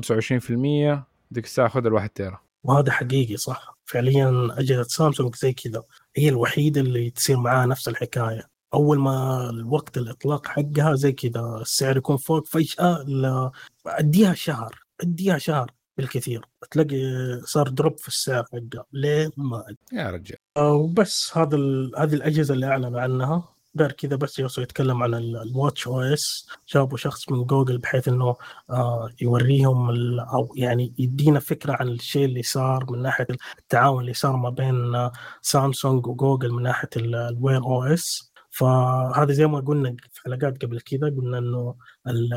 ديك 1.31 1.45
الساعة 1.45 1.67
خذ 1.67 1.85
الواحد 1.85 2.09
تيرا. 2.09 2.39
وهذا 2.63 2.91
حقيقي 2.91 3.37
صح. 3.37 3.78
فعليا 3.89 4.49
أجهزة 4.51 4.83
سامسونج 4.83 5.35
زي 5.35 5.53
كذا. 5.53 5.83
هي 6.15 6.29
الوحيدة 6.29 6.81
اللي 6.81 7.09
تصير 7.09 7.37
معاها 7.37 7.65
نفس 7.65 7.87
الحكاية. 7.87 8.49
أول 8.73 8.99
ما 8.99 9.49
الوقت 9.49 9.97
الإطلاق 9.97 10.47
حقها 10.47 10.95
زي 10.95 11.11
كذا 11.11 11.57
السعر 11.61 11.97
يكون 11.97 12.17
فوق 12.17 12.47
فجأة 12.47 13.51
أديها 13.87 14.33
شهر 14.33 14.79
أديها 15.01 15.37
شهر 15.37 15.71
بالكثير. 15.97 16.45
تلاقي 16.71 16.97
صار 17.45 17.67
drop 17.67 17.97
في 17.99 18.07
السعر 18.07 18.43
حقها 18.43 18.85
ليه 18.93 19.31
ما 19.37 19.63
أدري. 19.63 19.77
يا 19.93 20.09
رجال. 20.09 20.37
وبس 20.57 21.37
هذا 21.37 21.57
هذه 21.97 22.13
الأجهزة 22.13 22.53
اللي 22.53 22.65
اعلنوا 22.65 23.01
عنها. 23.01 23.58
غير 23.79 23.91
كذا 23.91 24.15
بس 24.15 24.39
يوصل 24.39 24.61
يتكلم 24.61 25.03
عن 25.03 25.13
ال 25.13 25.87
watch 25.87 26.01
OS 26.01 26.47
جابوا 26.73 26.97
شخص 26.97 27.31
من 27.31 27.43
جوجل 27.43 27.77
بحيث 27.77 28.07
إنه 28.07 28.35
آه 28.69 29.09
يوريهم 29.21 29.89
أو 30.19 30.53
يعني 30.55 30.93
يدينا 30.97 31.39
فكرة 31.39 31.73
عن 31.79 31.87
الشيء 31.87 32.25
اللي 32.25 32.43
صار 32.43 32.85
من 32.91 33.01
ناحية 33.01 33.27
التعاون 33.59 34.01
اللي 34.01 34.13
صار 34.13 34.35
ما 34.35 34.49
بين 34.49 35.09
سامسونج 35.41 36.07
وجوجل 36.07 36.51
من 36.51 36.63
ناحية 36.63 36.89
ال 36.97 37.63
Wear 37.63 37.83
OS 37.83 38.29
فهذا 38.51 39.33
زي 39.33 39.47
ما 39.47 39.59
قلنا 39.59 39.95
في 40.11 40.21
حلقات 40.21 40.65
قبل 40.65 40.79
كذا 40.81 41.09
قلنا 41.09 41.37
إنه 41.37 41.75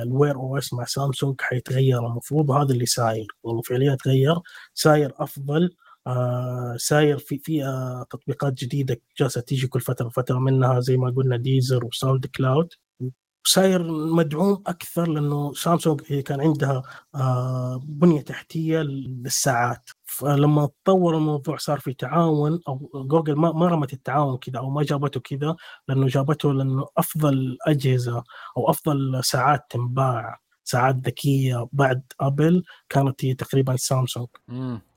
ال 0.03 0.35
Wear 0.37 0.59
OS 0.59 0.73
مع 0.75 0.85
سامسونج 0.85 1.41
حيتغير 1.41 2.07
المفروض 2.07 2.51
وهذا 2.51 2.73
اللي 2.73 2.87
ساير 2.87 3.27
وفعليا 3.43 3.95
تغير. 3.95 4.37
ساير 4.75 5.13
أفضل 5.19 5.71
آه 6.07 6.77
ساير 6.79 7.19
في 7.19 7.39
في 7.39 7.65
آه 7.65 8.07
تطبيقات 8.11 8.53
جديدة 8.53 9.01
جالسة 9.21 9.41
تيجي 9.41 9.67
كل 9.67 9.81
فترة 9.81 10.09
فتره 10.09 10.39
منها 10.39 10.81
زي 10.81 10.97
ما 10.97 11.11
قلنا 11.11 11.37
Deezer 11.37 11.85
و 11.85 12.27
SoundCloud 12.27 12.69
ساير 13.47 13.83
مدعوم 13.93 14.63
أكثر 14.67 15.09
لأنه 15.09 15.53
سامسونج 15.55 16.01
هي 16.07 16.23
كان 16.23 16.41
عندها 16.41 16.83
آه 17.15 17.81
بنية 17.85 18.21
تحتية 18.21 18.79
للساعات. 18.81 19.91
فلما 20.07 20.67
تطور 20.85 21.17
الموضوع 21.17 21.57
صار 21.57 21.81
في 21.81 21.95
تعاون 21.95 22.61
أو 22.69 22.91
جوجل 22.95 23.35
ما 23.37 23.53
ما 23.53 23.69
رمت 23.69 23.93
التعاون 23.93 24.37
كذا 24.39 24.59
أو 24.59 24.71
ما 24.71 24.83
جابته 24.83 25.21
كذا 25.21 25.57
لأنه 25.89 26.07
جابته 26.07 26.53
لأنه 26.55 26.87
أفضل 26.99 27.59
أجهزة 27.67 28.25
أو 28.57 28.71
أفضل 28.71 29.25
ساعات 29.25 29.61
تنباع. 29.71 30.41
ساعات 30.65 30.97
ذكية 30.97 31.69
بعد 31.73 32.03
أبل 32.21 32.65
كانت 32.89 33.25
هي 33.25 33.35
تقريبا 33.35 33.77
سامسونج. 33.77 34.29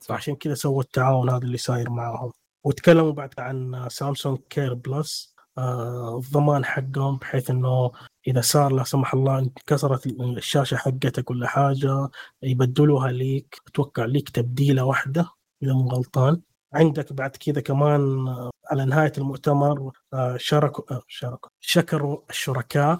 فعشان 0.00 0.34
كذا 0.36 0.54
سووا 0.54 0.82
التعاون 0.82 1.30
هذا 1.30 1.38
اللي 1.44 1.58
صاير 1.58 1.90
معهم 1.90 2.32
وتكلموا 2.64 3.12
بعد 3.12 3.34
عن 3.38 3.86
سامسونج 3.90 4.38
Care 4.50 4.74
Plus 4.74 5.36
آه 5.58 6.18
الضمان 6.18 6.64
حقهم 6.64 7.16
بحيث 7.16 7.50
إنه 7.50 7.90
إذا 8.26 8.40
صار 8.40 8.72
لا 8.72 8.84
سمح 8.84 9.14
الله 9.14 9.38
انكسرت 9.38 10.06
الشاشة 10.06 10.76
حقتك 10.76 11.30
ولا 11.30 11.46
حاجة 11.46 12.08
يبدلوها 12.42 13.12
ليك. 13.12 13.56
أتوقع 13.68 14.04
ليك 14.04 14.28
تبديلة 14.30 14.84
واحدة 14.84 15.26
إذا 15.62 15.72
مو 15.72 15.88
غلطان. 15.88 16.40
عندك 16.74 17.12
بعد 17.12 17.30
كذا 17.36 17.60
كمان 17.60 18.28
آه، 18.28 18.50
على 18.70 18.84
نهاية 18.84 19.12
المؤتمر 19.18 19.92
آه، 20.14 20.36
شاركوا 20.36 21.00
شاركوا 21.08 21.50
شكروا 21.60 22.18
الشركاء. 22.30 22.98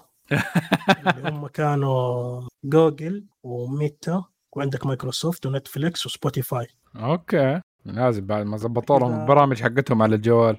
هم 1.25 1.47
كانوا 1.47 2.43
جوجل 2.65 3.27
وميتا 3.43 4.25
وعندك 4.53 4.87
مايكروسوفت 4.87 5.47
ونتفليكس 5.47 6.07
وسبوتيفاي 6.07 6.67
okay. 6.97 7.61
لازم 7.85 8.27
بعد 8.27 8.47
ما 8.47 8.57
ظبطوا 8.57 8.99
لهم 8.99 9.21
البرامج 9.21 9.63
حقتهم 9.63 10.03
على 10.03 10.15
الجوال. 10.15 10.57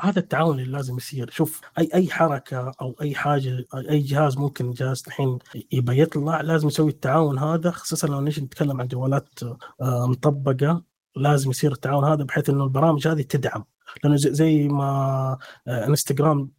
هذا 0.00 0.18
التعاون 0.18 0.60
اللي 0.60 0.72
لازم 0.72 0.96
يصير. 0.96 1.30
شوف 1.30 1.60
أي 1.78 1.90
أي 1.94 2.10
حركة 2.10 2.72
أو 2.80 2.96
أي 3.02 3.14
حاجة 3.14 3.64
أي 3.90 3.98
جهاز 3.98 4.38
ممكن 4.38 4.70
جهاز 4.70 5.04
الحين 5.06 5.38
يبى 5.72 6.00
يطلع 6.00 6.40
لازم 6.40 6.68
يسوي 6.68 6.90
التعاون 6.90 7.38
هذا 7.38 7.70
خصوصا 7.70 8.08
لو 8.08 8.20
نيجي 8.20 8.40
نتكلم 8.40 8.80
عن 8.80 8.88
جوالات 8.88 9.28
آه، 9.82 10.06
مطبقة 10.06 10.82
لازم 11.16 11.50
يصير 11.50 11.72
التعاون 11.72 12.04
هذا 12.04 12.24
بحيث 12.24 12.50
إنه 12.50 12.64
البرامج 12.64 13.08
هذه 13.08 13.22
تدعم. 13.22 13.64
لأنه 14.04 14.16
زي 14.16 14.68
ما 14.68 15.38
آه، 15.68 15.86
انستغرام 15.86 16.50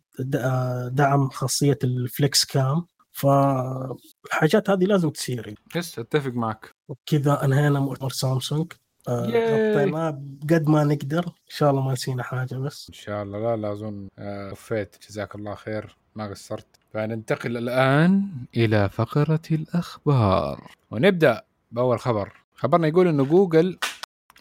دعم 0.90 1.30
خاصية 1.30 1.80
ال 1.84 1.96
Flex 1.96 2.46
Cam. 2.46 2.86
فالحاجات 3.12 4.70
هذه 4.70 4.84
لازم 4.84 5.10
تصير. 5.10 5.56
yes 5.76 6.00
أتفق 6.00 6.32
معك. 6.32 6.76
وبكذا 6.88 7.46
أنهينا 7.46 7.80
مؤتمر 7.80 8.10
سامسونج. 8.10 8.72
غطيناه. 9.10 10.10
قد 10.44 10.70
ما 10.70 10.84
نقدر. 10.84 11.26
إن 11.26 11.56
شاء 11.56 11.72
الله 11.72 11.82
ما 11.82 11.94
نسينا 11.94 12.24
حاجة 12.24 12.56
بس. 12.56 12.90
إن 12.90 12.94
شاء 12.94 13.24
الله. 13.24 13.40
لا 13.40 13.56
لا 13.62 13.72
اظن 13.72 14.08
وفيت. 14.52 14.96
جزاك 15.10 15.36
الله 15.36 15.56
خير. 15.56 15.98
ما 16.16 16.30
قصرت. 16.30 16.68
فننتقل 16.94 17.58
الآن 17.58 18.28
إلى 18.58 18.90
فقرة 18.90 19.42
الأخبار. 19.52 20.72
ونبدأ 20.92 21.44
بأول 21.72 22.00
خبر. 22.00 22.34
خبرنا 22.56 22.88
يقول 22.88 23.08
إنه 23.08 23.26
جوجل 23.26 23.78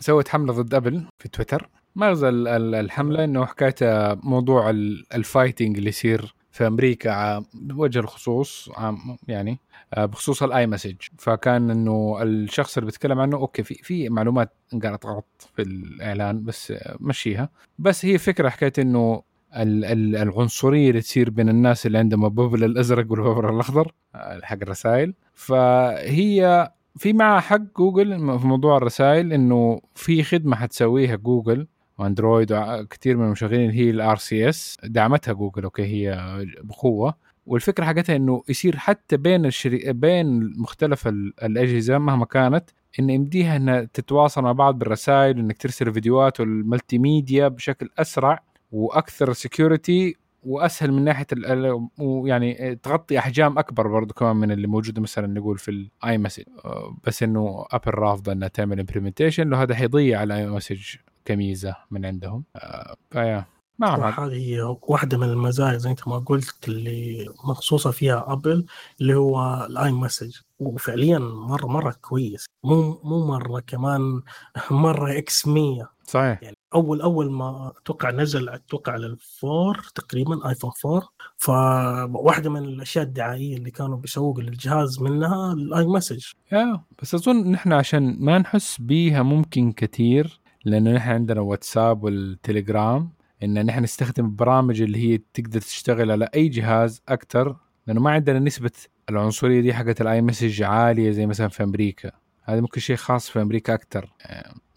سوت 0.01 0.29
حملة 0.29 0.53
ضد 0.53 0.75
أبل 0.75 1.07
في 1.19 1.29
تويتر. 1.29 1.69
مغزى 1.97 2.29
الحملة 2.29 3.25
إنه 3.25 3.47
حكايه 3.47 3.75
موضوع 4.23 4.71
ال 5.15 5.22
fighting 5.22 5.77
اللي 5.79 5.89
يصير 5.89 6.35
في 6.51 6.67
أمريكا 6.67 7.45
بوجه 7.55 7.99
الخصوص 7.99 8.71
يعني 9.29 9.59
آه، 9.95 10.05
بخصوص 10.05 10.43
ال 10.43 10.67
iMessage 10.67 10.95
فكان 11.19 11.71
إنه 11.71 12.19
الشخص 12.23 12.77
اللي 12.77 12.87
بيتكلم 12.87 13.21
عنه 13.21 13.37
okay 13.37 13.63
في 13.63 13.75
في 13.75 14.09
معلومات 14.09 14.53
انقالت 14.75 15.07
غلط 15.07 15.51
في 15.57 15.63
الإعلان 15.63 16.45
بس 16.45 16.73
مشيها. 17.01 17.49
بس 17.79 18.05
هي 18.05 18.19
فكرة 18.19 18.49
حكايه 18.49 18.73
إنه 18.79 19.23
العنصرية 19.57 20.91
اللي 20.91 21.01
تصير 21.01 21.31
بين 21.31 21.49
الناس 21.49 21.87
اللي 21.87 21.99
عندهم 21.99 22.25
ال 22.25 22.30
bubble 22.30 22.65
الأزرق 22.65 23.07
وال 23.13 23.23
bubble 23.23 23.55
الأخضر 23.55 23.93
آه، 24.15 24.41
حق 24.43 24.59
الرسائل. 24.63 25.15
فهي 25.35 26.71
في 26.97 27.13
معها 27.13 27.41
حق 27.41 27.61
جوجل 27.77 28.39
في 28.39 28.47
موضوع 28.47 28.77
الرسائل 28.77 29.33
إنه 29.33 29.81
في 29.95 30.23
خدمة 30.23 30.57
حتسويها 30.57 31.17
جوجل 31.17 31.67
وأندرويد 32.01 32.53
وكثير 32.53 33.17
من 33.17 33.25
المشغلين 33.27 33.71
هي 33.71 33.91
ال 33.91 34.17
RCS 34.17 34.79
دعمتها 34.85 35.33
جوجل 35.33 35.65
okay 35.65 35.83
هي 35.83 36.19
بقوة. 36.63 37.15
والفكرة 37.47 37.85
حقتها 37.85 38.17
إنه 38.17 38.43
يصير 38.49 38.77
حتى 38.77 39.17
بين 39.17 39.47
الشري... 39.47 39.93
بين 39.93 40.61
مختلف 40.61 41.09
الأجهزة 41.43 41.99
مهما 41.99 42.25
كانت 42.25 42.71
إن 43.01 43.11
يمديها 43.11 43.57
إنها 43.57 43.81
تتواصل 43.81 44.43
مع 44.43 44.53
بعض 44.53 44.79
بالرسائل 44.79 45.39
إنك 45.39 45.59
ترسل 45.59 45.93
فيديوهات 45.93 46.41
وال 46.41 46.99
multimedia 46.99 47.49
بشكل 47.49 47.89
أسرع 47.99 48.43
وأكثر 48.73 49.33
security 49.33 50.17
وأسهل 50.43 50.93
من 50.93 51.05
ناحية 51.05 51.27
ويعني 51.99 52.77
تغطي 52.83 53.19
أحجام 53.19 53.59
أكبر 53.59 53.89
برضو 53.89 54.15
كمان 54.15 54.37
من 54.37 54.51
اللي 54.53 54.67
موجودة 54.67 55.03
مثلا 55.03 55.27
نقول 55.27 55.59
في 55.59 55.71
ال 55.71 56.19
iMessage 56.19 56.43
بس 57.07 57.23
إنه 57.23 57.67
ابل 57.71 57.95
رافضة 57.95 58.33
إنها 58.33 58.49
تعمل 58.49 58.81
implementation 58.81 59.49
لو 59.49 59.57
هذا 59.57 59.75
حيضيع 59.75 60.21
على 60.21 60.35
ال 60.35 60.47
iMessage 60.47 60.97
كميزة 61.25 61.77
من 61.91 62.07
عندهم. 62.07 62.45
آه، 62.57 62.97
فيا 63.11 63.45
نعم 63.79 64.03
هذه 64.03 64.77
واحدة 64.83 65.19
من 65.19 65.29
المزايا 65.29 65.79
زي 65.79 65.91
انت 65.91 66.09
ما 66.09 66.19
قلت 66.19 66.69
اللي 66.69 67.29
مخصوصة 67.45 67.91
فيها 67.91 68.33
أبل 68.33 68.67
اللي 69.01 69.15
هو 69.15 69.67
ال 69.71 69.93
iMessage. 69.93 70.37
وفعليا 70.59 71.19
مرة 71.19 71.67
مرة 71.67 71.91
كويس. 72.01 72.47
مو 72.65 73.01
مو 73.05 73.27
مرة 73.27 73.61
كمان 73.61 74.23
مرة 74.71 75.19
x 75.19 75.47
100 75.49 75.91
صحيح. 76.05 76.43
يعني 76.43 76.57
أول 76.75 77.01
أول 77.01 77.31
ما 77.33 77.73
أتوقع 77.83 78.11
نزل 78.11 78.49
أتوقع 78.49 78.93
على 78.93 79.07
الفور 79.07 79.81
تقريبا 79.95 80.49
آيفون 80.49 80.71
4 80.87 81.09
فواحدة 81.39 82.51
من 82.51 82.65
الأشياء 82.65 83.05
الدعائية 83.05 83.57
اللي 83.57 83.71
كانوا 83.71 83.97
بيسوقوا 83.97 84.43
للجهاز 84.43 85.01
منها 85.03 85.53
ال 85.53 85.87
iMessage. 85.87 86.25
yeah 86.53 86.81
بس 87.03 87.15
أظن 87.15 87.51
نحن 87.51 87.73
عشان 87.73 88.17
ما 88.21 88.39
نحس 88.39 88.81
بيها 88.81 89.23
ممكن 89.23 89.73
كثير. 89.73 90.40
لأنه 90.65 90.93
نحن 90.93 91.11
عندنا 91.11 91.41
واتساب 91.41 92.05
والتليجرام 92.05 93.13
إن 93.43 93.67
نحن 93.67 93.83
نستخدم 93.83 94.25
البرامج 94.25 94.83
اللي 94.83 94.99
هي 94.99 95.21
تقدر 95.35 95.61
تشتغل 95.61 96.11
على 96.11 96.29
أي 96.35 96.49
جهاز 96.49 97.03
أكثر 97.09 97.57
لأنه 97.87 98.01
ما 98.01 98.11
عندنا 98.11 98.39
نسبة 98.39 98.71
العنصرية 99.11 99.61
دي 99.61 99.75
حقت 99.75 100.01
ال 100.01 100.23
iMessage 100.23 100.63
عاليه 100.63 101.11
زي 101.11 101.27
مثلا 101.27 101.49
في 101.49 101.63
أمريكا 101.63 102.11
هذا 102.43 102.61
ممكن 102.61 102.81
شيء 102.81 102.97
خاص 102.97 103.31
في 103.31 103.43
أمريكا 103.43 103.75
أكثر 103.75 104.13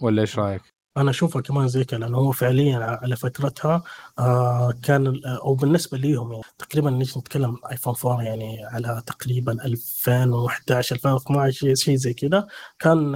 ولا 0.01 0.21
إيش 0.21 0.39
رأيك؟ 0.39 0.72
أنا 0.97 1.09
أشوفها 1.09 1.41
كمان 1.41 1.67
زي 1.67 1.83
كذا 1.83 1.99
لأنه 1.99 2.17
هو 2.17 2.31
فعليا 2.31 2.77
على 2.77 3.15
فترتها 3.15 3.83
آه 4.19 4.71
كان 4.83 5.21
أو 5.25 5.53
بالنسبة 5.55 5.97
ليهم 5.97 6.31
يعني 6.31 6.43
تقريبا 6.57 6.89
نيجي 6.89 7.19
نتكلم 7.19 7.57
ايفون 7.71 7.93
4 8.05 8.23
يعني 8.23 8.65
على 8.65 9.03
تقريبا 9.07 9.65
2011 9.65 10.95
2012 10.95 11.75
شيء 11.75 11.95
زي 11.95 12.13
كذا 12.13 12.47
كان 12.79 13.15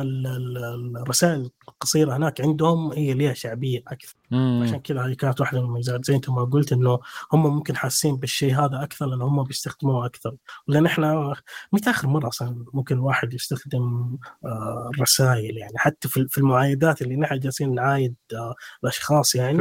الرسائل 0.97 1.49
القصيرة 1.69 2.17
هناك 2.17 2.41
عندهم 2.41 2.91
هي 2.91 3.13
ليها 3.13 3.33
شعبية 3.33 3.83
أكثر. 3.87 4.15
مم. 4.31 4.63
عشان 4.63 4.79
كذا 4.79 5.05
هذه 5.05 5.13
كانت 5.13 5.41
واحدة 5.41 5.59
من 5.59 5.65
المميزات. 5.65 6.05
زي 6.05 6.15
انت 6.15 6.29
ما 6.29 6.43
قلت 6.43 6.71
إنه 6.71 6.99
هم 7.33 7.55
ممكن 7.55 7.75
حاسين 7.75 8.17
بالشيء 8.17 8.55
هذا 8.55 8.83
أكثر 8.83 9.05
لأنه 9.05 9.25
هم 9.25 9.43
بيستخدموه 9.43 10.05
أكثر. 10.05 10.35
لأن 10.67 10.85
إحنا 10.85 11.35
متى 11.73 11.89
آخر 11.89 12.07
مرة 12.07 12.27
أصلا 12.27 12.65
ممكن 12.73 12.95
الواحد 12.95 13.33
يستخدم 13.33 14.17
آه 14.45 14.89
الرسائل 14.95 15.57
يعني. 15.57 15.73
حتى 15.77 16.07
في 16.07 16.37
المعايدات 16.37 17.01
اللي 17.01 17.15
نحن 17.15 17.39
جالسين 17.39 17.75
نعايد 17.75 18.15
آه 18.33 18.55
الأشخاص 18.83 19.35
يعني. 19.35 19.57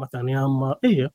مثلا 0.00 0.30
يا 0.30 0.44
أما 0.44 0.74
اي 0.84 1.10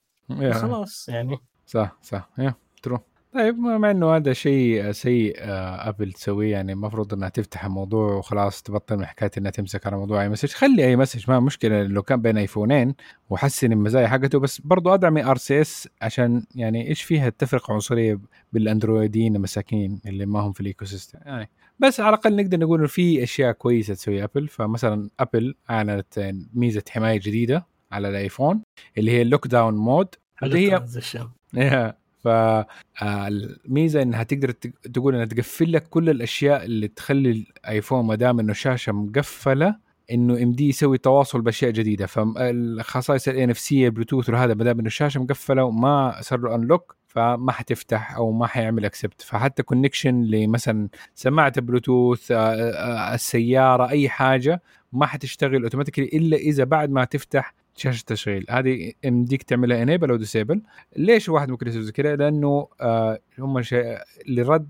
خلاص 0.54 1.10
يعني. 1.10 1.38
صح 1.68 1.98
صح. 2.02 2.30
yeah 2.38 2.54
true. 2.84 3.00
طيب 3.34 3.60
مع 3.60 3.92
إنه 3.92 4.16
هذا 4.16 4.34
شيء 4.34 4.92
سيء 4.92 5.36
آه، 5.38 5.90
أبل 5.90 6.14
تسويه 6.14 6.52
يعني 6.52 6.74
المفروض 6.74 7.14
إنها 7.14 7.30
تفتح 7.30 7.66
الموضوع 7.66 8.14
وخلاص 8.14 8.62
تبطل 8.62 8.98
من 8.98 9.06
حكاية 9.06 9.32
إنها 9.38 9.52
تمسك 9.52 9.88
على 9.88 9.98
موضوع 9.98 10.22
iMessage 10.22 10.50
خلي 10.50 10.86
iMessage 10.86 11.24
ما 11.28 11.40
مشكلة 11.40 11.84
لو 11.84 12.04
كان 12.04 12.22
بين 12.22 12.38
ايفونين 12.38 12.96
وحسن 13.30 13.72
المزايا 13.72 14.08
حقته 14.08 14.40
بس 14.40 14.62
برضو 14.62 14.94
ادعمي 14.94 15.24
RCS 15.24 15.90
عشان 16.02 16.46
يعني 16.56 16.88
إيش 16.88 17.02
فيها 17.02 17.30
تفرق 17.30 17.72
عنصرية 17.72 18.20
بالأندرويديين 18.54 19.36
المساكين 19.36 20.02
اللي 20.06 20.26
ما 20.26 20.40
هم 20.40 20.52
في 20.52 20.62
ال 20.62 20.86
ecosystem 20.86 21.20
يعني 21.26 21.50
بس 21.80 22.00
على 22.00 22.10
الأقل 22.10 22.36
نقدر 22.36 22.60
نقول 22.60 22.80
إنه 22.80 22.88
في 22.88 23.24
أشياء 23.24 23.52
كويسة 23.52 23.94
تسوي 23.94 24.24
ابل 24.24 24.48
فمثلا 24.48 25.10
ابل 25.20 25.56
أعلنت 25.70 26.34
ميزة 26.54 26.84
حماية 26.90 27.20
جديدة 27.20 27.66
على 27.92 28.10
الآيفون 28.10 28.62
اللي 28.98 29.12
هي 29.12 29.22
ال 29.22 29.48
lockdown 29.48 29.74
mode 29.74 30.16
اللي 30.44 30.72
هي 30.72 31.94
فالميزه 32.24 34.00
آه، 34.00 34.04
إنها 34.04 34.24
تقدر 34.24 34.52
تقول 34.94 35.16
إنها 35.16 35.26
تقفل 35.26 35.72
لك 35.74 35.88
كل 35.90 36.10
الأشياء 36.10 36.66
اللي 36.66 36.88
تخلي 36.88 37.32
الآيفون 37.32 38.06
ما 38.06 38.16
دام 38.16 38.40
إنه 38.40 38.54
شاشة 38.54 38.92
مقفلة 38.92 39.76
إنه 40.12 40.44
ما 40.44 40.52
دي 40.52 40.70
يسوي 40.70 40.98
تواصل 40.98 41.42
بأشياء 41.42 41.72
جديدة. 41.72 42.06
فالخصائص 42.06 43.28
ال 43.28 43.50
NFC 43.50 43.90
Bluetooth 43.90 44.30
وهذا 44.30 44.54
ما 44.54 44.64
دام 44.64 44.80
إنه 44.80 44.88
الشاشه 44.88 45.20
مقفلة 45.20 45.64
وما 45.64 46.18
صار 46.22 46.40
له 46.40 46.56
unlock 46.56 46.96
فما 47.08 47.52
حتفتح 47.52 48.16
أو 48.16 48.32
ما 48.32 48.48
حيعمل 48.48 48.86
accept 48.86 49.22
فحتى 49.22 49.64
connection 49.64 50.24
لمثلا 50.24 50.90
سماعة 51.16 51.62
بلوتوث 51.62 52.32
آه، 52.32 52.38
آه، 52.38 53.16
السيارة 53.16 53.90
أي 53.90 54.10
حاجة 54.10 54.62
ما 54.94 55.06
حتشتغل 55.06 55.64
automatically 55.64 56.06
إلا 56.06 56.38
إذا 56.38 56.64
بعد 56.64 56.90
ما 56.90 57.06
تفتح 57.06 57.54
شاشه 57.76 58.04
تشغيل 58.08 58.46
هذه 58.50 58.94
يمديك 59.04 59.44
تعملها 59.44 59.84
enable 59.84 60.10
أو 60.10 60.16
disable 60.16 60.62
ليش 60.98 61.30
الواحد 61.30 61.52
ممكن 61.52 61.68
يسوي 61.68 61.84
زي 61.84 61.92
كذا؟ 61.92 62.16
لأنه 62.16 62.68
آه 62.82 63.20
هم 63.40 63.62
شيء 63.62 63.98
لرد 64.28 64.70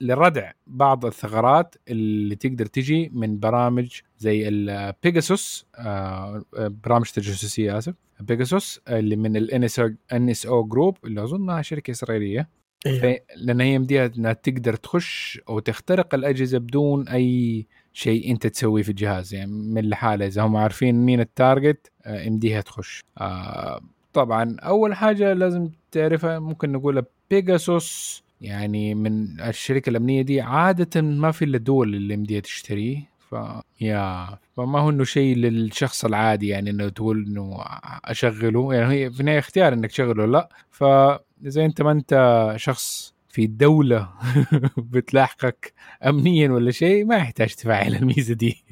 لردع 0.00 0.50
بعض 0.66 1.06
الثغرات 1.06 1.74
اللي 1.88 2.36
تقدر 2.36 2.66
تجي 2.66 3.10
من 3.14 3.38
برامج 3.38 4.00
زي 4.18 4.48
البيجاسوس 4.48 5.66
آه 5.76 6.42
برامج 6.56 7.06
تجسسية 7.06 7.78
آسف. 7.78 7.94
بيجاسوس 8.20 8.80
اللي 8.88 9.16
من 9.16 9.36
ال 9.36 9.43
NSO 9.43 9.64
Group 10.12 10.98
اللي 11.04 11.22
اظنها 11.22 11.62
شركة 11.62 11.90
إسرائيلية. 11.90 12.48
إيه. 12.86 13.24
لأن 13.36 13.60
هي 13.60 13.74
يمديها 13.74 14.10
إنها 14.18 14.32
تقدر 14.32 14.74
تخش 14.76 15.40
أو 15.48 15.58
تخترق 15.58 16.14
الأجهزة 16.14 16.58
بدون 16.58 17.08
أي 17.08 17.66
شيء 17.92 18.30
أنت 18.30 18.46
تسويه 18.46 18.82
في 18.82 18.88
الجهاز. 18.88 19.34
يعني 19.34 19.52
من 19.52 19.88
لحاله 19.88 20.26
إذا 20.26 20.42
هم 20.42 20.56
عارفين 20.56 20.94
مين 20.94 21.20
ال 21.20 21.29
target 21.29 21.86
آه، 21.86 21.89
يمديها 22.06 22.60
تخش 22.60 23.00
آه 23.18 23.80
طبعا 24.12 24.56
أول 24.60 24.94
حاجة 24.94 25.32
لازم 25.32 25.68
تعرفها 25.92 26.38
ممكن 26.38 26.72
نقول 26.72 27.04
بيجاسوس 27.30 28.22
يعني 28.40 28.94
من 28.94 29.40
الشركة 29.40 29.90
الأمنية 29.90 30.22
دي 30.22 30.40
عادة 30.40 31.00
ما 31.02 31.30
في 31.30 31.44
إلا 31.44 31.56
الدول 31.56 31.94
اللي 31.94 32.14
يمديها 32.14 32.40
تشتريه 32.40 33.10
ف 33.30 33.34
يا 33.80 34.28
فما 34.56 34.78
هو 34.80 34.90
إنه 34.90 35.04
شيء 35.04 35.36
للشخص 35.36 36.04
العادي 36.04 36.48
يعني 36.48 36.70
إنه 36.70 36.88
تقول 36.88 37.24
إنه 37.26 37.56
أشغله. 38.04 38.74
يعني 38.74 38.94
هي 38.94 39.10
في 39.10 39.20
النهاية 39.20 39.38
اختيار 39.38 39.72
إنك 39.72 39.90
تشغله 39.90 40.26
لا. 40.26 40.48
فاذا 40.70 41.64
أنت 41.64 41.82
ما 41.82 41.92
أنت 41.92 42.52
شخص 42.56 43.14
في 43.30 43.46
دولة 43.46 44.08
بتلاحقك 44.92 45.72
أمنيا 46.06 46.50
ولا 46.50 46.70
شيء 46.70 47.04
ما 47.04 47.16
يحتاج 47.16 47.54
تفعل 47.54 47.94
الميزة 47.94 48.34
دي. 48.34 48.64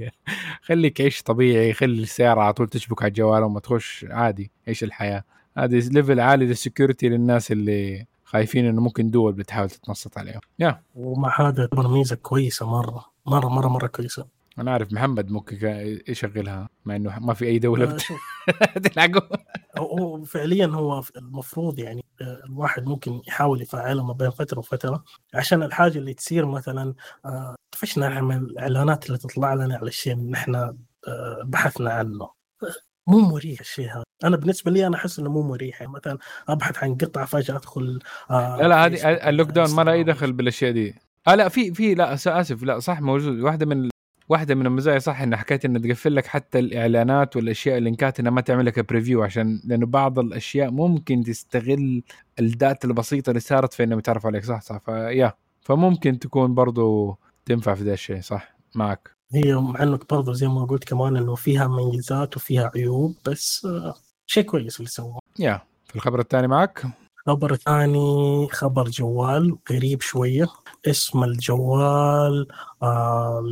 خليك 0.62 1.00
عيش 1.00 1.22
طبيعي 1.22 1.72
خلي 1.72 2.02
السيارة 2.02 2.40
على 2.40 2.52
طول 2.52 2.68
تشبك 2.68 3.02
على 3.02 3.08
الجوال 3.08 3.42
وما 3.42 3.60
تخش. 3.60 4.06
عادي 4.10 4.50
عيش 4.68 4.84
الحياة. 4.84 5.24
هذا 5.58 5.78
level 5.78 6.20
عالي 6.20 6.46
لل 6.46 6.59
security 6.59 7.08
للناس 7.08 7.52
اللي 7.52 8.06
خايفين 8.24 8.66
إنه 8.66 8.80
ممكن 8.80 9.10
دول 9.10 9.32
بتحاول 9.32 9.70
تتنصت 9.70 10.18
عليهم. 10.18 10.40
yeah. 10.58 10.82
ومع 10.94 11.40
هذا 11.40 11.50
تعتبر 11.50 11.88
ميزة 11.88 12.16
كويسة 12.16 12.66
مرة 12.66 13.04
مرة 13.26 13.48
مرة 13.48 13.68
مرة 13.68 13.86
كويسة. 13.86 14.26
أنا 14.58 14.70
عارف 14.72 14.92
محمد 14.92 15.30
ممكن 15.30 15.58
يشغلها 16.08 16.68
مع 16.84 16.96
إنه 16.96 17.18
ما 17.18 17.34
في 17.34 17.46
أي 17.46 17.58
دولة 17.58 17.96
تلحقه 18.84 19.28
هو 19.78 20.24
فعليا 20.24 20.66
هو 20.66 21.02
المفروض 21.16 21.78
يعني 21.78 22.04
آه، 22.20 22.42
الواحد 22.44 22.86
ممكن 22.86 23.20
يحاول 23.28 23.62
يفعلها 23.62 24.04
ما 24.04 24.12
بين 24.12 24.30
فترة 24.30 24.58
وفترة 24.58 25.04
عشان 25.34 25.62
الحاجة 25.62 25.98
اللي 25.98 26.14
تصير 26.14 26.46
مثلا 26.46 26.94
طفشنا 27.72 28.18
آه، 28.18 28.20
من 28.20 28.36
الإعلانات 28.36 29.06
اللي 29.06 29.18
تطلع 29.18 29.54
لنا 29.54 29.76
على 29.76 29.88
الشيء 29.88 30.12
اللي 30.12 30.30
نحن 30.30 30.54
آه، 30.54 30.74
بحثنا 31.44 31.90
عنه. 31.90 32.30
مو 33.06 33.18
مريح 33.18 33.60
الشيء 33.60 33.90
هذا. 33.90 34.02
أنا 34.24 34.36
بالنسبة 34.36 34.70
لي 34.70 34.86
أنا 34.86 34.96
أحس 34.96 35.18
إنه 35.18 35.30
مو 35.30 35.42
مريح 35.42 35.80
يعني 35.80 35.92
مثلا 35.92 36.18
أبحث 36.48 36.84
عن 36.84 36.94
قطعة 36.94 37.24
فجأة 37.24 37.56
أدخل 37.56 37.98
لا 38.30 38.68
لا 38.68 38.86
هذه 38.86 39.28
ال 39.28 39.48
lockdown 39.48 39.74
ما 39.74 39.82
له 39.82 39.92
اي 39.92 40.04
دخل 40.04 40.32
بالأشياء 40.32 40.72
دي. 40.72 40.94
آه 41.28 41.34
لا 41.34 41.48
في 41.48 41.74
في 41.74 41.94
لا 41.94 42.14
آسف 42.14 42.62
لا 42.62 42.78
صح 42.78 43.00
موجود. 43.00 43.40
واحدة 43.40 43.66
من 43.66 43.88
واحدة 44.28 44.54
من 44.54 44.66
المزايا 44.66 44.98
صح 44.98 45.20
إن 45.20 45.36
حكايه 45.36 45.60
إنه 45.64 45.78
تقفل 45.78 46.14
لك 46.16 46.26
حتى 46.26 46.58
الإعلانات 46.58 47.36
والأشياء 47.36 47.78
ال 47.78 47.85
link 47.85 48.13
ات 48.13 48.20
انها 48.20 48.30
ما 48.30 48.40
تعمل 48.40 48.66
لك 48.66 48.88
preview 48.88 49.22
عشان 49.22 49.60
لأنه 49.64 49.86
بعض 49.86 50.18
الأشياء 50.18 50.70
ممكن 50.70 51.22
تستغل 51.22 52.02
ال 52.38 52.48
data 52.48 52.88
البسيطة 52.88 53.30
اللي 53.30 53.40
صارت 53.40 53.72
في 53.72 53.84
إنهم 53.84 53.98
يتعرفوا 53.98 54.30
عليك 54.30 54.44
صح 54.44 54.60
صح. 54.60 54.78
فيا 54.78 55.32
فممكن 55.62 56.18
تكون 56.18 56.54
برضو 56.54 57.16
تنفع 57.44 57.74
في 57.74 57.84
ذا 57.84 57.92
الشيء 57.92 58.20
صح 58.20 58.56
معك. 58.74 59.10
هي 59.32 59.54
مع 59.54 59.82
انه 59.82 59.98
برضه 60.10 60.32
زي 60.32 60.48
ما 60.48 60.64
قلت 60.64 60.84
كمان 60.84 61.16
إنه 61.16 61.34
فيها 61.34 61.68
ميزات 61.68 62.36
وفيها 62.36 62.70
عيوب 62.74 63.14
بس 63.26 63.64
آه، 63.66 63.94
شيء 64.26 64.44
كويس 64.44 64.76
اللي 64.80 64.88
سووه. 64.90 65.18
yeah. 65.38 65.62
في 65.84 65.96
الخبر 65.96 66.20
الثاني 66.20 66.48
معك؟ 66.48 66.86
خبر 67.28 67.54
ثاني 67.54 68.48
خبر 68.52 68.88
جوال 68.88 69.58
غريب 69.70 70.00
شوية. 70.02 70.46
اسم 70.86 71.24
الجوال 71.24 72.48
آه 72.82 73.44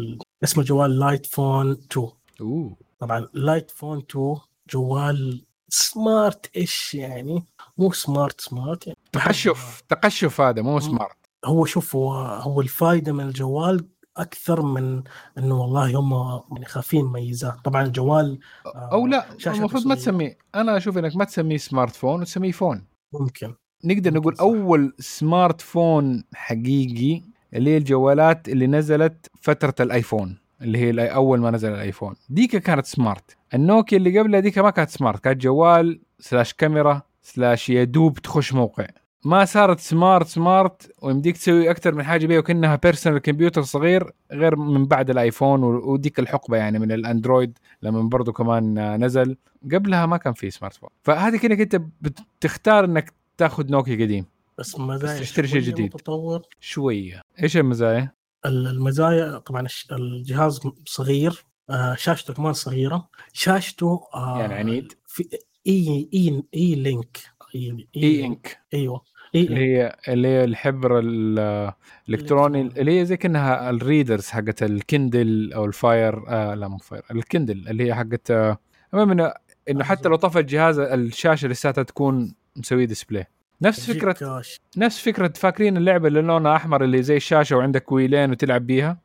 اسم 0.45 0.61
الجوال 0.61 0.99
Light 0.99 1.27
Phone 1.27 1.71
2 1.71 2.09
أوه. 2.41 2.77
طبعا 2.99 3.29
Light 3.35 3.71
Phone 3.71 3.99
2 4.11 4.37
جوال 4.71 5.45
smart 5.69 6.57
إيش 6.57 6.95
يعني 6.95 7.47
مو 7.79 7.93
smart 7.93 8.41
smart 8.41 8.87
يعني. 8.87 8.99
تقشف 9.13 9.83
تقشف 9.89 10.41
هذا 10.41 10.63
مو 10.63 10.81
smart 10.81 11.17
هو 11.45 11.65
شوف 11.65 11.97
هو 11.97 12.13
هو 12.15 12.61
الفائده 12.61 13.13
من 13.13 13.25
الجوال 13.25 13.89
أكثر 14.17 14.63
من 14.63 15.03
إنه 15.39 15.61
والله 15.61 16.01
هم 16.01 16.43
يعني 16.53 16.65
خافسين 16.65 17.05
ميزات 17.05 17.65
طبعا 17.65 17.83
الجوال 17.83 18.39
آه 18.67 18.89
أو 18.93 19.07
لا 19.07 19.27
المفروض 19.47 19.87
ما 19.87 19.95
تسميه 19.95 20.39
أنا 20.55 20.77
أشوف 20.77 20.99
إنك 20.99 21.17
ما 21.17 21.25
تسميه 21.25 21.57
smartphone 21.57 22.21
وتسميه 22.21 22.53
phone 22.53 22.87
ممكن. 23.13 23.55
نقدر 23.85 24.15
نقول 24.15 24.37
صح. 24.37 24.43
أول 24.43 24.95
smartphone 24.99 26.25
حقيقي 26.35 27.23
اللي 27.55 27.71
هي 27.71 27.77
الجوالات 27.77 28.49
اللي 28.49 28.67
نزلت 28.67 29.31
فترة 29.41 29.75
الآيفون 29.81 30.39
اللي 30.63 30.79
هي 30.79 31.07
أول 31.15 31.41
ما 31.41 31.51
نزل 31.51 31.69
الآيفون. 31.73 32.15
ديك 32.29 32.57
كانت 32.57 32.87
smart 32.87 33.37
النوكيا 33.55 33.99
اللي 33.99 34.19
قبلها 34.19 34.41
ديك 34.41 34.59
ما 34.59 34.71
كانت 34.71 34.91
smart 34.91 35.25
كانت 35.25 35.41
جوال 35.43 36.01
slash 36.19 36.55
كاميرا 36.55 37.03
slash 37.23 37.71
يدوب 37.71 38.19
تخش 38.19 38.53
موقع. 38.53 38.87
ما 39.25 39.45
صارت 39.45 39.81
smart 39.81 40.27
smart 40.27 40.93
ويمديك 41.03 41.37
تسوي 41.37 41.71
أكثر 41.71 41.95
من 41.95 42.03
حاجة 42.05 42.27
بيها 42.27 42.39
وكأنها 42.39 42.77
personal 42.77 43.19
computer 43.19 43.63
صغير 43.63 44.13
غير 44.33 44.57
من 44.57 44.87
بعد 44.87 45.11
الآيفون 45.11 45.65
وديك 45.65 46.19
الحقبة 46.19 46.57
يعني 46.57 46.79
من 46.79 46.93
الأندرويد 46.93 47.59
لما 47.83 48.03
برضه 48.03 48.33
كمان 48.33 48.97
نزل. 49.05 49.37
قبلها 49.73 50.07
ما 50.07 50.17
كان 50.17 50.33
في 50.33 50.51
smartphone 50.51 50.91
فهذه 51.03 51.37
كأنك 51.37 51.61
أنت 51.61 51.83
بتختار 52.01 52.85
إنك 52.85 53.13
تاخذ 53.39 53.71
نوكيا 53.71 53.95
قديم. 54.05 54.27
بس 54.59 54.79
مزايا 54.79 55.21
تشتري 55.21 55.49
شيء 55.49 55.61
جديد. 55.61 55.95
متطور. 55.95 56.43
شوية. 56.61 57.23
إيش 57.43 57.57
المزايا؟ 57.57 58.13
المزايا 58.47 59.39
طبعا 59.39 59.67
الجهاز 59.93 60.61
صغير 60.87 61.45
آه، 61.71 61.95
شاشته 61.95 62.35
كمان 62.35 62.53
صغيرة. 62.53 63.09
شاشته 63.33 64.01
آه، 64.15 64.41
يعني 64.41 64.55
E 64.55 64.62
Ink؟ 64.62 64.93
في 65.07 65.29
اي 65.67 66.09
اي 66.15 66.43
اي 66.55 66.75
E 66.75 66.86
Ink 66.86 67.19
اي, 67.55 67.87
E 67.97 68.25
Ink 68.27 68.59
أيوه. 68.75 69.03
اي 69.35 69.41
اللي 69.47 69.61
هي 69.61 69.97
اللي 70.09 70.29
هي 70.29 70.45
الحبر 70.45 70.99
ال- 70.99 71.73
الإلكتروني. 72.09 72.61
اللي 72.61 73.01
هي 73.01 73.05
زي 73.05 73.17
كأنها 73.17 73.71
ال 73.71 73.78
readers 73.78 74.27
حقت 74.27 74.63
ال 74.63 74.76
Kindle 74.76 75.53
أو 75.53 75.65
ال 75.65 75.78
Fire 75.78 76.29
آه 76.29 76.55
لا 76.55 76.69
مو 76.69 76.79
Fire 76.79 77.03
ال 77.11 77.19
Kindle 77.19 77.69
اللي 77.69 77.85
هي 77.87 77.95
حقت 77.95 78.31
آه، 78.31 78.59
المهم 78.95 79.31
انه 79.71 79.85
حتى 79.85 80.09
لو 80.09 80.17
طفى 80.17 80.39
الجهاز 80.39 80.79
الشاشة 80.79 81.49
لساتها 81.49 81.83
تكون 81.83 82.35
مسوي 82.57 82.87
display 82.87 83.27
نفس 83.63 83.91
فكره. 83.91 84.43
نفس 84.77 85.01
فكرة 85.01 85.33
فاكرين 85.37 85.77
اللعبة 85.77 86.09
اللي 86.09 86.21
لونها 86.23 86.57
أحمر 86.57 86.85
اللي 86.85 87.03
زي 87.03 87.17
الشاشة 87.17 87.57
وعندك 87.57 87.93
ويلين 87.93 88.31
وتلعب 88.31 88.67
بيها. 88.67 88.99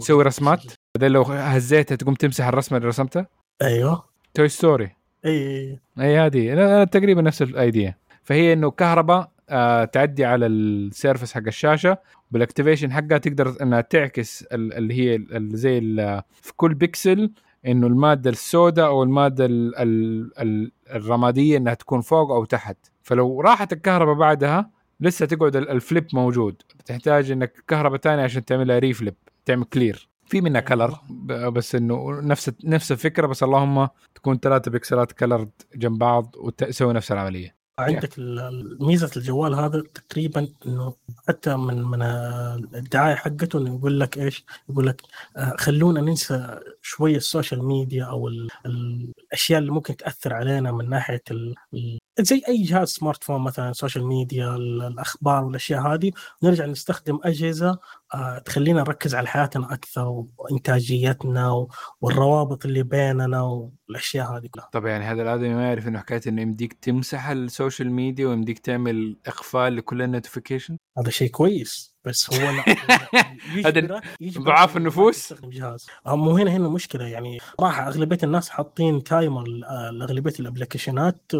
تسوي 0.00 0.24
رسمات؟ 0.24 0.62
بعدين 0.96 1.12
لو 1.12 1.22
هزيتها 1.22 1.96
تقوم 1.96 2.14
تمسح 2.14 2.46
الرسمة 2.46 2.78
اللي 2.78 2.88
رسمتها؟ 2.88 3.26
أيوه. 3.62 4.04
Toy 4.34 4.48
Story. 4.48 4.90
إي 5.24 5.78
إي 6.00 6.18
هذه. 6.18 6.54
أنا- 6.54 6.58
أنا 6.58 6.84
تقريبا 6.84 7.22
نفس 7.22 7.42
ال 7.42 7.51
idea. 7.51 7.94
فهي 8.22 8.52
إنه 8.52 8.70
كهرباء 8.70 9.30
آه 9.50 9.84
تعدي 9.84 10.24
على 10.24 10.46
ال 10.46 10.57
surface 10.57 11.32
حق 11.34 11.42
الشاشة 11.46 11.98
بال 12.30 12.40
activation 12.40 12.92
حقها 12.92 13.18
تقدر 13.18 13.54
إنها 13.62 13.80
تعكس 13.80 14.42
ال- 14.42 14.72
اللي 14.74 14.94
هي 14.94 15.14
ال- 15.14 15.36
اللي 15.36 15.56
زي 15.56 15.78
في 16.42 16.52
كل 16.56 16.74
بيكسل 16.74 17.30
إنه 17.66 17.86
المادة 17.86 18.30
السوداء 18.30 18.86
أو 18.86 19.02
المادة 19.02 19.46
ال 19.46 19.76
ال 19.78 20.30
ال 20.40 20.72
الرمادية 20.94 21.56
إنها 21.56 21.74
تكون 21.74 22.00
فوق 22.00 22.30
أو 22.32 22.44
تحت. 22.44 22.76
فلو 23.02 23.40
راحت 23.40 23.72
الكهرباء 23.72 24.14
بعدها 24.14 24.70
لسه 25.00 25.26
تقعد 25.26 25.56
ال- 25.56 25.68
ال 25.70 25.77
flip 25.77 26.06
موجود. 26.12 26.62
تحتاج 26.86 27.30
إنك 27.30 27.52
كهرباء 27.68 28.00
ثانية 28.00 28.22
عشان 28.22 28.44
تعملها 28.44 28.78
reflip 28.78 29.14
تعمل 29.44 29.64
clear 29.64 30.08
في 30.26 30.40
منها 30.40 30.60
color 30.60 30.98
بس 31.50 31.74
إنه 31.74 32.20
نفس 32.20 32.50
نفس 32.64 32.92
الفكرة 32.92 33.26
بس 33.26 33.42
اللهم 33.42 33.88
تكون 34.14 34.38
ثلاثة 34.38 34.70
بكسلات 34.70 35.12
colored 35.12 35.50
جنب 35.74 35.98
بعض 35.98 36.34
وتسوي 36.38 36.92
نفس 36.92 37.12
العملية. 37.12 37.58
عندك 37.78 38.10
ميزة 38.80 39.10
الجوال 39.16 39.54
هذا 39.54 39.82
تقريبا 39.94 40.48
إنه 40.66 40.94
حتى 41.28 41.56
من 41.56 41.82
من 41.82 42.02
الدعاية 42.74 43.14
حقته 43.14 43.58
إنه 43.58 43.74
يقول 43.76 44.00
لك 44.00 44.18
إيش؟ 44.18 44.44
يقول 44.68 44.86
لك 44.86 45.02
آه، 45.36 45.54
خلونا 45.58 46.00
ننسى 46.00 46.58
شوية 46.88 47.16
ال 47.16 47.23
social 47.23 47.64
media 47.64 48.04
أو 48.04 48.28
ال- 48.28 48.48
ال- 48.66 49.12
الأشياء 49.18 49.58
اللي 49.60 49.70
ممكن 49.72 49.96
تأثر 49.96 50.34
علينا 50.34 50.72
من 50.72 50.88
ناحية 50.88 51.22
ال- 51.30 51.54
زي 52.20 52.42
أي 52.48 52.62
جهاز 52.62 52.88
smartphone 52.88 53.40
مثلا 53.40 53.70
ال 53.70 53.75
social 53.75 54.06
media 54.06 54.54
ال- 54.54 54.82
الأخبار 54.82 55.44
والأشياء 55.44 55.80
هذه 55.80 56.12
نرجع 56.42 56.66
نستخدم 56.66 57.18
أجهزة 57.24 57.78
آه، 58.14 58.38
تخلينا 58.38 58.80
نركز 58.80 59.14
على 59.14 59.28
حياتنا 59.28 59.72
أكثر 59.74 60.24
وإنتاجيتنا 60.38 61.66
والروابط 62.00 62.66
اللي 62.66 62.82
بيننا 62.82 63.42
والأشياء 63.42 64.36
هذه 64.36 64.46
كلها. 64.46 64.68
طب 64.72 64.86
يعني 64.86 65.04
هذا 65.04 65.22
الآدمي 65.22 65.54
ما 65.54 65.68
يعرف 65.68 65.88
إنه 65.88 65.98
حكاية 65.98 66.20
إنه 66.26 66.42
يمديك 66.42 66.72
تمسح 66.72 67.28
ال 67.28 67.37
social 67.37 67.90
media 67.92 68.26
ويمديك 68.28 68.58
تعمل 68.58 69.16
إقفال 69.26 69.76
لكل 69.76 70.02
ال 70.02 70.08
notification 70.08 70.76
هذا 70.98 71.10
شيء 71.10 71.30
كويس. 71.30 71.94
بس 72.04 72.34
هو 72.34 72.50
لا 72.50 72.64
هذا 73.66 74.00
ضعاف 74.38 74.76
النفوس؟ 74.76 75.34
جهاز. 75.44 75.86
آه، 76.06 76.16
مو 76.16 76.36
هنا 76.36 76.50
هنا 76.50 76.66
المشكلة 76.66 77.04
يعني. 77.04 77.38
راح 77.60 77.80
أغلبية 77.80 78.18
الناس 78.22 78.48
حاطين 78.48 79.02
timer 79.04 79.46
آه، 79.68 79.90
لأغلبية 79.90 80.32
ال 80.40 80.47
application 80.47 81.19
ات. 81.19 81.32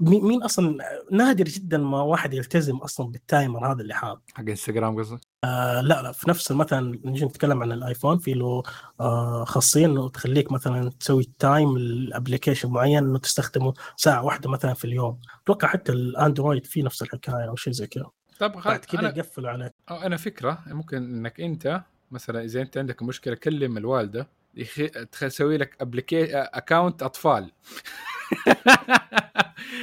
مين 0.00 0.42
أصلا؟ 0.42 0.78
نادر 1.12 1.44
جدا 1.44 1.78
ما 1.78 2.02
واحد 2.02 2.34
يلتزم 2.34 2.76
أصلا 2.76 3.06
بال 3.06 3.25
timer 3.25 3.72
هذا 3.72 3.82
اللي 3.82 3.94
حاط. 3.94 4.22
حق 4.34 4.40
إنستغرام 4.48 4.98
قصدك؟ 4.98 5.20
آه 5.44 5.80
لا 5.80 6.02
لا 6.02 6.12
في 6.12 6.30
نفس 6.30 6.52
مثلا 6.52 7.00
نجي 7.04 7.24
نتكلم 7.24 7.62
عن 7.62 7.72
الآيفون. 7.72 8.18
في 8.18 8.34
له 8.34 8.62
آه 9.00 9.44
خاصية 9.44 9.86
إنه 9.86 10.08
تخليك 10.08 10.52
مثلا 10.52 10.90
تسوي 11.00 11.30
time 11.38 11.76
ل 11.76 11.84
application 11.84 12.70
معين 12.70 12.98
إنه 12.98 13.18
تستخدمه 13.18 13.74
ساعة 13.96 14.24
واحدة 14.24 14.50
مثلا 14.50 14.74
في 14.74 14.84
اليوم. 14.84 15.20
أتوقع 15.44 15.68
حتى 15.68 15.92
الأندرويد 15.92 16.66
في 16.66 16.82
نفس 16.82 17.02
الحكاية 17.02 17.48
أو 17.48 17.56
شيء 17.56 17.72
زي 17.72 17.86
كذا. 17.86 18.10
طب 18.42 18.56
خل... 18.56 18.70
بعد 18.70 18.84
كذا 18.84 19.00
أنا 19.00 19.08
يقفلوا 19.08 19.50
عليك 19.50 19.72
أو 19.90 19.96
أنا 19.96 20.16
فكرة 20.16 20.58
ممكن 20.66 20.96
إنك 20.96 21.40
أنت 21.40 21.82
مثلا 22.10 22.44
إذا 22.44 22.62
أنت 22.62 22.78
عندك 22.78 23.02
مشكلة 23.02 23.34
كلم 23.34 23.76
الوالدة 23.78 24.28
يخ... 24.54 24.80
تسوي 25.20 25.56
لك 25.56 25.76
ابل 25.80 26.02
كي 26.02 26.24
account 26.34 27.02
أطفال. 27.02 27.50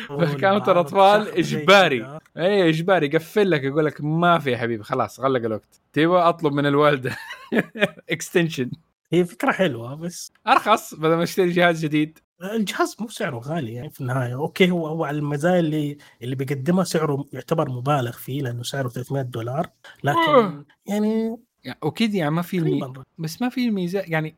account 0.10 0.70
الأطفال 0.70 1.28
إجباري. 1.28 2.20
اي 2.38 2.70
إجباري 2.70 3.06
يقفل 3.06 3.52
لك 3.52 3.64
يقول 3.64 3.86
لك 3.86 4.02
ما 4.02 4.40
في 4.40 4.52
يا 4.52 4.58
حبيبي 4.58 4.84
خلاص 4.84 5.20
غلق 5.20 5.46
الوقت. 5.46 5.82
تبغى 5.94 6.22
أطلب 6.22 6.54
من 6.54 6.66
الوالدة. 6.66 7.18
extension 8.12 8.72
هي 9.12 9.26
فكرة 9.26 9.52
حلوة 9.52 9.96
بس. 9.96 10.32
أرخص 10.48 10.94
بدل 10.94 11.16
ما 11.16 11.24
اشتري 11.24 11.52
جهاز 11.52 11.86
جديد. 11.86 12.20
الجهاز 12.42 12.96
مو 13.00 13.08
سعره 13.08 13.38
غالي 13.40 13.74
يعني 13.74 13.90
في 13.90 14.02
النهاية. 14.02 14.34
okay 14.34 14.72
هو 14.72 14.88
هو 14.88 15.04
على 15.04 15.18
المزايا 15.18 15.60
اللي 15.60 15.98
اللي 16.22 16.36
بيقدمها 16.36 16.84
سعره 16.84 17.26
يعتبر 17.34 17.70
مبالغ 17.70 18.12
فيه 18.12 18.42
لأنه 18.42 18.64
سعره 18.64 18.88
300 18.90 19.24
دولار. 19.24 19.70
لكن 20.04 20.18
أوه. 20.18 20.66
يعني 20.86 21.38
واكيد 21.82 22.14
يعني 22.14 22.32
ما 22.32 22.42
في 22.42 22.58
المي... 22.58 22.94
بس 23.18 23.42
ما 23.42 23.50
في 23.50 23.68
الميزه 23.68 24.00
يعني 24.00 24.36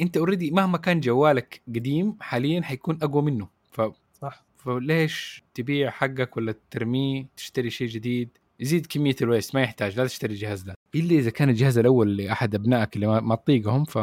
أنت 0.00 0.16
already 0.16 0.50
مهما 0.50 0.78
كان 0.78 1.00
جوالك 1.00 1.62
قديم 1.68 2.16
حاليا 2.20 2.62
حيكون 2.62 2.98
أقوى 3.02 3.22
منه. 3.22 3.48
ف 3.70 3.80
صح. 4.20 4.44
فليش 4.56 5.44
تبيع 5.54 5.90
حقك 5.90 6.36
ولا 6.36 6.54
ترميه 6.70 7.26
تشتري 7.36 7.70
شيء 7.70 7.88
جديد؟ 7.88 8.28
يزيد 8.60 8.86
كمية 8.86 9.16
ال 9.22 9.27
waste 9.27 9.54
ما 9.54 9.62
يحتاج 9.62 9.98
لا 9.98 10.06
تشتري 10.06 10.32
الجهاز 10.34 10.62
ده. 10.62 10.76
إلا 10.94 11.18
إذا 11.18 11.30
كان 11.30 11.48
الجهاز 11.48 11.78
الأول 11.78 12.16
لأحد 12.16 12.54
أبنائك 12.54 12.96
اللي 12.96 13.06
ما, 13.06 13.20
ما 13.20 13.34
تطيقهم 13.34 13.84
ف 13.84 13.98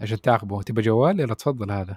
عشان 0.00 0.20
تعاقبه 0.20 0.62
تبى 0.62 0.82
جوال؟ 0.82 1.20
يلا 1.20 1.34
تفضل 1.34 1.70
هذا. 1.70 1.96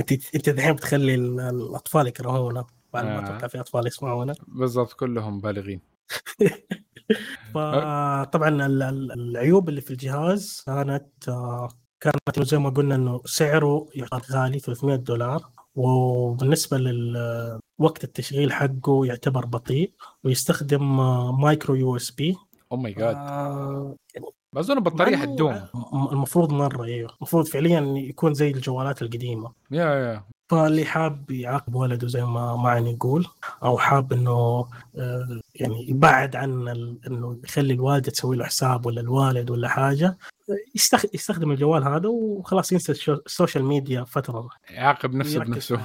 أنت 0.00 0.12
أنت 0.34 0.48
دحين 0.48 0.72
بتخلي 0.72 1.14
ال- 1.14 1.40
الأطفال 1.40 2.06
يكرهونا 2.06 2.64
بعد 2.92 3.04
ما 3.04 3.18
آه. 3.18 3.24
أتوقع 3.24 3.46
في 3.46 3.60
أطفال 3.60 3.86
يسمعونا 3.86 4.34
بالضبط 4.48 4.92
كلهم 4.92 5.40
بالغين. 5.40 5.80
فطبعا 7.54 8.48
ال- 8.48 8.82
ال- 8.82 9.12
العيوب 9.12 9.68
اللي 9.68 9.80
في 9.80 9.90
الجهاز 9.90 10.62
كانت 10.66 11.28
آه، 11.28 11.68
كانت 12.00 12.40
زي 12.42 12.58
ما 12.58 12.70
قلنا 12.70 12.94
إنه 12.94 13.20
سعره 13.24 13.88
يعتبر 13.94 14.22
غالي 14.30 14.58
300 14.58 14.96
دولار. 14.96 15.50
وبالنسبة 15.74 16.78
لوقت 16.78 18.04
التشغيل 18.04 18.52
حقه 18.52 19.06
يعتبر 19.06 19.46
بطيء. 19.46 19.92
ويستخدم 20.24 21.00
آه، 21.00 21.32
micro 21.32 21.74
USB. 21.74 22.36
أو 22.72 22.76
ماي 22.76 22.92
جاد 22.92 23.16
آه، 23.16 23.96
اظن 24.56 24.76
البطاريه 24.76 25.16
حتدوم 25.16 25.60
المفروض 26.12 26.52
مرة 26.52 26.84
أيوه. 26.84 27.10
المفروض 27.18 27.46
فعليا 27.46 27.80
يكون 27.80 28.34
زي 28.34 28.50
الجوالات 28.50 29.02
القديمة. 29.02 29.52
yeah 29.70 29.84
yeah. 29.84 30.24
فاللي 30.50 30.84
حاب 30.84 31.30
يعاقب 31.30 31.74
ولده 31.74 32.08
زي 32.08 32.24
ما 32.24 32.56
معن 32.56 32.86
يقول 32.86 33.26
أو 33.62 33.78
حاب 33.78 34.12
إنه 34.12 34.30
آه، 34.96 35.40
يعني 35.54 35.90
يبعد 35.90 36.36
عن 36.36 36.68
ال- 36.68 36.98
إنه 37.06 37.38
يخلي 37.44 37.74
الوالدة 37.74 38.10
تسوي 38.10 38.36
له 38.36 38.44
حساب 38.44 38.86
ولا 38.86 39.00
الوالد 39.00 39.50
ولا 39.50 39.68
حاجة 39.68 40.18
يستخ- 40.78 41.14
يستخدم 41.14 41.50
الجوال 41.50 41.84
هذا 41.84 42.08
وخلاص 42.08 42.72
ينسى 42.72 42.92
الشو- 42.92 43.22
ال 43.26 43.31
social 43.31 43.64
media 43.64 44.04
فترة. 44.04 44.48
يعاقب 44.70 45.14
نفسه 45.14 45.40
بنفسه. 45.44 45.80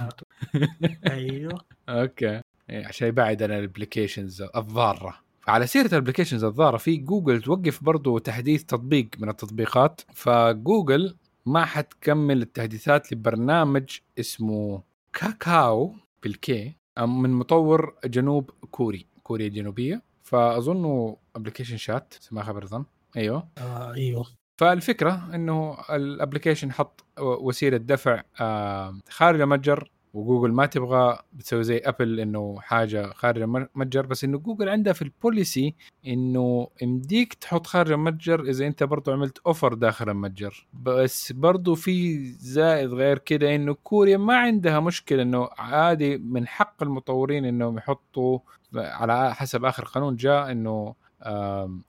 أيوه. 1.08 1.60
okay. 1.90 2.42
إيه، 2.70 2.88
عشان 2.88 3.08
يبعد 3.08 3.44
عن 3.44 3.52
ال 3.52 3.59
applications 3.59 4.42
الضارة. 4.56 5.16
على 5.48 5.68
سيرة 5.68 5.88
ال 5.88 5.92
applications 5.92 6.44
الضاره 6.44 6.78
في 6.78 6.98
جوجل 6.98 7.42
توقف 7.42 7.84
برضو 7.84 8.18
تحديث 8.18 8.64
تطبيق 8.64 9.08
من 9.20 9.30
التطبيقات 9.30 10.02
فجوجل 10.14 11.16
ما 11.46 11.66
حتكمل 11.66 12.42
التحديثات 12.42 13.14
لبرنامج 13.14 13.98
اسمه 14.20 14.84
كاكاو 15.14 15.96
بالكي 16.24 16.76
من 17.00 17.30
مطور 17.30 17.96
جنوب 18.06 18.52
كوري 18.72 19.06
كوريا 19.24 19.48
الجنوبية. 19.48 20.02
فاظنه 20.24 21.18
application 21.36 21.78
chat 21.78 22.14
ما 22.32 22.44
خبر 22.44 22.66
ظن 22.66 22.86
أيوه. 23.18 23.48
آه 23.58 23.94
أيوه. 23.94 24.26
فالفكرة 24.58 25.36
إنه 25.36 25.78
ال 25.90 25.97
application 25.97 26.72
حط 26.72 27.06
وسيلة 27.20 27.78
دفع 27.78 28.22
آه، 28.42 29.00
خارج 29.10 29.42
المتجر 29.42 29.92
وجوجل 30.14 30.52
ما 30.52 30.66
تبغى 30.66 31.20
بتسوي 31.34 31.64
زي 31.64 31.78
ابل 31.78 32.20
إنه 32.20 32.56
حاجة 32.60 33.14
خارج 33.14 33.42
المتجر 33.42 34.06
بس 34.06 34.24
إنه 34.24 34.38
جوجل 34.38 34.70
عندها 34.70 34.94
في 34.94 35.02
ال 35.02 35.12
policy 35.12 35.76
إنه 36.08 36.68
يمديك 36.82 37.34
تحط 37.34 37.68
خارج 37.68 37.92
المتجر 37.92 38.42
إذا 38.42 38.68
أنت 38.68 38.84
برضو 38.84 39.12
عملت 39.12 39.38
offer 39.38 39.74
داخل 39.74 40.10
المتجر. 40.10 40.68
بس 40.74 41.32
برضو 41.32 41.76
في 41.76 42.24
زائد 42.34 42.94
غير 42.94 43.18
كده 43.18 43.56
إنه 43.56 43.74
كوريا 43.74 44.18
ما 44.18 44.38
عندها 44.38 44.80
مشكلة 44.80 45.22
إنه 45.22 45.50
عادي 45.58 46.18
من 46.18 46.48
حق 46.48 46.84
المطورين 46.84 47.46
إنهم 47.46 47.78
يحطوا 47.78 48.40
على 48.76 49.36
حسب 49.36 49.66
آخر 49.66 49.84
قانون 49.84 50.16
جاء 50.16 50.52
إنه 50.52 50.96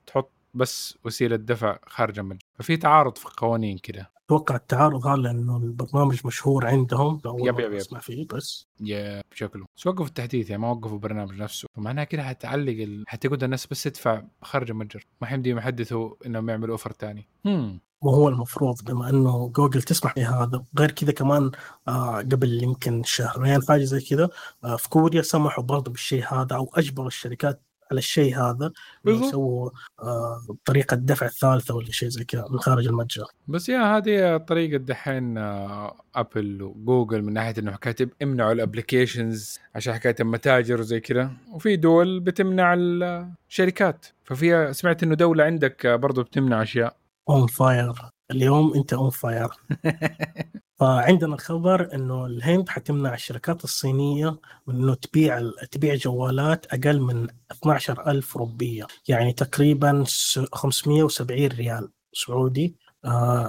تحط 0.07 0.31
بس 0.53 0.97
وسيلة 1.03 1.35
دفع 1.35 1.79
خارج 1.87 2.19
المتجر. 2.19 2.45
ففي 2.59 2.77
تعارض 2.77 3.17
في 3.17 3.25
القوانين 3.25 3.77
كده. 3.77 4.11
أتوقع 4.29 4.55
التعارض 4.55 5.07
هذا 5.07 5.21
لأنه 5.21 5.57
البرنامج 5.57 6.19
مشهور 6.25 6.67
عندهم 6.67 7.21
yep- 7.25 7.59
yep- 7.59 7.59
yep. 7.59 7.73
أسمع 7.73 7.99
فيه 7.99 8.27
بس. 8.33 8.67
yeah 8.81 9.21
بشكله 9.31 9.65
بس 9.77 9.87
وقفوا 9.87 10.05
التحديث 10.05 10.49
يعني 10.49 10.61
ما 10.61 10.71
وقفوا 10.71 10.93
البرنامج 10.93 11.33
نفسه. 11.41 11.67
فمعناها 11.75 12.03
كده 12.03 12.23
حتعلق 12.23 12.71
ال... 12.83 13.03
حتقعد 13.07 13.43
الناس 13.43 13.67
بس 13.67 13.83
تدفع 13.83 14.23
خارج 14.41 14.69
المتجر. 14.71 15.05
ما 15.21 15.27
حيمدي 15.27 15.49
يحدثوا 15.49 16.13
إنهم 16.25 16.49
يعملوا 16.49 16.71
offer 16.71 16.91
تاني. 16.91 17.27
هم. 17.45 17.79
وهو 18.01 18.29
المفروض 18.29 18.83
بما 18.83 19.09
إنه 19.09 19.47
جوجل 19.49 19.81
تسمح 19.81 20.15
بهذا. 20.15 20.63
غير 20.79 20.91
كذا 20.91 21.11
كمان 21.11 21.51
آه 21.87 22.17
قبل 22.17 22.63
يمكن 22.63 23.03
شهرين 23.03 23.61
حاجة 23.67 23.83
زي 23.83 24.01
كذا 24.01 24.29
آه 24.63 24.75
في 24.75 24.89
كوريا 24.89 25.21
سمحوا 25.21 25.63
برضه 25.63 25.91
بالشيء 25.91 26.23
هذا 26.33 26.55
أو 26.55 26.69
أجبروا 26.75 27.07
الشركات 27.07 27.61
على 27.91 27.97
الشيء 27.97 28.37
هذا 28.37 28.71
يسووا 29.05 29.69
آه 29.99 30.41
طريقة 30.65 30.95
دفع 30.95 31.27
ثالثه 31.27 31.75
ولا 31.75 31.91
شيء 31.91 32.09
زي 32.09 32.23
كذا 32.23 32.45
من 32.49 32.59
خارج 32.59 32.87
المتجر. 32.87 33.25
بس 33.47 33.69
yeah 33.69 33.97
هذه 33.97 34.37
طريقة 34.37 34.77
دحين 34.77 35.37
آه 35.37 35.95
ابل 36.15 36.61
وجوجل 36.61 37.21
من 37.21 37.33
ناحية 37.33 37.53
انه 37.59 37.71
حكاية 37.71 38.09
امنعوا 38.23 38.51
ال 38.51 38.59
applications 38.59 39.59
عشان 39.75 39.93
حكاية 39.93 40.15
المتاجر 40.19 40.79
وزي 40.79 40.99
كذا. 40.99 41.31
وفي 41.51 41.75
دول 41.75 42.19
بتمنع 42.19 42.73
الشركات. 42.73 44.05
ففيها 44.23 44.71
سمعت 44.71 45.03
إنه 45.03 45.15
دولة 45.15 45.43
عندك 45.43 45.87
برضو 45.87 46.23
بتمنع 46.23 46.61
أشياء. 46.61 46.95
on 47.29 47.47
fire 47.47 47.93
اليوم 48.31 48.73
أنت 48.75 48.93
on 48.93 49.09
fire 49.09 49.47
فعندنا 50.79 51.37
خبر 51.37 51.93
إنه 51.95 52.25
الهند 52.25 52.69
حتمنع 52.69 53.13
الشركات 53.13 53.63
الصينية 53.63 54.37
من 54.67 54.75
إنه 54.75 54.93
تبيع 54.93 55.51
تبيع 55.71 55.95
جوالات 55.95 56.65
أقل 56.73 57.01
من 57.01 57.27
12000 57.51 58.37
روبية 58.37 58.87
يعني 59.07 59.33
تقريبا 59.33 60.03
570 60.53 61.47
ريال 61.47 61.91
سعودي. 62.13 62.75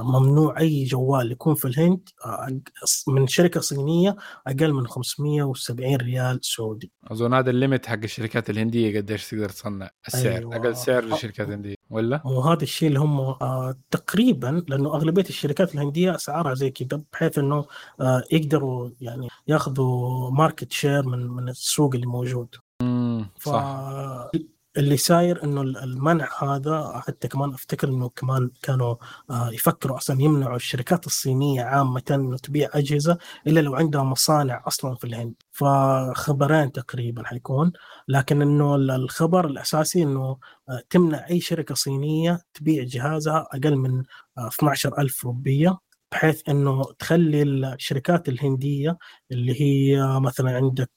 ممنوع 0.02 0.60
أي 0.60 0.84
جوال 0.84 1.32
يكون 1.32 1.54
في 1.54 1.64
الهند 1.64 2.08
آه، 2.26 2.60
من 3.08 3.26
شركة 3.26 3.60
صينية 3.60 4.16
أقل 4.46 4.72
من 4.72 4.86
570 4.86 5.96
ريال 5.96 6.40
سعودي. 6.42 6.92
أظن 7.04 7.34
هذا 7.34 7.50
الليمت 7.50 7.86
حق 7.86 8.02
الشركات 8.02 8.50
الهندية 8.50 8.98
قديش 8.98 9.30
تقدر 9.30 9.48
تصنع 9.48 9.90
السعر 10.06 10.38
أيوة. 10.38 10.56
أقل 10.56 10.76
سعر 10.76 11.04
للشركات 11.04 11.48
الهندية 11.48 11.74
ولا؟ 11.90 12.26
وهذا 12.26 12.62
الشيء 12.62 12.88
اللي 12.88 13.00
هم 13.00 13.20
آه 13.20 13.74
تقريبا 13.90 14.64
لأنه 14.68 14.94
أغلبية 14.94 15.24
الشركات 15.28 15.74
الهندية 15.74 16.14
أسعارها 16.14 16.54
زي 16.54 16.70
كذا 16.70 17.02
بحيث 17.12 17.38
إنه 17.38 17.64
آه 18.00 18.22
يقدروا 18.32 18.90
يعني 19.00 19.28
ياخذوا 19.48 20.30
market 20.30 20.72
share 20.72 21.06
من 21.06 21.26
من 21.26 21.48
السوق 21.48 21.94
اللي 21.94 22.06
موجود. 22.06 22.54
امم 22.82 23.28
صح. 23.40 24.30
اللي 24.76 24.96
صاير 24.96 25.44
إنه 25.44 25.60
المنع 25.62 26.28
هذا 26.42 27.02
حتى 27.06 27.28
كمان 27.28 27.54
أفتكر 27.54 27.88
إنه 27.88 28.08
كمان 28.08 28.50
كانوا 28.62 28.96
آه، 29.30 29.50
يفكروا 29.50 29.96
أصلا 29.96 30.22
يمنعوا 30.22 30.56
الشركات 30.56 31.06
الصينية 31.06 31.62
عامة 31.62 32.02
إنه 32.10 32.36
تبيع 32.36 32.68
أجهزة 32.74 33.18
إلا 33.46 33.60
لو 33.60 33.74
عندها 33.74 34.02
مصانع 34.02 34.62
أصلا 34.66 34.96
في 34.96 35.04
الهند. 35.06 35.34
فخبرين 35.52 36.72
تقريبا 36.72 37.24
حيكون. 37.26 37.72
لكن 38.08 38.42
إنه 38.42 38.74
الخبر 38.74 39.46
الأساسي 39.46 40.02
إنه 40.02 40.38
آه، 40.68 40.82
تمنع 40.90 41.26
أي 41.30 41.40
شركة 41.40 41.74
صينية 41.74 42.40
تبيع 42.54 42.84
جهازها 42.84 43.48
أقل 43.52 43.76
من 43.76 44.02
12000 44.38 45.24
آه، 45.24 45.28
روبية. 45.28 45.78
بحيث 46.12 46.48
إنه 46.48 46.84
تخلي 46.98 47.42
الشركات 47.42 48.28
الهندية 48.28 48.98
اللي 49.30 49.60
هي 49.60 50.20
مثلا 50.20 50.56
عندك 50.56 50.90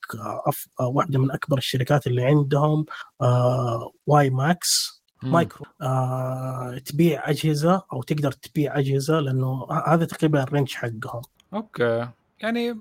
أف... 0.48 0.68
واحدة 0.80 1.20
من 1.20 1.32
أكبر 1.32 1.58
الشركات 1.58 2.08
اللي 2.08 2.26
عندهم 2.26 2.86
آه 3.22 3.92
واي 4.08 4.30
ماكس 4.30 5.04
مايكرو 5.24 5.66
آه 5.82 6.78
تبيع 6.86 7.30
أجهزة 7.30 7.82
أو 7.94 8.02
تقدر 8.02 8.32
تبيع 8.32 8.80
أجهزة 8.80 9.20
لأنه 9.20 9.68
هذا 9.88 10.06
تقريبا 10.06 10.44
ال 10.44 10.48
range 10.48 10.72
حقهم. 10.74 11.22
okay. 11.54 12.10
يعني 12.40 12.80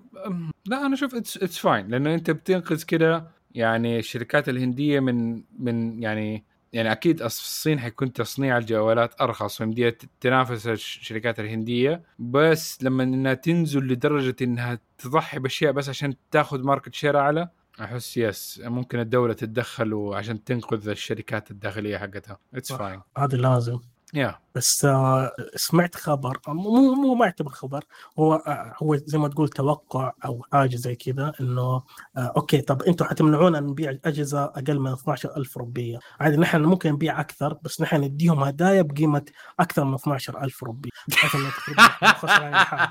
لا 0.67 0.87
أنا 0.87 0.95
أشوف 0.95 1.15
it's 1.15 1.59
fine 1.59 1.89
لأنه 1.89 2.15
أنت 2.15 2.31
بتنقذ 2.31 2.83
كده 2.83 3.31
يعني 3.55 3.99
الشركات 3.99 4.49
الهندية 4.49 5.01
من 5.01 5.43
من 5.59 6.03
يعني 6.03 6.45
يعني 6.73 6.93
أكيد 6.93 7.23
الصين 7.23 7.81
حيكون 7.81 8.13
تصنيع 8.13 8.59
الجوالات 8.59 9.21
أرخص 9.21 9.61
ويمديها 9.61 9.93
تنافس 10.21 10.67
الشركات 10.67 11.41
الهندية 11.41 12.03
بس 12.19 12.83
لما 12.83 13.03
إنها 13.03 13.35
تنزل 13.35 13.81
لدرجة 13.87 14.37
إنها 14.43 14.79
تضحي 14.99 15.39
بأشياء 15.39 15.73
بس 15.73 15.89
عشان 15.89 16.15
تاخذ 16.31 16.63
market 16.63 16.95
share 16.95 17.19
أعلى 17.19 17.49
أحس 17.81 18.17
yes 18.17 18.63
ممكن 18.65 18.99
الدولة 19.01 19.33
تتدخل 19.35 19.95
وعشان 19.95 20.45
تنقذ 20.45 20.89
الشركات 20.89 21.51
الداخلية 21.51 21.99
حقتها. 21.99 22.39
it's 22.55 22.73
fine 22.73 23.01
هذا 23.19 23.37
لازم. 23.37 23.81
Yeah. 24.17 24.35
بس 24.55 24.85
آه، 24.85 25.33
سمعت 25.57 25.95
خبر 25.95 26.41
مو 26.49 26.95
مو 26.95 27.15
ما 27.15 27.25
يعتبر 27.25 27.51
خبر 27.51 27.85
هو 28.19 28.35
آه، 28.35 28.75
هو 28.83 28.97
زي 28.97 29.19
ما 29.19 29.29
تقول 29.29 29.49
توقع 29.49 30.13
أو 30.25 30.43
حاجة 30.53 30.77
زي 30.77 30.97
كذا 30.97 31.33
إنه 31.41 31.63
آه، 31.63 31.83
okay 32.17 32.61
طب 32.61 32.83
أنتم 32.83 33.05
حتمنعونا 33.05 33.61
نبيع 33.61 33.99
أجهزة 34.05 34.45
أقل 34.45 34.81
من 34.81 34.93
12000 34.93 35.57
روبية. 35.57 35.99
عادي 36.21 36.37
نحن 36.37 36.63
ممكن 36.63 36.93
نبيع 36.93 37.21
أكثر 37.21 37.59
بس 37.63 37.81
نحن 37.81 37.97
نديهم 38.05 38.43
هدايا 38.43 38.83
بقيمة 38.83 39.25
أكثر 39.61 39.85
من 39.85 39.95
12000 39.95 40.63
روبية. 40.63 40.91
بحيث 41.09 41.35
إنه 41.35 41.51
تقريبا 41.51 42.91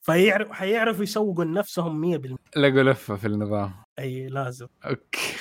فيعرف 0.00 0.50
حيعرفوا 0.50 1.02
يسوقوا 1.02 1.44
لنفسهم 1.44 2.00
100% 2.00 2.36
لقوا 2.56 2.82
لفة 2.82 3.16
في 3.16 3.26
النظام. 3.26 3.72
أي 3.98 4.28
لازم. 4.28 4.66
okay. 4.84 5.36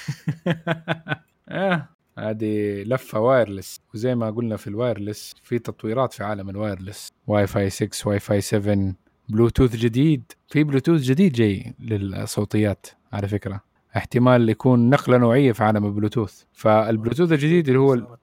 هذه 2.18 2.84
لفة 2.84 3.20
wireless 3.20 3.82
وزي 3.94 4.16
ما 4.16 4.30
قلنا 4.32 4.58
في 4.58 4.68
ال 4.68 4.75
wireless 4.75 5.36
في 5.44 5.60
تطويرات 5.60 6.14
في 6.14 6.24
عالم 6.24 6.50
ال 6.50 7.12
wireless 7.28 7.48
Wi-Fi 7.48 7.70
6 7.70 8.10
واي 8.10 8.20
فاي 8.20 8.42
7 8.42 8.94
بلوتوث 9.30 9.76
جديد. 9.76 10.32
في 10.48 10.64
بلوتوث 10.64 11.02
جديد 11.02 11.34
جاي 11.34 11.76
للصوتيات 11.80 12.88
على 13.14 13.28
فكرة. 13.28 13.62
احتمال 13.98 14.50
يكون 14.50 14.90
نقلة 14.90 15.18
نوعية 15.18 15.52
في 15.52 15.64
عالم 15.64 15.86
البلوتوث 15.86 16.44
فالبلوتوث 16.54 17.32
الجديد 17.32 17.68
اللي 17.68 17.80
هو 17.80 18.18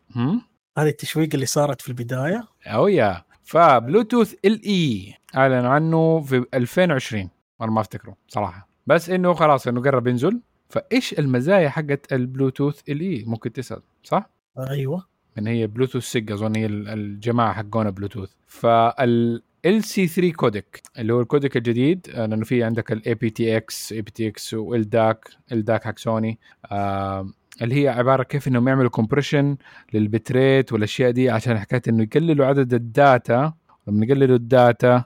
هذه 0.79 0.89
التشويق 0.89 1.29
اللي 1.35 1.47
صارت 1.47 1.81
في 1.81 1.89
البداية. 1.89 2.45
oh 2.67 2.89
yeah. 2.89 3.25
فبلوتوث 3.45 4.35
LE 4.45 5.15
اعلنوا 5.37 5.71
عنه 5.71 6.21
في 6.21 6.45
2020 6.55 7.31
أنا 7.61 7.71
ما 7.71 7.81
أفتكره 7.81 8.17
صراحة. 8.29 8.69
بس 8.87 9.11
إنه 9.11 9.35
خلاص 9.35 9.67
إنه 9.69 9.81
قرب 9.81 10.07
ينزل. 10.07 10.41
فإيش 10.69 11.19
المزايا 11.19 11.69
حقت 11.69 12.13
البلوتوث 12.13 12.81
LE 12.89 13.25
ممكن 13.27 13.53
تسأل 13.53 13.81
صح؟ 14.03 14.31
أيوه. 14.59 15.07
من 15.37 15.47
هي 15.47 15.67
بلوتوث 15.67 16.03
SIG 16.05 16.33
أظن 16.33 16.57
هي 16.57 16.67
الجماعة 16.67 17.53
حقونا 17.53 17.91
بلوتوث. 17.91 18.31
فال 18.47 19.43
LC3 19.67 20.07
codec 20.07 20.83
اللي 20.99 21.13
هو 21.13 21.21
ال 21.21 21.27
codec 21.27 21.57
الجديد 21.57 22.07
آه، 22.15 22.27
لأنه 22.27 22.45
في 22.45 22.63
عندك 22.65 22.93
الاي 22.93 23.15
بي 23.15 23.31
تي 23.31 23.57
إكس 23.57 23.93
اي 23.93 24.03
بي 24.03 24.11
تي 24.11 24.29
إكس 24.29 24.55
وإل 24.55 24.89
داك 24.89 25.29
إل 25.53 25.65
داك 25.65 25.85
حق 25.85 25.99
سوني. 25.99 26.39
آه 26.67 27.31
اللي 27.63 27.83
هي 27.85 27.89
عبارة 27.89 28.23
كيف 28.23 28.49
إنهم 28.49 28.69
يعملوا 28.69 28.91
compression 28.91 29.57
لل 29.95 30.12
bitrate 30.12 30.73
والأشياء 30.73 31.11
دي 31.11 31.31
عشان 31.31 31.59
حكاية 31.59 31.83
إنه 31.89 32.03
يقللوا 32.03 32.47
عدد 32.47 32.75
ال 32.75 32.88
data. 32.88 33.53
لما 33.89 34.07
يقللوا 34.07 34.37
ال 34.37 34.50
data 34.50 35.05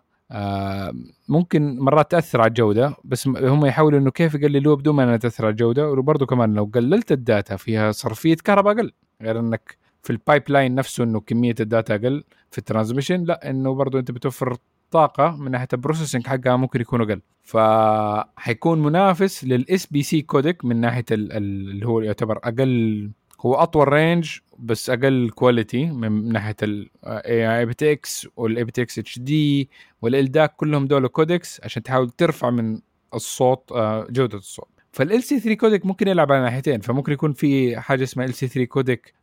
ممكن 1.29 1.79
مرات 1.79 2.11
تأثر 2.11 2.41
على 2.41 2.49
الجودة 2.49 2.97
بس 3.05 3.29
هم 3.29 3.67
يحاولوا 3.67 3.99
إنه 3.99 4.11
كيف 4.11 4.35
يقللوها 4.35 4.77
بدون 4.77 4.95
ما 4.95 5.05
إنها 5.05 5.17
تأثر 5.17 5.45
على 5.45 5.53
الجودة. 5.53 5.91
وبرضه 5.91 6.27
كمان 6.27 6.55
لو 6.55 6.71
قللت 6.75 7.13
ال 7.13 7.22
data 7.22 7.57
فيها 7.57 7.93
صرفية 7.93 8.35
كهرباء 8.45 8.75
أقل. 8.75 8.93
غير 9.23 9.41
إنك 9.41 9.77
في 10.03 10.11
ال 10.11 10.43
pipeline 10.49 10.75
نفسه 10.75 11.05
إنه 11.05 11.21
كمية 11.21 11.55
ال 11.61 11.68
data 11.68 11.95
أقل 11.95 12.25
في 12.51 12.59
ال 12.59 12.64
transmission 12.64 13.25
لا 13.25 13.51
إنه 13.51 13.75
برضه 13.75 13.99
أنت 13.99 14.11
بتوفر 14.11 14.57
طاقة 14.91 15.37
من 15.37 15.51
ناحية 15.51 15.69
ال 15.73 15.78
processing 15.78 16.27
حقها 16.27 16.57
ممكن 16.57 16.81
يكون 16.81 17.01
أقل. 17.01 17.21
فحيكون 17.43 18.83
منافس 18.83 19.45
لل 19.45 19.87
SBC 19.87 20.23
codec 20.23 20.65
من 20.65 20.77
ناحية 20.81 21.05
اللي 21.11 21.87
هو 21.87 22.01
يعتبر 22.01 22.39
أقل 22.45 23.11
هو 23.41 23.55
أطول 23.55 23.89
range 23.89 24.39
بس 24.59 24.91
أقل 24.91 25.31
quality 25.35 25.87
من 25.87 26.33
ناحية 26.33 26.57
الاي 26.63 27.67
بي 27.67 27.75
تي 27.75 27.93
إكس 27.93 28.29
والاي 28.37 28.65
بي 28.65 28.73
تي 28.73 28.83
إكس 28.83 28.99
اتش 28.99 29.19
دي 29.19 29.69
والالداك 30.03 30.57
كلهم 30.57 30.87
دول 30.87 31.07
codecs 31.07 31.61
عشان 31.65 31.83
تحاول 31.83 32.11
ترفع 32.11 32.51
من 32.51 32.81
الصوت 33.15 33.73
آه، 33.73 34.07
جودة 34.11 34.39
الصوت. 34.39 34.69
فال 34.93 35.23
LC3 35.23 35.41
codec 35.41 35.87
ممكن 35.87 36.09
يلعب 36.09 36.33
على 36.33 36.43
ناحيتين 36.43 36.81
فممكن 36.81 37.13
يكون 37.13 37.33
في 37.33 37.81
حاجة 37.81 38.03
اسمها 38.03 38.27
LC3 38.27 38.49
codec 38.49 39.15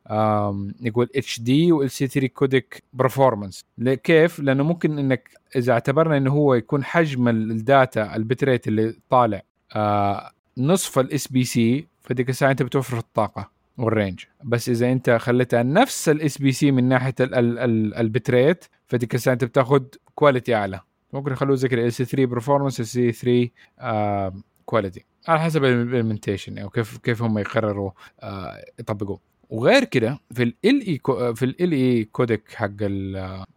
نقول 0.82 1.10
HD 1.16 1.40
و 1.40 1.72
LC3 1.72 2.08
codec 2.08 2.84
performance 2.94 3.66
كيف؟ 4.04 4.40
لأنه 4.40 4.64
ممكن 4.64 5.00
إنك 5.00 5.30
إذا 5.56 5.74
اعتبرنا 5.74 6.18
إنه 6.18 6.32
هو 6.32 6.54
يكون 6.54 6.84
حجم 6.84 7.28
ال 7.28 7.45
data 7.45 8.16
ال 8.16 8.22
bitrate 8.22 8.68
اللي 8.68 8.96
طالع 9.10 9.42
آه 9.76 10.32
نصف 10.58 11.00
ال 11.00 11.28
SBC 11.28 11.88
فديك 12.02 12.30
الساعة 12.30 12.52
أنت 12.52 12.64
بتوفر 12.64 12.98
الطاقة. 12.98 13.57
وال 13.78 13.91
range 13.91 14.24
بس 14.44 14.70
إذا 14.70 14.92
أنت 14.92 15.10
خليتها 15.10 15.64
نفس 15.64 16.10
ال 16.10 16.38
SBC 16.38 16.72
من 16.72 16.84
ناحية 16.84 17.16
ال 17.22 17.40
bitrate 17.40 18.66
فديك 18.88 19.16
الساعة 19.16 19.34
أنت 19.34 19.44
بتاخذ 19.44 19.84
quality 20.16 20.56
أعلى. 20.56 20.80
ممكن 21.14 21.32
يخلوه 21.32 21.56
زي 21.56 21.68
كذا 21.68 21.88
LC3 21.88 22.02
performance 22.02 24.32
LC3 24.66 24.78
quality 24.78 25.06
على 25.28 25.40
حسب 25.40 25.64
ال 25.66 25.72
implementation 25.72 26.58
يعني 26.58 26.70
كيف 26.70 26.98
كيف 26.98 27.22
هم 27.22 27.38
يقرروا 27.38 27.92
آه 28.20 28.66
يطبقوه. 28.80 29.20
وغير 29.50 29.84
كده 29.84 30.20
في 30.34 30.44
LE 30.44 31.00
في 31.36 31.46
LE 31.46 31.72
codec 31.72 32.44
حق 32.56 32.70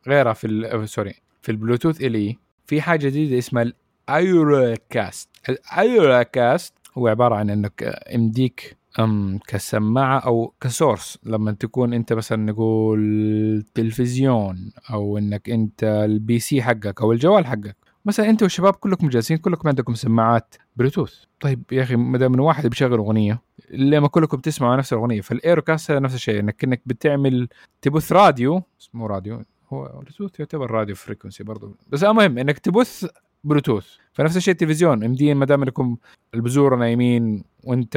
غيرها 0.09 0.33
في 0.33 0.83
sorry 0.87 1.15
في 1.43 1.53
البلوتوث 1.53 2.01
LE 2.01 2.39
في 2.67 2.81
حاجة 2.83 3.07
جديدة 3.07 3.39
اسمها 3.39 3.73
ال 4.09 4.75
Auracast 4.91 5.29
ال 5.49 6.23
Auracast 6.23 6.75
هو 6.99 7.09
عبارة 7.09 7.35
عن 7.35 7.51
إنك 7.51 8.01
امديك 8.15 8.77
أم 8.99 9.39
كسماعة 9.47 10.19
أو 10.19 10.55
ك 10.61 10.68
source. 10.68 11.19
لما 11.25 11.53
تكون 11.53 11.93
أنت 11.93 12.13
مثلا 12.13 12.39
نقول 12.45 13.65
تلفزيون 13.75 14.73
أو 14.93 15.19
إنك 15.19 15.51
أنت 15.51 15.85
ال 15.85 16.39
PC 16.39 16.63
حقك 16.63 17.01
أو 17.01 17.13
الجوال 17.13 17.47
حقك. 17.47 17.77
مثلا 18.05 18.31
أنت 18.31 18.43
والشباب 18.43 18.75
كلكم 18.75 19.09
جالسين 19.09 19.37
كلكم 19.37 19.69
عندكم 19.69 19.95
سماعات 19.95 20.55
بلوتوث 20.77 21.15
طيب 21.41 21.63
يا 21.73 21.83
أخي 21.83 21.97
ما 21.97 22.19
دام 22.19 22.41
واحد 22.41 22.67
بيشغل 22.67 22.99
أغنية 22.99 23.43
لما 23.71 24.09
كلكم 24.09 24.39
تسمعوا 24.39 24.77
نفس 24.77 24.93
الأغنية 24.93 25.21
فال 25.21 25.35
Auracast 25.35 25.93
نفس 25.93 26.15
الشيء 26.15 26.41
انك 26.41 26.65
إنك 26.65 26.83
بتعمل 26.87 27.49
تبث 27.83 28.13
راديو 28.13 28.63
مو 28.95 29.07
راديو 29.07 29.43
هو 29.73 30.03
بلوتوث 30.03 30.41
يعتبر 30.41 30.71
radio 30.71 30.95
frequency 30.95 31.45
برضه 31.45 31.75
بس 31.89 32.05
المهم 32.05 32.39
إنك 32.39 32.59
تبث 32.59 33.07
بلوتوث 33.45 33.87
فنفس 34.13 34.37
الشيء 34.37 34.53
التلفزيون 34.53 35.05
ام 35.05 35.39
ما 35.39 35.47
دام 35.47 35.63
إنكم 35.63 35.97
البزوره 36.35 36.77
نايمين 36.77 37.45
وأنت 37.65 37.97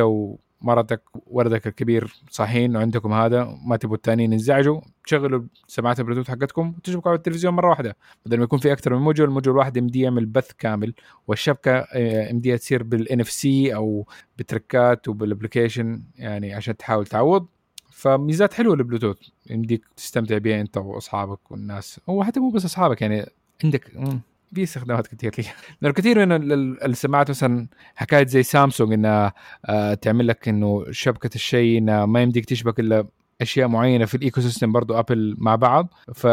ومرتك 0.63 1.01
وولدك 1.13 1.67
الكبير 1.67 2.13
صاحيين 2.29 2.75
وعندكم 2.75 3.13
هذا 3.13 3.57
ما 3.65 3.77
تبغوا 3.77 3.95
الثانيين 3.95 4.33
ينزعجوا. 4.33 4.81
تشغلوا 5.05 5.41
سماعات 5.67 5.99
البلوتوث 5.99 6.29
حقتكم 6.29 6.73
وتشبكوا 6.77 7.11
على 7.11 7.17
التلفزيون 7.17 7.53
مرة 7.53 7.69
واحدة. 7.69 7.97
بدل 8.25 8.37
ما 8.37 8.43
يكون 8.43 8.59
في 8.59 8.71
أكثر 8.71 8.95
من 8.95 9.01
موجود 9.01 9.27
الموجود 9.27 9.47
الواحد 9.47 9.77
يمدي 9.77 9.99
يعمل 9.99 10.25
بث 10.25 10.51
كامل 10.51 10.93
والشبكة 11.27 11.97
يمديها 12.29 12.57
تصير 12.57 12.83
بال 12.83 13.19
NFC 13.19 13.75
أو 13.75 14.07
بتركات 14.37 15.07
وبال 15.07 15.28
application 15.28 16.03
يعني 16.15 16.53
عشان 16.53 16.77
تحاول 16.77 17.05
تعوض. 17.05 17.47
فميزات 17.91 18.53
حلوة 18.53 18.73
البلوتوث 18.73 19.17
يمديك 19.49 19.85
تستمتع 19.97 20.37
بها 20.37 20.61
أنت 20.61 20.77
وأصحابك 20.77 21.51
والناس. 21.51 21.99
هو 22.09 22.23
حتى 22.23 22.39
مو 22.39 22.49
بس 22.49 22.65
أصحابك 22.65 23.01
يعني 23.01 23.25
عندك 23.63 23.91
استخدامات 24.59 25.07
كثير. 25.07 25.45
لأنه 25.81 25.93
كثير 25.93 26.25
من 26.25 26.53
السماعات 26.85 27.29
مثلا 27.29 27.67
حكاية 27.95 28.25
زي 28.25 28.43
سامسونج 28.43 28.93
إنها 28.93 29.33
آه، 29.65 29.93
تعمل 29.93 30.27
لك 30.27 30.47
إنه 30.47 30.85
شبكة 30.91 31.35
الشيء 31.35 31.77
إنها 31.77 32.05
ما 32.05 32.21
يمديك 32.21 32.45
تشبك 32.45 32.79
إلا 32.79 33.07
أشياء 33.41 33.67
معينة 33.67 34.05
في 34.05 34.15
ال 34.15 34.41
ecosystem 34.41 34.71
برضه 34.71 34.99
ابل 34.99 35.35
مع 35.37 35.55
بعض. 35.55 35.93
ف 36.13 36.27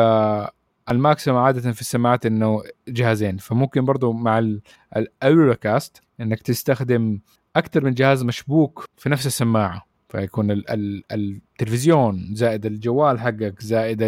ال 0.91 0.97
maximum 0.97 1.37
عادة 1.37 1.73
في 1.73 1.81
السماعات 1.81 2.27
إنه 2.27 2.63
جهازين. 2.89 3.37
فممكن 3.37 3.85
برضه 3.85 4.13
مع 4.13 4.59
ال 4.97 5.09
Auracast 5.09 6.03
إنك 6.21 6.43
تستخدم 6.43 7.21
أكثر 7.57 7.85
من 7.85 7.95
جهاز 7.95 8.25
مشبوك 8.25 8.89
في 8.97 9.09
نفس 9.09 9.27
السماعة. 9.27 9.91
فيكون 10.11 10.51
ال 10.51 10.71
ال 10.71 11.05
التلفزيون 11.13 12.31
زائد 12.33 12.67
الجوال 12.67 13.21
حقك 13.21 13.63
زائد 13.63 14.03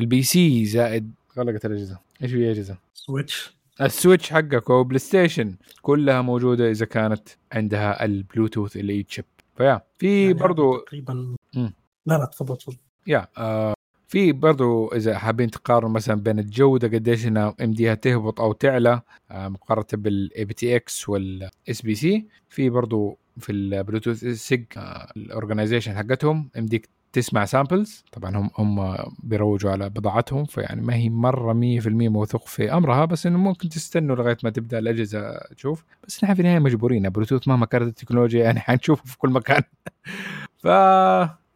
ال 0.00 0.22
PC 0.22 0.64
زائد 0.64 1.10
غلقت 1.38 1.64
الاجهزه 1.66 1.98
إيش 2.22 2.30
في 2.30 2.50
اجهزه؟ 2.50 2.76
سويتش 2.94 3.54
السويتش 3.80 4.30
حقك 4.30 4.70
أو 4.70 4.84
بلاي 4.84 4.98
ستيشن 4.98 5.56
كلها 5.82 6.22
موجودة 6.22 6.70
إذا 6.70 6.86
كانت 6.86 7.28
عندها 7.52 8.04
البلوتوث 8.04 8.76
LE 8.76 9.02
chip 9.02 9.24
ف 9.56 9.61
yeah 9.61 9.80
في 9.98 10.22
يعني 10.22 10.34
برضو 10.34 10.76
تقريبا 10.78 11.36
لا 11.54 11.70
لا 12.06 12.24
تفضل 12.32 12.56
تفضل. 12.56 12.76
yeah 13.06 13.26
آه 13.38 13.74
في 14.08 14.32
برضو 14.32 14.88
إذا 14.88 15.18
حابين 15.18 15.50
تقارنوا 15.50 15.90
مثلا 15.90 16.14
بين 16.14 16.38
الجودة 16.38 16.88
قديش 16.88 17.26
إنها 17.26 17.54
إم 17.60 17.72
ديها 17.72 17.94
تهبط 17.94 18.40
أو 18.40 18.52
تعلى 18.52 19.02
آه 19.30 19.48
مقارنة 19.48 19.86
بال 19.92 20.44
aptX 20.44 21.08
وال 21.08 21.82
SBC 21.82 22.26
في 22.48 22.70
برضو 22.70 23.18
في 23.38 23.52
البلوتوث 23.52 24.24
SIG 24.24 24.64
آه 24.76 25.12
ال 25.16 25.22
organization 25.22 25.96
حقتهم 25.96 26.50
إم 26.58 26.66
ديك 26.66 26.88
تسمع 27.12 27.44
samples 27.44 28.04
طبعا 28.12 28.36
هم 28.36 28.50
هم 28.58 28.96
بيروجوا 29.22 29.70
على 29.70 29.88
بضاعتهم 29.88 30.44
فيعني 30.44 30.80
ما 30.80 30.94
هي 30.94 31.08
مرة 31.08 31.52
100% 31.52 31.86
موثوق 31.86 32.46
في 32.46 32.72
أمرها 32.72 33.04
بس 33.04 33.26
إنه 33.26 33.38
ممكن 33.38 33.68
تستنوا 33.68 34.16
لغاية 34.16 34.36
ما 34.44 34.50
تبدأ 34.50 34.78
الأجهزة 34.78 35.38
تشوف. 35.56 35.84
بس 36.06 36.24
نحن 36.24 36.34
في 36.34 36.40
النهاية 36.40 36.58
مجبورين 36.58 37.08
بلوتوث 37.08 37.48
مهما 37.48 37.66
كانت 37.66 37.86
التكنولوجيا 37.88 38.44
يعني 38.44 38.60
حنشوفه 38.66 39.04
في 39.04 39.18
كل 39.18 39.30
مكان. 39.30 39.62
ف 40.58 40.66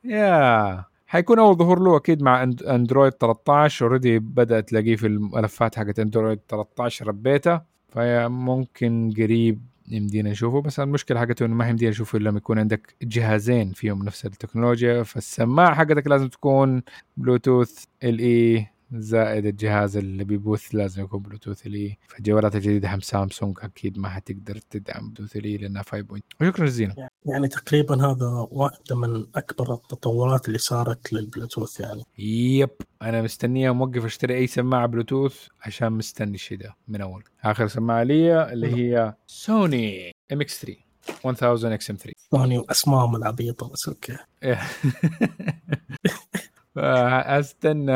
yeah 0.04 0.84
حيكون 1.06 1.38
أول 1.38 1.56
ظهور 1.56 1.78
له 1.80 1.96
أكيد 1.96 2.22
مع 2.22 2.42
اندرويد 2.42 3.12
13 3.12 3.86
already 3.86 4.18
بدأت 4.18 4.68
تلاقيه 4.68 4.96
في 4.96 5.06
الملفات 5.06 5.78
حقت 5.78 5.98
اندرويد 5.98 6.40
13 6.48 7.06
ربيتها 7.08 7.66
فممكن 7.88 9.12
قريب 9.16 9.60
يمدينا 9.88 10.30
نشوفه 10.30 10.60
بس 10.60 10.80
المشكلة 10.80 11.20
حقته 11.20 11.46
إنه 11.46 11.54
ما 11.54 11.68
يمدينا 11.68 11.90
نشوفه 11.90 12.18
إلا 12.18 12.28
لما 12.28 12.38
يكون 12.38 12.58
عندك 12.58 12.94
جهازين 13.02 13.72
فيهم 13.72 14.04
نفس 14.04 14.26
التكنولوجيا 14.26 15.02
فالسماعة 15.02 15.74
حقتك 15.74 16.06
لازم 16.06 16.28
تكون 16.28 16.82
بلوتوث 17.16 17.84
LE 18.04 18.73
زائد 19.00 19.46
الجهاز 19.46 19.96
اللي 19.96 20.24
بيبوث 20.24 20.74
لازم 20.74 21.02
يكون 21.02 21.22
بلوتوث 21.22 21.66
LE 21.66 21.98
فالجوالات 22.08 22.56
الجديده 22.56 22.94
هم 22.94 23.00
سامسونج 23.00 23.58
أكيد 23.62 23.98
ما 23.98 24.08
حتقدر 24.08 24.56
تدعم 24.70 25.10
بلوتوث 25.10 25.36
LE 25.36 25.56
لأنها 25.56 25.82
5 25.82 26.06
وشكرا 26.40 26.66
جزيلا. 26.66 27.08
يعني 27.26 27.48
تقريبا 27.48 28.06
هذا 28.06 28.46
واحدة 28.50 28.96
من 28.96 29.26
أكبر 29.34 29.74
التطورات 29.74 30.48
اللي 30.48 30.58
صارت 30.58 31.12
للبلوتوث 31.12 31.80
يعني. 31.80 32.02
yep. 32.18 32.70
أنا 33.02 33.22
مستنية 33.22 33.70
موقف 33.70 34.04
أشتري 34.04 34.36
أي 34.36 34.46
سماعة 34.46 34.86
بلوتوث 34.86 35.46
عشان 35.62 35.92
مستني 35.92 36.34
الشيء 36.34 36.58
ده 36.58 36.76
من 36.88 37.00
أول. 37.00 37.24
آخر 37.44 37.66
سماعة 37.66 38.02
لي 38.02 38.52
اللي 38.52 38.76
هي 38.76 39.14
سوني 39.26 40.12
MX3 40.32 40.78
1000 41.26 41.64
XM3 41.64 42.12
سوني 42.30 42.58
وأسمائهم 42.58 43.16
العبيطة 43.16 43.68
بس 43.68 43.88
okay. 43.88 44.16
استنى 46.76 47.92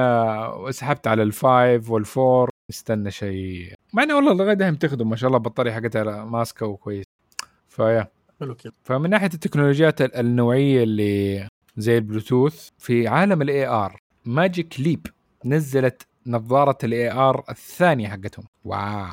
وسحبت 0.56 1.06
على 1.06 1.22
ال 1.22 1.36
five 1.36 1.90
وال 1.90 2.10
four 2.10 2.50
استنى 2.70 3.10
شيء. 3.10 3.74
مع 3.92 4.02
إنه 4.02 4.16
والله 4.16 4.32
لغاية 4.34 4.54
دحين 4.54 4.78
تخدم 4.78 5.10
ما 5.10 5.16
شاء 5.16 5.28
الله 5.28 5.38
البطاريه 5.38 5.72
حقتها 5.72 6.24
ماسكة 6.24 6.66
وكويس. 6.66 7.04
ف 7.68 7.75
yeah. 7.75 8.08
حلو 8.40 8.54
كده 8.54 8.72
فمن 8.84 9.10
ناحية 9.10 9.30
التكنولوجيات 9.34 10.00
النوعية 10.00 10.82
اللي 10.82 11.48
زي 11.76 11.98
البلوتوث 11.98 12.68
في 12.78 13.08
عالم 13.08 13.42
ال 13.42 13.66
AR 13.66 13.96
Magic 14.24 14.80
Leap 14.80 15.06
نزلت 15.44 16.02
نظارة 16.26 16.78
ال 16.84 17.12
AR 17.12 17.44
الثانية 17.50 18.08
حقتهم. 18.08 18.44
wow. 18.64 19.06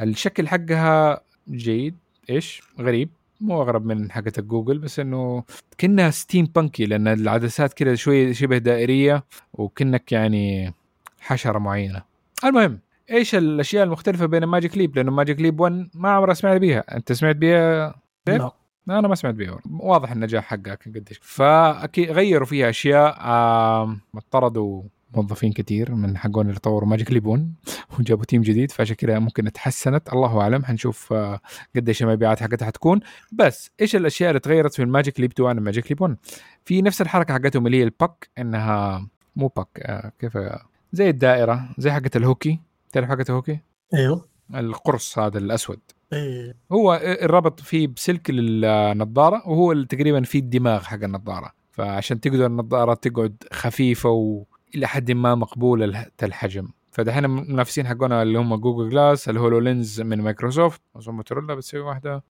الشكل 0.00 0.48
حقها 0.48 1.20
جيد 1.50 1.96
إيش؟ 2.30 2.62
غريب. 2.80 3.10
مو 3.40 3.62
أغرب 3.62 3.86
من 3.86 4.12
حقت 4.12 4.40
جوجل 4.40 4.78
بس 4.78 5.00
إنه 5.00 5.44
كأنها 5.78 6.10
steampunk 6.10 6.46
ي 6.54 6.86
لأن 6.86 7.08
العدسات 7.08 7.72
كذا 7.72 7.94
شوي 7.94 8.34
شبه 8.34 8.58
دائرية 8.58 9.24
وكنك 9.52 10.12
يعني 10.12 10.74
حشرة 11.20 11.58
معينة. 11.58 12.02
المهم 12.44 12.80
إيش 13.10 13.34
الأشياء 13.34 13.84
المختلفة 13.84 14.26
بين 14.26 14.44
Magic 14.44 14.78
Leap 14.78 14.96
لأنه 14.96 15.12
Magic 15.12 15.40
Leap 15.40 15.60
1 15.60 15.88
ما 15.94 16.10
عمري 16.10 16.34
سمعت 16.34 16.60
بيها. 16.60 16.96
أنت 16.96 17.12
سمعت 17.12 17.36
بيها؟ 17.36 17.94
لا. 18.26 18.50
أنا 18.90 19.08
ما 19.08 19.14
سمعت 19.14 19.34
بيها. 19.34 19.58
واضح 19.80 20.12
النجاح 20.12 20.44
حقها 20.44 20.74
كان 20.74 20.92
قديش. 20.92 21.20
فأكيد 21.22 22.10
غيروا 22.10 22.46
فيها 22.46 22.70
أشياء 22.70 23.14
طردوا 24.30 24.82
موظفين 25.14 25.52
كثير 25.52 25.94
من 25.94 26.18
حقون 26.18 26.48
اللي 26.48 26.60
طوروا 26.60 26.88
Magic 26.88 27.12
Leap 27.12 27.36
One 27.36 27.54
وجابوا 27.98 28.24
team 28.24 28.42
جديد 28.42 28.70
فعشان 28.70 28.96
كذا 28.96 29.18
ممكن 29.18 29.52
تحسنت. 29.52 30.12
الله 30.12 30.40
أعلم 30.40 30.64
حنشوف 30.64 31.12
آه، 31.12 31.40
قديش 31.76 32.02
المبيعات 32.02 32.42
حقتها 32.42 32.66
حتكون. 32.66 33.00
بس 33.32 33.70
إيش 33.80 33.96
الأشياء 33.96 34.30
اللي 34.30 34.40
تغيرت 34.40 34.74
في 34.74 34.82
ال 34.82 34.88
Magic 34.88 35.20
Leap 35.20 35.32
2 35.32 35.48
عن 35.48 35.58
ال 35.58 35.63
Magic 35.63 35.90
Leap 35.90 36.02
1 36.02 36.16
في 36.64 36.82
نفس 36.82 37.02
الحركة 37.02 37.34
حقتهم 37.34 37.66
اللي 37.66 37.78
هي 37.78 37.82
ال 37.82 37.91
puck 37.91 38.28
إنها 38.38 39.06
مو 39.36 39.48
puck 39.56 39.68
آه، 39.78 40.12
كيف 40.18 40.38
زي 40.92 41.10
الدائرة 41.10 41.68
زي 41.78 41.90
حقت 41.90 42.16
الهوكي. 42.16 42.60
تعرف 42.92 43.08
حقت 43.08 43.30
الهوكي؟ 43.30 43.58
أيوه 43.94 44.28
القرص 44.54 45.18
هذا 45.18 45.38
الأسود. 45.38 45.80
إيه. 46.12 46.54
هو 46.72 47.00
الربط 47.04 47.60
فيه 47.60 47.86
بسلك 47.86 48.30
للنظارة 48.30 49.48
وهو 49.48 49.82
تقريبا 49.82 50.22
فيه 50.22 50.38
الدماغ 50.38 50.82
حق 50.82 51.04
النظارة. 51.04 51.52
فعشان 51.70 52.20
تقدر 52.20 52.46
النظارة 52.46 52.94
تقعد 52.94 53.36
خفيفة 53.52 54.10
و 54.10 54.44
إلى 54.74 54.86
حد 54.86 55.10
ما 55.10 55.34
مقبولة 55.34 56.06
الحجم. 56.22 56.68
فدحين 56.90 57.24
المنافسين 57.24 57.86
حقنا 57.86 58.22
اللي 58.22 58.38
هم 58.38 58.54
Google 58.54 58.90
Glass 58.90 59.28
ال 59.28 59.58
HoloLens 59.58 60.00
من 60.00 60.20
مايكروسوفت 60.20 60.80
أظن 60.96 61.12
موتورولا 61.14 61.54
بتسوي 61.54 61.80
واحدة. 61.80 62.24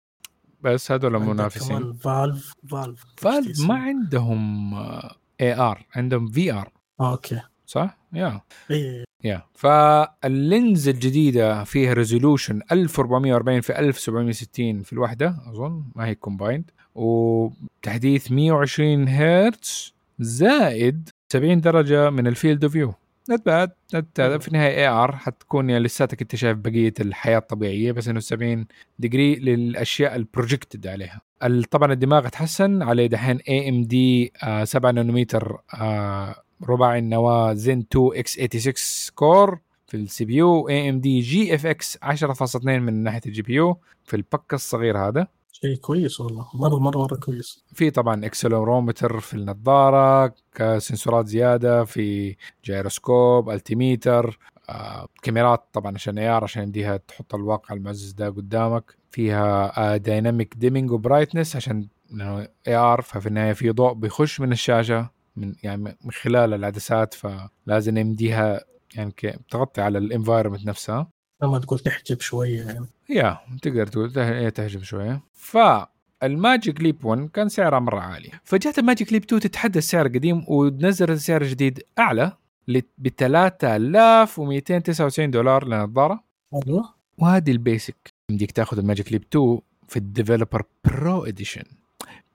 بس 0.61 0.93
هذول 0.93 1.17
المنافسين. 1.17 1.79
كمان 1.79 1.93
فالف 1.93 2.53
فالف 2.69 3.05
فالف 3.17 3.61
ما 3.69 3.75
عندهم 3.75 4.75
اي 5.41 5.55
ار 5.55 5.87
عندهم 5.95 6.27
في 6.27 6.53
ار 6.53 6.73
أوكي. 7.01 7.41
صح؟ 7.67 7.99
يا. 8.13 8.41
إيه. 8.71 9.05
يا. 9.25 9.43
فاللينز 9.55 10.89
الجديدة 10.89 11.65
فيها 11.65 11.93
resolution 11.93 12.61
1440 12.73 13.61
في 13.61 13.79
1760 13.79 14.83
في 14.83 14.93
الوحدة 14.93 15.37
أظن. 15.47 15.85
ما 15.95 16.07
هي 16.07 16.15
combined 16.15 16.71
وتحديث 16.95 18.33
120 18.33 19.09
هرتز 19.09 19.95
زائد 20.19 21.09
70 21.29 21.61
درجة 21.61 22.11
من 22.11 22.27
ال 22.27 22.33
field 22.33 22.65
of 22.65 22.73
view 22.73 22.95
not 23.31 23.47
bad 23.47 23.71
not 23.95 24.21
في 24.41 24.49
النهاية 24.49 24.77
AR 24.77 25.17
حتكون 25.17 25.71
يعني 25.71 25.85
لساتك 25.85 26.23
أنت 26.23 26.37
شايف 26.37 26.59
بقية 26.59 26.95
الحياة 27.01 27.39
الطبيعية 27.39 27.93
بس 27.93 28.09
إنه 28.09 28.21
70 28.21 28.67
degree 28.99 29.35
للأشياء 29.35 30.17
ال 30.17 30.24
projected 30.24 30.87
عليها. 30.87 31.21
طبعا 31.71 31.93
الدماغ 31.93 32.29
تحسن 32.29 32.83
عليه 32.83 33.07
دحين 33.07 33.37
AMD 33.49 34.33
7 34.65 34.91
نانومتر 34.91 35.59
آه 35.75 36.35
رباعي 36.69 36.99
النواة 36.99 37.53
زين 37.55 37.87
2 37.93 38.11
إكس 38.15 38.33
86 38.33 38.75
كور 39.15 39.59
في 39.87 39.97
السي 39.97 40.25
بي 40.25 40.35
يو 40.37 40.69
اي 40.69 40.89
ام 40.91 41.01
دي 41.01 41.21
جي 41.21 41.55
اف 41.55 41.67
إكس 41.67 41.99
10.2 42.05 42.65
من 42.65 43.03
ناحية 43.03 43.21
ال 43.27 43.43
GPU 43.43 43.77
في 44.05 44.17
ال 44.17 44.24
puck 44.24 44.55
الصغير 44.55 44.99
هذا. 44.99 45.27
شيء 45.63 45.77
كويس 45.77 46.21
والله. 46.21 46.47
مره 46.55 46.79
مره 46.79 46.99
مرة 46.99 47.17
كويس. 47.17 47.65
في 47.75 47.91
طبعا 47.91 48.27
accelerometer 48.27 49.21
في 49.21 49.35
النظارة 49.35 50.35
ك 50.55 50.64
sensor 50.64 51.18
ات 51.18 51.27
زيادة 51.27 51.85
في 51.85 52.37
gyroscope 52.65 53.51
altimeter 53.51 54.39
آه، 54.69 55.09
كاميرات 55.23 55.65
طبعا 55.73 55.95
عشان 55.95 56.19
AR 56.19 56.45
عشان 56.45 56.63
يمديها 56.63 56.97
تحط 56.97 57.35
الواقع 57.35 57.75
المعزز 57.75 58.13
ده 58.13 58.29
قدامك. 58.29 58.97
فيها 59.11 59.97
dynamic 59.97 60.55
dimming 60.57 60.91
و 60.91 60.97
brightness 60.97 61.57
عشان 61.57 61.89
AR 62.69 63.03
ففي 63.03 63.27
النهاية 63.27 63.53
في 63.53 63.71
ضوء 63.71 63.93
بيخش 63.93 64.41
من 64.41 64.53
الشاشة 64.53 65.11
من 65.37 65.55
يعني 65.63 65.83
من 66.05 66.11
خلال 66.11 66.55
العدسات 66.55 67.15
فلازم 67.15 67.97
يمديها 67.97 68.65
يعني 68.95 69.13
تغطي 69.51 69.81
على 69.81 69.99
ال 69.99 70.04
environment 70.04 70.67
نفسها. 70.67 71.09
لما 71.43 71.59
تقول 71.59 71.79
تحجب 71.79 72.21
شوية 72.21 72.63
يعني. 72.63 72.87
yeah 73.09 73.39
تقدر 73.63 73.87
تقول 73.87 74.13
تحجب 74.53 74.83
شوية. 74.83 75.21
ف 75.33 75.59
ال 76.23 76.32
Magic 76.32 76.81
Leap 76.81 77.05
1 77.05 77.29
كان 77.29 77.49
سعرها 77.49 77.79
مرة 77.79 78.01
عالي. 78.01 78.31
فجات 78.45 78.79
ال 78.79 78.84
Magic 78.84 79.13
Leap 79.13 79.23
2 79.25 79.41
تتحدى 79.41 79.79
السعر 79.79 80.07
القديم 80.07 80.45
ونزلت 80.49 81.11
السعر 81.11 81.43
الجديد 81.43 81.83
أعلى 81.99 82.33
ب 82.69 82.81
3299 83.09 85.31
دولار 85.31 85.69
لنظاره 85.69 86.25
أيوه 86.55 86.95
وهذه 87.19 87.51
ال 87.51 87.60
basic. 87.60 88.15
يمديك 88.31 88.53
تاخذ 88.53 88.79
ال 88.79 88.84
Magic 88.84 89.13
Leap 89.13 89.25
2 89.33 89.59
في 89.89 89.97
ال 89.97 90.03
developer 90.03 90.63
pro 90.85 91.25
edition 91.25 91.63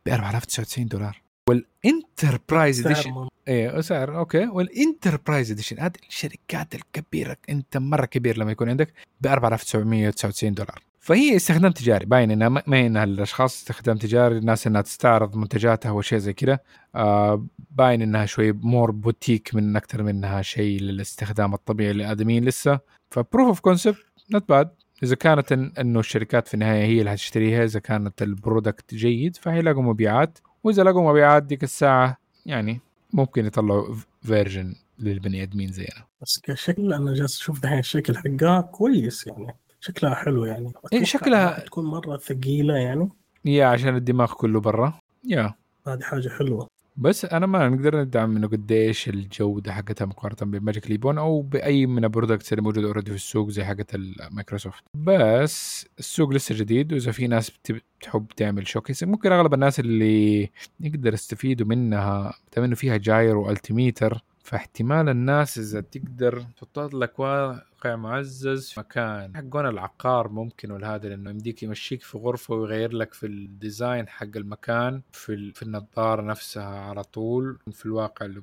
ب 0.05 0.09
4099 0.09 0.87
دولار. 0.87 1.21
وال 1.51 1.74
enterprise 1.74 2.88
edition 2.88 3.27
إيه 3.47 3.81
سعر 3.81 4.17
okay. 4.17 4.47
وال 4.47 4.65
enterprise 4.65 5.51
edition 5.51 5.79
هذه 5.79 5.93
الشركات 6.09 6.75
الكبيرة 6.75 7.37
أنت 7.49 7.77
مرة 7.77 8.05
كبير 8.05 8.37
لما 8.37 8.51
يكون 8.51 8.69
عندك 8.69 8.93
ب 9.21 9.27
4999 9.27 10.53
دولار. 10.53 10.79
فهي 10.99 11.35
استخدام 11.35 11.71
تجاري 11.71 12.05
باين 12.05 12.31
إنها 12.31 12.49
ما 12.49 12.85
إنها 12.85 13.03
الاشخاص 13.03 13.55
استخدام 13.55 13.97
تجاري 13.97 14.37
الناس 14.37 14.67
إنها 14.67 14.81
تستعرض 14.81 15.35
منتجاتها 15.35 15.89
أو 15.89 16.01
شيء 16.01 16.17
زي 16.17 16.33
كذا. 16.33 16.59
آه 16.95 17.47
باين 17.71 18.01
إنها 18.01 18.25
شوي 18.25 18.51
more 18.51 18.91
boutique 18.91 19.55
من 19.55 19.75
أكثر 19.75 20.03
منها 20.03 20.41
شيء 20.41 20.79
للاستخدام 20.81 21.53
الطبيعي 21.53 21.93
للآدميين 21.93 22.45
لسه. 22.45 22.79
ف 23.09 23.16
proof 23.16 23.47
of 23.47 23.59
concept 23.59 24.05
not 24.32 24.49
bad 24.49 24.69
إذا 25.03 25.15
كانت 25.15 25.51
إنه 25.51 25.99
الشركات 25.99 26.47
في 26.47 26.53
النهاية 26.53 26.85
هي 26.85 26.99
اللي 26.99 27.11
حتشتريها 27.11 27.63
إذا 27.63 27.79
كانت 27.79 28.21
ال 28.21 28.31
product 28.31 28.95
جيد 28.95 29.35
فهيلاقوا 29.35 29.83
مبيعات. 29.83 30.39
وإذا 30.64 30.84
لقوا 30.84 31.09
مبيعات 31.09 31.43
ديك 31.43 31.64
الساعة 31.64 32.18
يعني 32.45 32.80
ممكن 33.14 33.45
يطلعوا 33.45 33.95
version 34.21 34.75
للبني 34.99 35.43
آدمين 35.43 35.72
زينا. 35.72 36.05
بس 36.22 36.39
كشكل 36.43 36.93
أنا 36.93 37.14
جالس 37.14 37.41
أشوف 37.41 37.59
دحين 37.59 37.80
الشكل 37.80 38.18
حقها 38.18 38.62
كويس 38.62 39.28
يعني. 39.28 39.55
شكلها 39.80 40.16
حلو 40.16 40.45
يعني. 40.45 40.74
إيه 40.93 41.03
شكلها 41.03 41.59
تكون 41.59 41.86
مرة 41.86 42.18
ثقيلة 42.18 42.74
يعني. 42.74 43.09
yeah 43.45 43.65
عشان 43.66 43.95
الدماغ 43.95 44.34
كله 44.34 44.59
برا. 44.59 44.99
يا. 45.26 45.53
هذه 45.88 46.01
حاجة 46.01 46.30
حلوة. 46.30 46.68
بس 47.01 47.25
أنا 47.25 47.45
ما 47.45 47.69
نقدر 47.69 48.01
ندعم 48.01 48.35
إنه 48.35 48.47
قديش 48.47 49.09
الجوده 49.09 49.73
حقتها 49.73 50.05
مقارنة 50.05 50.51
ب 50.59 50.65
Magic 50.65 50.91
Leap 50.91 51.06
One 51.06 51.17
أو 51.17 51.41
بأي 51.41 51.85
من 51.85 52.03
ال 52.03 52.09
products 52.09 52.53
اللي 52.53 52.61
موجودة 52.61 52.87
already 52.88 53.11
في 53.11 53.17
السوق 53.17 53.49
زي 53.49 53.63
حقت 53.63 53.95
المايكروسوفت 53.95 54.83
بس 54.93 55.85
السوق 55.99 56.29
لسه 56.29 56.55
جديد 56.55 56.93
وإذا 56.93 57.11
في 57.11 57.27
ناس 57.27 57.51
بتحب 57.99 58.27
تعمل 58.37 58.67
showcase 58.67 59.03
ممكن 59.03 59.31
أغلب 59.31 59.53
الناس 59.53 59.79
اللي 59.79 60.49
يقدر 60.79 61.13
يستفيدوا 61.13 61.67
منها 61.67 62.33
بما 62.57 62.65
انه 62.65 62.75
فيها 62.75 62.97
gyro 62.97 63.38
و 63.38 63.46
altimeter 63.46 64.23
فاحتمال 64.51 65.09
الناس 65.09 65.57
إذا 65.57 65.81
تقدر 65.81 66.45
تحط 66.57 66.79
لك 66.79 67.19
واقع 67.19 67.95
معزز 67.95 68.69
في 68.69 68.79
مكان. 68.79 69.35
حقون 69.35 69.67
العقار 69.67 70.29
ممكن 70.29 70.71
والهذا 70.71 71.09
لأنه 71.09 71.29
يمديك 71.29 71.63
يمشيك 71.63 72.01
في 72.01 72.17
غرفة 72.17 72.55
ويغير 72.55 72.93
لك 72.93 73.13
في 73.13 73.25
ال 73.25 73.37
design 73.37 74.07
حق 74.07 74.27
المكان 74.35 75.01
في 75.11 75.51
في 75.51 75.63
النظارة 75.63 76.21
نفسها 76.21 76.79
على 76.79 77.03
طول 77.03 77.59
في 77.71 77.85
الواقع 77.85 78.25
اللي 78.25 78.41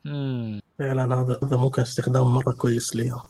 فعلا 0.79 1.15
هذا 1.15 1.39
هذا 1.43 1.57
ممكن 1.57 1.83
استخدام 1.83 2.27
مرة 2.27 2.53
كويس 2.53 2.97
ليها 2.97 3.25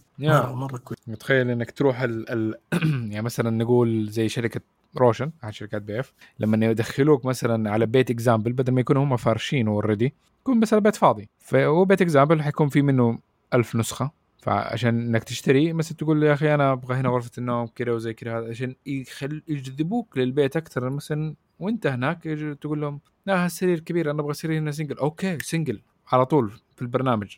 مرة 0.55 0.79
كويس. 0.79 0.99
متخيل 1.07 1.51
إنك 1.51 1.71
تروح 1.71 2.01
ال... 2.01 2.31
ال... 2.31 2.55
يعني 3.13 3.23
مثلا 3.23 3.51
نقول 3.51 4.09
زي 4.11 4.29
شركة 4.29 4.61
روشن 4.97 5.31
احد 5.45 5.53
شركات 5.53 5.83
PIF. 5.83 6.13
لما 6.39 6.67
يدخلوك 6.67 7.25
مثلا 7.25 7.71
على 7.71 7.87
بيت 7.87 8.11
example 8.11 8.53
بدل 8.53 8.73
ما 8.73 8.81
يكونوا 8.81 9.05
هم 9.05 9.17
فارشين 9.17 9.69
already 9.69 10.15
يكون 10.41 10.61
بس 10.61 10.75
البيت 10.75 10.97
فاضي. 10.97 11.29
فهو 11.39 11.85
بيت 11.85 12.03
example 12.03 12.43
حيكون 12.43 12.69
في 12.69 12.83
منه 12.83 13.19
ألف 13.55 13.77
نسخة. 13.77 14.11
فعشان 14.39 15.01
إنك 15.01 15.25
تشتري 15.25 15.73
مثلا 15.73 15.97
تقول 15.97 16.23
يا 16.23 16.33
أخي 16.33 16.55
أنا 16.55 16.73
أبغى 16.73 16.97
هنا 16.97 17.09
غرفة 17.09 17.31
النوم 17.39 17.67
كذا 17.67 17.93
وزي 17.93 18.15
كذا 18.15 18.49
عشان 18.49 18.75
يخل 18.87 19.43
يجذبوك 19.49 20.19
للبيت 20.19 20.57
أكثر. 20.57 20.91
مثلا 20.91 21.35
وأنت 21.59 21.87
هناك 21.87 22.23
تقول 22.61 22.81
لهم 22.81 23.01
لا 23.27 23.47
السرير 23.47 23.81
كبير 23.81 24.11
أنا 24.11 24.21
أبغى 24.21 24.35
سرير 24.35 24.59
هنا 24.59 24.71
single 24.71 24.99
okay 24.99 25.39
single 25.43 25.83
على 26.13 26.27
طول 26.27 26.53
في 26.77 26.83
البرنامج. 26.83 27.37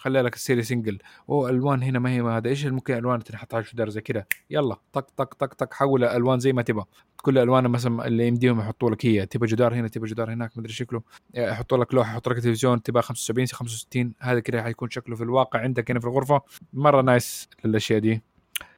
خلي 0.00 0.22
لك 0.22 0.34
السرير 0.34 0.62
single 0.62 0.98
أو 1.28 1.48
ألوان 1.48 1.82
هنا 1.82 1.98
ما 1.98 2.10
هي 2.10 2.22
ما 2.22 2.36
هذا 2.36 2.48
إيش 2.48 2.66
ممكن 2.66 2.94
ألوان 2.94 3.24
تنحط 3.24 3.54
على 3.54 3.64
الجدار 3.64 3.88
زي 3.88 4.00
كذا؟ 4.00 4.24
يلا 4.50 4.76
طق 4.92 5.10
طق 5.16 5.34
طق 5.34 5.54
طق 5.54 5.74
حول 5.74 6.04
ألوان 6.04 6.40
زي 6.40 6.52
ما 6.52 6.62
تبغى. 6.62 6.84
كل 7.22 7.38
الالوان 7.38 7.68
مثلا 7.68 8.06
اللي 8.06 8.26
يمديهم 8.26 8.60
يحطوا 8.60 8.90
لك 8.90 9.06
هي. 9.06 9.26
تبغى 9.26 9.48
جدار 9.48 9.74
هنا 9.74 9.88
تبغى 9.88 10.08
جدار 10.08 10.32
هناك 10.32 10.58
مدري 10.58 10.72
شكله. 10.72 11.02
يحطوا 11.34 11.78
لك 11.78 11.94
لوحة 11.94 12.12
يحط 12.12 12.28
لك 12.28 12.36
تلفزيون 12.36 12.82
تبغى 12.82 13.02
75 13.02 13.46
65 13.46 14.14
هذا 14.18 14.40
كذا 14.40 14.62
حيكون 14.62 14.90
شكله 14.90 15.16
في 15.16 15.22
الواقع 15.22 15.60
عندك 15.60 15.90
هنا 15.90 16.00
في 16.00 16.06
الغرفة. 16.06 16.40
مرة 16.72 17.02
nice 17.02 17.48
للأشياء 17.64 17.98
دي. 17.98 18.22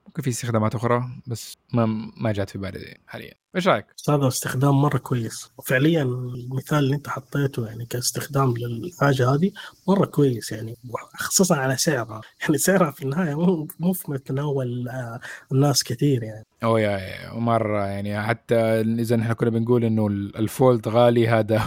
ممكن 0.06 0.22
في 0.22 0.30
استخدامات 0.30 0.74
أخرى 0.74 1.04
بس 1.26 1.58
ما 1.72 1.86
ما 2.16 2.32
جات 2.32 2.50
في 2.50 2.58
بالي 2.58 2.96
حاليا. 3.06 3.41
إيش 3.56 3.68
رأيك؟ 3.68 3.86
هذا 4.08 4.28
استخدام 4.28 4.82
مرة 4.82 4.98
كويس. 4.98 5.50
وفعليا 5.58 6.02
المثال 6.02 6.78
اللي 6.78 6.96
أنت 6.96 7.08
حطيته 7.08 7.66
يعني 7.66 7.86
كاستخدام 7.86 8.54
للحاجة 8.56 9.34
هذه 9.34 9.50
مرة 9.88 10.06
كويس 10.06 10.52
يعني 10.52 10.76
خصوصا 11.14 11.56
على 11.56 11.76
سعرها. 11.76 12.20
يعني 12.40 12.58
سعرها 12.58 12.90
في 12.90 13.02
النهاية 13.02 13.34
مو 13.34 13.68
مو 13.80 13.92
في 13.92 14.10
متناول 14.10 14.88
آه، 14.88 15.20
الناس 15.52 15.84
كثير 15.84 16.22
يعني. 16.22 16.44
أوه 16.64 16.80
يا, 16.80 16.98
يا 16.98 17.34
مره 17.34 17.86
يعني 17.86 18.22
حتى 18.22 18.54
اذا 18.80 19.16
إحنا 19.16 19.34
كنا 19.34 19.50
بنقول 19.50 19.84
إنه 19.84 20.06
الفولد 20.06 20.88
غالي 20.88 21.28
هذا 21.28 21.62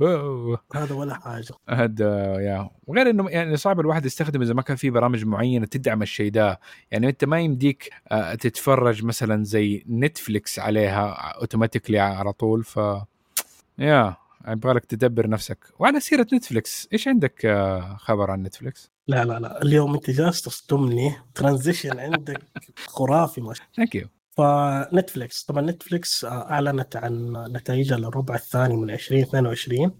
هذا 0.74 0.94
ولا 0.94 1.14
حاجة. 1.14 1.54
هذا 1.68 2.40
يا. 2.40 2.70
وغير 2.86 3.10
إنه 3.10 3.30
يعني 3.30 3.56
صعب 3.56 3.80
الواحد 3.80 4.06
يستخدم 4.06 4.42
إذا 4.42 4.54
ما 4.54 4.62
كان 4.62 4.76
في 4.76 4.90
برامج 4.90 5.24
معينة 5.24 5.66
تدعم 5.66 6.02
الشيء 6.02 6.30
ده. 6.30 6.60
يعني 6.90 7.08
أنت 7.08 7.24
ما 7.24 7.40
يمديك 7.40 7.90
آه، 8.08 8.34
تتفرج 8.34 9.04
مثلا 9.04 9.44
زي 9.44 9.84
Netflix 9.88 10.58
عليها 10.58 11.13
automatically 11.14 11.98
على 11.98 12.32
طول 12.32 12.64
ف 12.64 12.80
yeah 13.78 14.16
يبغى 14.48 14.72
لك 14.72 14.84
تدبر 14.84 15.28
نفسك. 15.28 15.58
وعلى 15.78 16.00
سيرة 16.00 16.26
Netflix 16.34 16.88
إيش 16.92 17.08
عندك 17.08 17.46
آه، 17.46 17.96
خبر 17.96 18.30
عن 18.30 18.42
Netflix؟ 18.42 18.90
لا 19.08 19.24
لا 19.24 19.38
لا. 19.38 19.62
اليوم 19.62 19.94
أنت 19.94 20.10
جالس 20.10 20.42
تصدمني. 20.42 21.12
transition 21.34 21.98
عندك 21.98 22.42
خرافي 22.86 23.40
ما 23.40 23.54
thank 23.76 23.94
you 23.94 24.08
ف 24.36 24.49
Netflix 24.49 25.42
طبعا 25.42 25.62
Netflix 25.62 26.24
آه، 26.24 26.50
أعلنت 26.50 26.96
عن 26.96 27.32
نتائجها 27.52 27.96
للربع 27.98 28.34
الثاني 28.34 28.76
من 28.76 28.90
2022 28.90 29.90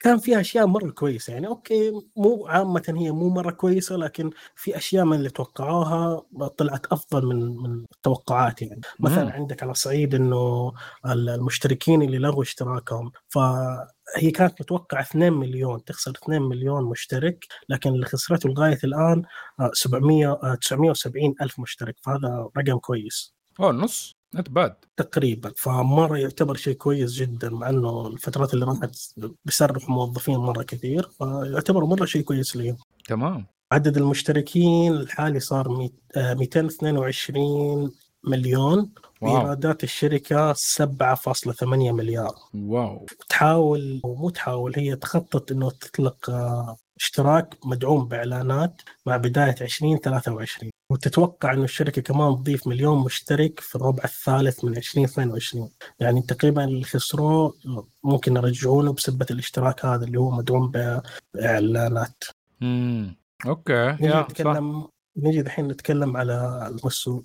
كان 0.00 0.18
فيها 0.18 0.40
أشياء 0.40 0.66
مرة 0.66 0.90
كويسة. 0.90 1.32
يعني 1.32 1.46
okay 1.46 1.92
مو 2.16 2.46
عامة 2.46 2.82
هي 2.98 3.10
مو 3.10 3.28
مرة 3.28 3.50
كويسة 3.50 3.96
لكن 3.96 4.30
في 4.56 4.76
أشياء 4.76 5.04
من 5.04 5.16
اللي 5.16 5.30
توقعوها 5.30 6.22
طلعت 6.56 6.86
أفضل 6.86 7.26
من 7.26 7.56
من 7.56 7.84
التوقعات 7.96 8.62
يعني. 8.62 8.80
مثلا 9.00 9.24
مم. 9.24 9.30
عندك 9.30 9.62
على 9.62 9.74
صعيد 9.74 10.14
إنه 10.14 10.72
المشتركين 11.06 12.02
اللي 12.02 12.18
لغوا 12.18 12.42
اشتراكهم 12.42 13.12
فهي 13.28 14.30
كانت 14.34 14.60
متوقعة 14.60 15.00
2 15.02 15.32
مليون 15.32 15.84
تخسر 15.84 16.10
2 16.10 16.42
مليون 16.42 16.84
مشترك 16.84 17.46
لكن 17.68 17.90
اللي 17.90 18.06
خسرته 18.06 18.48
لغاية 18.48 18.78
الآن 18.84 19.22
700 19.72 20.54
970 20.62 21.34
ألف 21.42 21.60
مشترك 21.60 21.96
فهذا 22.02 22.48
رقم 22.58 22.78
كويس. 22.78 23.34
أوه 23.60 23.72
نص. 23.72 24.17
نت 24.34 24.50
باد 24.50 24.74
تقريبا. 24.96 25.52
فمرة 25.56 26.18
يعتبر 26.18 26.54
شيء 26.56 26.74
كويس 26.74 27.12
جدا 27.12 27.50
مع 27.50 27.68
إنه 27.70 28.06
الفترات 28.06 28.54
اللي 28.54 28.64
راحت 28.66 28.96
بيسرحوا 29.44 29.90
موظفين 29.90 30.36
مرة 30.36 30.62
كثير 30.62 31.08
فيعتبر 31.18 31.84
مرة 31.84 32.04
شيء 32.04 32.22
كويس 32.22 32.56
لهم 32.56 32.76
تمام. 33.08 33.46
عدد 33.72 33.96
المشتركين 33.96 34.92
الحالي 34.92 35.40
صار 35.40 35.90
222 36.16 37.90
مليون. 38.24 38.90
وايرادات 39.20 39.84
الشركة 39.84 40.52
7.8 40.52 41.92
مليار. 41.92 42.34
واو. 42.54 43.06
تحاول 43.28 44.00
ومو 44.04 44.30
تحاول 44.30 44.72
هي 44.76 44.96
تخطط 44.96 45.52
إنه 45.52 45.70
تطلق 45.70 46.30
آه، 46.30 46.76
اشتراك 47.00 47.58
مدعوم 47.64 48.08
بإعلانات 48.08 48.82
مع 49.06 49.16
بداية 49.16 49.54
2023 49.60 50.70
وتتوقع 50.90 51.52
إنه 51.52 51.64
الشركة 51.64 52.02
كمان 52.02 52.36
تضيف 52.36 52.66
مليون 52.66 52.98
مشترك 53.04 53.60
في 53.60 53.76
الربع 53.76 54.04
الثالث 54.04 54.64
من 54.64 54.76
2022 54.76 55.70
يعني 56.00 56.22
تقريبا 56.22 56.64
اللي 56.64 56.84
خسروه 56.84 57.54
ممكن 58.04 58.36
يرجعونه 58.36 58.92
بسبة 58.92 59.26
الاشتراك 59.30 59.84
هذا 59.84 60.04
اللي 60.04 60.20
هو 60.20 60.30
مدعوم 60.30 60.72
بإعلانات. 61.34 62.24
امم 62.62 63.16
أوكي 63.46 63.72
يا 63.72 64.22
نتكلم 64.22 64.88
نجي 65.16 65.40
الحين 65.40 65.68
نتكلم 65.68 66.16
على 66.16 66.68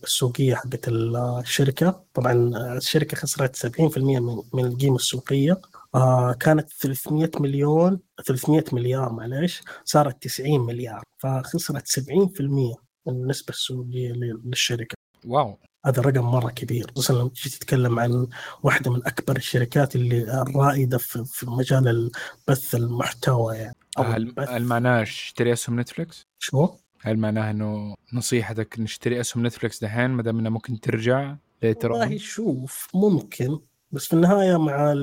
السوقية 0.04 0.56
حقت 0.56 0.88
الشركة. 0.88 2.04
طبعا 2.14 2.34
الشركة 2.78 3.18
خسرت 3.18 3.56
70% 3.56 3.98
من 3.98 4.42
من 4.54 4.66
القيمة 4.66 4.96
السوقية. 4.96 5.62
آه 5.96 6.34
كانت 6.34 6.70
300 6.70 7.32
مليون 7.40 8.00
300 8.26 8.64
مليار 8.74 9.14
معلش 9.14 9.62
صارت 9.86 10.24
90 10.24 10.60
مليار. 10.60 11.04
فخسرت 11.18 11.88
70% 11.88 12.04
من 12.42 12.74
النسبة 13.08 13.50
السوقية 13.50 14.12
للشركة. 14.12 14.96
واو. 15.26 15.60
هذا 15.86 16.02
رقم 16.02 16.26
مرة 16.26 16.50
كبير 16.50 16.92
خصوصا 16.92 17.14
لما 17.14 17.30
تجي 17.30 17.50
تتكلم 17.50 18.00
عن 18.00 18.28
واحدة 18.64 18.92
من 18.92 19.08
أكبر 19.08 19.36
الشركات 19.36 19.96
اللي 19.96 20.42
الرائدة 20.42 20.98
في, 20.98 21.24
في 21.26 21.46
مجال 21.50 22.12
بث 22.48 22.76
المحتوى 22.76 23.56
يعني 23.56 23.76
هل, 23.98 24.34
هل 24.40 24.64
معناه 24.64 25.02
اشتري 25.02 25.54
اسهم 25.54 25.80
نتفلكس؟ 25.80 26.28
شو؟ 26.40 26.70
هل 27.02 27.18
معناه 27.18 27.52
إنه 27.52 27.96
نصيحتك 28.14 28.80
نشتري 28.80 29.20
اسهم 29.20 29.46
نتفلكس 29.46 29.84
دحين 29.84 30.10
ما 30.10 30.24
دام 30.24 30.40
انها 30.40 30.52
ممكن 30.52 30.80
ترجع 30.80 31.36
والله 31.64 32.18
شوف 32.18 32.88
ممكن. 32.94 33.60
بس 33.94 34.06
في 34.06 34.14
النهاية 34.14 34.58
مع 34.58 34.94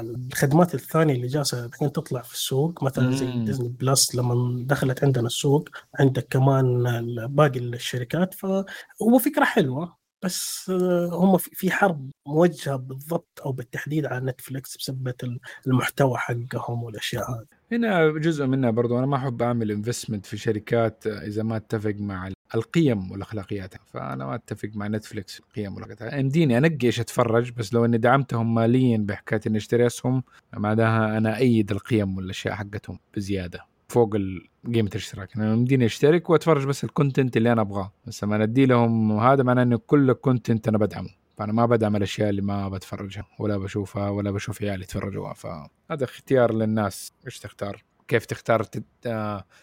الخدمات 0.00 0.74
الثانية 0.74 1.14
اللي 1.14 1.26
جالسة 1.26 1.64
الحين 1.64 1.92
تطلع 1.92 2.22
في 2.22 2.34
السوق 2.34 2.84
مثلا 2.84 3.10
زي 3.16 3.44
ديزني 3.44 3.68
بلس 3.68 4.14
لما 4.14 4.64
دخلت 4.66 5.04
عندنا 5.04 5.26
السوق 5.26 5.68
عندك 6.00 6.26
كمان 6.30 6.82
باقي 7.26 7.58
الشركات 7.58 8.34
فهو 8.34 9.18
فكرة 9.24 9.44
حلوة 9.44 9.96
بس 10.22 10.70
هم 11.12 11.36
في 11.38 11.70
حرب 11.70 12.10
موجهة 12.26 12.76
بالضبط 12.76 13.40
أو 13.44 13.52
بالتحديد 13.52 14.06
على 14.06 14.26
نتفلكس 14.26 14.76
بسبب 14.76 15.14
المحتوى 15.66 16.18
حقهم 16.18 16.82
والأشياء 16.84 17.30
هذه. 17.30 17.57
هنا 17.72 18.08
جزء 18.18 18.46
منها 18.46 18.70
برضو 18.70 18.98
أنا 18.98 19.06
ما 19.06 19.16
أحب 19.16 19.42
أعمل 19.42 19.70
investment 19.70 20.26
في 20.26 20.36
شركات 20.36 21.06
إذا 21.06 21.42
ما 21.42 21.56
أتفق 21.56 21.94
مع 21.98 22.30
القيم 22.54 23.10
والأخلاقيات. 23.10 23.74
فأنا 23.86 24.26
ما 24.26 24.34
أتفق 24.34 24.68
مع 24.74 24.88
نتفلكس 24.88 25.40
القيم 25.40 25.74
والأخلاقيات. 25.74 26.12
يمديني 26.12 26.58
انقي 26.58 26.86
إيش 26.86 27.00
أتفرج 27.00 27.52
بس 27.52 27.74
لو 27.74 27.84
إني 27.84 27.98
دعمتهم 27.98 28.54
ماليا 28.54 28.98
بحكاية 28.98 29.40
إني 29.46 29.58
أشتري 29.58 29.86
أسهم 29.86 30.22
معناها 30.56 31.18
أنا 31.18 31.36
أيد 31.36 31.70
القيم 31.70 32.16
والأشياء 32.16 32.54
حقتهم 32.54 32.98
بزيادة 33.16 33.60
فوق 33.88 34.16
قيمة 34.74 34.88
الاشتراك. 34.90 35.36
أنا 35.36 35.52
يمديني 35.52 35.84
أشترك 35.86 36.30
وأتفرج 36.30 36.66
بس 36.66 36.84
ال 36.84 36.90
content 36.90 37.36
اللي 37.36 37.52
أنا 37.52 37.60
أبغاه. 37.60 37.92
بس 38.06 38.24
لما 38.24 38.42
أدي 38.42 38.66
لهم 38.66 39.18
هذا 39.18 39.42
معناه 39.42 39.62
إنه 39.62 39.78
كل 39.86 40.10
ال 40.10 40.17
content 40.17 40.68
أنا 40.68 40.78
بدعمه. 40.78 41.08
فأنا 41.38 41.52
ما 41.52 41.66
بدعم 41.66 41.96
الأشياء 41.96 42.30
اللي 42.30 42.42
ما 42.42 42.68
بتفرجها 42.68 43.26
ولا 43.38 43.56
بشوفها 43.56 44.10
ولا 44.10 44.30
بشوف 44.30 44.62
عيالي 44.62 44.82
يتفرجوها 44.82 45.34
فهذا 45.34 46.04
اختيار 46.04 46.54
للناس. 46.54 47.12
إيش 47.26 47.38
تختار؟ 47.38 47.84
كيف 48.08 48.26
تختار 48.26 48.62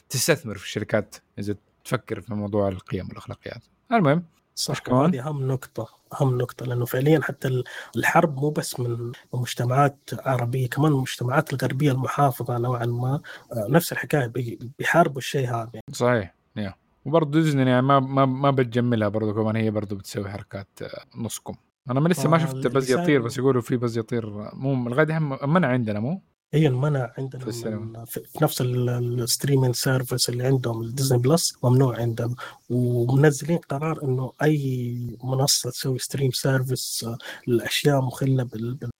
تستثمر 0.09 0.57
في 0.57 0.63
الشركات 0.63 1.15
إذا 1.39 1.55
تفكر 1.85 2.21
في 2.21 2.33
موضوع 2.33 2.67
القيم 2.67 3.07
والأخلاقيات؟ 3.07 3.63
المهم 3.91 4.25
صح 4.55 4.79
كمان؟ 4.79 5.05
هذه 5.05 5.27
أهم 5.27 5.47
نقطة 5.47 5.87
أهم 6.21 6.37
نقطة 6.37 6.65
لأنه 6.65 6.85
فعليا 6.85 7.19
حتى 7.23 7.63
الحرب 7.95 8.39
مو 8.39 8.49
بس 8.49 8.79
من 8.79 9.11
مجتمعات 9.33 10.09
عربية 10.13 10.69
كمان 10.69 10.91
المجتمعات 10.91 11.53
الغربية 11.53 11.91
المحافظة 11.91 12.57
نوعا 12.57 12.85
ما 12.85 13.21
آه، 13.51 13.67
نفس 13.69 13.91
الحكاية 13.91 14.31
بيحاربوا 14.79 15.17
الشيء 15.17 15.49
هذا. 15.49 15.71
صحيح 15.91 16.35
يا 16.55 16.73
وبرضه 17.05 17.31
ديزني 17.31 17.69
يعني 17.69 17.81
ما 17.81 17.99
ما 17.99 18.25
ما 18.25 18.51
بتجملها 18.51 19.07
برضه 19.07 19.33
كمان 19.33 19.55
هي 19.55 19.71
برضه 19.71 19.95
بتسوي 19.95 20.29
حركات 20.29 20.67
آه، 20.81 21.05
نصكم. 21.15 21.55
أنا 21.89 21.99
ما 21.99 22.09
لسه 22.09 22.29
ما 22.29 22.37
شفت 22.37 22.67
بز 22.67 22.91
يطير 22.91 23.21
بس 23.21 23.37
يقولوا 23.37 23.61
في 23.61 23.77
بز 23.77 23.97
يطير 23.97 24.29
مو 24.53 24.89
لغاية 24.89 25.19
منع 25.45 25.67
عندنا 25.67 25.99
مو 25.99 26.21
هي 26.53 26.67
المنع 26.67 27.13
عندنا 27.17 27.41
في, 27.41 27.47
السينما. 27.47 28.05
في 28.05 28.21
نفس 28.41 28.61
ال 28.61 28.73
streaming 28.73 29.75
service 29.75 30.29
اللي 30.29 30.43
عندهم 30.43 30.81
الديزني 30.81 31.19
بلس 31.19 31.57
ممنوع 31.63 31.97
عندنا 31.97 32.35
ومنزلين 32.69 33.57
قرار 33.57 34.03
إنه 34.03 34.31
أي 34.43 35.17
منصة 35.23 35.69
تسوي 35.69 35.99
stream 35.99 36.31
service 36.31 37.05
للاشياء 37.47 38.01
مخلة 38.01 38.49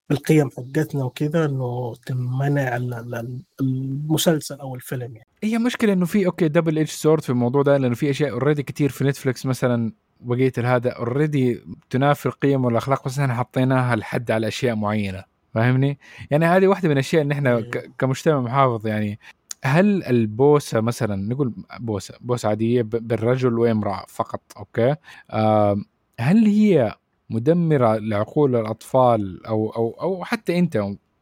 بالقيم 0.10 0.50
حقتنا 0.50 1.04
وكذا 1.04 1.46
إنه 1.46 1.96
تمنع 2.06 2.80
المسلسل 3.62 4.60
أو 4.60 4.76
الفيلم 4.76 5.16
يعني. 5.16 5.28
هي 5.44 5.58
مشكلة 5.58 5.94
إنه 5.94 6.06
في 6.06 6.26
okay 6.26 6.48
double 6.48 6.80
edged 6.80 6.92
sword 6.92 7.24
في 7.24 7.30
الموضوع 7.30 7.62
ده 7.62 7.78
لأنه 7.78 7.96
في 7.96 8.10
أشياء 8.10 8.32
already 8.32 8.64
كثير 8.64 8.90
في 8.90 9.04
نتفلكس 9.04 9.46
مثلا 9.46 9.92
بقيه 10.20 10.52
هذا 10.58 10.90
already 10.90 11.64
تنافي 11.90 12.26
القيم 12.26 12.66
والأخلاق 12.66 13.06
بس 13.06 13.20
إحنا 13.20 13.36
حطيناها 13.36 13.94
الحد 13.94 14.32
على 14.32 14.48
أشياء 14.48 14.76
معينة 14.76 15.24
فاهمني؟ 15.54 16.00
يعني 16.32 16.46
هذه 16.46 16.68
واحدة 16.68 16.88
من 16.90 16.94
الأشياء 16.94 17.22
ان 17.22 17.32
إحنا 17.32 17.62
كمجتمع 17.98 18.40
محافظ 18.42 18.88
يعني 18.88 19.20
هل 19.64 20.04
البوسة 20.04 20.82
مثلا 20.82 21.16
نقول 21.16 21.54
بوسة 21.80 22.14
بوسة 22.22 22.50
عادية 22.50 22.82
بالرجل 22.82 23.60
وامرأة 23.60 24.06
فقط 24.08 24.42
okay؟ 24.58 24.96
آه 25.32 25.78
هل 26.20 26.46
هي 26.46 26.96
مدمرة 27.30 27.96
لعقول 27.98 28.56
الأطفال 28.56 29.46
أو 29.46 29.70
أو 29.70 29.98
أو 30.02 30.24
حتى 30.24 30.60
أنت 30.60 30.76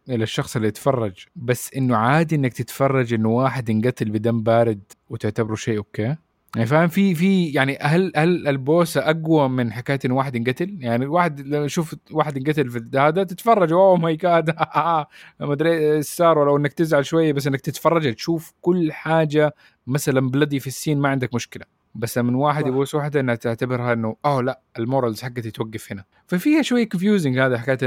إلى 0.10 0.24
الشخص 0.24 0.56
اللي 0.56 0.68
يتفرج 0.68 1.26
بس 1.36 1.74
إنه 1.74 1.98
عادي 1.98 2.36
إنك 2.36 2.54
تتفرج 2.54 3.14
إنه 3.14 3.30
واحد 3.30 3.70
انقتل 3.70 4.10
بدم 4.10 4.44
بارد 4.44 4.82
وتعتبره 5.10 5.56
شيء 5.56 5.78
okay؟ 5.78 6.16
يعني 6.56 6.68
فاهم؟ 6.68 6.88
في 6.88 7.16
في 7.16 7.46
يعني 7.48 7.78
هل 7.82 8.12
هل 8.16 8.48
البوسة 8.48 9.02
أقوى 9.02 9.50
من 9.50 9.74
حكاية 9.74 10.00
إن 10.06 10.12
واحد 10.12 10.36
انقتل؟ 10.36 10.78
يعني 10.80 11.06
الواحد 11.06 11.40
لما 11.40 11.66
يشوف 11.66 11.96
واحد 12.12 12.38
انقتل 12.38 12.70
في 12.70 12.98
هذا 12.98 13.24
تتفرج. 13.24 13.72
oh 13.72 13.98
my 13.98 14.16
god 14.16 14.50
ما 15.40 15.54
أدري 15.54 15.96
إيش 15.96 16.06
صار 16.06 16.38
ولو 16.38 16.58
إنك 16.58 16.74
تزعل 16.74 17.06
شوية 17.06 17.34
بس 17.34 17.48
إنك 17.48 17.62
تتفرج 17.62 18.14
تشوف 18.14 18.54
كل 18.62 18.92
حاجة 18.92 19.56
مثلا 19.88 20.30
bloody 20.30 20.60
في 20.60 20.68
ال 20.68 20.73
scene 20.73 21.00
ما 21.00 21.10
عندك 21.10 21.36
مشكلة. 21.36 21.66
بس 21.96 22.18
من 22.18 22.36
واحد 22.36 22.68
يبوس 22.68 22.96
واحدة 22.96 23.20
إنها 23.20 23.36
تعتبرها 23.36 23.94
إنه 23.94 24.16
oh 24.26 24.42
لا 24.42 24.62
ال 24.80 24.86
morals 24.86 25.22
حقتي 25.22 25.52
توقف 25.52 25.92
هنا. 25.92 26.04
ففيها 26.28 26.62
شوية 26.62 26.90
confusing 26.90 27.40
هذا 27.40 27.58
حكاية 27.58 27.78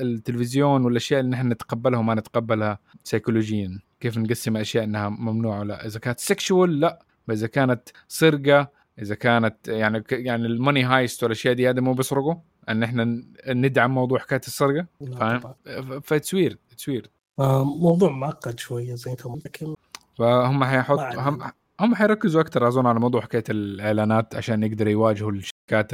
التلفزيون 0.00 0.84
والأشياء 0.84 1.20
اللي 1.20 1.30
نحن 1.30 1.48
نتقبلها 1.48 1.98
وما 1.98 2.14
نتقبلها 2.14 2.78
سيكولوجيا 3.04 3.80
كيف 4.00 4.18
نقسم 4.18 4.56
أشياء 4.56 4.84
إنها 4.84 5.08
ممنوعة 5.08 5.60
ولا. 5.60 5.86
إذا 5.86 5.98
كانت 5.98 6.20
sexual 6.20 6.80
لا. 6.80 7.05
إذا 7.30 7.46
كانت 7.46 7.88
سرقة 8.08 8.70
إذا 9.02 9.14
كانت 9.14 9.68
يعني 9.68 10.04
يعني 10.10 10.46
ال 10.46 10.52
Money 10.52 10.82
Heist 10.84 11.22
والاشياء 11.22 11.54
دي 11.54 11.70
هذا 11.70 11.80
مو 11.80 11.92
بيسرقوا 11.92 12.34
إن 12.68 12.82
إحنا 12.82 13.24
ندعم 13.48 13.94
موضوع 13.94 14.18
حكاية 14.18 14.40
السرقة 14.46 14.86
فاهم؟ 15.18 15.54
ف 16.00 16.07
it's 16.07 16.34
weird 16.34 16.58
it's 16.72 16.88
weird 16.88 17.08
موضوع 17.80 18.10
معقد 18.10 18.58
شوية 18.58 18.94
زي 18.94 19.16
لكن 19.46 19.74
فهم 20.18 20.64
حيحط 20.64 20.98
هم 20.98 21.50
هم 21.80 21.94
حيركزوا 21.94 22.40
أكثر 22.40 22.68
أظن 22.68 22.86
على 22.86 23.00
موضوع 23.00 23.20
حكاية 23.20 23.44
الإعلانات 23.50 24.34
عشان 24.34 24.62
يقدروا 24.62 24.92
يواجهوا 24.92 25.32
الشركات 25.32 25.90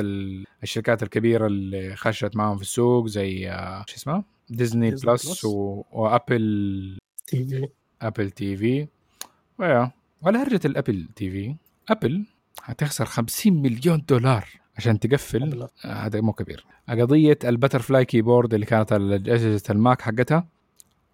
الشركات 0.62 1.02
الكبيرة 1.02 1.46
اللي 1.46 1.96
خشت 1.96 2.36
معهم 2.36 2.56
في 2.56 2.62
السوق 2.62 3.06
زي 3.06 3.50
آه، 3.50 3.84
شو 3.86 3.96
اسمها؟ 3.96 4.24
ديزني, 4.50 4.90
ديزني 4.90 5.12
بلس, 5.12 5.28
بلس. 5.28 5.44
و... 5.44 5.84
و 5.92 6.10
Apple 6.10 6.98
TV. 7.26 7.68
Apple 8.02 8.30
TV 8.30 8.88
ويا 9.58 9.90
ولا 10.22 10.42
هرجة 10.42 10.60
الأبل 10.64 11.08
تي 11.16 11.30
في 11.30 11.56
أبل 11.88 12.26
حتخسر 12.62 13.04
50 13.04 13.62
مليون 13.62 14.04
دولار 14.08 14.48
عشان 14.76 14.98
تقفل 15.00 15.68
آه، 15.84 15.92
هذا 15.92 16.20
مو 16.20 16.32
كبير. 16.32 16.66
قضية 16.88 17.38
ال 17.44 17.82
butterfly 17.82 18.04
keyboard 18.04 18.54
اللي 18.54 18.66
كانت 18.66 18.92
على 18.92 19.14
اجهزه 19.14 19.62
الماك 19.70 20.02
حقتها 20.02 20.46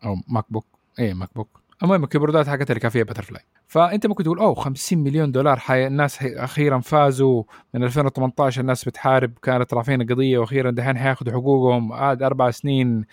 أو 0.04 0.16
MacBook 0.28 0.66
اي 0.98 1.14
MacBook 1.14 1.60
المهم 1.82 2.04
ال 2.04 2.09
keyboardات 2.09 2.48
حقتها 2.48 2.64
اللي 2.64 2.80
كان 2.80 2.90
فيها 2.90 3.04
butterfly 3.04 3.42
فأنت 3.66 4.06
ممكن 4.06 4.24
تقول 4.24 4.38
oh 4.38 4.54
50 4.54 4.98
مليون 4.98 5.32
دولار 5.32 5.58
حي... 5.58 5.86
الناس 5.86 6.22
أخيرا 6.22 6.80
فازوا. 6.80 7.42
من 7.74 7.84
2018 7.84 8.60
الناس 8.60 8.84
بتحارب. 8.84 9.32
كانت 9.42 9.74
رافعين 9.74 10.02
قضيه 10.02 10.38
وأخيرا 10.38 10.70
دحين 10.70 10.98
حياخذوا 10.98 11.32
حقوقهم. 11.32 11.92
عاد 11.92 12.22
أربع 12.22 12.50
سنين. 12.50 13.04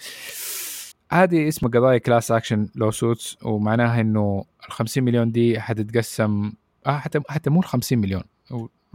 هذه 1.23 1.47
اسمها 1.47 1.71
قضايا 1.71 1.97
class 1.97 2.31
action 2.31 2.69
lawsuits 2.75 3.37
ومعناها 3.43 4.01
إنه 4.01 4.45
ال 4.67 4.71
50 4.71 5.03
مليون 5.03 5.31
دي 5.31 5.59
حتتقسم 5.59 6.51
آه 6.85 6.97
حتى 6.97 7.19
حتى 7.29 7.49
مو 7.49 7.59
ال 7.59 7.65
50 7.65 7.97
مليون 7.97 8.23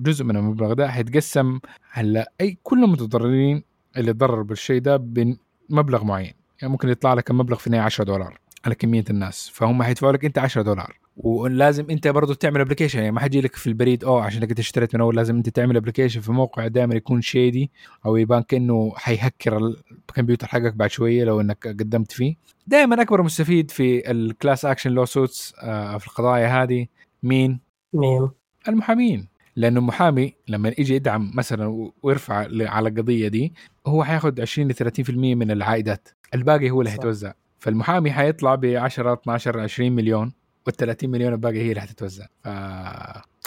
جزء 0.00 0.24
من 0.24 0.36
المبلغ 0.36 0.72
ده 0.72 0.88
حيتقسم 0.90 1.60
على 1.92 2.26
أي 2.40 2.58
كل 2.62 2.84
المتضررين 2.84 3.62
اللي 3.96 4.12
تضرروا 4.12 4.44
بالشيء 4.44 4.80
ده 4.80 4.96
بمبلغ 4.96 6.04
معين. 6.04 6.32
يعني 6.62 6.72
ممكن 6.72 6.88
يطلع 6.88 7.14
لك 7.14 7.30
المبلغ 7.30 7.56
في 7.58 7.66
النهايه 7.66 7.84
10 7.84 8.04
دولار 8.04 8.38
على 8.64 8.74
كمية 8.74 9.04
الناس 9.10 9.50
فهم 9.54 9.82
حيدفعوا 9.82 10.12
لك 10.12 10.24
أنت 10.24 10.38
10 10.38 10.62
دولار. 10.62 10.98
ولازم 11.22 11.86
انت 11.90 12.08
برضه 12.08 12.34
تعمل 12.34 12.60
application 12.60 12.98
يعني 12.98 13.10
ما 13.10 13.20
حيجي 13.20 13.40
لك 13.40 13.56
في 13.56 13.66
البريد 13.66 14.04
oh 14.04 14.24
عشان 14.24 14.42
انت 14.42 14.58
اشتريت 14.58 14.94
من 14.94 15.00
أول 15.00 15.16
لازم 15.16 15.36
انت 15.36 15.48
تعمل 15.48 15.76
application 15.76 16.20
في 16.20 16.32
موقع 16.32 16.66
دائما 16.66 16.94
يكون 16.94 17.20
shady 17.20 17.70
أو 18.06 18.16
يبان 18.16 18.42
كأنه 18.42 18.92
حيهكر 18.96 19.74
الكمبيوتر 20.08 20.46
حقك 20.46 20.74
بعد 20.74 20.90
شوية 20.90 21.24
لو 21.24 21.40
إنك 21.40 21.66
قدمت 21.66 22.12
فيه. 22.12 22.34
دائما 22.66 23.02
أكبر 23.02 23.22
مستفيد 23.22 23.70
في 23.70 24.10
ال 24.10 24.64
class 24.64 24.90
action 24.90 25.04
lawsuits 25.04 25.52
في 25.98 26.06
القضايا 26.06 26.62
هذه 26.62 26.86
مين؟ 27.22 27.60
مين؟ 27.92 28.30
المحامين. 28.68 29.28
لأنه 29.56 29.80
المحامي 29.80 30.34
لما 30.48 30.74
يجي 30.78 30.94
يدعم 30.94 31.30
مثلا 31.34 31.90
ويرفع 32.02 32.34
على 32.60 32.88
القضية 32.88 33.28
دي 33.28 33.52
هو 33.86 34.04
حياخذ 34.04 34.40
20 34.40 34.68
ل 34.68 34.74
30% 34.74 35.10
من 35.10 35.50
العائدات. 35.50 36.08
الباقي 36.34 36.70
هو 36.70 36.80
اللي 36.80 36.90
حيتوزع. 36.90 37.32
فالمحامي 37.58 38.12
حيطلع 38.12 38.54
ب 38.54 38.64
10 38.64 39.12
12 39.12 39.60
20 39.60 39.92
مليون. 39.92 40.32
وال 40.66 40.76
30 40.76 41.10
مليون 41.10 41.32
الباقي 41.32 41.58
هي 41.58 41.70
اللي 41.70 41.80
حتتوزع. 41.80 42.26
ف 42.44 42.48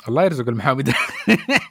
الله 0.08 0.24
يرزق 0.24 0.50
المحامي 0.50 0.84
ده. 0.84 0.94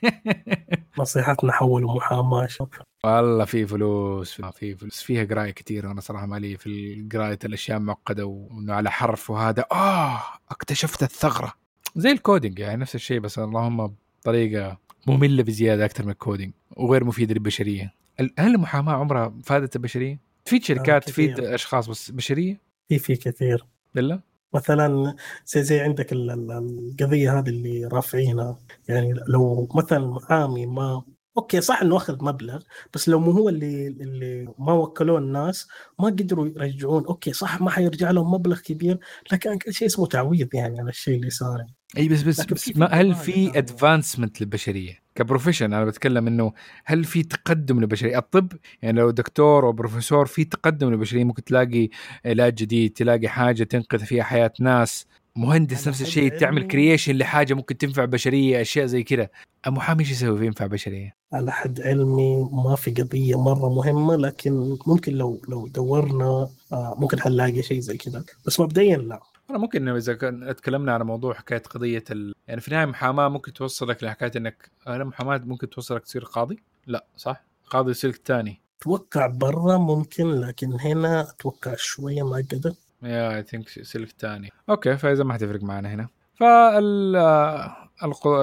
نصيحتنا 0.99 1.53
حولوا 1.53 1.97
محاماه 1.97 2.47
شوف 2.47 2.69
والله 3.05 3.45
في 3.45 3.67
فلوس 3.67 4.41
في 4.41 4.77
فلوس. 4.77 5.03
فيها 5.03 5.25
قراية 5.25 5.51
كثير 5.51 5.87
وأنا 5.87 6.01
صراحة 6.01 6.27
مالي 6.27 6.57
في 6.57 7.05
قراية 7.13 7.39
الأشياء 7.45 7.79
معقده 7.79 8.27
وإنه 8.27 8.75
على 8.75 8.91
حرف 8.91 9.31
وهذا. 9.31 9.65
آه 9.73 10.23
اكتشفت 10.51 11.03
الثغرة. 11.03 11.53
زي 11.97 12.11
ال 12.11 12.18
coding 12.18 12.59
يعني 12.59 12.81
نفس 12.81 12.95
الشيء 12.95 13.21
بس 13.21 13.39
اللهم 13.39 13.95
بطريقة 14.21 14.79
مملة 15.07 15.43
بزيادة 15.43 15.85
أكثر 15.85 16.05
من 16.05 16.11
ال 16.11 16.17
coding 16.17 16.53
وغير 16.77 17.05
مفيده 17.05 17.35
للبشرية. 17.35 17.95
هل 18.21 18.31
المحاماة 18.39 18.93
عمرها 18.93 19.35
فادت 19.45 19.77
البشرية؟ 19.77 20.21
تفيد 20.45 20.65
شركات 20.65 21.05
تفيد 21.09 21.41
أشخاص 21.41 21.89
بس 21.89 22.11
بشرية؟ 22.11 22.61
في 22.89 22.99
في 22.99 23.17
كثير. 23.17 23.67
بالله؟ 23.95 24.21
مثلا 24.55 25.15
زي 25.47 25.63
زي 25.63 25.81
عندك 25.81 26.13
القضية 26.13 27.39
هذه 27.39 27.49
اللي 27.49 27.85
رافعينها. 27.85 28.59
يعني 28.89 29.15
لو 29.29 29.69
مثلا 29.75 30.07
محامي 30.07 30.67
ما 30.67 31.03
okay 31.39 31.61
صح 31.61 31.83
إنه 31.83 31.97
أخذ 31.97 32.25
مبلغ 32.25 32.63
بس 32.95 33.09
لو 33.09 33.21
مو 33.21 33.31
هو 33.31 33.49
اللي 33.49 33.87
اللي 33.87 34.55
ما 34.59 34.73
وكلوه 34.73 35.19
الناس 35.19 35.69
ما 35.99 36.07
قدروا 36.07 36.47
يرجعون. 36.47 37.05
okay 37.05 37.33
صح 37.33 37.61
ما 37.61 37.71
حيرجع 37.71 38.11
لهم 38.11 38.35
مبلغ 38.35 38.61
كبير 38.61 38.99
لكن 39.33 39.59
شيء 39.71 39.89
اسمه 39.89 40.07
تعويض 40.07 40.55
يعني 40.55 40.81
على 40.81 40.91
الشيء 40.91 41.17
اللي 41.17 41.31
صار. 41.31 41.67
إي 41.99 42.09
بس 42.09 42.23
بس, 42.23 42.45
بس 42.45 42.77
ما 42.77 42.87
هل 42.87 43.15
في 43.15 43.59
advancement 43.59 44.41
للبشرية؟ 44.41 45.02
ك 45.15 45.20
profession 45.20 45.73
أنا 45.73 45.85
بتكلم 45.85 46.27
إنه 46.27 46.53
هل 46.85 47.05
في 47.05 47.23
تقدم 47.23 47.81
للبشرية؟ 47.81 48.19
الطب 48.19 48.53
يعني 48.83 49.01
لو 49.01 49.11
دكتور 49.11 49.67
أو 49.67 49.73
بروفيسور 49.73 50.27
في 50.27 50.45
تقدم 50.45 50.91
للبشرية 50.91 51.25
ممكن 51.25 51.45
تلاقي 51.45 51.89
علاج 52.27 52.55
جديد 52.55 52.93
تلاقي 52.93 53.29
حاجة 53.29 53.65
تنقذ 53.65 53.99
فيها 53.99 54.25
حياة 54.25 54.53
ناس. 54.61 55.07
مهندس 55.37 55.89
نفس 55.89 56.03
الشيء 56.03 56.39
تعمل 56.39 56.67
كرييشن 56.67 57.17
لحاجة 57.17 57.55
ممكن 57.55 57.79
تنفع 57.79 58.05
بشرية 58.05 58.61
أشياء 58.61 58.87
زي 58.87 59.03
كذا 59.03 59.29
المحامي 59.67 60.01
إيش 60.01 60.11
يسوي؟ 60.11 60.47
ينفع 60.47 60.67
بشرية؟ 60.67 61.15
على 61.33 61.53
حد 61.53 61.81
علمي 61.81 62.49
ما 62.53 62.77
في 62.77 62.91
قضية 62.91 63.43
مرة 63.43 63.75
مهمة 63.75 64.17
لكن 64.17 64.77
ممكن 64.87 65.13
لو 65.13 65.43
لو 65.49 65.69
دورنا 65.69 66.49
آه، 66.73 66.97
ممكن 66.99 67.21
حنلاقي 67.21 67.63
شيء 67.63 67.81
زي 67.81 67.97
كذا. 67.97 68.25
بس 68.47 68.61
مبدئيا 68.61 68.97
لا. 68.97 69.21
أنا 69.53 69.61
ممكن 69.61 69.89
إذا 69.89 70.15
تكلمنا 70.53 70.93
على 70.93 71.05
موضوع 71.05 71.35
حكاية 71.35 71.63
قضية 71.63 72.05
ال... 72.11 72.35
يعني 72.49 72.61
في 72.61 72.69
النهاية 72.69 72.87
محاماة 72.87 73.29
ممكن 73.29 73.53
توصلك 73.53 74.05
لحكاية 74.05 74.31
إنك 74.37 74.71
المحاماه 74.89 75.39
ممكن 75.45 75.71
توصلك 75.71 76.03
تصير 76.03 76.25
قاضي؟ 76.25 76.63
لا 76.87 77.07
صح؟ 77.17 77.45
قاضي 77.71 77.95
سلك 77.95 78.21
ثاني 78.25 78.61
أتوقع 78.81 79.27
برا 79.27 79.79
ممكن 79.79 80.41
لكن 80.41 80.81
هنا 80.81 81.21
أتوقع 81.21 81.75
شوية 81.77 82.23
معقده 82.23 82.75
yeah 83.03 83.37
I 83.37 83.43
think 83.43 83.69
سلك 83.69 84.15
ثاني 84.19 84.51
okay 84.69 84.97
فإذا 84.97 85.25
ما 85.25 85.35
حتفرق 85.35 85.63
معنا 85.63 85.95
هنا. 85.95 86.09
فال 86.35 87.13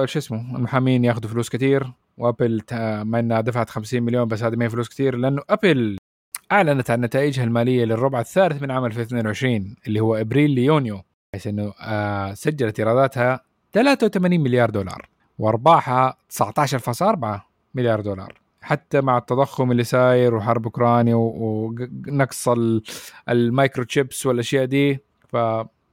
شو 0.08 0.18
اسمه؟ 0.18 0.56
المحامين 0.56 1.04
ياخذوا 1.04 1.30
فلوس 1.30 1.48
كثير 1.48 1.92
وأبل 2.18 2.62
ما 3.02 3.18
إنها 3.18 3.40
دفعت 3.40 3.70
50 3.70 4.02
مليون 4.02 4.28
بس 4.28 4.42
هذه 4.42 4.56
ما 4.56 4.64
هي 4.64 4.70
فلوس 4.70 4.88
كثير 4.88 5.16
لأنه 5.16 5.42
أبل 5.50 5.98
أعلنت 6.52 6.90
عن 6.90 7.00
نتائجها 7.00 7.44
المالية 7.44 7.84
للربع 7.84 8.20
الثالث 8.20 8.62
من 8.62 8.70
عام 8.70 8.84
2022 8.84 9.76
اللي 9.86 10.00
هو 10.00 10.14
إبريل 10.16 10.50
ليونيو 10.50 11.00
بحيث 11.32 11.46
إنه 11.46 11.72
آه 11.80 12.34
سجلت 12.34 12.78
إيراداتها 12.78 13.40
83 13.72 14.40
مليار 14.40 14.70
دولار 14.70 15.08
وأرباحها 15.38 16.16
19.4 16.42 17.40
مليار 17.74 18.00
دولار. 18.00 18.40
حتى 18.62 19.00
مع 19.00 19.18
التضخم 19.18 19.70
اللي 19.72 19.84
ساير 19.84 20.34
وحرب 20.34 20.64
أوكرانيا 20.64 21.14
ونقص 21.14 22.48
ال 23.28 23.84
microchips 23.84 24.26
والأشياء 24.26 24.64
دي 24.64 24.98
ف 25.28 25.36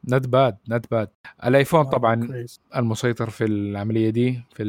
not 0.09 0.27
bad 0.27 0.57
not 0.69 0.91
bad 0.91 1.09
الآيفون 1.45 1.83
طبعا 1.83 2.45
المسيطر 2.75 3.29
في 3.29 3.45
العملية 3.45 4.09
دي 4.09 4.41
في 4.55 4.63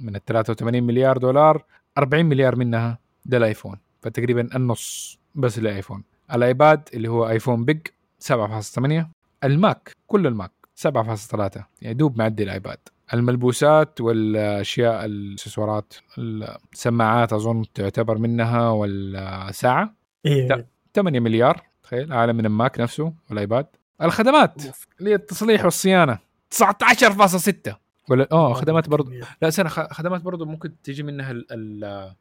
من 0.00 0.16
ال 0.16 0.24
83 0.24 0.82
مليار 0.82 1.18
دولار 1.18 1.64
40 1.98 2.24
مليار 2.24 2.56
منها 2.56 2.98
ده 3.24 3.36
الآيفون 3.36 3.78
فتقريبا 4.02 4.56
النص 4.56 5.18
بس 5.34 5.58
الايفون 5.58 6.02
الآيباد 6.34 6.88
اللي 6.94 7.08
هو 7.08 7.28
آيفون 7.28 7.64
big 7.64 7.80
7.8 8.28 9.06
الماك 9.44 9.92
كل 10.06 10.26
الماك 10.26 10.50
7.3 10.88 11.60
يعني 11.82 11.94
دوب 11.94 12.18
معدي 12.18 12.42
الآيباد. 12.42 12.78
الملبوسات 13.14 14.00
والأشياء 14.00 15.04
الإكسسوارات 15.04 15.94
السماعات 16.18 17.32
أظن 17.32 17.64
تعتبر 17.74 18.18
منها 18.18 18.68
والساعة. 18.68 19.94
إيه. 20.26 20.66
8 20.94 21.20
مليار. 21.20 21.62
تخيل 21.82 22.12
اعلى 22.12 22.32
من 22.32 22.46
الماك 22.46 22.80
نفسه 22.80 23.12
والآيباد. 23.30 23.66
الخدمات 24.02 24.62
اللي 25.00 25.10
هي 25.10 25.14
التصليح 25.14 25.64
والصيانه 25.64 26.18
19.6 26.54 27.74
ولا 28.08 28.28
آه 28.32 28.52
خدمات 28.52 28.88
برضو. 28.88 29.10
لا 29.42 29.50
سنه 29.50 29.68
خدمات 29.68 30.22
برضو 30.22 30.44
ممكن 30.44 30.82
تيجي 30.82 31.02
منها 31.02 31.30
ال 31.30 32.14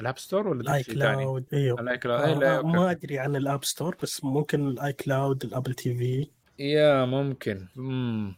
App 0.00 0.18
Store 0.18 0.48
ولا 0.48 0.60
ال 0.60 0.82
iCloud 0.82 1.44
إيوه. 1.52 1.80
ال 1.80 1.98
iCloud 1.98 2.42
آه 2.42 2.62
ما 2.62 2.90
أدري 2.90 3.18
عن 3.18 3.36
ال 3.36 3.43
App 3.43 3.64
Store 3.64 3.96
بس 4.02 4.24
ممكن 4.24 4.68
ال 4.68 4.92
iCloud 4.92 5.44
ال 5.44 5.74
Apple 5.74 5.94
TV 5.94 6.26
yeah 6.58 7.04
ممكن. 7.04 7.66
مم. 7.76 8.36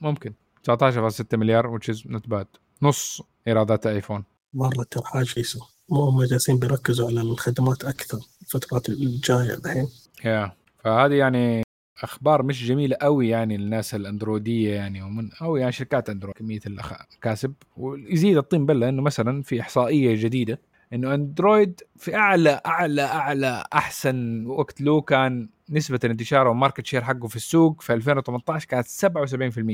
ممكن. 0.00 0.34
19.6 0.70 1.24
مليار 1.34 1.78
which 1.78 1.92
is 1.94 1.98
not 1.98 2.30
bad. 2.34 2.46
نص 2.82 3.22
إيرادات 3.48 3.86
ايفون 3.86 4.24
مره 4.54 4.86
ترى 4.90 5.04
حاجة 5.04 5.28
يسوى 5.36 5.62
مو 5.88 6.00
هم 6.02 6.24
جالسين 6.24 6.58
بيركزوا 6.58 7.08
على 7.08 7.20
الخدمات 7.20 7.84
أكثر 7.84 8.18
الفترات 8.42 8.88
الجاية 8.88 9.54
الحين. 9.54 9.88
yeah 10.24 10.52
فهذه 10.84 11.14
يعني 11.14 11.62
أخبار 12.02 12.42
مش 12.42 12.64
جميلة 12.64 12.96
قوي 13.00 13.28
يعني 13.28 13.56
للناس 13.56 13.94
الأندرويدية 13.94 14.74
يعني 14.74 15.02
ومن 15.02 15.30
أو 15.42 15.56
يعني 15.56 15.72
شركات 15.72 16.10
أندرويد. 16.10 16.36
كمية 16.36 16.60
الكاسب 17.14 17.54
ويزيد 17.76 18.36
الطين 18.36 18.66
بلة 18.66 18.88
إنه 18.88 19.02
مثلا 19.02 19.42
في 19.42 19.60
إحصائية 19.60 20.24
جديدة 20.24 20.58
إنه 20.92 21.14
أندرويد 21.14 21.80
في 21.96 22.16
أعلى 22.16 22.60
أعلى 22.66 23.02
أعلى 23.02 23.64
أحسن 23.74 24.46
وقت 24.46 24.80
له 24.80 25.00
كان 25.00 25.48
نسبة 25.70 26.00
الانتشار 26.04 26.48
وال 26.48 26.57
market 26.57 26.86
share 26.86 27.04
حقه 27.04 27.28
في 27.28 27.36
السوق 27.36 27.80
في 27.80 27.92
2018 27.94 28.68
كانت 28.68 28.86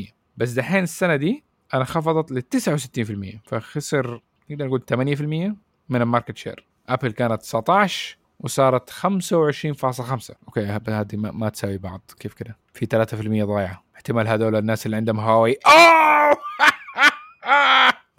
77% 0.09 0.12
بس 0.36 0.51
دحين 0.51 0.82
السنة 0.82 1.16
دي 1.16 1.44
انخفضت 1.74 2.32
ل 2.32 2.43
69% 2.43 3.39
فخسر 3.47 4.22
نقدر 4.51 4.66
نقول 4.66 4.82
8% 4.93 5.56
من 5.89 6.02
ال 6.02 6.07
market 6.07 6.36
share 6.36 6.66
أبل 6.89 7.12
كانت 7.12 7.43
19 7.43 8.18
وصارت 8.40 8.90
25.5 8.90 8.97
okay 10.48 10.66
هذه 10.89 11.16
ما, 11.16 11.30
ما 11.30 11.48
تساوي 11.48 11.78
بعض 11.78 12.01
كيف 12.20 12.34
كده؟ 12.34 12.56
في 12.74 12.86
3% 12.86 13.47
ضايعة. 13.47 13.84
احتمال 13.97 14.28
هذول 14.28 14.56
الناس 14.56 14.86
اللي 14.86 14.97
عندهم 14.97 15.20
هواوي. 15.20 15.56
اوه 15.66 16.36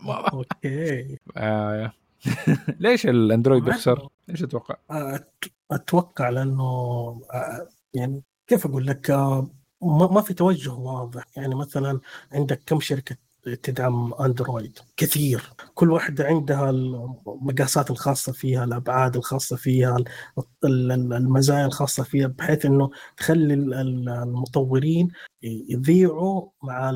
أوكي. 0.34 1.18
آه. 1.38 1.94
ليش 2.80 3.06
الأندرويد 3.06 3.64
بيخسر؟ 3.64 4.08
إيش 4.30 4.40
تتوقع؟ 4.40 4.76
أتوقع 5.72 6.30
لأنه 6.30 6.64
آه، 7.34 7.68
يعني 7.94 8.24
كيف 8.48 8.66
أقول 8.66 8.88
لك 8.88 9.12
آه، 9.12 9.50
ما 9.82 10.22
في 10.22 10.34
توجه 10.34 10.74
واضح 10.74 11.26
يعني 11.38 11.56
مثلا 11.56 12.00
عندك 12.32 12.62
كم 12.66 12.80
شركة 12.80 13.18
تدعم 13.44 14.14
أندرويد 14.14 14.80
كثير 14.98 15.50
كل 15.74 15.92
واحدة 15.92 16.26
عندها 16.26 16.70
المقاسات 16.70 17.92
الخاصة 17.92 18.32
فيها 18.32 18.64
الأبعاد 18.64 19.18
الخاصة 19.18 19.56
فيها 19.56 19.98
المزايا 20.64 21.66
الخاصة 21.66 22.04
فيها 22.04 22.28
بحيث 22.28 22.66
أنه 22.66 22.90
تخلي 23.18 23.54
المطورين 23.54 25.12
يذيعوا 25.44 26.50
مع 26.64 26.92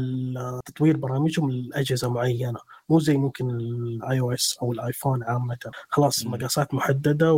تطوير 0.66 0.98
برامجهم 0.98 1.52
لأجهزة 1.52 2.10
معينة. 2.10 2.60
مو 2.90 3.00
زي 3.00 3.18
ممكن 3.18 3.50
ال 3.50 4.20
iOS 4.20 4.58
أو 4.62 4.72
الايفون 4.74 5.24
عامة. 5.24 5.58
خلاص 5.90 6.26
مقاسات 6.26 6.74
محددة 6.74 7.34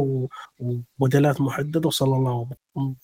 وموديلات 0.60 1.42
محددة 1.42 1.88
وصلى 1.88 2.16
الله. 2.16 2.50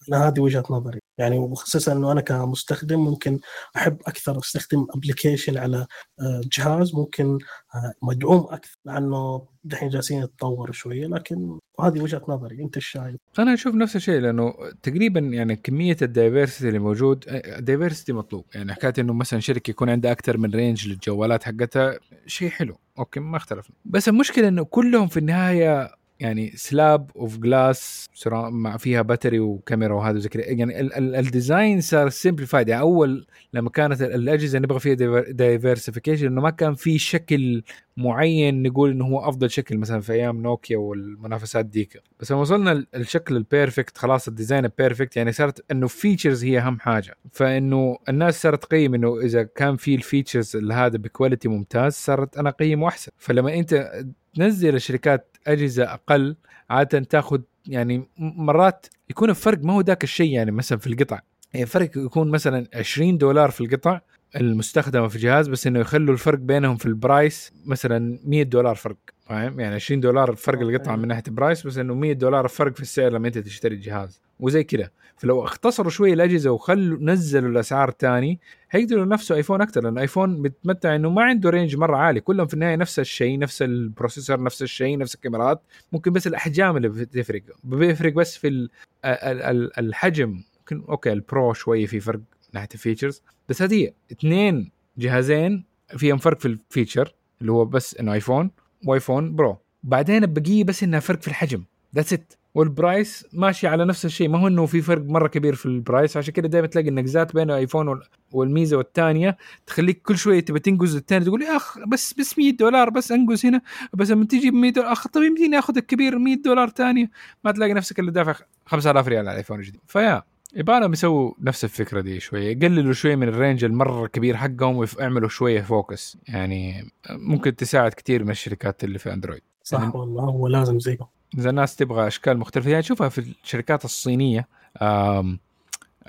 أنا 0.09 0.27
هذه 0.27 0.39
وجهة 0.39 0.63
نظري. 0.69 0.99
يعني 1.17 1.37
وخصوصا 1.39 1.91
إنه 1.91 2.11
أنا 2.11 2.21
كمستخدم 2.21 2.99
ممكن 2.99 3.39
أحب 3.75 3.97
أكثر 4.07 4.39
أستخدم 4.39 4.87
application 4.95 5.57
على 5.57 5.87
آه، 6.21 6.41
جهاز. 6.57 6.95
ممكن 6.95 7.39
آه، 7.75 7.93
مدعوم 8.01 8.47
أكثر. 8.49 8.75
لأنه 8.85 9.47
دحين 9.63 9.89
جالسين 9.89 10.23
يتطوروا 10.23 10.73
شوية 10.73 11.07
لكن 11.07 11.59
هذه 11.81 12.01
وجهة 12.01 12.21
نظري 12.27 12.63
أنت 12.63 12.75
إيش 12.75 12.87
شايف؟ 12.87 13.15
أنا 13.39 13.53
أشوف 13.53 13.75
نفس 13.75 13.95
الشيء 13.95 14.19
لأنه 14.19 14.53
تقريبا 14.83 15.19
يعني 15.19 15.55
كمية 15.55 15.97
ال 16.01 16.08
diversity 16.08 16.67
اللي 16.67 16.79
موجود 16.79 17.23
ال 17.27 17.36
diversity 17.36 18.13
مطلوب. 18.13 18.45
يعني 18.55 18.73
حكاية 18.73 18.93
إنه 18.99 19.13
مثلا 19.13 19.39
شركة 19.39 19.71
يكون 19.71 19.89
عندها 19.89 20.11
أكثر 20.11 20.37
من 20.37 20.51
range 20.51 20.87
للجوالات 20.87 21.43
حقتها 21.43 21.99
شيء 22.25 22.49
حلو. 22.49 22.77
okay 22.99 23.19
ما 23.19 23.37
اختلفنا. 23.37 23.75
بس 23.85 24.09
المشكلة 24.09 24.47
إنه 24.47 24.63
كلهم 24.63 25.07
في 25.07 25.17
النهاية 25.17 25.94
يعني 26.19 26.51
slab 26.55 27.11
of 27.15 27.37
glass 27.37 28.09
مع 28.33 28.77
فيها 28.77 29.01
battery 29.01 29.39
وكاميرا 29.39 29.93
وهذا 29.93 30.19
زي 30.19 30.29
كذا. 30.29 30.43
يعني 30.45 30.79
ال- 30.79 30.93
ال- 30.93 31.15
ال 31.15 31.24
design 31.24 31.81
صار 31.81 32.09
simplified 32.09 32.69
يعني 32.69 32.81
أول 32.81 33.27
لما 33.53 33.69
كانت 33.69 34.01
ال- 34.01 34.13
الأجهزة 34.13 34.59
نبغى 34.59 34.79
فيها 34.79 34.93
diversification 35.31 36.25
إنه 36.27 36.41
ما 36.41 36.49
كان 36.49 36.73
في 36.75 36.97
شكل 36.97 37.63
معين 37.97 38.63
نقول 38.63 38.91
إنه 38.91 39.05
هو 39.05 39.29
أفضل 39.29 39.49
شكل 39.49 39.77
مثلا 39.77 40.01
في 40.01 40.13
أيام 40.13 40.41
نوكيا 40.41 40.77
والمنافسات 40.77 41.65
ديك. 41.65 42.01
بس 42.19 42.31
لما 42.31 42.41
وصلنا 42.41 42.71
ال- 42.71 42.87
الشكل 42.95 43.35
ال 43.35 43.43
perfect 43.43 43.97
خلاص 43.97 44.27
ال 44.27 44.32
design 44.32 44.65
ال 44.65 44.72
perfect 44.72 45.17
يعني 45.17 45.31
صارت 45.31 45.65
إنه 45.71 45.87
features 45.87 46.43
هي 46.43 46.59
أهم 46.59 46.79
حاجة. 46.79 47.15
فإنه 47.31 47.97
الناس 48.09 48.41
صارت 48.41 48.63
تقيم 48.63 48.93
إنه 48.93 49.19
إذا 49.19 49.43
كان 49.43 49.75
في 49.75 49.95
ال 49.95 50.02
features 50.02 50.55
هذا 50.71 50.97
ب 50.97 51.03
quality 51.03 51.47
ممتاز 51.47 51.93
صارت 51.93 52.37
أنا 52.37 52.49
أقيمه 52.49 52.87
أحسن. 52.87 53.11
فلما 53.17 53.53
أنت 53.53 53.91
تنزل 54.35 54.75
الشركات 54.75 55.37
أجهزة 55.47 55.83
أقل 55.93 56.35
عادة 56.69 56.99
تاخذ 56.99 57.41
يعني 57.67 58.07
مرات 58.17 58.85
يكون 59.09 59.29
الفرق 59.29 59.59
ما 59.63 59.73
هو 59.73 59.81
ذاك 59.81 60.03
الشيء 60.03 60.31
يعني 60.31 60.51
مثلا 60.51 60.77
في 60.77 60.87
القطع. 60.87 61.19
يعني 61.53 61.63
الفرق 61.63 61.97
يكون 61.97 62.31
مثلا 62.31 62.67
20 62.73 63.17
دولار 63.17 63.51
في 63.51 63.61
القطع 63.61 63.99
المستخدمة 64.35 65.07
في 65.07 65.15
الجهاز 65.15 65.47
بس 65.47 65.67
إنه 65.67 65.79
يخلوا 65.79 66.13
الفرق 66.13 66.39
بينهم 66.39 66.77
في 66.77 66.85
ال 66.85 66.96
price 66.96 67.53
مثلا 67.65 68.19
100 68.23 68.43
دولار 68.43 68.75
فرق 68.75 68.97
فاهم؟ 69.25 69.59
يعني 69.59 69.75
20 69.75 69.99
دولار 69.99 70.35
فرق. 70.35 70.59
القطعه 70.59 70.95
من 70.95 71.07
ناحية 71.07 71.23
price 71.27 71.67
بس 71.67 71.77
إنه 71.77 71.93
100 71.93 72.13
دولار 72.13 72.47
فرق 72.47 72.75
في 72.75 72.81
السعر 72.81 73.11
لما 73.11 73.27
أنت 73.27 73.37
تشتري 73.37 73.75
الجهاز 73.75 74.21
وزي 74.39 74.63
كذا 74.63 74.89
فلو 75.17 75.43
اختصروا 75.43 75.89
شوية 75.89 76.13
الأجهزة 76.13 76.51
وخلوا 76.51 76.97
نزلوا 77.01 77.49
الأسعار 77.49 77.91
تاني 77.91 78.39
هيقدروا 78.71 79.05
ينافسوا 79.05 79.35
ايفون 79.35 79.61
أكثر 79.61 79.83
لأن 79.83 79.97
ايفون 79.97 80.41
متمتع 80.41 80.95
إنه 80.95 81.09
ما 81.09 81.23
عنده 81.23 81.49
range 81.49 81.75
مرة 81.75 81.97
عالي. 81.97 82.19
كلهم 82.21 82.47
في 82.47 82.53
النهاية 82.53 82.75
نفس 82.75 82.99
الشيء 82.99 83.39
نفس 83.39 83.61
ال 83.61 83.69
processor 83.69 84.43
نفس 84.43 84.61
الشيء 84.61 84.97
نفس 84.97 85.15
الكاميرات. 85.15 85.61
ممكن 85.91 86.11
بس 86.13 86.27
الأحجام 86.27 86.77
اللي 86.77 86.89
بتفرق 86.89 87.41
بيفرق 87.63 88.13
بس 88.13 88.37
في 88.37 88.47
ال- 88.47 88.69
ال- 89.05 89.41
ال- 89.41 89.79
الحجم. 89.79 90.41
ممكن 90.59 90.85
okay 90.89 91.11
ال 91.13 91.23
Pro 91.23 91.53
شوية 91.53 91.85
في 91.85 91.99
فرق 91.99 92.19
ناحية 92.53 92.69
ال 92.73 92.78
features 92.78 93.21
بس 93.49 93.61
هذه. 93.61 93.91
اثنين 94.11 94.71
جهازين 94.97 95.63
فيهم 95.97 96.17
فرق 96.17 96.39
في 96.39 96.45
ال 96.47 96.55
feature 96.55 97.13
اللي 97.41 97.51
هو 97.51 97.65
بس 97.65 97.97
إنه 97.97 98.13
ايفون 98.13 98.51
وايفون 98.85 99.35
Pro 99.35 99.57
بعدين 99.83 100.23
البقيه 100.23 100.63
بس 100.63 100.83
إنها 100.83 100.99
فرق 100.99 101.21
في 101.21 101.27
الحجم. 101.27 101.63
that's 101.95 102.13
it 102.13 102.33
وال 102.55 102.75
price 102.75 103.25
ماشي 103.33 103.67
على 103.67 103.85
نفس 103.85 104.05
الشيء. 104.05 104.29
ما 104.29 104.39
هو 104.39 104.47
إنه 104.47 104.65
في 104.65 104.81
فرق 104.81 105.01
مرة 105.05 105.27
كبير 105.27 105.55
في 105.55 105.65
ال 105.65 105.73
price. 105.73 106.17
عشان 106.17 106.33
كده 106.33 106.47
دائما 106.47 106.67
تلاقي 106.67 106.89
النقزات 106.89 107.33
بين 107.33 107.49
الايفون 107.49 107.87
وال- 107.87 108.03
والميزة 108.31 108.77
والثانيه 108.77 109.37
تخليك 109.67 110.01
كل 110.01 110.17
شوية 110.17 110.39
تبى 110.39 110.59
تنقز 110.59 110.95
الثاني 110.95 111.25
تقول 111.25 111.41
يا 111.41 111.55
أخ 111.55 111.77
بس 111.87 112.13
بس 112.13 112.37
100 112.39 112.51
دولار 112.51 112.89
بس 112.89 113.11
أنقز 113.11 113.45
هنا. 113.45 113.61
بس 113.93 114.11
لما 114.11 114.25
تيجي 114.25 114.51
ب 114.51 114.53
100 114.53 114.71
دولار 114.71 114.91
أخ 114.91 115.07
طيب 115.07 115.23
يمديني 115.23 115.59
آخذ 115.59 115.77
الكبير 115.77 116.17
100 116.19 116.35
دولار 116.35 116.69
ثانية 116.69 117.09
ما 117.43 117.51
تلاقي 117.51 117.73
نفسك 117.73 117.99
اللي 117.99 118.11
دافع 118.11 118.35
5000 118.65 119.07
ريال 119.07 119.19
على 119.19 119.31
الايفون 119.31 119.59
الجديد. 119.59 119.81
ف 119.87 119.94
yeah 119.94 120.23
يبغى 120.55 120.89
يسووا 120.91 121.33
نفس 121.41 121.63
الفكرة 121.63 122.01
دي 122.01 122.19
شوية. 122.19 122.57
يقللوا 122.57 122.93
شوية 122.93 123.15
من 123.15 123.27
ال 123.27 123.33
range 123.33 123.63
المرة 123.63 124.07
كبير 124.07 124.37
حقهم 124.37 124.75
ويعملوا 124.75 125.29
شوية 125.29 125.61
focus. 125.61 126.17
يعني 126.27 126.91
ممكن 127.09 127.55
تساعد 127.55 127.93
كثير 127.93 128.23
من 128.23 128.29
الشركات 128.29 128.83
اللي 128.83 128.99
في 128.99 129.13
أندرويد. 129.13 129.41
يعني- 129.71 129.85
صح 129.85 129.95
والله 129.95 130.23
هو 130.23 130.47
لازم 130.47 130.79
زيه 130.79 130.97
إذا 131.37 131.49
الناس 131.49 131.75
تبغى 131.75 132.07
أشكال 132.07 132.37
مختلفة 132.37 132.69
يعني 132.69 132.81
تشوفها 132.83 133.09
في 133.09 133.17
الشركات 133.43 133.85
الصينية 133.85 134.47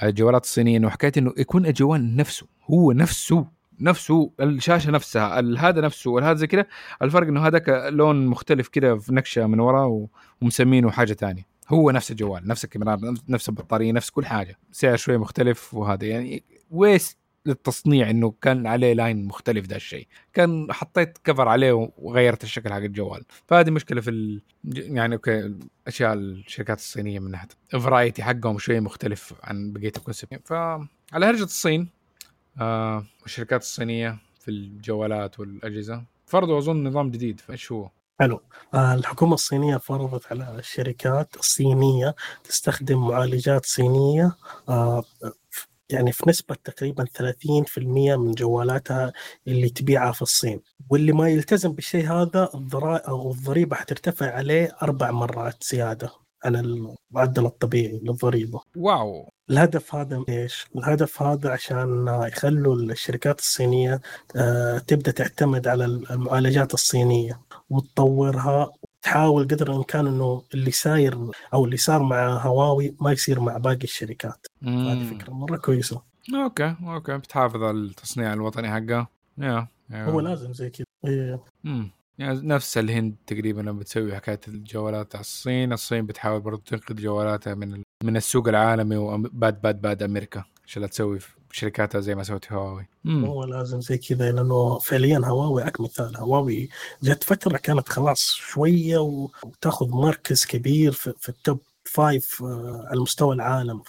الجوالات 0.03 0.45
الصينية 0.45 0.77
إنه 0.77 0.91
حكاية 0.91 1.13
إنه 1.19 1.33
يكون 1.39 1.67
الجوال 1.67 2.17
نفسه 2.17 2.47
هو 2.71 2.93
نفسه 2.93 3.47
نفسه 3.81 4.31
الشاشة 4.41 4.91
نفسها 4.91 5.41
هذا 5.59 5.81
نفسه 5.81 6.11
والهذا 6.11 6.35
زي 6.35 6.47
كذا 6.47 6.67
الفرق 7.03 7.27
إنه 7.27 7.47
هذاك 7.47 7.69
لون 7.93 8.27
مختلف 8.27 8.69
كذا 8.69 8.97
في 8.99 9.15
نقشه 9.15 9.47
من 9.47 9.61
ورا 9.61 9.85
و- 9.85 10.09
ومسمينه 10.43 10.91
حاجة 10.91 11.13
تانية. 11.13 11.47
هو 11.69 11.91
نفس 11.91 12.11
الجوال 12.11 12.49
نفس 12.49 12.65
الكاميرا 12.65 13.15
نفس 13.29 13.49
البطارية 13.49 13.93
نفس 13.93 14.11
كل 14.11 14.27
حاجة. 14.27 14.59
سعر 14.73 14.97
شوية 14.97 15.17
مختلف 15.17 15.75
وهذا 15.75 16.07
يعني 16.07 16.45
ويست 16.71 17.19
للتصنيع 17.47 18.11
إنه 18.11 18.35
كان 18.43 18.67
عليه 18.67 18.93
لاين 18.93 19.25
مختلف 19.25 19.67
ده 19.67 19.77
الشيء. 19.77 20.07
كان 20.35 20.73
حطيت 20.73 21.19
كفر 21.25 21.49
عليه 21.49 21.91
وغيرت 21.99 22.45
الشكل 22.45 22.73
حق 22.73 22.77
الجوال. 22.77 23.25
فهذه 23.47 23.71
مشكلة 23.71 24.01
في 24.01 24.11
ال... 24.11 24.43
يعني 24.75 25.15
okay 25.15 25.55
أشياء 25.87 26.15
الشركات 26.15 26.79
الصينية 26.79 27.19
من 27.19 27.31
ناحية 27.31 27.49
ال 27.75 27.81
variety 27.81 28.23
حقهم 28.23 28.59
شوية 28.59 28.81
مختلف 28.81 29.35
عن 29.45 29.73
بقية 29.73 29.93
ال 29.97 30.03
concept 30.03 30.49
فعلى 30.49 30.87
هرجة 31.13 31.43
الصين 31.45 31.89
آه 32.61 33.07
الصينية 33.61 34.19
في 34.41 34.51
الجوالات 34.51 35.41
والأجهزة 35.41 36.05
فرضوا 36.27 36.59
أظن 36.59 36.85
نظام 36.85 37.11
جديد. 37.11 37.41
فايش 37.41 37.73
هو؟ 37.73 37.91
حلو. 38.21 38.41
آه، 38.75 38.95
الحكومة 38.95 39.35
الصينية 39.35 39.77
فرضت 39.77 40.33
على 40.33 40.59
الشركات 40.59 41.37
الصينية 41.37 42.15
تستخدم 42.45 43.09
معالجات 43.09 43.67
صينية 43.67 44.37
آه، 44.69 45.05
يعني 45.93 46.13
في 46.13 46.29
نسبة 46.29 46.57
تقريبا 46.65 47.05
30% 47.05 48.17
من 48.17 48.33
جوالاتها 48.33 49.13
اللي 49.47 49.69
تبيعها 49.69 50.13
في 50.13 50.23
الصين. 50.23 50.61
واللي 50.91 51.13
ما 51.13 51.29
يلتزم 51.29 51.73
بالشيء 51.73 52.13
هذا 52.13 52.51
الضرائب 52.55 53.05
أو 53.05 53.31
الضريبة 53.31 53.77
حترتفع 53.77 54.35
عليه 54.35 54.77
أربع 54.83 55.11
مرات 55.11 55.65
زيادة. 55.65 56.11
عن 56.45 56.57
المعدل 56.57 57.47
الطبيعي 57.47 58.01
للضريبة. 58.03 58.61
واو. 58.77 59.33
الهدف 59.51 59.95
هذا 59.95 60.25
إيش؟ 60.29 60.67
الهدف 60.77 61.23
هذا 61.23 61.51
عشان 61.51 62.07
يخلوا 62.09 62.75
الشركات 62.77 63.39
الصينية 63.39 64.01
آه، 64.37 64.79
تبدأ 64.79 65.11
تعتمد 65.11 65.69
على 65.69 65.85
المعالجات 65.85 66.75
الصينية 66.75 67.41
وتطورها 67.71 68.73
تحاول 69.07 69.45
قدر 69.45 69.71
الإمكان 69.71 70.07
إنه 70.07 70.43
اللي 70.55 70.71
ساير 70.71 71.31
أو 71.55 71.65
اللي 71.65 71.77
صار 71.77 72.03
مع 72.03 72.29
هواوي 72.29 72.97
ما 73.01 73.13
يصير 73.13 73.41
مع 73.41 73.57
باقي 73.57 73.85
الشركات. 73.85 74.47
هذه. 74.63 75.05
فكرة 75.05 75.31
مرة 75.31 75.57
كويسة. 75.57 76.03
okay 76.35 76.75
okay. 76.83 77.19
بتحافظ 77.19 77.63
على 77.63 77.77
التصنيع 77.77 78.33
الوطني 78.33 78.71
حقه. 78.71 79.09
yeah. 79.39 79.69
هو 79.93 80.21
لازم 80.21 80.53
زي 80.53 80.71
كذا. 80.71 80.87
إيه. 81.05 81.41
يعني 82.19 82.41
نفس 82.43 82.79
الهند 82.79 83.17
تقريبا 83.27 83.61
لما 83.61 83.73
بتسوي 83.73 84.17
حكاية 84.17 84.41
الجوالات 84.49 85.15
على 85.15 85.21
الصين، 85.21 85.73
الصين 85.73 86.07
بتحاول 86.07 86.41
برضو 86.41 86.63
تنقذ 86.67 86.95
جوالاتها 86.95 87.55
من 87.55 87.83
من 88.05 88.17
السوق 88.17 88.49
العالمي 88.49 88.97
وباد 88.97 89.63
باد 89.63 89.81
باد 89.81 90.03
أمريكا. 90.03 90.45
عشان 90.67 90.83
لا 90.83 90.89
تسوي 90.89 91.19
شركاتها 91.61 92.01
زي 92.01 92.15
ما 92.15 92.23
سوت 92.23 92.53
هواوي. 92.53 92.87
هو 93.07 93.45
لازم 93.45 93.81
زي 93.81 93.99
كذا 93.99 94.33
لأنه 94.33 94.79
فعليا 94.79 95.21
هواوي 95.25 95.67
أكمل 95.67 95.87
مثال. 95.87 96.17
هواوي 96.17 96.69
جت 97.03 97.25
فترة 97.25 97.57
كانت 97.57 97.89
خلاص 97.89 98.33
شوية 98.35 98.99
و- 98.99 99.31
وتأخذ 99.45 99.89
مركز 99.89 100.45
كبير 100.45 100.93
في, 100.93 101.13
في 101.21 101.29
ال 101.29 101.37
top 101.37 101.61
five 101.85 102.43
آه، 102.43 102.87
على 102.91 103.01
مستوى 103.01 103.35
العالم 103.35 103.83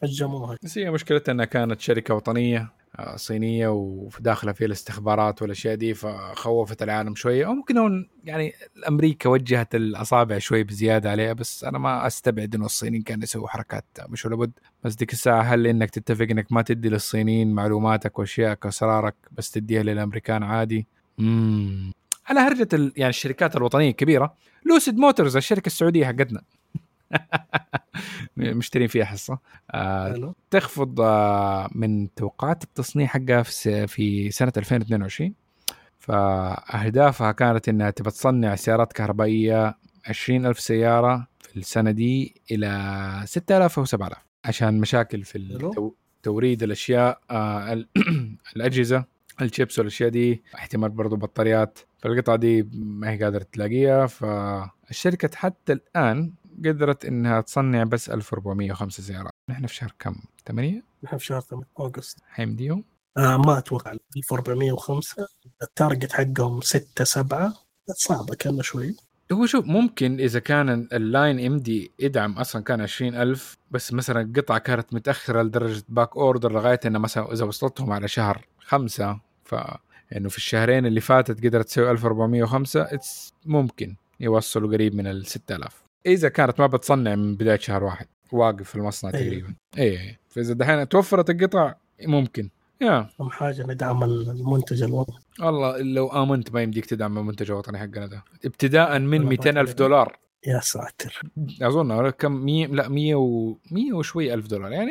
فهجموها 0.00 0.56
بس 0.62 0.78
هي 0.78 0.90
مشكلتها 0.90 1.32
إنها 1.32 1.44
كانت 1.44 1.80
شركة 1.80 2.14
وطنية 2.14 2.72
صينية 3.16 3.68
وداخله 3.68 4.52
فيها 4.52 4.66
الاستخبارات 4.66 5.42
والأشياء 5.42 5.74
دي 5.74 5.94
فخوفت 5.94 6.82
العالم 6.82 7.14
شوية 7.14 7.46
أو 7.46 7.54
ممكن 7.54 8.06
يعني 8.24 8.52
أمريكا 8.88 9.28
وجهت 9.28 9.74
الأصابع 9.74 10.38
شوي 10.38 10.64
بزيادة 10.64 11.10
عليها 11.10 11.32
بس 11.32 11.64
أنا 11.64 11.78
ما 11.78 12.06
أستبعد 12.06 12.54
إنه 12.54 12.66
الصينيين 12.66 13.02
كانوا 13.02 13.22
يسووا 13.24 13.48
حركات 13.48 13.84
مش 14.08 14.26
ولا 14.26 14.36
بد 14.36 14.52
بس 14.84 14.94
ديك 14.94 15.12
الساعة 15.12 15.42
هل 15.42 15.66
إنك 15.66 15.90
تتفق 15.90 16.26
إنك 16.30 16.52
ما 16.52 16.62
تدي 16.62 16.88
للصينيين 16.88 17.52
معلوماتك 17.52 18.18
واشيائك 18.18 18.64
وأسرارك 18.64 19.14
بس 19.32 19.50
تديها 19.50 19.82
للأمريكان 19.82 20.42
عادي؟ 20.42 20.86
امم 21.20 21.92
على 22.26 22.40
هرجة. 22.40 22.92
يعني 22.96 23.10
الشركات 23.10 23.56
الوطنية 23.56 23.90
الكبيرة 23.90 24.34
لوسيد 24.66 24.98
موتورز 24.98 25.36
الشركة 25.36 25.66
السعودية 25.66 26.06
حقتنا 26.06 26.42
مشترين 28.36 28.88
فيها 28.88 29.04
حصة. 29.04 29.38
آه 29.70 30.34
تخفض 30.50 31.00
آه، 31.00 31.68
من 31.74 32.14
توقعات 32.14 32.62
التصنيع 32.64 33.06
حقها 33.06 33.42
في 33.86 34.30
سنة 34.30 34.52
2022 34.56 35.34
فأهدافها 35.98 37.32
كانت 37.32 37.68
إنها 37.68 37.90
تبى 37.90 38.10
تصنع 38.10 38.54
سيارات 38.54 38.92
كهربائية 38.92 39.78
20 40.06 40.46
ألف 40.46 40.60
سيارة 40.60 41.26
في 41.40 41.56
السنة 41.56 41.90
دي 41.90 42.34
إلى 42.50 43.22
6000 43.24 43.78
أو 43.78 43.84
7000 43.84 44.18
عشان 44.44 44.80
مشاكل 44.80 45.24
في. 45.24 45.38
التو- 45.72 45.94
توريد 46.22 46.62
الأشياء 46.62 47.20
آه، 47.30 47.72
ال- 47.72 47.88
الأجهزة 48.56 49.04
الشيبس 49.42 49.78
والأشياء 49.78 50.08
دي 50.10 50.42
احتمال 50.54 50.88
برضو 50.90 51.16
بطاريات. 51.16 51.78
فالقطعة 51.98 52.36
دي 52.36 52.68
ما 52.72 53.10
هي 53.10 53.22
قادرة 53.24 53.46
تلاقيها. 53.52 54.06
فالشركة 54.06 55.30
حتى 55.34 55.72
الآن 55.72 56.32
قدرت 56.66 57.04
إنها 57.04 57.40
تصنع 57.40 57.84
بس 57.84 58.10
1405 58.10 59.02
سيارات 59.02 59.32
نحن 59.50 59.66
في 59.66 59.74
شهر 59.74 59.94
كم؟ 59.98 60.14
8 60.46 60.82
نحن 61.02 61.18
في 61.18 61.24
شهر 61.24 61.40
8 61.40 61.66
August. 61.80 62.18
حيمديهم؟ 62.28 62.84
آه 63.16 63.36
ما 63.36 63.58
أتوقع. 63.58 63.92
1405 64.16 65.26
ال 65.62 65.69
target 65.69 66.12
حقهم 66.12 66.60
6 66.60 67.04
7 67.04 67.54
صعبة 67.94 68.34
كان 68.34 68.62
شوي. 68.62 68.96
هو 69.32 69.46
شوف 69.46 69.66
ممكن 69.66 70.20
إذا 70.20 70.38
كان 70.38 70.88
ال 70.92 71.03
line 71.03 71.46
ام 71.46 71.58
دي 71.58 71.90
يدعم 71.98 72.32
أصلا 72.32 72.62
كان 72.62 72.80
20000 72.80 73.56
بس 73.70 73.92
مثلا 73.92 74.20
القطعه 74.20 74.58
كانت 74.58 74.94
متأخرة 74.94 75.42
لدرجة 75.42 75.82
back 75.88 76.16
order 76.16 76.52
لغاية 76.52 76.80
إنه 76.86 76.98
مثلا 76.98 77.32
إذا 77.32 77.44
وصلتهم 77.44 77.92
على 77.92 78.08
شهر 78.08 78.46
خمسة 78.58 79.20
ف 79.44 79.54
انه 80.16 80.28
في 80.28 80.36
الشهرين 80.36 80.86
اللي 80.86 81.00
فاتت 81.00 81.46
قدرت 81.46 81.66
تسوي 81.66 81.90
1405 81.90 82.82
it's 82.82 83.32
ممكن 83.46 83.96
يوصلوا 84.20 84.72
قريب 84.72 84.94
من 84.94 85.06
ال 85.06 85.26
6000 85.26 85.82
إذا 86.06 86.28
كانت 86.28 86.60
ما 86.60 86.66
بتصنع 86.66 87.14
من 87.14 87.36
بداية 87.36 87.58
شهر 87.58 87.84
واحد. 87.84 88.06
واقف 88.32 88.68
في 88.68 88.76
المصنع 88.76 89.10
أيوة. 89.14 89.24
تقريبا. 89.24 89.54
اي 89.78 90.00
اي 90.00 90.18
فإذا 90.28 90.54
دحين 90.54 90.88
توفرت 90.88 91.30
القطع 91.30 91.74
ممكن. 92.02 92.50
يا. 92.80 93.08
أهم 93.20 93.30
حاجة 93.30 93.62
ندعم 93.62 94.04
المنتج 94.04 94.82
الوطني. 94.82 95.16
والله 95.40 95.78
لو 95.78 96.08
آمنت 96.08 96.52
ما 96.52 96.62
يمديك 96.62 96.86
تدعم 96.86 97.18
المنتج 97.18 97.50
الوطني 97.50 97.78
حقنا 97.78 98.06
ده. 98.06 98.24
ابتداء 98.44 98.98
من 98.98 99.20
ولا 99.20 99.28
200 99.28 99.60
ألف. 99.60 99.74
دولار. 99.74 100.18
يا 100.46 100.60
ساتر. 100.60 101.22
أظن 101.62 102.10
كم 102.10 102.32
100 102.32 102.66
لا 102.66 102.88
100 102.88 103.14
و 103.14 103.56
100 103.70 103.92
وشوي 103.92 104.34
ألف 104.34 104.46
دولار. 104.46 104.72
يعني 104.72 104.90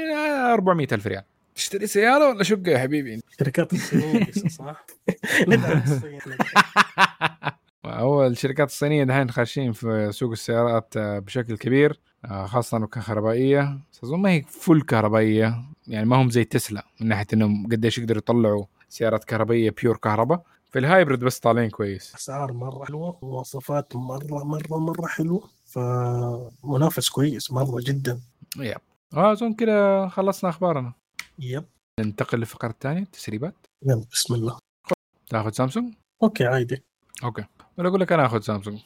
400 0.54 0.88
ألف 0.92 1.08
ريال. 1.08 1.24
تشتري 1.56 1.88
سيارة 1.88 2.30
ولا 2.30 2.44
شقة 2.44 2.72
يا 2.72 2.80
حبيبي؟ 2.80 3.22
شركات 3.40 3.74
الصينيه 3.74 4.32
صح؟ 4.32 4.86
ندعم 5.48 5.82
الصين 5.84 6.20
هو 7.90 8.28
الشركات 8.28 8.68
الصينية 8.70 9.04
دحين 9.04 9.32
خاشين 9.32 9.72
في 9.72 10.12
سوق 10.12 10.32
السيارات 10.32 10.98
آه، 10.98 11.20
بشكل 11.20 11.58
كبير 11.58 12.00
آه، 12.26 12.46
خاصة 12.46 12.78
انه 12.78 12.88
كهربائيه 12.88 13.80
بس 13.94 14.04
اظن 14.04 14.20
ما 14.20 14.30
هي 14.30 14.42
full 14.42 14.82
كهربائية 14.82 15.64
يعني 15.88 16.06
ما 16.06 16.22
هم 16.22 16.30
زي 16.30 16.44
تسلا 16.44 16.86
من 17.02 17.08
ناحية 17.08 17.26
إنهم 17.34 17.68
قديش 17.72 17.98
يقدروا 17.98 18.18
يطلعوا 18.18 18.66
سيارات 18.90 19.24
كهربائية 19.24 19.76
pure 19.82 19.98
كهرباء. 19.98 20.44
في 20.72 20.80
ال 20.80 20.86
hybrid 20.86 21.20
بس 21.20 21.40
طالعين 21.40 21.70
كويس. 21.70 22.16
اسعار 22.16 22.54
مرة 22.54 22.86
حلوة 22.86 23.20
مواصفات 23.24 23.96
مرة 23.96 24.44
مرة 24.44 24.78
مرة 24.78 25.08
حلوة 25.08 25.50
فمنافس 25.66 27.10
كويس 27.10 27.52
مرة 27.52 27.82
جدا. 27.86 28.20
Yep. 28.58 28.78
آه، 29.14 29.32
أظن 29.32 29.54
كده 29.54 30.08
خلصنا 30.08 30.50
أخبارنا. 30.50 30.94
يب. 31.40 31.66
ننتقل 32.00 32.38
للفقره 32.38 32.70
الثانية 32.70 33.02
التسريبات 33.02 33.56
يلا 33.86 34.06
بسم 34.12 34.34
الله. 34.34 34.58
تاخذ 35.30 35.52
سامسونج؟ 35.52 35.94
Okay 36.24 36.46
عادي. 36.46 36.84
Okay. 37.24 37.46
ولا 37.80 37.88
أقول 37.88 38.02
لك 38.02 38.12
أنا 38.12 38.26
آخذ 38.26 38.40
سامسونج. 38.42 38.80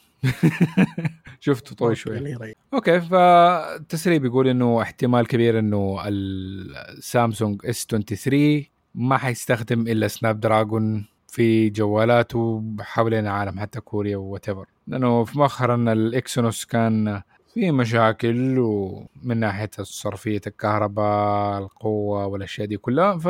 شفته 1.40 1.74
طويل 1.74 1.94
شوي. 1.94 2.54
Okay 2.74 3.00
فالتسريب 3.00 4.24
يقول 4.24 4.48
إنه 4.48 4.82
احتمال 4.82 5.26
كبير 5.26 5.58
إنه 5.58 5.98
السامسونج 6.08 7.66
S 7.66 7.86
23 7.90 8.64
ما 8.94 9.18
حيستخدم 9.18 9.80
إلا 9.80 10.08
Snapdragon 10.08 11.06
في 11.28 11.70
جوالاته 11.70 12.62
حوالين 12.80 13.26
العالم 13.26 13.60
حتى 13.60 13.80
كوريا 13.80 14.16
what 14.16 14.46
لأنه 14.86 15.24
في 15.24 15.38
مؤخرا 15.38 15.92
ال 15.92 16.02
Exynos 16.02 16.64
كان 16.64 17.22
في 17.54 17.70
مشاكل 17.70 18.58
ومن 18.58 19.36
ناحية 19.36 19.70
صرفية 19.82 20.40
الكهرباء 20.46 21.58
القوة 21.58 22.26
والأشياء 22.26 22.66
دي 22.68 22.76
كلها 22.76 23.18
ف 23.18 23.28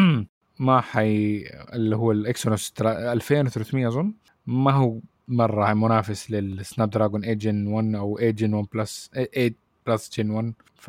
ما 0.66 0.80
حي 0.80 1.44
اللي 1.72 1.96
هو 1.96 2.12
ال 2.12 2.21
Exynos 2.21 2.74
2300 2.80 3.88
أظن. 3.88 4.12
ما 4.46 4.72
هو 4.72 4.98
مرة 5.28 5.74
منافس 5.74 6.30
لل 6.30 6.90
Snapdragon 6.90 7.20
8 7.20 7.34
Gen 7.34 7.66
1 7.66 7.94
أو 7.94 8.18
8 8.18 8.30
Gen 8.30 8.54
1 8.54 8.68
Plus 8.74 9.10
8 9.14 9.54
Plus 9.86 10.10
Gen 10.18 10.30
1 10.30 10.52
ف 10.74 10.88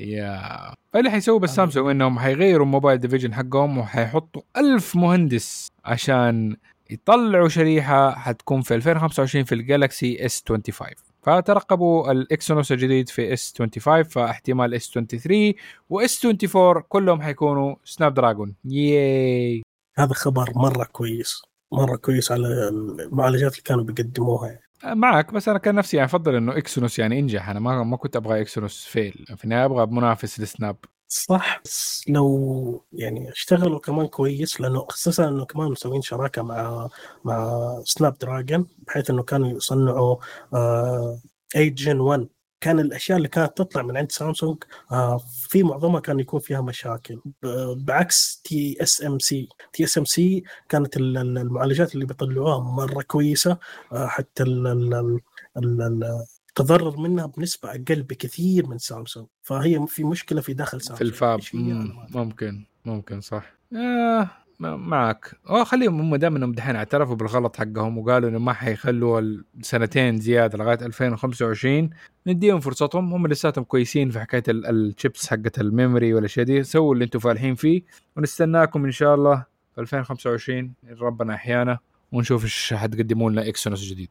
yeah 0.00 0.74
فاللي 0.92 1.10
حيسووا 1.10 1.38
بس 1.38 1.54
سامسونج 1.54 1.90
إنهم 1.90 2.18
حيغيروا 2.18 2.66
ال 2.66 2.71
mobile 2.71 2.98
division 2.98 3.34
حقهم 3.34 3.78
وحيحطوا 3.78 4.42
ألف 4.56 4.96
مهندس 4.96 5.68
عشان 5.84 6.56
يطلعوا 6.90 7.48
شريحة 7.48 8.10
حتكون 8.10 8.62
في 8.62 8.74
2025 8.74 9.44
في 9.44 9.54
ال 9.54 9.64
Galaxy 9.64 10.26
S 10.26 10.44
25 10.48 10.90
فترقبوا 11.22 12.12
ال 12.12 12.21
Exynos 12.21 12.72
الجديد 12.72 13.08
في 13.08 13.32
S 13.32 13.54
25 13.58 14.02
فاحتمال 14.02 14.74
S 14.74 14.90
23 14.94 15.52
و 15.90 16.08
S 16.08 16.26
24 16.26 16.82
كلهم 16.88 17.22
حيكونوا 17.22 17.76
Snapdragon. 17.84 18.54
Yay. 18.64 19.62
هذا 19.98 20.14
خبر 20.14 20.52
مرة 20.56 20.84
كويس. 20.84 21.42
مرة 21.72 21.96
كويس 21.96 22.32
على 22.32 22.68
المعالجات 22.68 23.52
اللي 23.52 23.62
كانوا 23.62 23.84
بيقدموها 23.84 24.46
يعني. 24.48 24.64
معك 24.84 25.32
بس 25.34 25.48
أنا 25.48 25.58
كان 25.58 25.74
نفسي 25.74 25.96
يعني 25.96 26.06
أفضل 26.08 26.34
إنه 26.34 26.56
Exynos 26.58 26.98
يعني 26.98 27.18
ينجح. 27.18 27.48
أنا 27.48 27.60
ما 27.60 27.82
ما 27.84 27.96
كنت 27.96 28.16
أبغى 28.16 28.40
Exynos 28.40 28.84
fail. 28.84 29.24
في 29.36 29.44
النهايه 29.44 29.64
أبغى 29.64 29.86
منافس 29.86 30.40
ل 30.40 30.46
Snap. 30.46 30.76
صح 31.08 31.60
بس 31.64 32.04
لو 32.08 32.84
يعني 32.92 33.30
اشتغلوا 33.30 33.78
كمان 33.78 34.06
كويس 34.06 34.60
لأنه 34.60 34.86
خصوصا 34.88 35.28
إنه 35.28 35.44
كمان 35.44 35.70
مسوين 35.70 36.02
شراكة 36.02 36.42
مع 36.42 36.88
مع 37.24 37.58
Snapdragon 37.84 38.66
بحيث 38.86 39.10
إنه 39.10 39.22
كانوا 39.22 39.48
يصنعوا 39.48 40.16
آه 40.54 41.18
8 41.52 41.70
Gen 41.70 42.00
1 42.00 42.28
كان 42.60 42.80
الأشياء 42.80 43.16
اللي 43.18 43.28
كانت 43.28 43.56
تطلع 43.58 43.82
من 43.82 43.96
عند 43.96 44.12
سامسونج 44.12 44.56
آه 44.92 45.18
في 45.48 45.62
معظمها 45.62 46.00
كان 46.00 46.20
يكون 46.20 46.40
فيها 46.40 46.60
مشاكل. 46.60 47.20
بعكس 47.76 48.40
تي 48.44 48.76
اس 48.82 49.02
ام 49.04 49.18
سي 49.18 49.48
تي 49.72 49.84
اس 49.84 49.98
ام 49.98 50.04
سي 50.04 50.42
كانت 50.68 50.96
ال- 50.96 51.18
ال- 51.18 51.38
المعالجات 51.38 51.94
اللي 51.94 52.06
بيطلعوها 52.06 52.58
مرة 52.60 53.02
كويسة 53.02 53.58
آه 53.92 54.06
حتى 54.06 54.42
ال 54.42 54.66
ال 54.66 54.94
ال 54.94 55.20
ال 55.56 55.82
ال 55.82 56.24
تضرر 56.54 56.96
منها 56.96 57.26
بنسبة 57.26 57.70
أقل 57.70 58.02
بكثير 58.02 58.66
من 58.66 58.78
سامسونج. 58.78 59.26
فهي 59.42 59.86
في 59.86 60.04
مشكلة 60.04 60.40
في 60.40 60.54
داخل 60.54 60.80
في 60.80 60.86
سامسونج. 60.86 61.08
ال 61.10 61.18
fab 61.18 61.40
مم، 61.54 61.86
ما 61.88 62.00
أعرف. 62.00 62.16
ممكن. 62.16 62.64
ممكن 62.84 63.20
صح. 63.20 63.52
آه. 63.76 64.30
معك. 64.58 65.34
آه 65.48 65.64
خليهم 65.64 66.00
هم 66.00 66.16
دام 66.16 66.36
إنهم 66.36 66.52
دحين 66.52 66.76
اعترفوا 66.76 67.14
بالغلط 67.14 67.56
حقهم 67.56 67.98
وقالوا 67.98 68.28
إنه 68.30 68.38
ما 68.38 68.52
حيخلوا 68.52 69.20
السنتين 69.60 70.18
زيادة 70.18 70.58
لغاية 70.58 70.78
2025 70.86 71.90
نديهم 72.26 72.60
فرصتهم. 72.60 73.12
هم 73.12 73.26
لساتهم 73.26 73.64
كويسين 73.64 74.10
في 74.10 74.20
حكاية 74.20 74.42
ال- 74.48 74.66
الشيبس 74.66 75.26
حقت 75.26 75.60
ال 75.60 75.68
memory 75.68 76.14
والاشياء 76.14 76.46
دي. 76.46 76.62
سووا 76.62 76.94
اللي 76.94 77.04
أنتم 77.04 77.18
فالحين 77.18 77.54
فيه 77.54 77.82
ونستناكم 78.16 78.84
إن 78.84 78.90
شاء 78.90 79.14
الله 79.14 79.44
في 79.74 79.80
2025 79.80 80.58
إن 80.84 80.94
ربنا 81.00 81.34
أحيانا 81.34 81.78
ونشوف 82.12 82.44
إيش 82.44 82.74
حتقدموا 82.74 83.30
لنا 83.30 83.48
Exynos 83.48 83.84
جديد. 83.84 84.08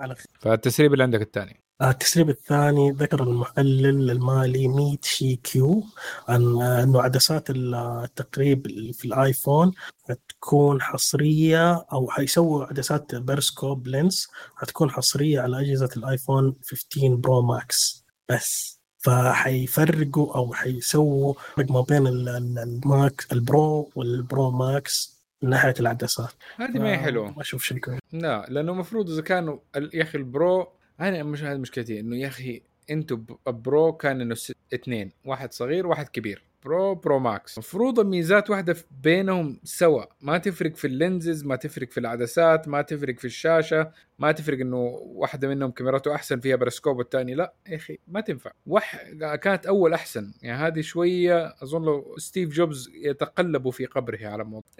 على 0.00 0.14
خير. 0.14 0.26
فالتسريب 0.40 0.92
اللي 0.92 1.02
عندك 1.04 1.20
الثاني. 1.22 1.60
التسريب 1.82 2.28
الثاني 2.30 2.90
ذكر 2.90 3.22
المحلل 3.22 4.10
المالي 4.10 4.68
ميت 4.68 5.04
شي 5.04 5.36
كيو 5.36 5.84
عن 6.28 6.62
آه، 6.62 6.82
إنه 6.82 7.02
عدسات 7.02 7.50
ال- 7.50 7.74
التقريب 8.04 8.66
في 8.92 9.04
الآيفون 9.04 9.72
حتكون 10.08 10.82
حصرية 10.82 11.74
أو 11.92 12.10
حيسووا 12.10 12.64
عدسات 12.64 13.14
periscope 13.14 13.86
lens 13.86 14.28
حتكون 14.56 14.90
حصرية 14.90 15.40
على 15.40 15.60
أجهزة 15.60 15.88
ال 15.96 16.04
iPhone 16.04 16.54
15 16.70 17.14
Pro 17.14 17.42
Max 17.42 18.04
بس. 18.28 18.76
فحيفرقوا 18.98 20.34
أو 20.36 20.52
حيسووا 20.52 21.34
فرق 21.56 21.70
ما 21.70 21.80
بين 21.80 22.06
ال- 22.06 22.28
ال- 22.28 22.58
ال 22.58 22.75
Max 22.75 23.26
ال 23.32 23.46
Pro 23.46 23.90
وال 23.96 24.18
Pro 24.18 24.50
Max 24.50 25.16
من 25.42 25.50
ناحية 25.50 25.74
العدسات. 25.80 26.30
هذه 26.56 26.78
ما 26.78 26.90
هي 26.92 26.98
حلوة. 26.98 27.30
ما 27.30 27.40
أشوف 27.42 27.62
شيء 27.64 27.78
كويس. 27.78 28.00
لا 28.12 28.46
لأنه 28.48 28.72
المفروض 28.72 29.10
إذا 29.10 29.22
كانوا 29.22 29.58
يا 29.94 30.02
أخي 30.02 30.18
ال 30.18 30.30
Pro 30.30 30.68
أنا 31.00 31.22
مش 31.22 31.44
هذه 31.44 31.58
مشكلتي 31.58 32.00
إنه 32.00 32.16
يا 32.16 32.26
أخي 32.26 32.62
أنتم 32.90 33.24
Pro 33.46 33.92
كان 33.92 34.20
إنه 34.20 34.36
اثنين 34.74 35.12
واحد 35.24 35.52
صغير 35.52 35.86
واحد 35.86 36.08
كبير. 36.08 36.42
Pro 36.64 36.94
Pro 36.94 37.18
Max 37.18 37.54
المفروض 37.58 38.00
الميزات 38.00 38.50
واحدة 38.50 38.76
بينهم 39.02 39.60
سوا. 39.64 40.04
ما 40.20 40.38
تفرق 40.38 40.76
في 40.76 40.86
ال 40.86 40.94
lenses 40.94 41.44
ما 41.44 41.56
تفرق 41.56 41.90
في 41.90 42.00
العدسات 42.00 42.68
ما 42.68 42.82
تفرق 42.82 43.18
في 43.18 43.24
الشاشة 43.24 43.90
ما 44.18 44.32
تفرق 44.32 44.60
إنه 44.60 44.76
واحدة 45.02 45.48
منهم 45.48 45.70
كاميرته 45.70 46.14
أحسن 46.14 46.40
فيها 46.40 46.56
برسكوب 46.56 46.98
والثاني 46.98 47.34
لا. 47.34 47.54
يا 47.68 47.76
أخي 47.76 47.98
ما 48.08 48.20
تنفع. 48.20 48.50
وح 48.66 48.96
كانت 49.42 49.66
أول 49.66 49.94
أحسن. 49.94 50.32
يعني 50.42 50.66
هذه 50.66 50.80
شوية 50.80 51.54
أظن 51.62 51.82
لو 51.82 52.14
ستيف 52.18 52.48
جوبز 52.50 52.90
يتقلب 52.94 53.70
في 53.70 53.86
قبره 53.86 54.26
على 54.26 54.42
الموضوع 54.42 54.70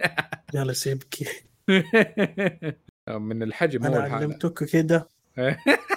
جالس 0.53 0.87
يبكي 0.87 1.25
من 3.09 3.43
الحجم 3.43 3.85
هو 3.85 3.97
الحالة. 3.97 4.15
علمتك 4.15 4.63
كده. 4.63 5.09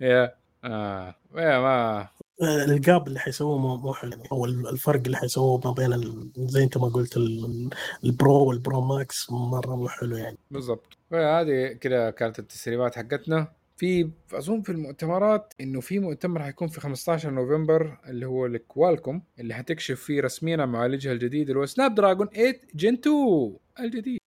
يا 0.00 0.34
آه. 0.64 1.14
يا 1.34 1.58
ما 1.60 2.08
ال 2.42 2.59
gap 2.59 3.08
اللي 3.08 3.18
حيسووه 3.18 3.58
مو 3.58 3.76
مو 3.76 3.92
حلو. 3.94 4.12
أو 4.32 4.44
الفرق 4.44 5.00
اللي 5.06 5.16
حيسووه 5.16 5.60
ما 5.64 5.72
بين 5.72 5.92
ال- 5.92 6.30
زي 6.36 6.62
انت 6.64 6.78
ما 6.78 6.88
قلت 6.88 7.16
ال- 7.16 7.70
ال 8.04 8.14
Pro 8.14 8.44
وال 8.48 8.61
Pro 8.61 8.80
Max 8.80 9.30
مرة 9.30 9.76
مو 9.76 9.88
حلو 9.88 10.16
يعني. 10.16 10.38
بالضبط. 10.50 10.98
فهذه 11.10 11.72
كده 11.72 12.10
كانت 12.10 12.38
التسريبات 12.38 12.96
حقتنا. 12.96 13.52
في 13.76 14.10
أظن 14.32 14.62
في 14.62 14.72
المؤتمرات 14.72 15.52
إنه 15.60 15.80
في 15.80 15.98
مؤتمر 15.98 16.42
حيكون 16.42 16.68
في 16.68 16.80
15 16.80 17.30
نوفمبر 17.30 17.98
اللي 18.08 18.26
هو 18.26 18.46
ال 18.46 18.54
Qualcomm 18.54 19.22
اللي 19.38 19.54
حتكشف 19.54 20.00
فيه 20.00 20.20
رسميا 20.20 20.56
معالجها 20.56 21.12
الجديد 21.12 21.48
اللي 21.48 21.60
هو 21.60 21.66
Snapdragon 21.66 22.26
8 22.28 22.60
Gen 22.74 22.94
2 22.94 23.56
الجديد 23.80 24.18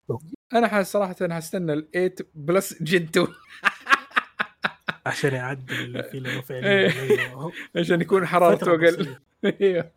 أنا 0.53 0.83
صراحة 0.83 1.15
حستنى 1.31 1.73
ال 1.73 1.91
8 1.91 2.15
Plus 2.35 2.83
Gen 2.83 3.03
2 3.03 3.27
عشان 5.07 5.35
يعدل 5.35 6.03
فيه 6.11 6.19
لأنه 6.19 6.43
إيه. 6.51 6.93
عشان 7.77 8.01
يكون 8.01 8.27
حرارته 8.27 8.71
أقل. 8.71 9.17
إيوه 9.61 9.91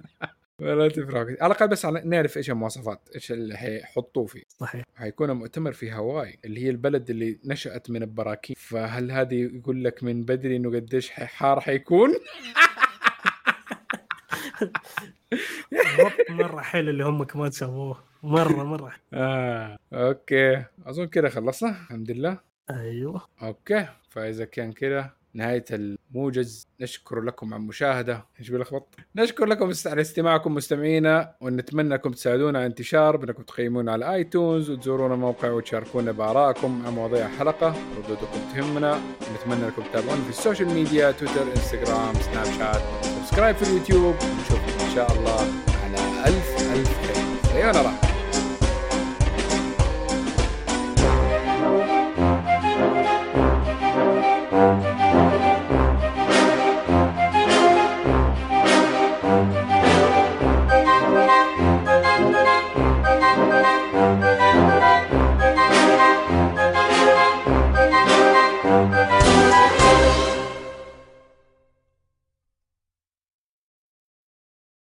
ولا 0.61 0.88
تفرق. 0.88 1.15
على 1.18 1.36
الأقل 1.41 1.68
بس 1.68 1.86
نعرف 1.86 2.38
إيش 2.38 2.49
المواصفات 2.49 3.10
إيش 3.15 3.31
اللي 3.31 3.57
حيحطوه 3.57 4.26
فيه 4.26 4.44
صحيح 4.48 4.86
حيكون 4.95 5.31
مؤتمر 5.31 5.72
في 5.72 5.91
هاواي 5.91 6.40
اللي 6.45 6.65
هي 6.65 6.69
البلد 6.69 7.10
اللي 7.10 7.40
نشأت 7.45 7.90
من 7.90 8.03
البراكين 8.03 8.56
فهل 8.60 9.11
هذه 9.11 9.36
يقول 9.36 9.84
لك 9.84 10.03
من 10.03 10.23
بدري 10.23 10.56
إنه 10.56 10.69
قديش 10.69 11.11
حار 11.11 11.60
حيكون؟ 11.60 12.10
مرة 16.30 16.61
حلو 16.61 16.90
اللي 16.90 17.06
هم 17.06 17.23
كمان 17.23 17.52
سووه 17.52 18.03
مرة 18.23 18.64
مرة. 18.64 18.94
آه. 19.14 19.77
Okay 19.94 20.64
أظن 20.86 21.07
كده 21.07 21.30
خلصنا 21.30 21.69
الحمد 21.69 22.11
لله 22.11 22.48
أيوه. 22.72 23.22
Okay. 23.41 23.88
فإذا 24.10 24.46
كان 24.46 24.72
كذا 24.74 25.12
نهاية 25.34 25.66
الموجز 25.72 26.68
نشكر 26.82 27.22
لكم 27.22 27.54
على 27.54 27.62
المشاهدة. 27.62 28.26
إيش 28.40 28.50
بلخبط 28.50 28.96
نشكر 29.16 29.46
لكم 29.46 29.72
على 29.86 30.02
استماعكم 30.02 30.56
مستمعينا 30.56 31.36
ونتمنى 31.41 31.96
انكم 31.96 32.12
تساعدونا 32.12 32.60
على 32.60 32.68
انتشار 32.68 33.18
بأنكم 33.18 33.44
تقيمونا 33.44 33.91
على 33.91 34.14
iTunes 34.15 34.69
وتزورونا 34.70 35.14
الموقع 35.14 35.52
وتشاركونا 35.52 36.12
بآرائكم 36.12 36.86
عن 36.86 36.94
مواضيع 36.94 37.26
الحلقة. 37.26 37.76
ردودكم 37.98 38.40
تهمنا. 38.54 39.02
نتمنى 39.36 39.66
انكم 39.66 39.84
تتابعونا 39.84 40.24
في 40.24 40.30
السوشيال 40.30 40.70
ميديا 40.70 41.12
تويتر 41.12 41.52
إنستغرام 41.52 42.14
سناب 42.14 42.46
شات. 42.46 42.82
Subscribe 43.06 43.56
في 43.56 43.70
اليوتيوب. 43.70 44.16
ونشوفكم 44.16 44.86
إن 44.86 44.96
شاء 44.96 45.12
الله 45.12 45.40